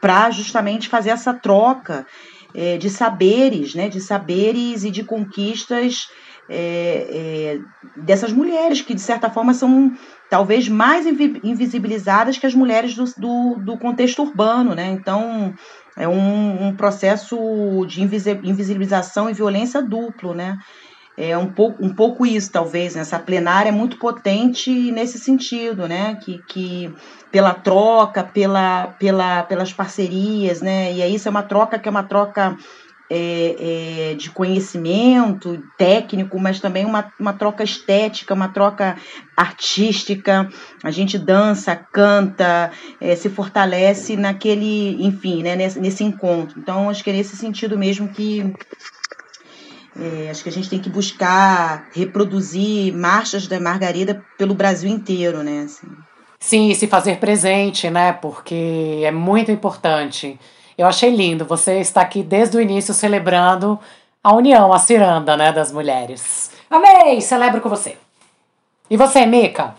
para 0.01 0.31
justamente 0.31 0.89
fazer 0.89 1.11
essa 1.11 1.33
troca 1.33 2.07
é, 2.55 2.77
de 2.77 2.89
saberes, 2.89 3.75
né, 3.75 3.87
de 3.87 4.01
saberes 4.01 4.83
e 4.83 4.89
de 4.89 5.03
conquistas 5.03 6.07
é, 6.49 7.07
é, 7.09 7.59
dessas 7.95 8.31
mulheres 8.31 8.81
que, 8.81 8.93
de 8.93 9.01
certa 9.01 9.29
forma, 9.29 9.53
são 9.53 9.93
talvez 10.29 10.67
mais 10.67 11.05
invisibilizadas 11.05 12.37
que 12.37 12.45
as 12.45 12.53
mulheres 12.53 12.95
do, 12.95 13.05
do, 13.17 13.55
do 13.63 13.77
contexto 13.77 14.23
urbano, 14.23 14.75
né? 14.75 14.87
Então, 14.87 15.53
é 15.95 16.07
um, 16.07 16.67
um 16.67 16.75
processo 16.75 17.37
de 17.87 18.01
invisibilização 18.01 19.29
e 19.29 19.33
violência 19.33 19.81
duplo, 19.81 20.33
né? 20.33 20.57
é 21.15 21.37
um 21.37 21.51
pouco, 21.51 21.83
um 21.83 21.93
pouco 21.93 22.25
isso, 22.25 22.51
talvez. 22.51 22.95
Né? 22.95 23.01
Essa 23.01 23.19
plenária 23.19 23.69
é 23.69 23.71
muito 23.71 23.97
potente 23.97 24.91
nesse 24.91 25.19
sentido, 25.19 25.87
né? 25.87 26.15
Que, 26.15 26.39
que 26.47 26.93
pela 27.31 27.53
troca, 27.53 28.23
pela, 28.23 28.87
pela, 28.99 29.43
pelas 29.43 29.71
parcerias, 29.71 30.61
né? 30.61 30.91
E 30.91 31.01
aí 31.01 31.15
isso 31.15 31.27
é 31.27 31.31
uma 31.31 31.43
troca 31.43 31.77
que 31.77 31.87
é 31.87 31.91
uma 31.91 32.03
troca 32.03 32.57
é, 33.15 34.11
é, 34.11 34.13
de 34.15 34.31
conhecimento 34.31 35.61
técnico, 35.77 36.39
mas 36.39 36.59
também 36.59 36.83
uma, 36.83 37.13
uma 37.19 37.33
troca 37.33 37.63
estética, 37.63 38.33
uma 38.33 38.49
troca 38.49 38.97
artística. 39.37 40.49
A 40.83 40.89
gente 40.89 41.19
dança, 41.19 41.75
canta, 41.75 42.71
é, 42.99 43.15
se 43.15 43.29
fortalece 43.29 44.17
naquele, 44.17 44.97
enfim, 45.05 45.43
né, 45.43 45.55
nesse, 45.55 45.79
nesse 45.79 46.03
encontro. 46.03 46.59
Então, 46.59 46.89
acho 46.89 47.03
que 47.03 47.11
é 47.11 47.13
nesse 47.13 47.37
sentido 47.37 47.77
mesmo 47.77 48.07
que 48.07 48.51
é, 49.95 50.31
acho 50.31 50.41
que 50.41 50.49
a 50.49 50.51
gente 50.51 50.69
tem 50.69 50.79
que 50.79 50.89
buscar 50.89 51.89
reproduzir 51.93 52.91
marchas 52.95 53.45
da 53.47 53.59
Margarida 53.59 54.25
pelo 54.39 54.55
Brasil 54.55 54.89
inteiro, 54.89 55.43
né? 55.43 55.65
Assim. 55.65 55.87
Sim, 56.39 56.73
se 56.73 56.87
fazer 56.87 57.19
presente, 57.19 57.91
né? 57.91 58.11
Porque 58.11 59.01
é 59.03 59.11
muito 59.11 59.51
importante. 59.51 60.39
Eu 60.77 60.87
achei 60.87 61.15
lindo. 61.15 61.45
Você 61.45 61.79
está 61.79 62.01
aqui 62.01 62.23
desde 62.23 62.57
o 62.57 62.61
início 62.61 62.93
celebrando 62.93 63.79
a 64.23 64.33
união, 64.33 64.71
a 64.71 64.79
ciranda, 64.79 65.35
né, 65.35 65.51
das 65.51 65.71
mulheres. 65.71 66.51
Amei! 66.69 67.19
Celebro 67.21 67.61
com 67.61 67.69
você. 67.69 67.97
E 68.89 68.97
você, 68.97 69.25
Mica? 69.25 69.75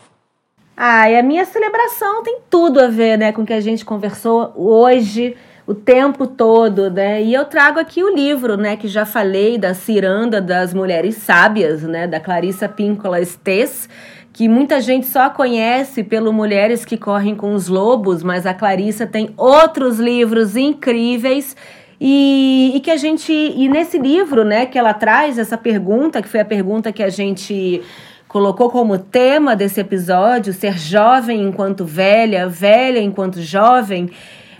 Ah, 0.77 1.09
e 1.09 1.17
a 1.17 1.23
minha 1.23 1.45
celebração 1.45 2.23
tem 2.23 2.39
tudo 2.51 2.81
a 2.81 2.89
ver, 2.89 3.17
né, 3.17 3.33
com 3.33 3.43
o 3.43 3.47
que 3.47 3.53
a 3.53 3.61
gente 3.61 3.85
conversou 3.85 4.53
hoje 4.57 5.37
o 5.67 5.75
tempo 5.75 6.27
todo, 6.27 6.91
né? 6.91 7.23
E 7.23 7.33
eu 7.33 7.45
trago 7.45 7.79
aqui 7.79 8.03
o 8.03 8.15
livro, 8.15 8.57
né, 8.57 8.77
que 8.77 8.89
já 8.89 9.07
falei 9.07 9.57
da 9.57 9.73
Ciranda 9.73 10.41
das 10.41 10.75
Mulheres 10.75 11.17
Sábias, 11.17 11.83
né, 11.83 12.07
da 12.07 12.21
Clarissa 12.21 12.69
Píncola 12.69 13.21
Estes, 13.21 13.89
que 14.35 14.49
muita 14.49 14.81
gente 14.81 15.07
só 15.07 15.31
conhece 15.31 16.03
pelo 16.03 16.33
Mulheres 16.33 16.85
que 16.85 16.99
Correm 16.99 17.37
com 17.37 17.55
os 17.55 17.69
Lobos, 17.69 18.25
mas 18.25 18.45
a 18.45 18.53
Clarissa 18.53 19.07
tem 19.07 19.33
outros 19.37 20.01
livros 20.01 20.57
incríveis 20.57 21.57
e, 22.01 22.73
e, 22.75 22.81
que 22.81 22.91
a 22.91 22.97
gente 22.97 23.33
e 23.33 23.69
nesse 23.69 23.97
livro, 23.97 24.45
né, 24.45 24.67
que 24.67 24.77
ela 24.77 24.93
traz 24.93 25.39
essa 25.39 25.57
pergunta, 25.57 26.21
que 26.21 26.29
foi 26.29 26.41
a 26.41 26.45
pergunta 26.45 26.93
que 26.93 27.03
a 27.03 27.09
gente 27.09 27.81
colocou 28.27 28.69
como 28.69 28.99
tema 28.99 29.55
desse 29.55 29.81
episódio, 29.81 30.53
ser 30.53 30.77
jovem 30.77 31.41
enquanto 31.41 31.85
velha, 31.85 32.49
velha 32.49 32.99
enquanto 32.99 33.41
jovem 33.41 34.11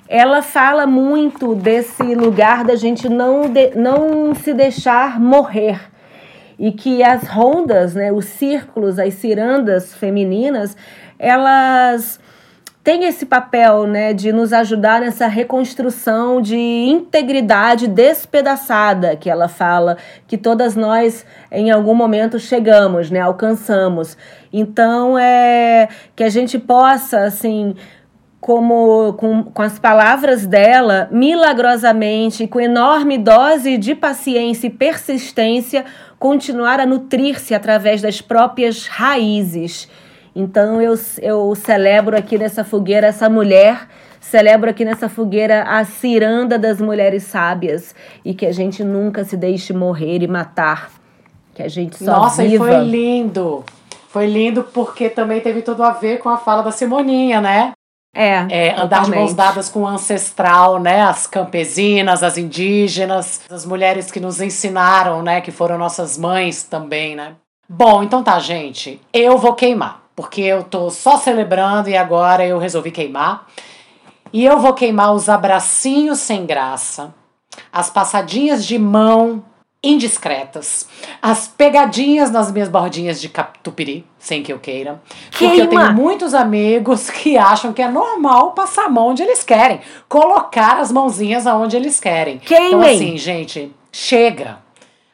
ela 0.09 0.41
fala 0.43 0.87
muito 0.87 1.55
desse 1.55 2.15
lugar 2.15 2.63
da 2.63 2.77
gente 2.77 3.09
não, 3.09 3.49
de, 3.49 3.75
não 3.75 4.35
se 4.35 4.55
deixar 4.55 5.19
morrer. 5.19 5.81
E 6.59 6.73
que 6.73 7.03
as 7.03 7.27
rondas, 7.27 7.95
né, 7.95 8.13
os 8.13 8.27
círculos, 8.27 8.99
as 8.99 9.15
cirandas 9.15 9.95
femininas, 9.95 10.77
elas 11.19 12.21
têm 12.85 13.05
esse 13.07 13.25
papel 13.25 13.87
né, 13.87 14.13
de 14.13 14.31
nos 14.31 14.53
ajudar 14.53 15.01
nessa 15.01 15.27
reconstrução 15.27 16.43
de 16.43 16.55
integridade 16.55 17.89
despedaçada 17.89 19.17
que 19.17 19.31
ela 19.31 19.49
fala, 19.49 19.97
que 20.29 20.37
todas 20.37 20.77
nós 20.77 21.25
em 21.51 21.71
algum 21.71 21.95
momento 21.95 22.39
chegamos, 22.39 23.11
né, 23.11 23.21
alcançamos. 23.21 24.19
Então 24.53 25.19
é 25.19 25.89
que 26.15 26.23
a 26.23 26.29
gente 26.29 26.59
possa 26.59 27.25
assim 27.25 27.75
como 28.45 29.15
com, 29.15 29.43
com 29.43 29.63
as 29.63 29.79
palavras 29.79 30.47
dela, 30.47 31.09
milagrosamente, 31.11 32.47
com 32.47 32.61
enorme 32.61 33.17
dose 33.17 33.79
de 33.79 33.95
paciência 33.95 34.67
e 34.67 34.71
persistência, 34.71 35.87
continuar 36.19 36.79
a 36.79 36.85
nutrir-se 36.85 37.55
através 37.55 38.03
das 38.03 38.21
próprias 38.21 38.87
raízes. 38.87 39.89
Então 40.37 40.79
eu, 40.79 40.95
eu 41.23 41.55
celebro 41.55 42.19
aqui 42.19 42.37
nessa 42.37 42.63
fogueira 42.63 43.07
essa 43.07 43.31
mulher, 43.31 43.89
celebro 44.21 44.69
aqui 44.69 44.85
nessa 44.85 45.09
fogueira 45.09 45.63
a 45.63 45.83
ciranda 45.87 46.59
das 46.59 46.83
mulheres 46.83 47.23
sábias 47.23 47.95
e 48.23 48.35
que 48.35 48.45
a 48.45 48.53
gente 48.53 48.85
nunca 48.85 49.25
se 49.25 49.39
deixe 49.39 49.73
morrer 49.73 50.23
e 50.23 50.29
matar, 50.29 50.91
que 51.55 51.63
a 51.63 51.69
gente 51.69 51.97
só 51.97 52.19
Nossa, 52.19 52.43
viva. 52.43 52.57
e 52.57 52.59
foi 52.59 52.85
lindo. 52.85 53.65
Foi 54.11 54.27
lindo 54.27 54.65
porque 54.65 55.09
também 55.09 55.41
teve 55.41 55.63
tudo 55.63 55.83
a 55.83 55.93
ver 55.93 56.19
com 56.19 56.29
a 56.29 56.37
fala 56.37 56.61
da 56.61 56.71
Simoninha, 56.71 57.41
né? 57.41 57.73
É, 58.15 58.69
é 58.69 58.81
andar 58.81 59.03
de 59.03 59.11
mãos 59.11 59.35
dadas 59.35 59.69
com 59.69 59.81
o 59.83 59.87
ancestral, 59.87 60.79
né? 60.79 61.03
As 61.03 61.27
campesinas, 61.27 62.23
as 62.23 62.39
indígenas, 62.39 63.41
as 63.51 63.67
mulheres 63.67 64.11
que 64.11 64.21
nos 64.21 64.41
ensinaram, 64.41 65.23
né? 65.23 65.41
Que 65.41 65.51
foram 65.51 65.77
nossas 65.77 66.17
mães 66.17 66.63
também, 66.63 67.17
né? 67.17 67.35
Bom, 67.69 68.03
então 68.03 68.23
tá, 68.23 68.39
gente. 68.39 69.01
Eu 69.13 69.37
vou 69.37 69.55
queimar, 69.55 70.03
porque 70.15 70.43
eu 70.43 70.63
tô 70.63 70.91
só 70.91 71.17
celebrando 71.17 71.91
e 71.91 71.97
agora 71.97 72.47
eu 72.47 72.59
resolvi 72.59 72.91
queimar. 72.91 73.47
E 74.33 74.45
eu 74.45 74.59
vou 74.59 74.75
queimar 74.75 75.13
os 75.13 75.29
abracinhos 75.29 76.19
sem 76.19 76.45
graça, 76.45 77.15
as 77.73 77.89
passadinhas 77.89 78.65
de 78.65 78.79
mão 78.79 79.45
indiscretas, 79.85 80.89
as 81.21 81.47
pegadinhas 81.47 82.31
nas 82.31 82.51
minhas 82.51 82.69
bordinhas 82.69 83.21
de 83.21 83.29
catupiry, 83.29 84.07
sem 84.19 84.43
que 84.43 84.53
eu 84.53 84.59
queira. 84.59 85.03
Queima. 85.31 85.55
Porque 85.55 85.63
eu 85.63 85.69
tenho 85.69 85.95
muitos 85.95 86.33
amigos 86.33 87.11
que 87.11 87.37
acham 87.37 87.73
que 87.73 87.83
é 87.83 87.89
normal 87.89 88.53
passar 88.53 88.87
a 88.87 88.89
mão 88.89 89.09
onde 89.09 89.23
eles 89.23 89.45
querem, 89.45 89.81
colocar 90.09 90.79
as 90.79 90.91
mãozinhas 90.91 91.47
aonde 91.47 91.77
eles 91.77 92.01
querem. 92.01 92.39
Queimem. 92.39 92.69
Então, 92.69 92.81
assim, 92.81 93.19
gente, 93.19 93.75
chega. 93.93 94.59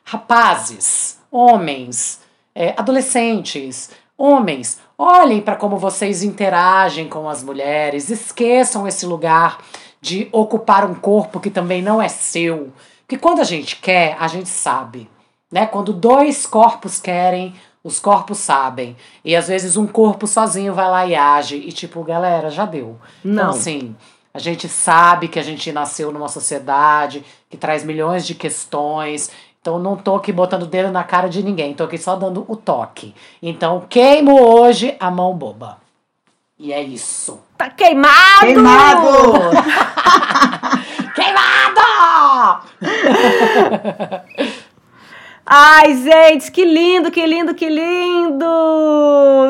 Rapazes, 0.05 1.19
homens, 1.31 2.21
é, 2.55 2.75
adolescentes, 2.77 3.91
homens, 4.17 4.79
olhem 4.99 5.41
para 5.41 5.57
como 5.57 5.77
vocês 5.79 6.23
interagem 6.23 7.09
com 7.09 7.29
as 7.29 7.43
mulheres, 7.43 8.11
esqueçam 8.11 8.87
esse 8.87 9.07
lugar 9.07 9.59
de 10.01 10.29
ocupar 10.33 10.85
um 10.85 10.95
corpo 10.95 11.41
que 11.41 11.51
também 11.51 11.83
não 11.83 12.01
é 12.01 12.09
seu 12.09 12.73
porque 13.11 13.19
quando 13.19 13.41
a 13.41 13.45
gente 13.45 13.75
quer, 13.75 14.17
a 14.21 14.29
gente 14.29 14.49
sabe. 14.49 15.11
Né? 15.51 15.67
Quando 15.67 15.93
dois 15.93 16.47
corpos 16.47 17.01
querem, 17.01 17.53
os 17.83 17.99
corpos 17.99 18.39
sabem. 18.39 18.97
E 19.25 19.35
às 19.35 19.49
vezes 19.49 19.77
um 19.77 19.85
corpo 19.85 20.29
sozinho 20.29 20.73
vai 20.73 20.89
lá 20.89 21.05
e 21.05 21.17
age. 21.17 21.57
E 21.57 21.73
tipo, 21.73 22.05
galera, 22.05 22.51
já 22.51 22.65
deu. 22.65 22.97
Então, 23.25 23.25
Não. 23.25 23.33
Então, 23.33 23.51
assim, 23.51 23.97
a 24.33 24.39
gente 24.39 24.69
sabe 24.69 25.27
que 25.27 25.41
a 25.41 25.43
gente 25.43 25.73
nasceu 25.73 26.13
numa 26.13 26.29
sociedade 26.29 27.25
que 27.49 27.57
traz 27.57 27.83
milhões 27.83 28.25
de 28.25 28.37
questões. 28.37 29.29
Então 29.61 29.77
não 29.77 29.97
tô 29.97 30.15
aqui 30.15 30.31
botando 30.31 30.63
o 30.63 30.67
dedo 30.67 30.93
na 30.93 31.03
cara 31.03 31.29
de 31.29 31.43
ninguém, 31.43 31.75
tô 31.75 31.83
aqui 31.83 31.99
só 31.99 32.15
dando 32.15 32.45
o 32.47 32.55
toque. 32.55 33.13
Então 33.43 33.85
queimo 33.89 34.41
hoje 34.41 34.95
a 35.01 35.11
mão 35.11 35.35
boba. 35.35 35.79
E 36.57 36.73
é 36.73 36.81
isso. 36.81 37.41
Tá 37.59 37.71
queimado! 37.71 38.41
Queimado! 38.43 39.09
queimado! 41.13 41.80
Ai, 45.53 45.97
gente, 45.97 46.53
que 46.53 46.65
lindo, 46.65 47.11
que 47.11 47.27
lindo, 47.27 47.55
que 47.55 47.69
lindo! 47.69 48.45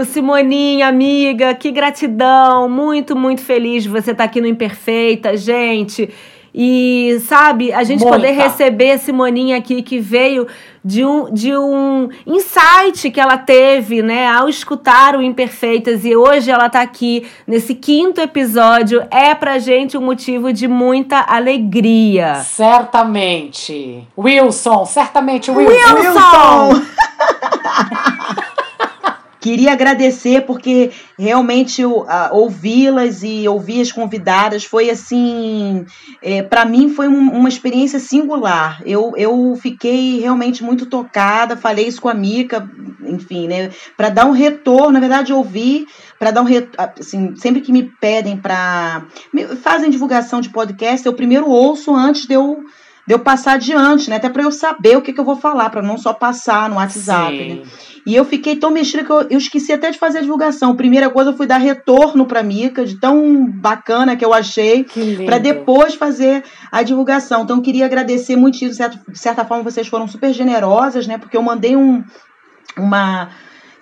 Simoninha, 0.06 0.88
amiga, 0.88 1.52
que 1.54 1.70
gratidão! 1.70 2.68
Muito, 2.68 3.14
muito 3.14 3.42
feliz 3.42 3.82
de 3.82 3.90
você 3.90 4.12
estar 4.12 4.24
aqui 4.24 4.40
no 4.40 4.46
Imperfeita, 4.46 5.36
gente. 5.36 6.08
E, 6.54 7.20
sabe, 7.28 7.72
a 7.72 7.84
gente 7.84 8.00
Muita. 8.00 8.16
poder 8.16 8.32
receber 8.32 8.98
Simoninha 8.98 9.56
aqui 9.56 9.82
que 9.82 9.98
veio 9.98 10.46
de 10.84 11.04
um, 11.04 11.32
de 11.32 11.56
um 11.56 12.08
insight 12.26 13.10
que 13.10 13.20
ela 13.20 13.36
teve, 13.36 14.02
né, 14.02 14.26
ao 14.26 14.48
escutar 14.48 15.14
o 15.14 15.22
Imperfeitas 15.22 16.04
e 16.04 16.16
hoje 16.16 16.50
ela 16.50 16.68
tá 16.68 16.80
aqui 16.80 17.26
nesse 17.46 17.74
quinto 17.74 18.20
episódio, 18.20 19.06
é 19.10 19.34
pra 19.34 19.58
gente 19.58 19.96
um 19.96 20.00
motivo 20.00 20.52
de 20.52 20.66
muita 20.66 21.20
alegria. 21.20 22.36
Certamente. 22.36 24.06
Wilson, 24.16 24.86
certamente 24.86 25.50
Wilson. 25.50 25.94
Wilson! 25.94 26.82
Queria 29.40 29.72
agradecer 29.72 30.42
porque 30.42 30.90
realmente 31.18 31.82
uh, 31.82 32.04
ouvi-las 32.32 33.22
e 33.22 33.48
ouvir 33.48 33.80
as 33.80 33.90
convidadas 33.90 34.64
foi 34.64 34.90
assim, 34.90 35.86
é, 36.22 36.42
para 36.42 36.66
mim 36.66 36.90
foi 36.90 37.08
um, 37.08 37.30
uma 37.30 37.48
experiência 37.48 37.98
singular. 37.98 38.82
Eu, 38.84 39.14
eu 39.16 39.58
fiquei 39.60 40.20
realmente 40.20 40.62
muito 40.62 40.84
tocada, 40.84 41.56
falei 41.56 41.88
isso 41.88 42.02
com 42.02 42.08
a 42.10 42.14
Mica, 42.14 42.68
enfim, 43.02 43.48
né, 43.48 43.70
para 43.96 44.10
dar 44.10 44.26
um 44.26 44.32
retorno, 44.32 44.92
na 44.92 45.00
verdade 45.00 45.32
ouvir, 45.32 45.86
para 46.18 46.30
dar 46.30 46.42
um 46.42 46.44
retorno, 46.44 46.92
assim, 47.00 47.34
sempre 47.36 47.62
que 47.62 47.72
me 47.72 47.84
pedem 47.98 48.36
para 48.36 49.06
fazem 49.62 49.88
divulgação 49.88 50.42
de 50.42 50.50
podcast, 50.50 51.06
eu 51.06 51.14
primeiro 51.14 51.48
ouço 51.48 51.94
antes 51.94 52.26
de 52.26 52.34
eu 52.34 52.62
de 53.06 53.14
eu 53.14 53.18
passar 53.18 53.54
adiante, 53.54 54.08
né? 54.08 54.16
Até 54.16 54.28
para 54.28 54.44
eu 54.44 54.52
saber 54.52 54.96
o 54.96 55.02
que, 55.02 55.12
que 55.12 55.18
eu 55.18 55.24
vou 55.24 55.34
falar, 55.34 55.68
para 55.70 55.82
não 55.82 55.98
só 55.98 56.12
passar 56.12 56.68
no 56.68 56.76
WhatsApp, 56.76 57.36
né? 57.36 57.62
E 58.06 58.14
eu 58.14 58.24
fiquei 58.24 58.56
tão 58.56 58.70
mexida 58.70 59.04
que 59.04 59.10
eu, 59.10 59.22
eu 59.22 59.38
esqueci 59.38 59.72
até 59.72 59.90
de 59.90 59.98
fazer 59.98 60.18
a 60.18 60.22
divulgação. 60.22 60.74
Primeira 60.74 61.10
coisa, 61.10 61.30
eu 61.30 61.36
fui 61.36 61.46
dar 61.46 61.58
retorno 61.58 62.26
pra 62.26 62.42
Mica, 62.42 62.84
de 62.84 62.96
tão 62.98 63.46
bacana 63.46 64.16
que 64.16 64.24
eu 64.24 64.32
achei, 64.32 64.86
para 65.26 65.38
depois 65.38 65.94
fazer 65.94 66.42
a 66.72 66.82
divulgação. 66.82 67.42
Então, 67.42 67.56
eu 67.56 67.62
queria 67.62 67.86
agradecer 67.86 68.36
muito 68.36 68.56
isso. 68.56 68.70
De 68.70 68.76
certa, 68.76 69.00
de 69.08 69.18
certa 69.18 69.44
forma, 69.44 69.62
vocês 69.62 69.86
foram 69.86 70.08
super 70.08 70.32
generosas, 70.32 71.06
né? 71.06 71.18
Porque 71.18 71.36
eu 71.36 71.42
mandei 71.42 71.76
um, 71.76 72.02
uma 72.76 73.30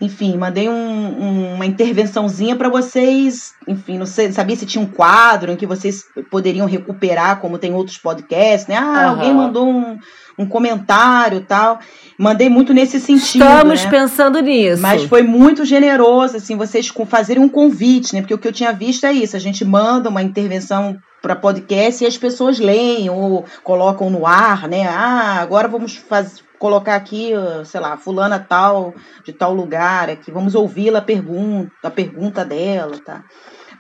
enfim, 0.01 0.37
mandei 0.37 0.69
um, 0.69 0.73
um, 0.73 1.55
uma 1.55 1.67
intervençãozinha 1.67 2.55
para 2.55 2.69
vocês, 2.69 3.55
enfim, 3.67 3.99
não 3.99 4.07
sei, 4.07 4.31
sabia 4.31 4.55
se 4.55 4.65
tinha 4.65 4.83
um 4.83 4.87
quadro 4.87 5.51
em 5.51 5.57
que 5.57 5.67
vocês 5.67 6.05
poderiam 6.31 6.67
recuperar, 6.67 7.41
como 7.41 7.59
tem 7.59 7.75
outros 7.75 7.99
podcasts, 7.99 8.69
né? 8.69 8.77
Ah, 8.77 8.83
uhum. 8.83 9.09
alguém 9.11 9.35
mandou 9.35 9.69
um, 9.69 9.99
um 10.39 10.47
comentário 10.47 11.41
tal. 11.41 11.81
Mandei 12.19 12.49
muito 12.49 12.75
nesse 12.75 12.99
sentido. 12.99 13.45
Estamos 13.45 13.85
né? 13.85 13.91
pensando 13.91 14.41
nisso. 14.41 14.83
Mas 14.83 15.05
foi 15.05 15.23
muito 15.23 15.65
generoso, 15.65 16.37
assim, 16.37 16.57
vocês 16.57 16.93
fazerem 17.07 17.43
um 17.43 17.49
convite, 17.49 18.13
né? 18.13 18.21
Porque 18.21 18.35
o 18.35 18.39
que 18.39 18.49
eu 18.49 18.53
tinha 18.53 18.73
visto 18.73 19.07
é 19.07 19.13
isso: 19.13 19.37
a 19.37 19.39
gente 19.39 19.65
manda 19.65 20.09
uma 20.09 20.21
intervenção 20.21 20.99
para 21.23 21.37
podcast 21.37 22.03
e 22.03 22.07
as 22.07 22.19
pessoas 22.19 22.59
leem 22.59 23.09
ou 23.09 23.45
colocam 23.63 24.11
no 24.11 24.27
ar, 24.27 24.67
né? 24.67 24.89
Ah, 24.89 25.41
agora 25.41 25.69
vamos 25.69 25.95
fazer 25.95 26.43
colocar 26.59 26.97
aqui, 26.97 27.31
sei 27.65 27.81
lá, 27.81 27.97
fulana 27.97 28.39
tal, 28.39 28.93
de 29.25 29.33
tal 29.33 29.55
lugar, 29.55 30.11
aqui, 30.11 30.31
vamos 30.31 30.57
ouvi-la 30.57 31.01
pergunta, 31.01 31.71
a 31.85 31.91
pergunta 31.91 32.45
dela, 32.45 32.99
tá? 32.99 33.23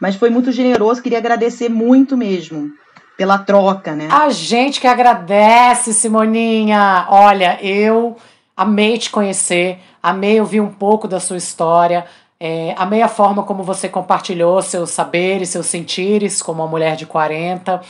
Mas 0.01 0.15
foi 0.15 0.31
muito 0.31 0.53
generoso, 0.53 1.03
queria 1.03 1.19
agradecer 1.19 1.69
muito 1.69 2.17
mesmo 2.17 2.71
pela 3.19 3.37
troca, 3.37 3.95
né? 3.95 4.09
A 4.11 4.31
gente 4.31 4.81
que 4.81 4.87
agradece, 4.87 5.93
Simoninha. 5.93 7.07
Olha, 7.11 7.59
eu 7.61 8.17
amei 8.57 8.97
te 8.97 9.11
conhecer, 9.11 9.79
amei 10.03 10.41
ouvir 10.41 10.63
um 10.63 10.73
pouco 10.73 11.07
da 11.07 11.21
sua 11.21 11.37
história. 11.37 12.07
É, 12.41 12.75
amei 12.79 13.03
a 13.03 13.09
forma 13.09 13.43
como 13.43 13.63
você 13.63 13.91
compartilhou 13.91 14.63
seus 14.63 14.91
saberes, 14.91 15.51
seus 15.51 15.67
sentires 15.67 16.41
como 16.41 16.63
uma 16.63 16.69
mulher 16.69 16.97
de 16.97 17.05
40 17.05 17.83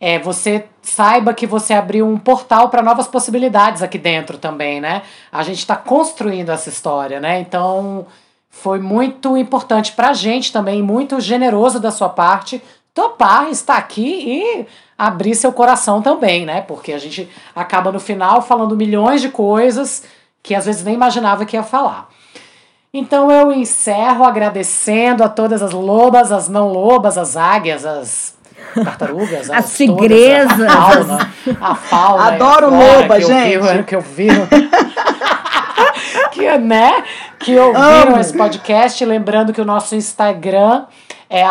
é, 0.00 0.18
você 0.18 0.64
saiba 0.80 1.34
que 1.34 1.46
você 1.46 1.74
abriu 1.74 2.08
um 2.08 2.16
portal 2.16 2.70
para 2.70 2.82
novas 2.82 3.06
possibilidades 3.06 3.82
aqui 3.82 3.98
dentro 3.98 4.38
também, 4.38 4.80
né? 4.80 5.02
A 5.30 5.42
gente 5.42 5.58
está 5.58 5.76
construindo 5.76 6.48
essa 6.48 6.70
história, 6.70 7.20
né? 7.20 7.38
Então 7.38 8.06
foi 8.48 8.80
muito 8.80 9.36
importante 9.36 9.92
para 9.92 10.08
a 10.08 10.14
gente 10.14 10.50
também, 10.50 10.82
muito 10.82 11.20
generoso 11.20 11.78
da 11.78 11.90
sua 11.90 12.08
parte, 12.08 12.62
topar 12.94 13.50
estar 13.50 13.76
aqui 13.76 14.24
e 14.26 14.66
abrir 14.98 15.34
seu 15.34 15.52
coração 15.52 16.02
também, 16.02 16.44
né? 16.44 16.60
Porque 16.62 16.92
a 16.92 16.98
gente 16.98 17.28
acaba 17.54 17.90
no 17.90 18.00
final 18.00 18.42
falando 18.42 18.76
milhões 18.76 19.20
de 19.20 19.28
coisas 19.28 20.04
que 20.42 20.54
às 20.54 20.66
vezes 20.66 20.84
nem 20.84 20.94
imaginava 20.94 21.44
que 21.44 21.56
ia 21.56 21.62
falar. 21.62 22.08
Então 22.92 23.30
eu 23.30 23.52
encerro 23.52 24.24
agradecendo 24.24 25.22
a 25.22 25.28
todas 25.28 25.62
as 25.62 25.72
lobas, 25.72 26.32
as 26.32 26.48
não 26.48 26.68
lobas, 26.68 27.16
as 27.16 27.36
águias, 27.36 27.86
as 27.86 28.34
tartarugas, 28.74 29.48
as 29.48 29.76
tigresas, 29.76 30.60
a 30.60 30.68
fauna, 30.68 31.30
a 31.60 31.74
fauna. 31.74 32.24
Adoro 32.24 32.70
loba, 32.70 33.16
que 33.16 33.26
gente. 33.26 33.52
Eu 33.54 33.62
vi, 33.62 33.82
que 33.84 33.96
eu 33.96 34.00
vi. 34.00 34.28
que, 36.32 36.58
né? 36.58 37.04
Que 37.38 37.56
ouviram 37.56 38.08
Amo. 38.08 38.20
esse 38.20 38.36
podcast. 38.36 39.04
Lembrando 39.04 39.52
que 39.52 39.60
o 39.60 39.64
nosso 39.64 39.94
Instagram 39.94 40.86
é 41.30 41.44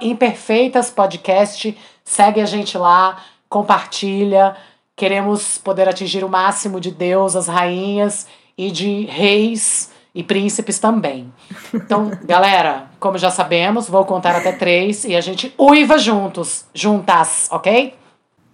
imperfeitaspodcast. 0.00 1.76
Segue 2.02 2.40
a 2.40 2.46
gente 2.46 2.78
lá, 2.78 3.22
compartilha. 3.48 4.56
Queremos 4.96 5.58
poder 5.58 5.86
atingir 5.88 6.24
o 6.24 6.28
máximo 6.28 6.80
de 6.80 6.90
deusas, 6.90 7.46
rainhas 7.46 8.26
e 8.56 8.70
de 8.70 9.04
reis 9.04 9.92
e 10.14 10.22
príncipes 10.22 10.78
também. 10.78 11.32
Então, 11.72 12.10
galera, 12.24 12.86
como 12.98 13.18
já 13.18 13.30
sabemos, 13.30 13.88
vou 13.88 14.04
contar 14.06 14.34
até 14.34 14.50
três 14.52 15.04
e 15.04 15.14
a 15.14 15.20
gente 15.20 15.54
uiva 15.58 15.98
juntos, 15.98 16.64
juntas, 16.74 17.46
ok? 17.52 17.94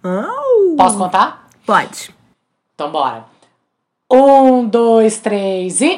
Oh. 0.03 0.75
Posso 0.75 0.97
contar? 0.97 1.47
Pode. 1.65 2.13
Então, 2.75 2.91
bora. 2.91 3.25
Um, 4.11 4.67
dois, 4.67 5.17
três 5.17 5.81
e. 5.81 5.97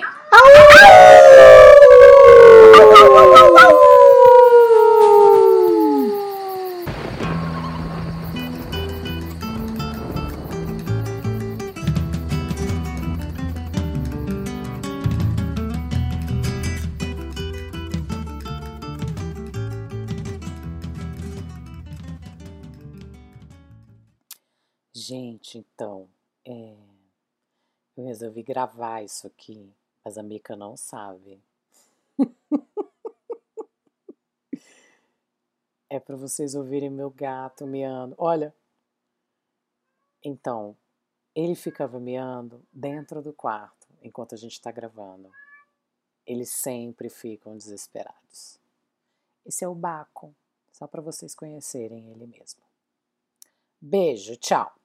Então, 25.55 26.09
é, 26.43 26.75
eu 27.95 28.05
resolvi 28.05 28.41
gravar 28.43 29.03
isso 29.03 29.27
aqui, 29.27 29.71
mas 30.03 30.17
a 30.17 30.23
Mica 30.23 30.55
não 30.55 30.75
sabe. 30.75 31.39
é 35.89 35.99
para 35.99 36.15
vocês 36.15 36.55
ouvirem 36.55 36.89
meu 36.89 37.09
gato 37.09 37.65
miando. 37.65 38.15
Olha, 38.17 38.53
então, 40.23 40.75
ele 41.35 41.55
ficava 41.55 41.99
miando 41.99 42.65
dentro 42.73 43.21
do 43.21 43.31
quarto 43.31 43.87
enquanto 44.01 44.35
a 44.35 44.37
gente 44.37 44.53
está 44.53 44.71
gravando. 44.71 45.31
Eles 46.25 46.49
sempre 46.49 47.09
ficam 47.09 47.55
desesperados. 47.55 48.59
Esse 49.45 49.63
é 49.63 49.67
o 49.67 49.75
Baco, 49.75 50.35
só 50.73 50.87
para 50.87 51.01
vocês 51.01 51.33
conhecerem 51.33 52.09
ele 52.11 52.27
mesmo. 52.27 52.61
Beijo, 53.79 54.35
tchau. 54.35 54.76